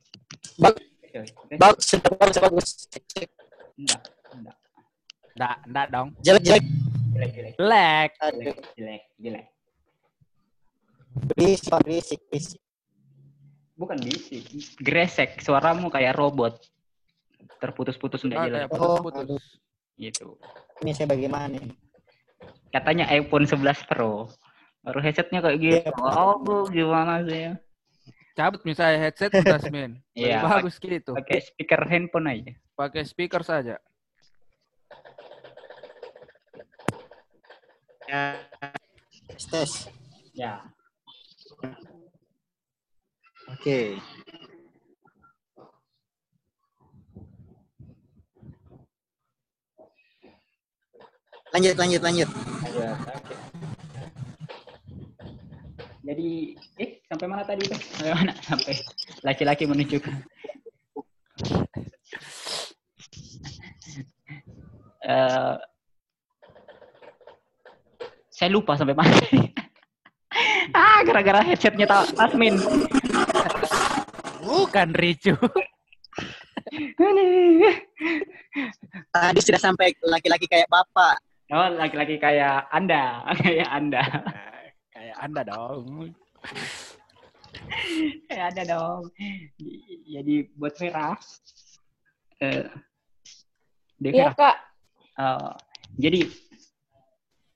Gresek. 0.58 1.36
Bagus, 1.54 1.84
sudah 1.86 2.12
bagus, 2.18 2.36
bagus. 2.42 2.68
Enggak, 3.78 4.02
enggak. 4.34 4.56
Nggak, 5.38 5.56
nggak 5.70 5.86
dong. 5.94 6.08
Jelek, 6.20 6.42
jelek. 6.42 6.64
Jelek, 7.14 7.30
jelek. 7.34 8.10
Aduh, 8.18 8.38
Jelek, 8.42 8.58
jelek, 8.74 9.02
jelek. 9.18 9.46
berisik, 11.34 11.72
berisik, 11.82 12.20
berisik. 12.30 12.60
Bukan 13.80 13.96
bisik, 13.96 14.44
gresek. 14.76 15.30
Suaramu 15.40 15.88
kayak 15.88 16.12
robot. 16.12 16.60
Terputus-putus 17.56 18.20
enggak 18.28 18.52
jelas. 18.52 18.56
kayak 18.66 18.70
putus-putus. 18.76 19.24
aduh. 19.24 19.42
Gitu. 19.96 20.26
Ini 20.84 20.90
saya 20.92 21.08
bagaimana? 21.08 21.56
nih? 21.56 21.72
Katanya 22.72 23.08
iPhone 23.08 23.48
11 23.48 23.88
Pro. 23.88 24.28
Baru 24.90 25.06
headsetnya 25.06 25.38
kayak 25.38 25.58
gitu. 25.62 25.86
Iya, 25.86 26.18
Oh, 26.18 26.34
bu, 26.42 26.66
gimana 26.66 27.22
sih? 27.22 27.54
Cabut 28.34 28.58
misalnya 28.66 28.98
headset 29.06 29.30
Tasmin. 29.30 30.02
Iya, 30.18 30.42
Bagus 30.42 30.82
gitu. 30.82 31.14
Pakai 31.14 31.38
speaker 31.38 31.86
handphone 31.86 32.26
aja. 32.26 32.52
Pakai 32.74 33.06
speaker 33.06 33.46
saja. 33.46 33.78
Tes, 39.30 39.44
tes. 39.46 39.70
Ya. 40.34 40.58
Oke. 43.46 44.02
Lanjut, 51.54 51.74
lanjut, 51.78 52.02
lanjut. 52.02 52.28
Ayo, 52.66 52.90
oke. 52.98 53.34
Jadi, 56.00 56.56
eh 56.80 57.04
sampai 57.04 57.26
mana 57.28 57.44
tadi 57.44 57.68
tuh? 57.68 57.76
Sampai 57.76 58.12
mana? 58.16 58.32
Sampai 58.40 58.74
laki-laki 59.20 59.64
menunjukkan. 59.68 60.14
Eh, 65.00 65.54
saya 68.30 68.48
lupa 68.52 68.76
sampai 68.76 68.96
mana. 68.96 69.12
ah, 70.76 71.00
gara-gara 71.04 71.40
headsetnya 71.44 71.84
Ta- 71.84 72.08
Tasmin. 72.08 72.56
Bukan 74.40 74.88
Ricu. 74.96 75.36
Tadi 79.10 79.40
sudah 79.42 79.60
sampai 79.60 79.92
laki-laki 80.04 80.46
kayak 80.48 80.68
bapak. 80.68 81.16
Oh, 81.50 81.66
laki-laki 81.76 82.16
kayak 82.16 82.70
Anda, 82.70 83.24
kayak 83.42 83.68
Anda. 83.68 84.02
Kayak 85.10 85.26
Anda 85.26 85.42
dong. 85.42 86.14
kayak 88.30 88.46
Anda 88.54 88.62
dong. 88.62 89.02
Jadi 90.06 90.34
buat 90.54 90.78
Vera, 90.78 91.18
eh, 92.38 92.70
Iya, 93.98 94.30
Vera, 94.30 94.38
Kak. 94.38 94.56
eh, 95.18 95.50
jadi 95.98 96.30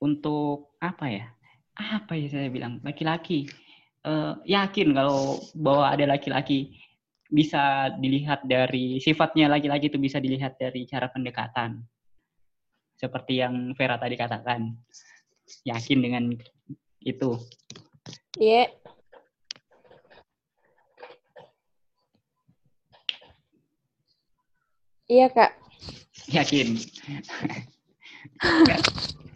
untuk 0.03 0.75
apa 0.83 1.07
ya? 1.07 1.31
Apa 1.79 2.19
ya 2.19 2.27
saya 2.27 2.51
bilang 2.51 2.83
laki-laki 2.83 3.47
eh, 4.03 4.33
yakin 4.43 4.91
kalau 4.91 5.39
bahwa 5.55 5.95
ada 5.95 6.11
laki-laki 6.11 6.75
bisa 7.31 7.87
dilihat 8.03 8.43
dari 8.43 8.99
sifatnya 8.99 9.47
laki-laki 9.47 9.87
itu 9.87 9.95
bisa 9.95 10.19
dilihat 10.19 10.59
dari 10.59 10.83
cara 10.91 11.07
pendekatan. 11.07 11.79
Seperti 12.99 13.39
yang 13.39 13.71
Vera 13.79 13.95
tadi 13.95 14.19
katakan. 14.19 14.75
Yakin 15.63 16.03
dengan 16.03 16.35
itu. 17.05 17.37
Iya. 18.41 18.73
Iya, 25.05 25.29
Kak. 25.29 25.51
Yakin. 26.33 26.81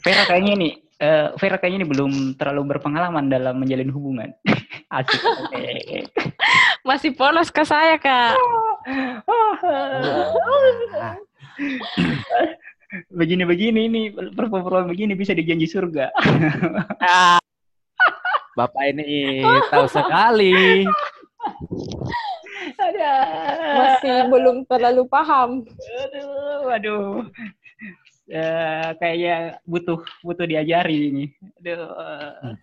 Vera 0.01 0.23
kayaknya 0.25 0.51
ini, 0.57 0.69
eh, 0.97 1.29
Vera 1.37 1.61
kayaknya 1.61 1.85
ini 1.85 1.87
belum 1.87 2.11
terlalu 2.41 2.73
berpengalaman 2.73 3.29
dalam 3.29 3.61
menjalin 3.61 3.93
hubungan. 3.93 4.33
Asik. 4.89 5.21
Masih 6.81 7.13
polos 7.13 7.53
ke 7.53 7.61
saya, 7.61 8.01
Kak. 8.01 8.33
Begini-begini 13.13 13.85
ini 13.85 14.01
perempuan 14.33 14.89
begini 14.89 15.13
bisa 15.13 15.37
dijanji 15.37 15.69
surga. 15.69 16.09
Bapak 18.59 18.83
ini 18.91 19.39
tahu 19.71 19.87
sekali. 19.87 20.83
Ada. 22.75 23.13
Masih 23.79 24.15
belum 24.27 24.67
terlalu 24.67 25.07
paham. 25.07 25.63
Aduh, 26.03 26.67
aduh. 26.67 27.07
Eh, 28.29 28.89
kayaknya 28.99 29.63
butuh 29.63 30.03
butuh 30.21 30.43
diajari 30.43 30.97
ini. 31.07 31.25
Aduh. 31.63 32.59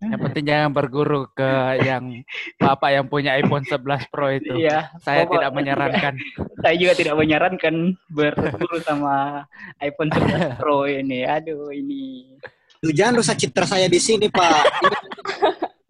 Yang 0.00 0.20
penting 0.28 0.44
jangan 0.48 0.70
berguru 0.72 1.28
ke 1.32 1.50
yang 1.84 2.24
Bapak 2.56 2.90
yang 2.92 3.06
punya 3.08 3.36
iPhone 3.36 3.64
11 3.64 4.08
Pro 4.12 4.28
itu. 4.32 4.52
Iya, 4.52 4.92
Saya 5.00 5.24
Bapak- 5.24 5.32
tidak 5.36 5.50
menyarankan. 5.56 6.14
saya 6.64 6.74
juga 6.76 6.92
tidak 6.96 7.14
menyarankan 7.16 7.74
berguru 8.12 8.76
sama 8.84 9.44
iPhone 9.80 10.12
11 10.12 10.60
Pro 10.60 10.84
ini. 10.84 11.24
Aduh, 11.24 11.72
ini. 11.72 12.36
Duh, 12.78 12.94
jangan 12.94 13.18
rusak 13.18 13.42
citra 13.42 13.66
saya 13.66 13.90
di 13.90 13.98
sini, 13.98 14.30
Pak. 14.30 14.62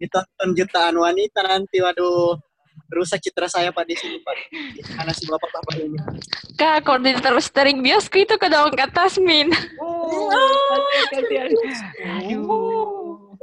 Ditonton 0.01 0.57
jutaan 0.57 0.97
wanita 0.97 1.45
nanti, 1.45 1.77
waduh. 1.85 2.33
Rusak 2.89 3.21
citra 3.21 3.45
saya, 3.45 3.69
Pak, 3.69 3.85
di 3.85 3.93
sini, 3.93 4.17
Pak. 4.25 4.33
Karena 4.97 5.13
si 5.13 5.29
bapak-bapak 5.29 5.75
ini. 5.77 6.01
Kak, 6.57 6.81
kalau 6.81 7.05
di 7.05 7.13
terus 7.21 7.45
sering 7.53 7.85
biosku 7.85 8.25
itu 8.25 8.33
ke 8.41 8.49
dong 8.49 8.73
ke 8.73 8.89
Tasmin. 8.89 9.53
Oh, 9.77 10.33
kasihan. 11.13 11.53
Aduh. 12.25 13.37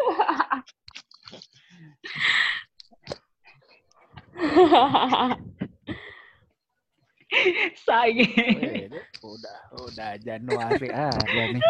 Saya. 7.86 8.26
Wih, 8.26 8.90
udah 9.22 9.58
udah 9.86 10.10
Januari 10.18 10.90
ada 10.90 11.42
nih. 11.54 11.62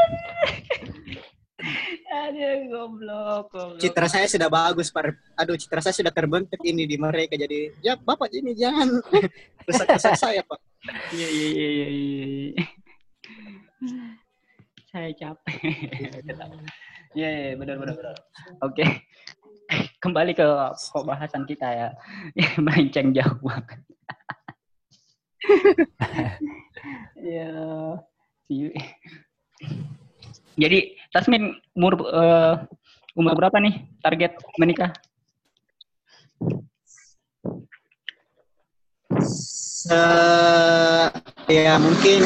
Aduh, 1.57 2.69
goblok, 2.69 3.49
goblok. 3.49 3.81
Citra 3.81 4.07
saya 4.13 4.29
sudah 4.29 4.49
bagus, 4.53 4.93
Pak. 4.93 5.17
Aduh, 5.41 5.57
citra 5.57 5.81
saya 5.81 5.97
sudah 5.97 6.13
terbentuk 6.13 6.61
ini 6.61 6.85
di 6.85 7.01
mereka. 7.01 7.33
Jadi, 7.33 7.73
ya 7.81 7.97
Bapak 7.97 8.29
ini 8.37 8.53
jangan 8.53 9.01
rusak-rusak 9.67 10.15
saya, 10.21 10.45
Pak. 10.45 10.61
Iya, 11.17 11.27
iya, 11.33 11.47
iya, 11.49 11.69
iya, 11.69 11.87
iya. 11.89 12.65
Saya 14.93 15.11
capek. 15.17 15.59
Iya, 17.17 17.29
iya, 17.33 17.53
benar, 17.57 17.81
benar, 17.81 17.97
benar. 17.97 18.17
Oke. 18.61 18.85
Kembali 20.05 20.37
ke 20.37 20.45
pembahasan 20.93 21.49
kita 21.49 21.65
ya. 21.65 21.89
Melenceng 22.61 23.17
jauh 23.17 23.41
banget. 23.41 23.81
ya, 27.25 27.49
si- 28.45 28.77
Jadi, 30.57 30.97
Tasmin 31.13 31.53
umur 31.77 32.01
eh, 32.01 32.55
umur 33.13 33.33
berapa 33.37 33.61
nih 33.61 33.85
target 34.01 34.41
menikah? 34.57 34.93
Se- 39.21 41.13
ya 41.49 41.77
mungkin 41.77 42.21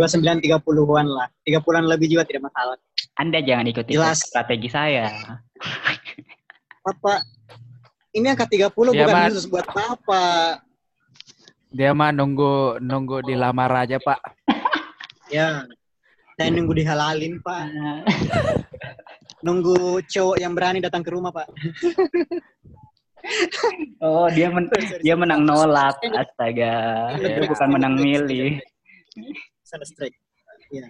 29 0.00 0.40
30-an 0.40 1.06
lah. 1.06 1.28
30-an 1.44 1.84
lebih 1.86 2.08
juga 2.08 2.24
tidak 2.24 2.48
masalah. 2.48 2.80
Anda 3.20 3.44
jangan 3.44 3.68
ikuti 3.68 3.94
Jelas. 3.94 4.24
strategi 4.24 4.72
saya. 4.72 5.12
Bapak, 6.82 7.22
ini 8.16 8.26
angka 8.32 8.48
30 8.48 8.72
Ya, 8.96 9.06
bukan 9.06 9.28
khusus 9.30 9.46
buat 9.46 9.68
Bapak. 9.68 10.64
Dia 11.72 11.92
mah 11.96 12.12
nunggu 12.12 12.80
nunggu 12.80 13.24
dilamar 13.24 13.86
aja, 13.86 14.00
Pak. 14.00 14.20
Ya. 15.32 15.64
Saya 16.36 16.48
nunggu 16.48 16.72
dihalalin, 16.76 17.34
Pak. 17.44 17.64
Nunggu 19.46 20.00
cowok 20.06 20.36
yang 20.38 20.52
berani 20.54 20.78
datang 20.80 21.02
ke 21.04 21.10
rumah, 21.12 21.34
Pak. 21.34 21.48
Oh, 24.02 24.26
dia 24.34 24.50
men 24.50 24.66
dia 24.98 25.14
menang 25.14 25.46
nolak. 25.46 25.94
Astaga. 26.02 26.74
Dia 27.22 27.46
bukan 27.46 27.68
menang 27.70 27.94
milih. 27.94 28.58
Sana 29.62 29.86
strike. 29.86 30.18
Ya. 30.72 30.88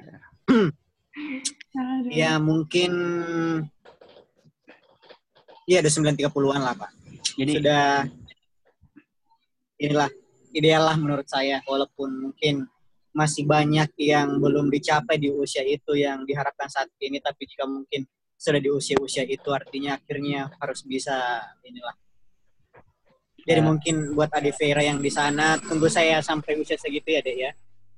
ya 2.09 2.33
mungkin 2.41 2.93
Iya, 5.63 5.79
udah 5.79 5.93
9 5.95 6.19
30-an 6.19 6.63
lah, 6.63 6.75
Pak. 6.75 6.91
Jadi 7.39 7.53
Sudah 7.63 8.03
inilah 9.79 10.11
ideal 10.55 10.83
lah 10.87 10.97
menurut 10.99 11.27
saya 11.27 11.59
walaupun 11.67 12.31
mungkin 12.31 12.67
masih 13.13 13.45
banyak 13.45 13.93
yang 14.01 14.41
belum 14.41 14.73
dicapai 14.73 15.21
di 15.21 15.29
usia 15.29 15.61
itu 15.65 15.93
yang 15.97 16.25
diharapkan 16.25 16.69
saat 16.69 16.89
ini 17.01 17.21
tapi 17.21 17.45
jika 17.45 17.69
mungkin 17.69 18.09
sudah 18.37 18.59
di 18.59 18.73
usia-usia 18.73 19.23
itu 19.29 19.53
artinya 19.55 19.95
akhirnya 20.01 20.51
harus 20.59 20.83
bisa 20.83 21.45
inilah. 21.63 21.95
Jadi 23.43 23.61
Ya. 23.61 23.67
mungkin 23.67 23.95
buat 24.15 24.31
Adi 24.35 24.51
Vera 24.55 24.83
yang 24.83 24.99
di 25.03 25.11
sana 25.11 25.59
tunggu 25.59 25.91
saya 25.91 26.19
sampai 26.23 26.59
usia 26.59 26.79
segitu 26.79 27.11
ya 27.11 27.21
dek 27.23 27.37
ya. 27.39 27.51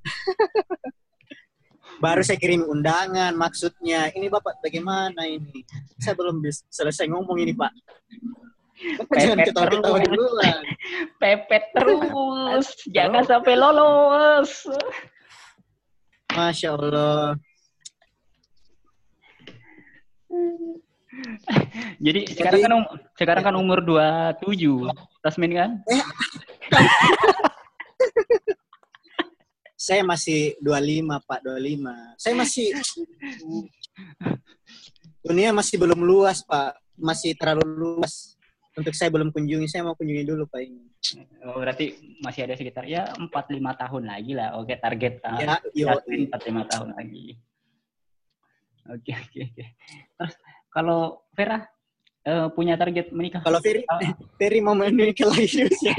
Baru 2.05 2.21
saya 2.27 2.37
kirim 2.37 2.67
undangan 2.67 3.33
maksudnya 3.39 4.11
ini 4.13 4.27
bapak 4.29 4.61
bagaimana 4.61 5.25
ini? 5.25 5.65
Saya 6.01 6.13
belum 6.19 6.43
selesai 6.69 7.07
ngomong 7.09 7.39
ini 7.41 7.55
pak 7.55 7.73
jangan 9.15 9.39
Pepet 9.45 9.55
terus. 9.55 9.81
duluan 10.09 10.59
pepet 11.21 11.65
terus. 11.73 12.67
Jangan 12.93 13.23
sampai 13.25 13.55
lolos. 13.57 14.69
Masya 16.35 16.69
Allah. 16.77 17.39
Jadi 22.03 22.21
sekarang 22.35 22.61
kan 22.67 22.73
um- 22.75 22.91
sekarang 23.15 23.45
kan 23.47 23.55
umur 23.55 23.79
27. 23.81 24.91
Tasmin 25.23 25.53
kan? 25.55 25.71
Saya 29.85 30.01
masih 30.01 30.57
25, 30.65 31.29
Pak, 31.29 31.45
25. 31.45 32.17
Saya 32.17 32.35
masih 32.41 32.73
dunia 35.21 35.53
masih 35.53 35.77
belum 35.77 36.01
luas, 36.01 36.41
Pak. 36.41 36.73
Masih 36.97 37.37
terlalu 37.37 37.69
luas. 38.01 38.33
Untuk 38.75 38.91
saya 38.91 39.07
belum 39.07 39.31
kunjungi, 39.31 39.71
saya 39.71 39.87
mau 39.87 39.95
kunjungi 39.95 40.27
dulu, 40.27 40.51
Pak 40.51 40.61
ini. 40.61 40.83
Oh, 41.47 41.63
berarti 41.63 41.95
masih 42.19 42.51
ada 42.51 42.59
sekitar 42.59 42.83
ya 42.85 43.07
4 43.15 43.31
5 43.31 43.31
tahun 43.63 44.03
lagi 44.03 44.33
lah. 44.35 44.59
Oke, 44.59 44.75
target 44.75 45.23
uh, 45.23 45.39
Ya, 45.71 45.95
4 45.95 46.27
5 46.27 46.71
tahun 46.75 46.89
lagi. 46.99 47.39
Oke, 48.91 49.13
oke, 49.15 49.39
oke. 49.47 49.65
Terus 50.19 50.35
kalau 50.69 51.23
Vera 51.33 51.63
eh, 52.27 52.49
punya 52.51 52.75
target 52.75 53.15
menikah? 53.15 53.41
Kalau 53.41 53.63
Ferry, 53.63 53.87
Ah, 53.87 54.01
Ferry 54.43 54.59
mau 54.59 54.75
menikah 54.75 55.31
lagi 55.31 55.71
usia. 55.71 55.95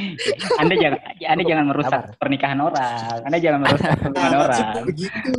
Anda 0.62 0.74
jangan 0.74 0.98
Anda 1.20 1.44
jangan 1.44 1.64
merusak 1.68 2.00
Sabar. 2.02 2.18
pernikahan 2.18 2.58
orang. 2.64 3.18
Anda 3.28 3.38
jangan 3.38 3.60
merusak 3.60 3.90
pernikahan 4.00 4.34
orang. 4.40 4.72
begitu. 4.88 5.32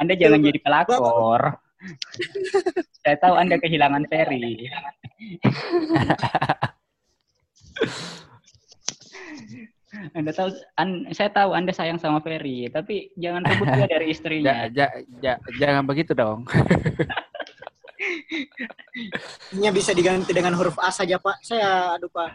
Anda 0.00 0.14
jangan 0.16 0.38
jadi 0.40 0.58
pelakor. 0.64 1.42
Saya 3.04 3.16
tahu 3.20 3.34
Anda 3.36 3.56
kehilangan 3.60 4.08
Ferry. 4.08 4.66
Anda 10.12 10.32
tahu, 10.34 10.48
an- 10.76 11.08
saya 11.14 11.30
tahu 11.32 11.56
Anda 11.56 11.72
sayang 11.72 11.96
sama 11.96 12.20
Ferry, 12.20 12.68
tapi 12.68 13.08
jangan 13.16 13.46
rebut 13.48 13.66
dia 13.70 13.86
dari 13.88 14.06
istrinya. 14.12 14.68
Ja- 14.68 14.90
ja- 14.92 14.94
ja- 15.24 15.40
jangan 15.56 15.84
begitu 15.88 16.12
dong. 16.12 16.44
Ini 19.56 19.72
bisa 19.72 19.96
diganti 19.96 20.36
dengan 20.36 20.52
huruf 20.58 20.76
A 20.82 20.92
saja, 20.92 21.16
Pak. 21.16 21.40
Saya, 21.40 21.96
aduh, 21.96 22.12
Pak. 22.12 22.28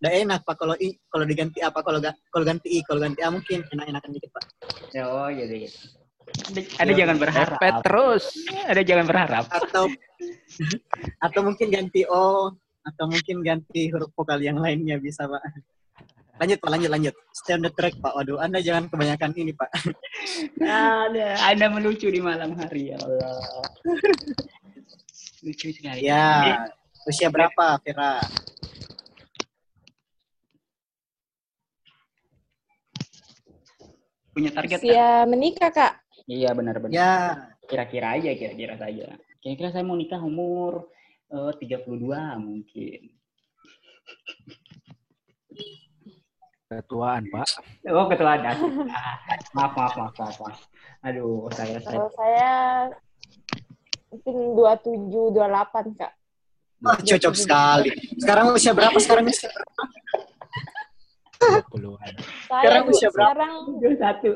Udah 0.00 0.12
enak, 0.16 0.40
Pak. 0.48 0.56
Kalau 0.56 0.72
I, 0.80 0.96
kalau 1.12 1.24
diganti 1.28 1.60
apa? 1.60 1.84
Kalau 1.84 2.00
ga- 2.00 2.16
kalau 2.32 2.44
ganti 2.48 2.68
I, 2.72 2.80
kalau 2.80 3.00
ganti 3.04 3.20
A 3.20 3.28
mungkin 3.28 3.60
enak-enakan 3.60 4.10
dikit, 4.16 4.30
Pak. 4.32 4.44
Oh, 5.04 5.28
gitu. 5.28 5.68
gitu. 5.68 5.99
Anda, 6.50 6.60
Anda 6.82 6.92
jangan 6.94 7.16
berharap. 7.18 7.58
Pepet 7.58 7.74
terus. 7.82 8.24
Anda 8.66 8.82
jangan 8.82 9.06
berharap. 9.06 9.44
atau 9.50 9.84
atau 11.20 11.40
mungkin 11.40 11.68
ganti 11.72 12.04
O 12.08 12.52
atau 12.80 13.04
mungkin 13.06 13.44
ganti 13.44 13.92
huruf 13.92 14.10
vokal 14.16 14.40
yang 14.40 14.56
lainnya 14.56 14.96
bisa 14.96 15.28
pak 15.28 15.42
lanjut 16.40 16.56
pak 16.56 16.70
lanjut 16.72 16.90
lanjut 16.90 17.14
stay 17.36 17.52
on 17.52 17.60
the 17.60 17.72
track 17.76 17.92
pak 18.00 18.12
waduh 18.16 18.40
anda 18.40 18.64
jangan 18.64 18.88
kebanyakan 18.88 19.36
ini 19.36 19.52
pak 19.52 19.68
Ada, 20.64 21.36
Anda 21.52 21.66
melucu 21.68 22.08
di 22.08 22.20
malam 22.20 22.56
hari 22.56 22.92
ya 22.92 22.96
Allah. 23.00 23.64
Lucu 25.44 25.72
sekali. 25.72 26.04
ya 26.04 26.68
usia 27.04 27.28
berapa 27.28 27.80
Vera 27.84 28.20
Punya 34.30 34.54
target 34.54 34.78
kan? 34.78 34.86
Usia 34.86 35.08
menikah, 35.26 35.70
Kak. 35.74 35.92
Iya 36.30 36.54
benar-benar. 36.54 36.94
ya 36.94 37.12
Kira-kira 37.66 38.14
aja, 38.14 38.30
kira-kira 38.38 38.78
saja. 38.78 39.18
Kira-kira 39.42 39.74
saya 39.74 39.82
mau 39.82 39.98
nikah 39.98 40.22
umur 40.22 40.86
eh, 41.34 41.52
32 41.58 42.06
mungkin. 42.38 43.00
Ketuaan, 46.70 47.26
Pak. 47.34 47.50
Oh, 47.90 48.06
ketua 48.06 48.38
ada. 48.38 48.54
Ah, 48.54 49.18
maaf, 49.58 49.74
maaf, 49.74 49.94
maaf, 49.98 50.14
maaf, 50.14 50.36
maaf. 50.38 50.58
Aduh, 51.02 51.50
saya 51.50 51.82
saya 51.82 51.98
Kalau 51.98 52.10
saya 52.14 52.50
mungkin 54.14 54.34
27, 54.54 55.34
28, 55.34 55.98
Kak. 55.98 56.12
Wah, 56.80 56.96
cocok 56.96 57.34
sekali 57.36 57.92
sekarang 58.16 58.56
usia 58.56 58.72
berapa 58.72 58.96
sekarang 58.96 59.28
usia 59.28 59.52
berapa? 61.40 61.72
20-an. 61.72 62.12
Saya 62.20 62.60
Sekarang 62.60 62.84
usia 62.86 63.08
berapa? 63.08 63.16
sekarang 63.16 63.52
Dua 63.80 63.94
satu, 63.96 64.30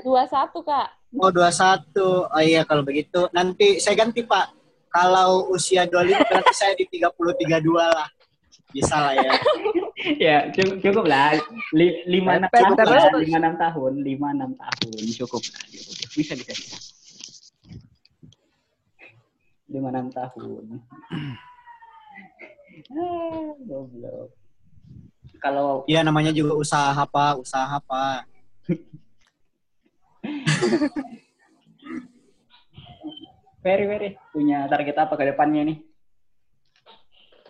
dua 0.00 0.22
satu. 0.30 0.58
21, 0.62 0.70
Kak. 0.70 0.88
oh 1.16 1.30
21 1.32 2.28
oh 2.28 2.42
iya 2.42 2.60
kalau 2.62 2.82
begitu 2.82 3.30
nanti 3.30 3.78
saya 3.78 3.94
ganti 3.96 4.20
pak 4.20 4.52
kalau 4.88 5.48
usia 5.48 5.88
25 5.88 6.12
berarti 6.22 6.52
saya 6.52 6.72
di 6.74 6.84
30 6.86 7.08
32 7.08 7.72
lah 7.72 8.08
bisa 8.70 8.96
lah 9.00 9.14
ya 9.14 9.32
Ya, 10.20 10.52
cukup, 10.52 10.76
cukup 10.84 11.04
lah. 11.08 11.34
Li- 11.72 12.04
Lima 12.06 12.36
enam 12.36 12.52
tahun, 12.52 12.76
lah. 12.78 13.10
lima 13.16 13.38
enam 13.40 13.54
tahun, 13.56 13.92
lima 14.04 14.28
enam 14.30 14.50
tahun, 14.54 15.02
cukup. 15.16 15.40
cukup. 15.40 16.12
Bisa, 16.14 16.36
bisa, 16.36 16.52
bisa. 16.54 16.76
Lima 19.66 19.88
enam 19.90 20.12
tahun. 20.12 20.64
ah, 22.94 23.50
goblok. 23.66 24.30
Kalau 25.42 25.84
Iya 25.86 26.02
namanya 26.02 26.32
juga 26.32 26.54
usaha 26.56 27.02
pak 27.06 27.38
usaha 27.40 27.76
pak 27.80 28.24
Ferry, 33.62 33.84
Ferry 33.90 34.08
punya 34.30 34.70
target 34.70 34.94
apa 34.94 35.18
ke 35.18 35.26
depannya 35.26 35.62
nih? 35.66 35.78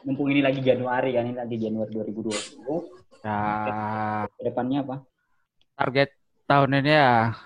Mumpung 0.00 0.32
ini 0.32 0.40
lagi 0.40 0.62
Januari 0.62 1.12
kan, 1.12 1.28
ini 1.28 1.36
lagi 1.36 1.56
Januari 1.58 1.90
2020. 1.92 3.20
Ya, 3.20 4.24
Ke 4.32 4.42
depannya 4.44 4.80
apa? 4.86 4.96
target 5.76 6.08
tahun 6.48 6.80
ini 6.80 6.88
ya 6.88 7.36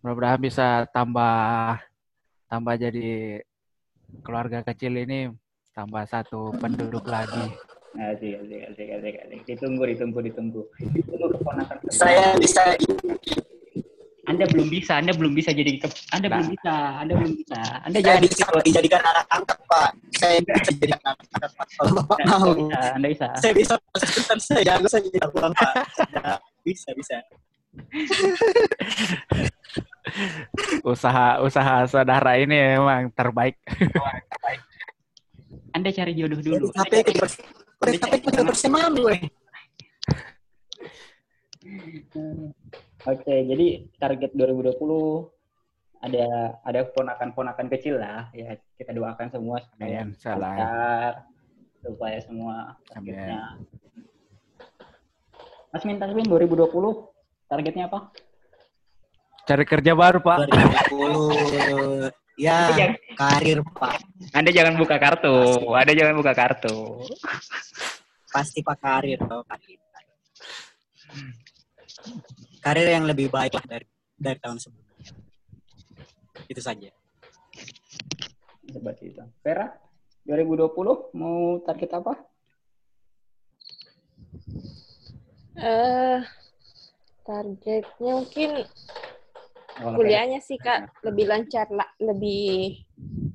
mudah-mudahan 0.00 0.40
bisa 0.40 0.88
tambah 0.88 1.76
tambah 2.48 2.74
jadi 2.80 3.44
keluarga 4.24 4.64
kecil 4.64 5.04
ini 5.04 5.28
tambah 5.76 6.00
satu 6.08 6.56
penduduk 6.56 7.04
lagi. 7.04 7.52
Asik, 7.90 8.32
asik, 8.38 8.60
asik, 8.70 8.88
asik, 8.94 9.14
asik. 9.18 9.40
Ditunggu, 9.44 9.82
ditunggu, 9.84 10.18
ditunggu. 10.22 10.62
Ditunggu 10.94 11.26
keponakan. 11.34 11.76
Saya 11.90 12.38
bisa 12.38 12.62
Anda 14.22 14.46
belum 14.46 14.70
bisa, 14.70 15.02
Anda 15.02 15.10
belum 15.10 15.34
bisa 15.34 15.50
jadi 15.50 15.74
ke- 15.74 15.90
Anda 16.14 16.30
Nah. 16.30 16.38
belum 16.38 16.48
bisa, 16.54 16.74
Anda 17.02 17.12
belum 17.18 17.32
bisa. 17.34 17.58
Anda 17.82 17.98
saya 17.98 18.06
jangan 18.06 18.22
bisa 18.22 18.44
dijadikan 18.62 19.02
anak 19.02 19.26
angkat 19.26 19.58
Pak. 19.66 19.88
Saya 20.14 20.38
bisa 20.38 20.70
jadi 20.78 20.92
anak 20.94 21.14
angkat 21.18 21.50
Pak. 21.50 21.66
Kalau 21.74 21.92
Bapak 21.98 22.16
Anda 22.20 22.34
mau. 22.38 22.52
bisa, 22.54 22.78
Anda 22.94 23.08
bisa. 23.10 23.26
Saya 23.34 23.52
bisa 23.58 23.74
saya 24.38 24.62
jago 24.62 24.86
saya 24.86 25.02
jadi 25.02 25.18
Pak. 25.26 25.50
Ya, 26.14 26.34
bisa 26.62 26.88
bisa. 26.94 27.16
Usaha 30.82 31.42
usaha 31.42 31.76
saudara 31.86 32.38
ini 32.38 32.54
memang 32.78 33.10
terbaik. 33.10 33.58
Anda 35.70 35.90
cari 35.90 36.12
jodoh 36.14 36.38
dulu. 36.38 36.70
Tapi 36.70 37.02
pers- 37.80 37.96
tapi 37.98 38.16
ikut 38.20 38.34
persamaan 38.44 38.92
gue. 38.92 39.16
Oke, 43.08 43.34
jadi 43.48 43.66
target 43.96 44.30
2020 44.36 44.76
ada 46.00 46.26
ada 46.64 46.80
ponakan-ponakan 46.96 47.68
kecil 47.76 48.00
lah 48.00 48.32
ya 48.32 48.56
kita 48.80 48.96
doakan 48.96 49.28
semua 49.28 49.60
supaya 49.60 50.00
Amin. 50.00 50.16
Salah. 50.16 50.56
lancar 50.56 51.12
supaya 51.80 52.18
semua 52.24 52.54
Amin. 52.96 53.12
targetnya. 53.12 53.40
Mas 55.70 55.84
Min 55.84 56.00
Tasmin 56.00 56.26
2020 56.26 56.72
targetnya 57.46 57.84
apa? 57.88 58.10
Cari 59.44 59.64
kerja 59.64 59.92
baru, 59.94 60.18
Pak. 60.20 60.38
2020 60.92 62.12
ya 62.38 62.70
Jangan- 62.74 62.98
karir 63.16 63.58
Pak. 63.64 63.98
Anda 64.34 64.50
jangan 64.52 64.74
buka 64.78 64.96
kartu, 65.00 65.34
Anda 65.74 65.92
jangan 65.96 66.14
buka 66.18 66.32
kartu. 66.36 67.02
Pasti 68.30 68.62
Pak 68.62 68.78
karir 68.78 69.18
toh 69.18 69.42
karir. 69.46 69.78
Karir 72.60 72.88
yang 72.92 73.04
lebih 73.08 73.32
baik 73.32 73.56
lah 73.56 73.64
dari 73.66 73.86
dari 74.14 74.38
tahun 74.38 74.58
sebelumnya. 74.60 75.10
Itu 76.46 76.60
saja. 76.62 76.90
Seperti 78.70 79.10
itu. 79.10 79.22
Vera 79.42 79.66
2020 80.22 81.10
mau 81.18 81.58
target 81.66 81.90
apa? 81.96 82.12
Eh, 85.60 86.18
targetnya 87.26 88.12
mungkin 88.22 88.50
Kuliahnya 89.80 90.40
sih 90.44 90.60
kak 90.60 90.92
lebih 91.02 91.26
lancar 91.28 91.66
lah, 91.72 91.88
lebih 91.98 92.84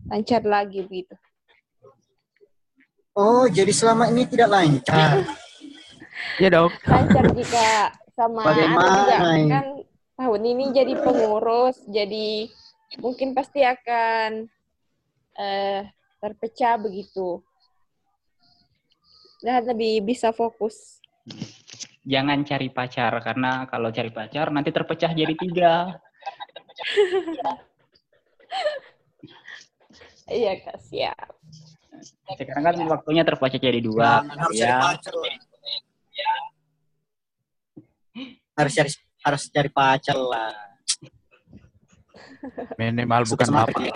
lancar 0.09 0.41
lagi 0.45 0.85
begitu. 0.85 1.17
Oh, 3.15 3.47
jadi 3.47 3.71
selama 3.71 4.11
ini 4.11 4.27
tidak 4.27 4.49
lancar. 4.51 5.11
Iya 6.35 6.51
dong. 6.51 6.71
Lancar 6.83 7.31
jika 7.31 7.95
sama 8.11 8.43
Bagaimana 8.43 9.07
juga 9.07 9.17
kan 9.51 9.67
tahun 10.19 10.41
ini 10.51 10.65
jadi 10.75 10.93
pengurus, 10.99 11.79
jadi 11.87 12.51
mungkin 12.99 13.31
pasti 13.35 13.63
akan 13.63 14.47
eh 15.35 15.87
terpecah 16.19 16.75
begitu. 16.79 17.39
Dan 19.43 19.63
lebih 19.63 20.03
bisa 20.03 20.31
fokus. 20.35 20.99
jangan 22.05 22.45
cari 22.45 22.69
pacar 22.69 23.17
karena 23.17 23.65
kalau 23.65 23.89
cari 23.89 24.13
pacar 24.13 24.53
nanti 24.53 24.69
terpecah 24.75 25.11
jadi 25.15 25.33
tiga. 25.39 25.99
Iya 30.25 30.51
kak 30.59 30.77
siap. 30.81 31.27
Sekarang 32.35 32.63
kan 32.65 32.75
waktunya 32.89 33.21
terpecah 33.21 33.61
jadi 33.61 33.79
dua. 33.79 34.25
Jangan, 34.25 34.37
harus 34.41 34.55
cari 34.57 34.67
Ya, 34.67 34.77
pacar. 34.81 35.13
loh. 35.13 35.25
Harus 38.55 38.73
cari 38.73 38.89
harus 39.25 39.41
cari 39.49 39.69
pacar 39.69 40.17
lah. 40.17 40.53
Minimal 42.75 43.21
bukan 43.25 43.47
bapak. 43.49 43.79
ya. 43.81 43.93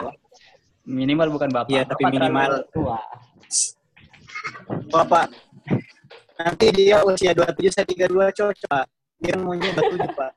minimal 0.90 1.28
bukan 1.30 1.50
bapak. 1.54 1.70
Iya, 1.70 1.82
tapi 1.86 2.02
Bapak 2.02 2.14
minimal. 2.18 2.52
tua. 2.74 3.00
Bapak 4.90 5.26
nanti 6.40 6.66
dia 6.72 7.04
usia 7.04 7.36
27 7.36 7.68
saya 7.70 7.86
32 7.86 8.10
cocok. 8.32 8.86
Dia 9.20 9.36
maunya 9.36 9.70
27, 9.76 10.16
Pak. 10.16 10.32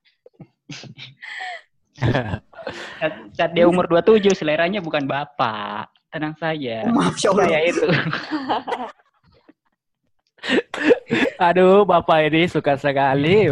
Saat, 2.01 3.12
saat 3.35 3.51
dia 3.52 3.66
umur 3.69 3.90
27 3.90 4.32
seleranya 4.32 4.81
bukan 4.81 5.05
bapak. 5.05 5.90
Tenang 6.12 6.36
saja. 6.36 6.85
Oh, 6.89 6.94
maaf 7.01 7.16
ya 7.19 7.32
Allah. 7.32 7.47
Saya 7.48 7.60
itu. 7.69 7.86
Aduh, 11.47 11.86
bapak 11.86 12.28
ini 12.28 12.51
suka 12.51 12.74
sekali 12.77 13.48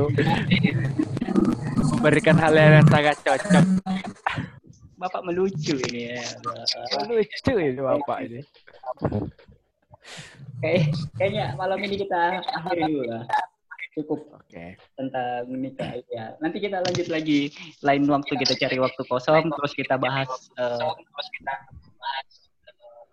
memberikan 2.01 2.37
hal 2.41 2.57
yang 2.57 2.87
sangat 2.89 3.17
cocok. 3.21 3.65
Bapak 4.97 5.21
melucu 5.25 5.77
ini 5.93 6.17
ya. 6.17 6.25
Lucu 7.09 7.53
ini 7.57 7.81
bapak 7.81 8.19
ini. 8.25 8.41
Kayak, 10.61 10.93
kayaknya 11.17 11.45
malam 11.57 11.81
ini 11.81 11.97
kita 12.05 12.41
akhiri 12.61 12.83
dulu 12.89 13.05
lah. 13.09 13.25
Cukup 14.01 14.33
Oke. 14.33 14.81
tentang 14.97 15.45
menikah 15.53 15.93
ya. 16.09 16.33
Nanti 16.41 16.57
kita 16.57 16.81
lanjut 16.81 17.07
lagi 17.13 17.53
lain 17.85 18.03
waktu 18.09 18.33
kita 18.33 18.55
cari 18.57 18.77
waktu 18.81 19.03
kosong 19.05 19.53
terus 19.53 19.73
kita 19.77 20.01
bahas 20.01 20.29
eh, 20.57 20.89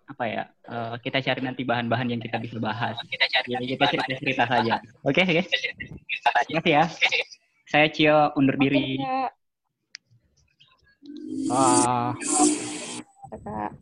apa 0.08 0.24
ya? 0.24 0.42
eh, 0.48 0.94
kita 1.04 1.20
cari 1.20 1.40
nanti 1.44 1.62
bahan-bahan 1.68 2.08
yang 2.08 2.20
kita 2.24 2.40
bisa 2.40 2.56
bahas. 2.56 2.96
Kita 3.04 3.26
cari 3.28 3.76
kita 3.76 3.84
cerita-cerita 3.92 4.44
saja. 4.48 4.74
Oke, 5.04 5.20
oke. 5.28 5.42
Terima 5.44 6.60
kasih 6.64 6.72
ya. 6.72 6.84
Saya 7.68 7.86
Cio 7.92 8.32
undur 8.40 8.56
diri. 8.56 8.96
Ah, 11.52 12.16
kakak. 13.28 13.76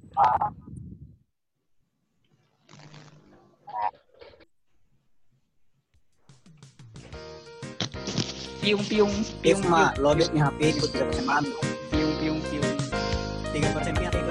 Piyong, 8.66 8.82
piyong, 8.82 9.14
piyong. 9.14 9.62
Piyong, 9.62 9.62
ma. 9.70 9.94
Lobet 9.94 10.34
niya. 10.34 10.50
Piyong, 10.58 10.90
piyong, 10.90 11.10
piyong. 11.14 11.46
Piyong, 11.86 12.14
piyong, 12.18 12.40
piyong. 12.50 12.74
3% 13.54 13.94
niya. 13.94 14.25